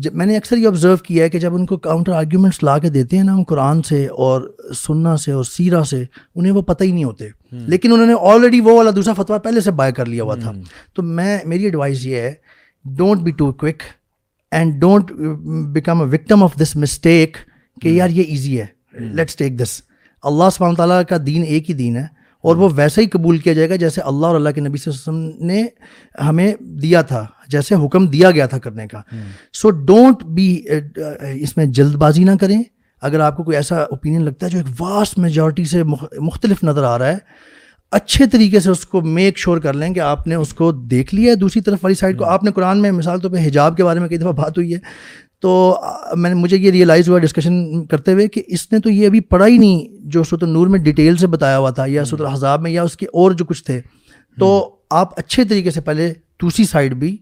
جب 0.00 0.14
میں 0.14 0.26
نے 0.26 0.36
اکثر 0.36 0.56
یہ 0.56 0.66
آبزرو 0.66 0.96
کیا 0.96 1.24
ہے 1.24 1.30
کہ 1.30 1.38
جب 1.38 1.54
ان 1.54 1.66
کو 1.66 1.76
کاؤنٹر 1.76 2.12
آرگیومنٹس 2.12 2.62
لا 2.62 2.78
کے 2.78 2.88
دیتے 2.88 3.16
ہیں 3.16 3.24
نا 3.24 3.34
ہم 3.34 3.42
قرآن 3.42 3.82
سے 3.82 4.06
اور 4.06 4.56
سننا 4.74 5.16
سے 5.16 5.32
اور 5.32 5.44
سیرا 5.44 5.84
سے 5.84 6.04
انہیں 6.34 6.52
وہ 6.52 6.62
پتہ 6.62 6.84
ہی 6.84 6.92
نہیں 6.92 7.04
ہوتے۔ 7.04 7.28
لیکن 7.66 7.92
انہوں 7.92 8.06
نے 8.06 8.14
آلریڈی 8.20 8.60
وہ 8.60 8.76
والا 8.76 8.90
دوسرا 8.96 9.14
فتویٰ 9.14 9.42
پہلے 9.42 9.60
سے 9.60 9.70
بائی 9.70 9.92
کر 9.92 10.06
لیا 10.06 10.24
ہوا 10.24 10.34
تھا۔ 10.34 10.52
تو 10.94 11.02
میں 11.02 11.38
میری 11.44 11.64
ایڈوائز 11.64 12.06
یہ 12.06 12.16
ہے 12.16 12.34
don't 12.84 13.20
be 13.20 13.30
too 13.30 13.52
quick 13.52 13.82
and 14.50 14.80
don't 14.80 15.12
become 15.72 16.00
a 16.02 16.06
victim 16.06 16.42
of 16.42 16.54
this 16.62 16.76
mistake 16.76 17.36
کہ 17.82 17.88
یار 17.88 18.08
یہ 18.08 18.22
ایزی 18.22 18.60
ہے۔ 18.60 18.66
لیٹس 18.92 19.36
ٹیک 19.36 19.60
دس 19.60 19.80
اللہ 20.22 20.44
سبحانہ 20.52 20.76
تعالیٰ 20.76 21.02
کا 21.08 21.16
دین 21.26 21.42
ایک 21.42 21.70
ہی 21.70 21.74
دین 21.74 21.96
ہے۔ 21.96 22.17
اور 22.48 22.56
وہ 22.56 22.68
ویسا 22.74 23.00
ہی 23.00 23.06
قبول 23.06 23.38
کیا 23.38 23.52
جائے 23.52 23.68
گا 23.70 23.76
جیسے 23.76 24.00
اللہ 24.00 24.26
اور 24.26 24.34
اللہ 24.34 24.50
کے 24.54 24.60
نبی 24.60 24.78
صلی 24.78 24.92
اللہ 24.92 25.10
علیہ 25.10 25.28
وسلم 25.28 25.46
نے 25.46 25.66
ہمیں 26.28 26.54
دیا 26.82 27.02
تھا 27.02 27.26
جیسے 27.48 27.74
حکم 27.84 28.06
دیا 28.06 28.30
گیا 28.30 28.46
تھا 28.46 28.58
کرنے 28.58 28.86
کا۔ 28.86 29.00
سو 29.52 29.70
ڈونٹ 29.70 30.24
بی 30.24 30.62
اس 31.34 31.56
میں 31.56 31.66
جلد 31.66 31.94
بازی 31.94 32.24
نہ 32.24 32.30
کریں۔ 32.40 32.62
اگر 33.02 33.20
آپ 33.20 33.36
کو 33.36 33.42
کوئی 33.42 33.56
ایسا 33.56 33.76
اوپینین 33.76 34.24
لگتا 34.24 34.46
ہے 34.46 34.50
جو 34.50 34.58
ایک 34.58 34.80
واسٹ 34.80 35.18
میجورٹی 35.18 35.64
سے 35.64 35.82
مختلف 36.20 36.62
نظر 36.64 36.82
آ 36.82 36.98
رہا 36.98 37.12
ہے 37.12 37.18
اچھے 37.90 38.26
طریقے 38.26 38.60
سے 38.60 38.70
اس 38.70 38.86
کو 38.86 39.00
میک 39.00 39.38
شور 39.38 39.58
کر 39.58 39.72
لیں 39.72 39.94
کہ 39.94 40.00
آپ 40.00 40.26
نے 40.26 40.34
اس 40.34 40.54
کو 40.54 40.72
دیکھ 40.72 41.14
لیا 41.14 41.30
ہے 41.30 41.36
دوسری 41.36 41.62
طرف 41.62 41.78
والی 41.82 41.94
سائڈ 41.94 42.18
کو۔ 42.18 42.24
آپ 42.24 42.44
نے 42.44 42.52
قرآن 42.52 42.82
میں 42.82 42.90
مثال 42.92 43.20
طور 43.20 43.30
پہ 43.30 43.46
حجاب 43.46 43.76
کے 43.76 43.84
بارے 43.84 44.00
میں 44.00 44.08
کئی 44.08 44.18
دفعہ 44.18 44.32
بات 44.32 44.58
ہوئی 44.58 44.74
ہے۔ 44.74 44.78
تو 45.40 45.80
میں 46.16 46.30
نے 46.30 46.36
مجھے 46.36 46.56
یہ 46.56 46.70
ریئلائز 46.70 47.08
ہوا 47.08 47.18
ڈسکشن 47.18 47.86
کرتے 47.86 48.12
ہوئے 48.12 48.28
کہ 48.28 48.42
اس 48.46 48.72
نے 48.72 48.78
تو 48.78 48.90
یہ 48.90 49.06
ابھی 49.06 49.20
پڑھا 49.20 49.46
ہی 49.46 49.58
نہیں 49.58 49.86
جو 50.00 50.24
سوت 50.24 50.44
نور 50.44 50.66
میں 50.66 50.78
ڈیٹیل 50.78 51.16
سے 51.16 51.26
بتایا 51.26 51.58
ہوا 51.58 51.70
تھا 51.70 51.84
یا 51.86 52.04
سوت 52.04 52.20
الحضاب 52.20 52.60
میں 52.60 52.70
یا 52.70 52.82
اس 52.82 52.96
کے 52.96 53.06
اور 53.06 53.30
جو 53.30 53.44
کچھ 53.44 53.64
تھے۔ 53.64 53.80
تو 54.38 54.76
آپ 54.90 55.18
اچھے 55.18 55.44
طریقے 55.44 55.70
سے 55.70 55.80
پہلے 55.80 56.12
دوسری 56.42 56.64
سائڈ 56.64 56.94
بھی 56.94 57.16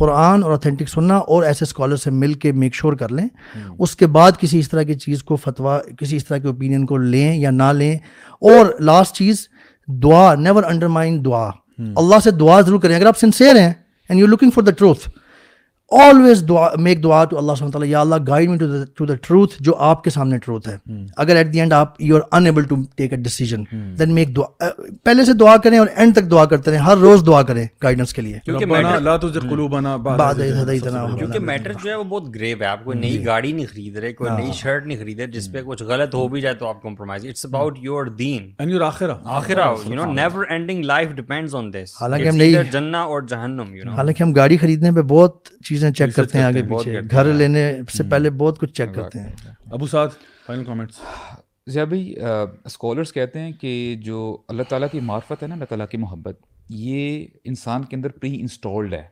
قرآن 0.00 0.42
اور 0.42 0.52
اتھینٹک 0.52 0.88
سننا 0.88 1.16
اور 1.16 1.42
ایسے 1.42 1.64
اسکالر 1.64 1.96
سے 1.96 2.10
مل 2.10 2.34
کے 2.34 2.52
میک 2.52 2.74
شور 2.74 2.92
کر 2.92 3.08
لیں۔ 3.08 3.28
اس 3.78 3.96
کے 3.96 4.06
بعد 4.06 4.32
کسی 4.40 4.58
اس 4.58 4.68
طرح 4.68 4.82
کی 4.82 4.94
چیز 4.94 5.22
کو 5.22 5.36
فتویٰ 5.36 5.78
کسی 5.98 6.16
اس 6.16 6.26
طرح 6.26 6.38
کے 6.38 6.46
اوپینین 6.46 6.86
کو 6.86 6.96
لیں 6.96 7.36
یا 7.36 7.50
نہ 7.50 7.72
لیں۔ 7.72 7.94
اور 8.40 8.80
لاسٹ 8.80 9.14
چیز 9.14 9.48
دعا 9.88 10.34
نیور 10.34 10.62
انڈر 10.62 10.88
مائنڈ 10.88 11.24
دعا 11.24 11.50
اللہ 11.78 12.16
سے 12.24 12.30
دعا 12.30 12.60
ضرور 12.60 12.80
کریں۔ 12.80 12.96
اگر 12.96 13.06
آپ 13.06 13.18
سنسیئر 13.18 13.56
ہیں 13.56 13.72
and 14.08 14.20
you 14.20 14.26
looking 14.26 14.50
for 14.50 14.62
the 14.62 14.70
truth 14.70 15.08
always 16.00 16.42
dua 16.48 16.68
make 16.78 17.02
dua 17.02 17.24
to 17.24 17.38
Allah 17.38 17.52
تعالیٰ 17.52 17.88
یا 17.88 18.00
Allah 18.00 18.14
guide 18.28 18.48
me 18.48 18.56
to 18.96 19.06
the 19.06 19.14
truth 19.22 19.54
جو 19.60 19.74
آپ 19.88 20.04
کے 20.04 20.10
سامنے 20.10 20.38
ٹروتھ 20.38 20.68
ہے۔ 20.68 20.76
اگر 21.16 21.36
ایٹ 21.36 21.52
دی 21.52 21.60
اینڈ 21.60 21.72
آپ 21.72 22.00
you 22.02 22.16
are 22.16 22.20
unable 22.32 22.62
to 22.62 22.76
take 22.96 23.12
a 23.12 23.18
decision 23.22 23.64
then 23.98 24.14
make 24.14 24.34
dua 24.36 24.68
پہلے 25.04 25.24
سے 25.24 25.32
دعا 25.32 25.56
کریں 25.56 25.78
اور 25.78 25.86
اینڈ 25.96 26.14
تک 26.14 26.30
دعا 26.30 26.44
کرتے 26.44 26.70
رہیں۔ 26.70 26.80
ہر 26.80 26.96
روز 26.98 27.26
دعا 27.26 27.42
کریں 27.42 27.66
گائیڈنس 27.82 28.12
کے 28.14 28.22
لیے۔ 28.22 28.38
کیونکہ 28.44 28.66
میٹر 31.40 31.72
جو 31.72 31.90
ہے 31.90 31.94
وہ 31.94 32.04
بہت 32.04 32.34
گریو 32.34 32.56
ہے۔ 32.60 32.66
آپ 32.66 32.84
کوئی 32.84 32.98
نئی 32.98 33.24
گاڑی 33.26 33.52
نہیں 33.52 33.66
خرید 33.72 33.96
رہے 33.98 34.12
کوئی 34.12 34.30
نئی 34.30 34.52
شرٹ 34.54 34.86
نہیں 34.86 34.98
خرید 34.98 35.18
رہے 35.20 35.26
جس 35.32 35.50
پہ 35.52 35.62
کچھ 35.66 35.82
غلط 35.82 36.14
ہو 36.14 36.26
بھی 36.28 36.40
جائے 36.40 36.54
تو 36.54 36.68
آپ 36.68 36.82
compromise 36.82 37.26
it's 37.26 37.44
about 37.46 37.78
your 37.80 38.06
deen 38.18 38.50
and 38.58 38.70
your 38.72 38.80
akhirah. 38.80 39.14
Akhirah 39.38 39.72
you 39.88 39.94
know 39.94 40.12
never 40.12 40.44
ending 40.48 40.84
life 40.84 41.10
depends 41.16 41.54
on 41.54 41.72
this 41.72 41.96
حالانکہ 42.00 42.28
ہم 42.28 42.36
نہیں 42.36 42.70
جنہ 42.72 42.96
اور 42.96 43.22
جہنم 43.28 43.74
یو 43.74 43.84
نو 43.84 43.92
حالانکہ 43.92 44.22
ہم 44.22 44.32
گاڑی 44.32 44.56
خریدنے 44.56 44.90
پہ 44.92 45.02
بہت 45.08 45.48
چیزیں 45.64 45.81
چیک 45.90 46.14
کرتے 46.16 46.38
ہیں 46.38 46.44
آگے 46.44 46.62
پیچھے۔ 46.62 47.00
گھر 47.10 47.32
لینے 47.32 47.72
سے 47.96 48.02
پہلے 48.10 48.30
بہت 48.30 48.58
کچھ 48.58 48.72
چیک 48.72 48.94
کرتے 48.94 49.20
ہیں۔ 49.20 49.32
ابو 49.70 49.86
سعد 49.86 50.08
فائنل 50.46 50.64
کامنٹس 50.64 51.00
ضیاء 51.66 51.84
بھائی 51.84 52.14
اسکالرس 52.64 53.12
کہتے 53.12 53.40
ہیں 53.40 53.52
کہ 53.60 53.94
جو 54.04 54.36
اللہ 54.48 54.62
تعالیٰ 54.68 54.88
کی 54.92 55.00
معرفت 55.00 55.42
ہے 55.42 55.48
نا 55.48 55.54
اللہ 55.54 55.64
تعالیٰ 55.64 55.86
کی 55.88 55.96
محبت 55.96 56.40
یہ 56.68 57.26
انسان 57.44 57.84
کے 57.84 57.96
اندر 57.96 58.10
پری 58.20 58.40
انسٹالڈ 58.40 58.94
ہے 58.94 59.06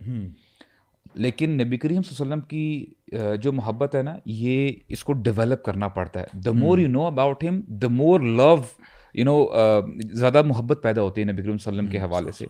لیکن 1.14 1.50
نبی 1.58 1.76
کریم 1.78 2.02
صلی 2.02 2.14
اللہ 2.18 2.34
علیہ 2.34 2.34
وسلم 2.34 2.40
کی 2.48 3.36
جو 3.42 3.52
محبت 3.52 3.94
ہے 3.94 4.02
نا 4.02 4.14
یہ 4.26 4.72
اس 4.88 5.04
کو 5.04 5.12
ڈیولپ 5.12 5.62
کرنا 5.64 5.88
پڑتا 5.88 6.20
ہے۔ 6.20 6.40
The 6.40 6.52
more 6.52 6.78
you 6.78 6.88
know 6.88 7.06
about 7.06 7.44
him 7.44 7.60
the 7.80 7.88
more 7.90 8.20
love 8.20 8.54
you 9.14 9.24
know 9.24 9.36
زیادہ 10.12 10.42
محبت 10.46 10.80
پیدا 10.82 11.02
ہوتی 11.02 11.20
ہے 11.20 11.26
نبی 11.26 11.42
کریم 11.42 11.58
صلی 11.58 11.70
اللہ 11.70 11.80
علیہ 11.80 11.88
وسلم 11.88 11.92
کے 11.92 12.06
حوالے 12.06 12.32
سے۔ 12.32 12.46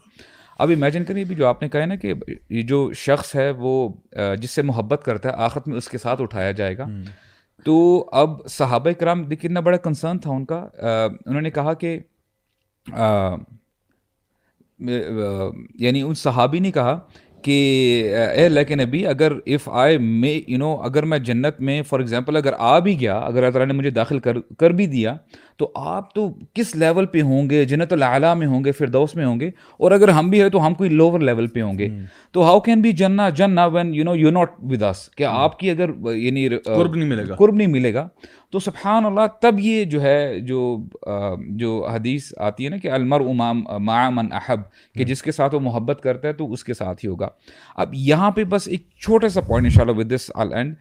اب 0.61 0.71
امیجن 0.71 1.05
کریے 1.05 1.25
بھی 1.25 1.35
جو 1.35 1.47
آپ 1.47 1.63
نے 1.63 1.69
کہا 1.69 1.81
ہے 1.81 1.87
نا 1.87 1.97
کہ 1.97 2.13
یہ 2.51 2.63
جو 2.63 2.93
شخص 2.93 3.37
ہے 3.37 3.51
وہ 3.51 3.89
جس 4.41 4.51
سے 4.51 4.63
محبت 4.63 5.03
کرتا 5.05 5.29
ہے 5.29 5.35
آخرت 5.37 5.69
میں 5.69 5.77
اس 5.77 5.89
کے 5.89 5.99
ساتھ 5.99 6.23
اٹھایا 6.23 6.53
جائے 6.53 6.79
گا۔ 6.79 6.87
تو 7.65 8.09
اب 8.13 8.47
صحابہ 8.49 8.91
کرام 8.91 9.23
دیکھیے 9.23 9.49
کتنا 9.49 9.61
بڑا 9.61 9.77
کنسرن 9.77 10.19
تھا 10.19 10.31
ان 10.31 10.45
کا۔ 10.45 10.69
انہوں 11.27 11.41
نے 11.41 11.51
کہا 11.51 11.75
کہ 11.75 11.99
یعنی 15.75 16.03
ان 16.03 16.15
صحابی 16.15 16.59
نے 16.59 16.71
کہا 16.71 16.99
کہ 17.43 17.57
اے 18.35 18.47
اللہ 18.47 18.61
کے 18.69 18.75
نبی 18.75 19.07
اگر 19.07 19.33
if 19.47 19.69
I 19.69 19.99
may 19.99 20.41
you 20.49 20.59
know 20.59 20.75
اگر 20.75 21.03
میں 21.03 21.19
جنت 21.19 21.61
میں 21.61 21.83
فار 21.83 22.01
ایگزامپل 22.01 22.37
اگر 22.37 22.53
آ 22.59 22.79
بھی 22.79 23.01
گیا 23.01 23.19
اگر 23.19 23.37
اللہ 23.37 23.51
تعالیٰ 23.51 23.67
نے 23.67 23.79
مجھے 23.79 23.91
داخل 23.91 24.19
کر 24.19 24.41
کر 24.59 24.71
بھی 24.71 24.87
دیا 24.87 25.17
تو 25.61 25.71
آپ 25.75 26.15
تو 26.15 26.29
کس 26.55 26.77
لیول 26.77 27.07
پہ 27.07 27.23
ہوں 27.23 27.51
گے؟ 27.51 27.65
جنت 27.65 27.93
العلیٰ 27.93 28.37
میں 28.37 28.47
ہوں 28.47 28.65
گے 28.65 28.73
فردوس 28.73 29.15
میں 29.15 29.27
ہوں 29.27 29.41
گے؟ 29.41 29.49
اور 29.79 29.91
اگر 29.91 30.09
ہم 30.09 30.31
بھی 30.31 30.43
ہیں 30.43 30.49
تو 30.49 30.67
ہم 30.67 30.75
کوئی 30.75 30.91
لوور 30.91 31.21
لیول 31.21 31.47
پہ 31.47 31.63
ہوں 31.63 31.79
گے۔ 31.79 31.89
تو 32.33 32.43
ہاؤ 32.43 32.61
کین 32.61 32.81
بی 32.81 32.93
جنا 32.93 33.29
جنا 33.29 33.67
when 33.67 33.95
you 33.95 34.05
know 34.05 34.17
you 34.17 34.31
not 34.31 34.51
with 34.59 34.83
us 34.83 35.11
کہ 35.11 35.25
آپ 35.25 35.59
کی 35.59 35.71
اگر 35.71 35.91
یعنی 36.17 36.49
قرب 36.49 36.95
نہیں 36.97 37.09
ملے 37.09 37.29
گا۔ 37.29 37.35
قرب 37.35 37.55
نہیں 37.55 37.67
ملے 37.67 37.95
گا۔ 37.95 38.09
تو 38.53 38.59
سبحان 38.59 39.05
اللہ 39.05 39.21
تب 39.43 39.55
یہ 39.59 39.85
جو 39.85 40.03
ہے 40.03 40.41
جو 40.41 40.77
جو 41.49 41.87
حدیث 41.87 42.33
آتی 42.39 42.65
ہے 42.65 42.71
نا 42.71 42.77
کہ 42.77 42.91
المر 42.91 43.21
امام 43.21 44.17
من 44.17 44.33
احب 44.33 44.61
کہ 44.95 45.05
جس 45.05 45.23
کے 45.23 45.33
ساتھ 45.33 45.55
وہ 45.55 45.61
محبت 45.61 46.01
کرتا 46.03 46.29
ہے 46.29 46.33
تو 46.33 46.53
اس 46.53 46.65
کے 46.65 46.75
ساتھ 46.75 47.05
ہی 47.05 47.11
ہوگا۔ 47.11 47.29
اب 47.77 47.89
یہاں 47.93 48.31
پہ 48.31 48.45
بس 48.45 48.69
ایک 48.69 48.83
چھوٹا 49.01 49.29
سا 49.29 49.41
پوائنٹ 49.41 49.67
ان 49.67 49.71
شاء 49.71 49.83
اللہ 49.83 49.93
ود 49.93 50.15
دس 50.15 50.31
آل 50.35 50.53
اینڈ 50.53 50.75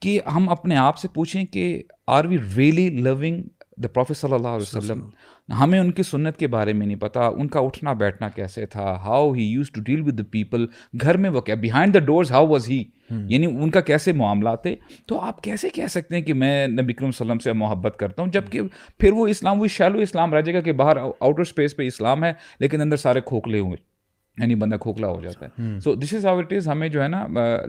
کہ 0.00 0.20
ہم 0.36 0.48
اپنے 0.48 0.76
آپ 0.76 0.98
سے 0.98 1.08
پوچھیں 1.08 1.44
کہ 1.44 1.82
are 2.06 2.24
we 2.24 2.38
really 2.56 2.88
loving 2.90 3.42
the 3.76 3.88
prophet 3.88 4.16
صلی 4.16 4.32
اللہ 4.32 4.48
علیہ 4.48 4.76
وسلم 4.76 5.08
ہمیں 5.52 5.78
ان 5.78 5.90
کی 5.92 6.02
سنت 6.02 6.36
کے 6.36 6.46
بارے 6.46 6.72
میں 6.72 6.86
نہیں 6.86 6.96
پتا 6.96 7.26
ان 7.26 7.48
کا 7.48 7.60
اٹھنا 7.60 7.92
بیٹھنا 7.92 8.28
کیسے 8.28 8.66
تھا؟ 8.66 8.94
How 8.94 9.32
he 9.32 9.42
use 9.42 9.70
to 9.70 9.80
deal 9.80 10.00
with 10.00 10.18
the 10.18 10.22
people 10.30 10.66
گھر 11.02 11.16
میں 11.16 11.30
وہ 11.30 11.40
کیا 11.40 11.54
behind 11.54 11.94
the 11.94 11.98
doors 11.98 12.32
how 12.32 12.46
was 12.46 12.68
he 12.68 12.84
یعنی 13.10 13.46
ان 13.46 13.70
کا 13.70 13.80
کیسے 13.80 14.12
معاملات 14.12 14.62
تھے؟ 14.62 14.76
تو 15.06 15.20
آپ 15.20 15.42
کیسے 15.42 15.70
کہہ 15.70 15.86
سکتے 15.86 16.14
ہیں 16.14 16.22
کہ 16.22 16.34
میں 16.34 16.66
نبی 16.66 16.92
کرم 16.92 17.10
صلی 17.10 17.24
اللہ 17.24 17.32
علیہ 17.32 17.32
وسلم 17.32 17.38
سے 17.38 17.52
محبت 17.52 17.96
کرتا 17.98 18.22
ہوں؟ 18.22 18.30
جبکہ 18.30 18.60
پھر 18.98 19.12
وہ 19.12 19.26
اسلام 19.26 19.60
وہ 19.60 19.66
شیلو 19.66 19.98
اسلام 19.98 20.34
رہ 20.34 20.40
جائے 20.40 20.54
گا 20.54 20.60
کہ 20.60 20.72
باہر 20.72 20.96
آؤٹر 20.96 21.40
اسپیس 21.40 21.76
پہ 21.76 21.86
اسلام 21.86 22.24
ہے 22.24 22.32
لیکن 22.60 22.80
اندر 22.80 22.96
سارے 22.96 23.20
کھوکھلے 23.20 23.58
ہوئے۔ 23.58 23.93
یعنی 24.38 24.54
بندہ 24.54 24.76
کھوکھلا 24.76 25.08
ہو 25.08 25.20
جاتا 25.20 25.46
ہے۔ 25.46 25.78
So 25.80 25.94
this 25.94 26.14
is 26.14 26.26
how 26.26 26.38
it 26.38 26.52
is 26.52 26.68
ہمیں 26.68 26.88
جو 26.88 27.02
ہے 27.02 27.08
نا 27.08 27.26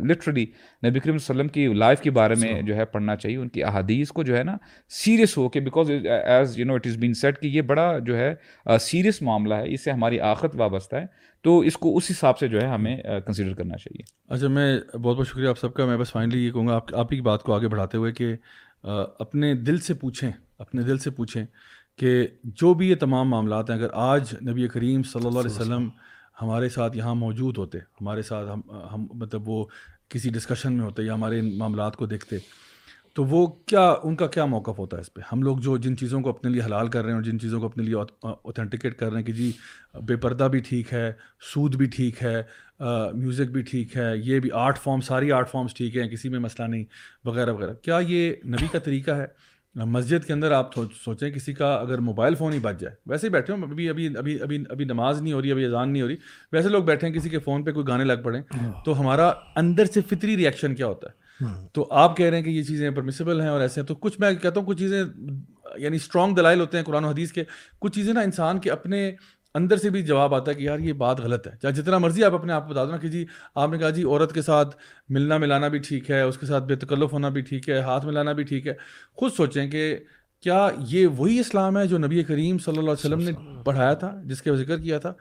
لٹرلی 0.09 0.45
نبی 0.87 0.99
کریم 0.99 1.15
وسلم 1.15 1.47
کی 1.47 1.67
لائف 1.73 2.01
کے 2.01 2.11
بارے 2.11 2.35
میں 2.41 2.61
جو 2.61 2.75
ہے 2.75 2.85
پڑھنا 2.85 3.15
چاہیے۔ 3.15 3.37
ان 3.37 3.49
کی 3.49 3.63
احادیث 3.63 4.09
کو 4.09 4.23
جو 4.23 4.37
ہے 4.37 4.43
نا 4.43 4.57
سیریس 4.89 5.37
ہو 5.37 5.49
کے 5.49 5.59
because 5.59 5.91
as 6.25 6.57
you 6.59 6.65
know 6.65 6.73
it 6.73 6.87
is 6.87 6.97
been 6.97 7.13
set 7.13 7.39
کہ 7.41 7.47
یہ 7.47 7.61
بڑا 7.61 7.99
جو 7.99 8.17
ہے 8.17 8.35
سیریس 8.79 9.21
معاملہ 9.21 9.53
ہے۔ 9.53 9.73
اس 9.73 9.83
سے 9.83 9.91
ہماری 9.91 10.19
آخت 10.19 10.55
وابستہ 10.55 10.95
ہے۔ 10.95 11.05
تو 11.43 11.59
اس 11.59 11.77
کو 11.77 11.97
اس 11.97 12.11
حساب 12.11 12.37
سے 12.37 12.47
جو 12.47 12.61
ہے 12.61 12.67
ہمیں 12.67 12.97
کنسیڈر 13.25 13.53
کرنا 13.53 13.77
چاہیے۔ 13.77 14.33
اچھا 14.33 14.47
میں 14.47 14.79
بہت 14.97 15.17
بہت 15.17 15.27
شکریہ 15.27 15.47
آپ 15.47 15.59
سب 15.59 15.73
کا۔ 15.73 15.85
میں 15.85 15.97
بس 15.97 16.11
فائنلی 16.11 16.45
یہ 16.45 16.51
کہوں 16.51 16.67
گا 16.67 16.75
آپ 16.75 16.95
آپ 16.95 17.09
کی 17.09 17.21
بات 17.21 17.43
کو 17.43 17.53
آگے 17.53 17.67
بڑھاتے 17.67 17.97
ہوئے 17.97 18.11
کہ 18.11 18.35
اپنے 19.19 19.53
دل 19.53 19.77
سے 19.77 19.93
پوچھیں 19.93 20.31
اپنے 20.59 20.81
دل 20.83 20.97
سے 20.97 21.09
پوچھیں 21.09 21.45
کہ 21.97 22.27
جو 22.43 22.73
بھی 22.73 22.89
یہ 22.89 22.95
تمام 22.95 23.29
معاملات 23.29 23.69
ہیں 23.69 23.77
اگر 23.77 23.87
آج 23.93 24.33
نبی 24.49 24.67
کریم 24.67 25.03
صلی 25.03 25.27
اللہ 25.27 25.39
علیہ 25.39 25.51
وسلم 25.51 25.89
ہمارے 26.37 26.69
ساتھ 26.69 26.97
یہاں 26.97 27.15
موجود 27.15 27.57
ہوتے، 27.57 27.77
ہمارے 28.01 28.21
ساتھ 28.21 28.49
ہم 28.49 28.61
ہم 28.93 29.07
مطلب 29.13 29.49
وہ 29.49 29.65
کسی 30.09 30.29
ڈسکشن 30.29 30.73
میں 30.73 30.85
ہوتے 30.85 31.03
یا 31.03 31.13
ہمارے 31.13 31.39
ان 31.39 31.57
معاملات 31.57 31.95
کو 31.95 32.05
دیکھتے، 32.05 32.37
تو 33.13 33.23
وہ 33.25 33.45
کیا، 33.67 33.83
ان 34.03 34.15
کا 34.15 34.27
کیا 34.27 34.45
موقف 34.45 34.79
ہوتا 34.79 34.97
ہے 34.97 35.01
اس 35.01 35.13
پہ؟ 35.13 35.21
ہم 35.31 35.43
لوگ 35.43 35.57
جو 35.57 35.75
جن 35.77 35.95
چیزوں 35.97 36.21
کو 36.21 36.29
اپنے 36.29 36.49
لیے 36.51 36.61
حلال 36.61 36.87
کر 36.87 37.01
رہے 37.01 37.09
ہیں 37.09 37.15
اور 37.15 37.23
جن 37.23 37.39
چیزوں 37.39 37.59
کو 37.59 37.65
اپنے 37.65 37.83
لیے 37.83 37.95
اوتھینٹیکیٹ 37.95 38.97
کر 38.99 39.09
رہے 39.09 39.17
ہیں 39.17 39.25
کہ 39.25 39.33
جی 39.33 39.51
بے 40.07 40.15
پردہ 40.15 40.47
بھی 40.51 40.59
ٹھیک 40.59 40.93
ہے، 40.93 41.11
سود 41.53 41.75
بھی 41.75 41.85
ٹھیک 41.95 42.21
ہے 42.23 42.41
میوزک 42.79 43.51
بھی 43.51 43.61
ٹھیک 43.61 43.95
ہے، 43.97 44.11
یہ 44.17 44.39
بھی 44.39 44.51
آرٹ 44.53 44.79
فارم 44.79 45.01
ساری 45.01 45.31
آرٹ 45.31 45.49
فارمس 45.51 45.73
ٹھیک 45.73 45.97
ہیں، 45.97 46.07
کسی 46.09 46.29
میں 46.29 46.39
مسئلہ 46.39 46.67
نہیں، 46.67 46.83
وغیرہ 47.25 47.51
وغیرہ۔ 47.51 47.73
کیا 47.73 47.99
یہ 48.07 48.33
نبی 48.45 48.67
کا 48.71 48.79
طریقہ 48.79 49.11
ہے؟ 49.11 49.27
مسجد 49.75 50.25
کے 50.25 50.33
اندر 50.33 50.51
آپ 50.51 50.69
سوچیں 51.03 51.29
کسی 51.31 51.53
کا 51.53 51.73
اگر 51.73 51.97
موبائل 51.97 52.35
فون 52.35 52.53
ہی 52.53 52.59
بچ 52.59 52.79
جائے 52.79 52.95
ویسے 53.05 53.27
ہی 53.27 53.31
بیٹھے 53.31 53.53
ہوں 53.53 53.61
ابھی 53.61 53.89
ابھی 53.89 54.17
ابھی 54.17 54.41
ابھی 54.41 54.63
ابھی 54.69 54.85
نماز 54.85 55.21
نہیں 55.21 55.33
ہو 55.33 55.41
رہی 55.41 55.51
ابھی 55.51 55.65
اذان 55.65 55.91
نہیں 55.91 56.01
ہو 56.01 56.07
رہی 56.07 56.15
ویسے 56.51 56.69
لوگ 56.69 56.83
بیٹھے 56.83 57.07
ہیں 57.07 57.13
کسی 57.15 57.29
کے 57.29 57.39
فون 57.39 57.63
پہ 57.63 57.71
کوئی 57.71 57.87
گانے 57.87 58.03
لگ 58.03 58.21
پڑیں 58.23 58.41
تو 58.85 58.99
ہمارا 58.99 59.31
اندر 59.55 59.85
سے 59.85 60.01
فطری 60.01 60.37
ریئیکشن 60.37 60.75
کیا 60.75 60.87
ہوتا 60.87 61.07
ہے؟ 61.09 61.25
تو 61.73 61.87
آپ 61.91 62.17
کہہ 62.17 62.25
رہے 62.25 62.37
ہیں 62.37 62.43
کہ 62.43 62.49
یہ 62.49 62.63
چیزیں 62.63 62.89
پرمیسیبل 62.91 63.41
ہیں 63.41 63.47
اور 63.47 63.61
ایسے 63.61 63.81
ہیں 63.81 63.87
تو 63.87 63.95
کچھ 63.95 64.19
میں 64.19 64.33
کہتا 64.33 64.59
ہوں 64.59 64.67
کچھ 64.67 64.79
چیزیں 64.79 65.03
یعنی 65.77 65.95
اسٹرانگ 65.95 66.35
دلائل 66.35 66.59
ہوتے 66.59 66.77
ہیں 66.77 66.85
قرآن 66.85 67.05
و 67.05 67.09
حدیث 67.09 67.31
کے 67.31 67.43
کچھ 67.79 67.93
چیزیں 67.93 68.13
نا 68.13 68.21
انسان 68.21 68.59
کے 68.59 68.71
اپنے 68.71 69.11
اندر 69.55 69.77
سے 69.77 69.89
بھی 69.89 70.01
جواب 70.01 70.35
آتا 70.35 70.51
ہے 70.51 70.55
کہ 70.55 70.63
یار 70.63 70.79
یہ 70.79 70.93
بات 70.93 71.19
غلط 71.19 71.47
ہے۔ 71.47 71.51
چاہے 71.61 71.73
جتنا 71.73 71.97
مرضی 71.97 72.23
آپ 72.23 72.33
اپنے 72.33 72.53
آپ 72.53 72.67
کو 72.67 72.73
بتا 72.73 72.85
دو 72.85 72.91
نا 72.91 72.97
کہ 72.97 73.07
جی 73.07 73.25
آپ 73.55 73.69
نے 73.69 73.77
کہا 73.77 73.89
جی 73.89 74.03
عورت 74.03 74.33
کے 74.33 74.41
ساتھ 74.41 74.75
ملنا 75.09 75.37
ملانا 75.37 75.67
بھی 75.67 75.79
ٹھیک 75.79 76.11
ہے 76.11 76.21
اس 76.21 76.37
کے 76.37 76.45
ساتھ 76.45 76.63
بے 76.63 76.75
تکلف 76.75 77.13
ہونا 77.13 77.29
بھی 77.29 77.41
ٹھیک 77.41 77.69
ہے 77.69 77.79
ہاتھ 77.79 78.05
ملانا 78.05 78.31
بھی 78.31 78.43
ٹھیک 78.43 78.67
ہے۔ 78.67 78.73
خود 79.15 79.31
سوچیں 79.33 79.67
کہ 79.67 79.97
کیا 80.43 80.69
یہ 80.87 81.07
وہی 81.07 81.39
اسلام 81.39 81.77
ہے 81.77 81.87
جو 81.87 81.97
نبی 81.97 82.23
کریم 82.23 82.57
صلی 82.57 82.77
اللہ 82.77 82.91
علیہ 82.91 83.05
وسلم 83.05 83.21
نے 83.21 83.31
پڑھایا 83.63 83.93
تھا 83.93 84.21
جس 84.23 84.41
کے 84.41 84.55
ذکر 84.55 84.77
کیا 84.77 84.97
تھا؟ 84.99 85.13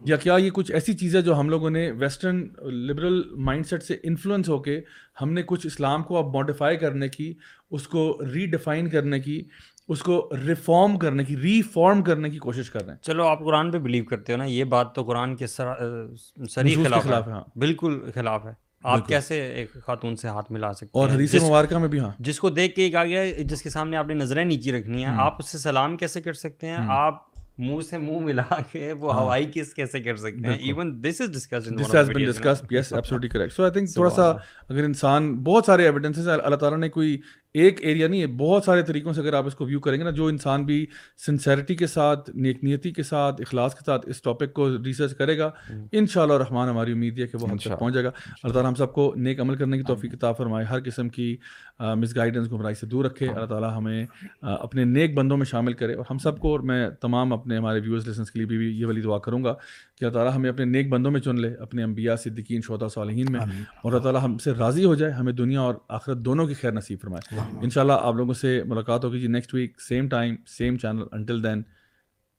یا 0.00 0.16
کیا 0.16 0.36
یہ 0.36 0.50
کچھ 0.50 0.72
ایسی 0.72 0.92
چیزیں 0.94 1.20
جو 1.20 1.40
ہم 1.40 1.48
لوگوں 1.48 1.70
نے 1.70 1.90
ویسٹرن 1.90 2.48
لبرل 2.86 3.22
مائنڈ 3.38 3.66
سیٹ 3.66 3.82
سے 3.82 3.96
انفلوئنس 4.02 4.48
ہو 4.48 4.58
کے 4.58 4.80
ہم 5.20 5.32
نے 5.32 5.42
کچھ 5.46 5.66
اسلام 5.66 6.02
کو 6.02 6.16
اب 6.18 6.34
ماڈیفائی 6.34 6.76
کرنے 6.76 7.08
کی 7.08 7.32
اس 7.70 7.88
کو 7.88 8.18
ری 8.34 8.46
ڈیفائن 8.46 8.88
کرنے 8.88 9.20
کی 9.20 9.42
اس 9.88 10.02
کو 10.02 10.30
ریفارم 10.46 10.98
کرنے 10.98 11.24
کی 11.24 11.36
ری 11.36 11.62
فارم 11.62 12.02
کرنے 12.02 12.30
کی 12.30 12.38
کوشش 12.38 12.70
کر 12.70 12.84
رہے 12.84 12.92
ہیں۔ 12.92 13.02
چلو 13.02 13.26
آپ 13.26 13.38
قرآن 13.44 13.70
پہ 13.70 13.78
بلیو 13.78 14.04
کرتے 14.04 14.32
ہو 14.32 14.38
نا 14.38 14.44
یہ 14.44 14.64
بات 14.64 14.94
تو 14.94 15.02
قرآن 15.02 15.36
کے 15.36 15.46
سری 15.46 16.74
خلاف 16.84 17.06
ہے۔ 17.06 17.12
ہاں۔ 17.12 17.44
بالکل 17.56 18.10
خلاف 18.14 18.46
ہے۔ 18.46 18.52
آپ 18.82 19.08
کیسے 19.08 19.40
ایک 19.46 19.72
خاتون 19.86 20.16
سے 20.16 20.28
ہاتھ 20.28 20.52
ملا 20.52 20.72
سکتے 20.72 20.88
اور 20.92 21.08
حدیث 21.08 21.34
مبارکہ 21.34 21.78
میں 21.78 21.88
بھی 21.88 21.98
ہاں۔ 22.00 22.10
جس 22.18 22.40
کو 22.40 22.50
دیکھ 22.50 22.76
کے 22.76 22.82
ایک 22.82 22.94
آ 22.94 23.04
گیا 23.04 23.24
جس 23.38 23.62
کے 23.62 23.70
سامنے 23.70 23.96
آپ 23.96 24.06
نے 24.06 24.14
نظریں 24.14 24.44
نیچی 24.44 24.72
رکھنی 24.72 25.04
ہیں 25.04 25.12
آپ 25.18 25.36
اس 25.38 25.48
سے 25.48 25.58
سلام 25.58 25.96
کیسے 25.96 26.20
کر 26.20 26.32
سکتے 26.32 26.68
ہیں؟ 26.68 26.76
آپ 26.88 27.14
منہ 27.58 27.80
سے 27.80 27.98
منہ 27.98 28.18
ملا 28.18 28.60
کے 28.72 28.92
وہ 28.92 29.14
ہوائی 29.14 29.46
کس 29.54 29.74
کیسے 29.74 30.00
کر 30.00 30.16
سکتے 30.16 30.48
ہیں؟ 30.48 30.56
Even 30.56 31.04
this 31.04 31.20
is 31.20 31.30
discuss 31.32 31.68
this 31.80 31.94
has 31.94 32.08
been 32.10 32.24
discuss 32.26 32.62
yes 32.70 32.92
absolutely 32.92 33.28
correct 33.28 33.52
so 33.52 33.62
I 33.62 33.72
think 33.72 33.92
تھوڑا 33.94 34.10
سا 34.10 34.30
اگر 34.68 34.84
انسان 34.84 35.34
بہت 35.34 35.64
سارے 35.64 35.84
ایویڈنسز 35.84 36.28
اللہ 36.28 36.56
تعالیٰ 36.56 36.78
نے 36.78 36.88
کوئی 36.88 37.18
ایک 37.54 37.76
ایریا 37.80 38.08
نہیں 38.08 38.20
ہے 38.20 38.26
بہت 38.26 38.64
سارے 38.64 38.82
طریقوں 38.82 39.12
سے 39.12 39.20
اگر 39.20 39.32
آپ 39.34 39.46
اس 39.46 39.54
کو 39.54 39.64
ویو 39.64 39.80
کریں 39.80 39.98
گے 39.98 40.04
نا 40.04 40.10
جو 40.10 40.26
انسان 40.26 40.64
بھی 40.64 40.86
سنسیرٹی 41.26 41.74
کے 41.74 41.86
ساتھ 41.86 42.30
نیک 42.34 42.64
نیتی 42.64 42.90
کے 42.90 43.02
ساتھ 43.02 43.40
اخلاص 43.40 43.74
کے 43.74 43.84
ساتھ 43.86 44.08
اس 44.08 44.22
ٹاپک 44.22 44.52
کو 44.52 44.68
ریسرچ 44.84 45.14
کرے 45.16 45.38
گا 45.38 45.50
ان 45.92 46.06
شاء 46.06 46.22
اللہ 46.22 46.34
رحمان 46.34 46.68
ہماری 46.68 46.92
امید 46.92 47.18
ہے 47.18 47.26
کہ 47.26 47.38
وہ 47.38 47.50
ہم 47.50 47.56
تک 47.56 47.78
پہنچ 47.78 47.94
جائے 47.94 48.04
گا۔ 48.06 48.10
اللہ 48.42 48.52
تعالیٰ 48.52 48.70
ہم 48.70 48.74
سب 48.74 48.92
کو 48.92 49.12
نیک 49.16 49.40
عمل 49.40 49.54
کرنے 49.54 49.76
کی 49.76 49.82
توفیق 49.82 50.12
کتاب 50.12 50.36
فرمائے۔ 50.36 50.64
ہر 50.66 50.78
قسم 50.84 51.08
کی 51.08 51.36
مس 51.80 52.16
گائیڈنس 52.16 52.52
گمراہی 52.52 52.74
سے 52.74 52.86
دور 52.86 53.04
رکھے۔ 53.04 53.28
اللہ 53.28 53.46
تعالیٰ 53.46 53.76
ہمیں 53.76 54.06
اپنے 54.40 54.84
نیک 54.84 55.14
بندوں 55.14 55.36
میں 55.36 55.46
شامل 55.46 55.72
کرے۔ 55.72 55.94
اور 55.94 56.04
ہم 56.10 56.18
سب 56.18 56.38
کو 56.38 56.50
اور 56.52 56.60
میں 56.60 56.90
تمام 56.90 57.32
اپنے 57.32 57.56
ہمارے 57.56 57.80
ویورز 57.80 58.08
لیسنس 58.08 58.30
کے 58.30 58.38
لیے 58.38 58.46
بھی 58.46 58.80
یہ 58.80 58.86
والی 58.86 59.00
دعا 59.00 59.18
کروں 59.18 59.44
گا 59.44 59.52
کہ 59.98 60.04
اللہ 60.04 60.14
تعالیٰ 60.14 60.36
ہمیں 60.36 60.50
اپنے 60.50 60.64
نیک 60.64 60.88
بندوں 60.88 61.10
میں 61.10 61.20
چن 61.20 61.40
لے 61.40 61.54
اپنے 61.54 61.82
انبیاء 61.82 62.14
صدیقین 62.14 62.60
شہدا 62.60 62.88
صالحین 62.88 63.26
میں۔ 63.30 63.40
اور 63.82 63.92
اللہ 63.92 64.02
تعالیٰ 64.02 64.24
ہم 64.24 64.38
سے 64.38 64.52
راضی 64.52 64.84
ہو 64.84 64.94
جائے 64.94 65.12
ہمیں 65.12 65.32
دنیا 65.32 65.60
اور 65.60 65.74
آخرت 65.88 66.18
دونوں 66.18 66.46
کی 66.46 66.54
خیر 66.54 66.72
نصیب 66.72 66.98
فرمائے۔ 67.00 67.41
ان 67.62 67.70
شاء 67.70 67.80
اللہ 67.80 67.92
آپ 67.92 68.14
لوگوں 68.14 68.34
سے 68.34 68.62
ملاقات 68.64 69.04
ہوگی 69.04 69.20
جی 69.20 69.26
next 69.26 69.54
week 69.54 69.80
same 69.80 70.08
time 70.08 70.36
same 70.46 70.76
channel 70.78 71.02
until 71.12 71.42
then 71.44 71.62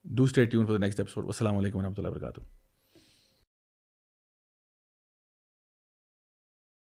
do 0.05 0.23
stay 0.23 0.45
tune 0.45 0.65
for 0.65 0.73
the 0.73 0.79
next 0.79 0.99
episode 0.99 1.25
السلام 1.25 1.57
علیکم 1.57 1.77
و 1.77 1.81
رحمۃ 1.81 1.93
اللہ 1.97 2.07
وبرکاتہ 2.07 2.39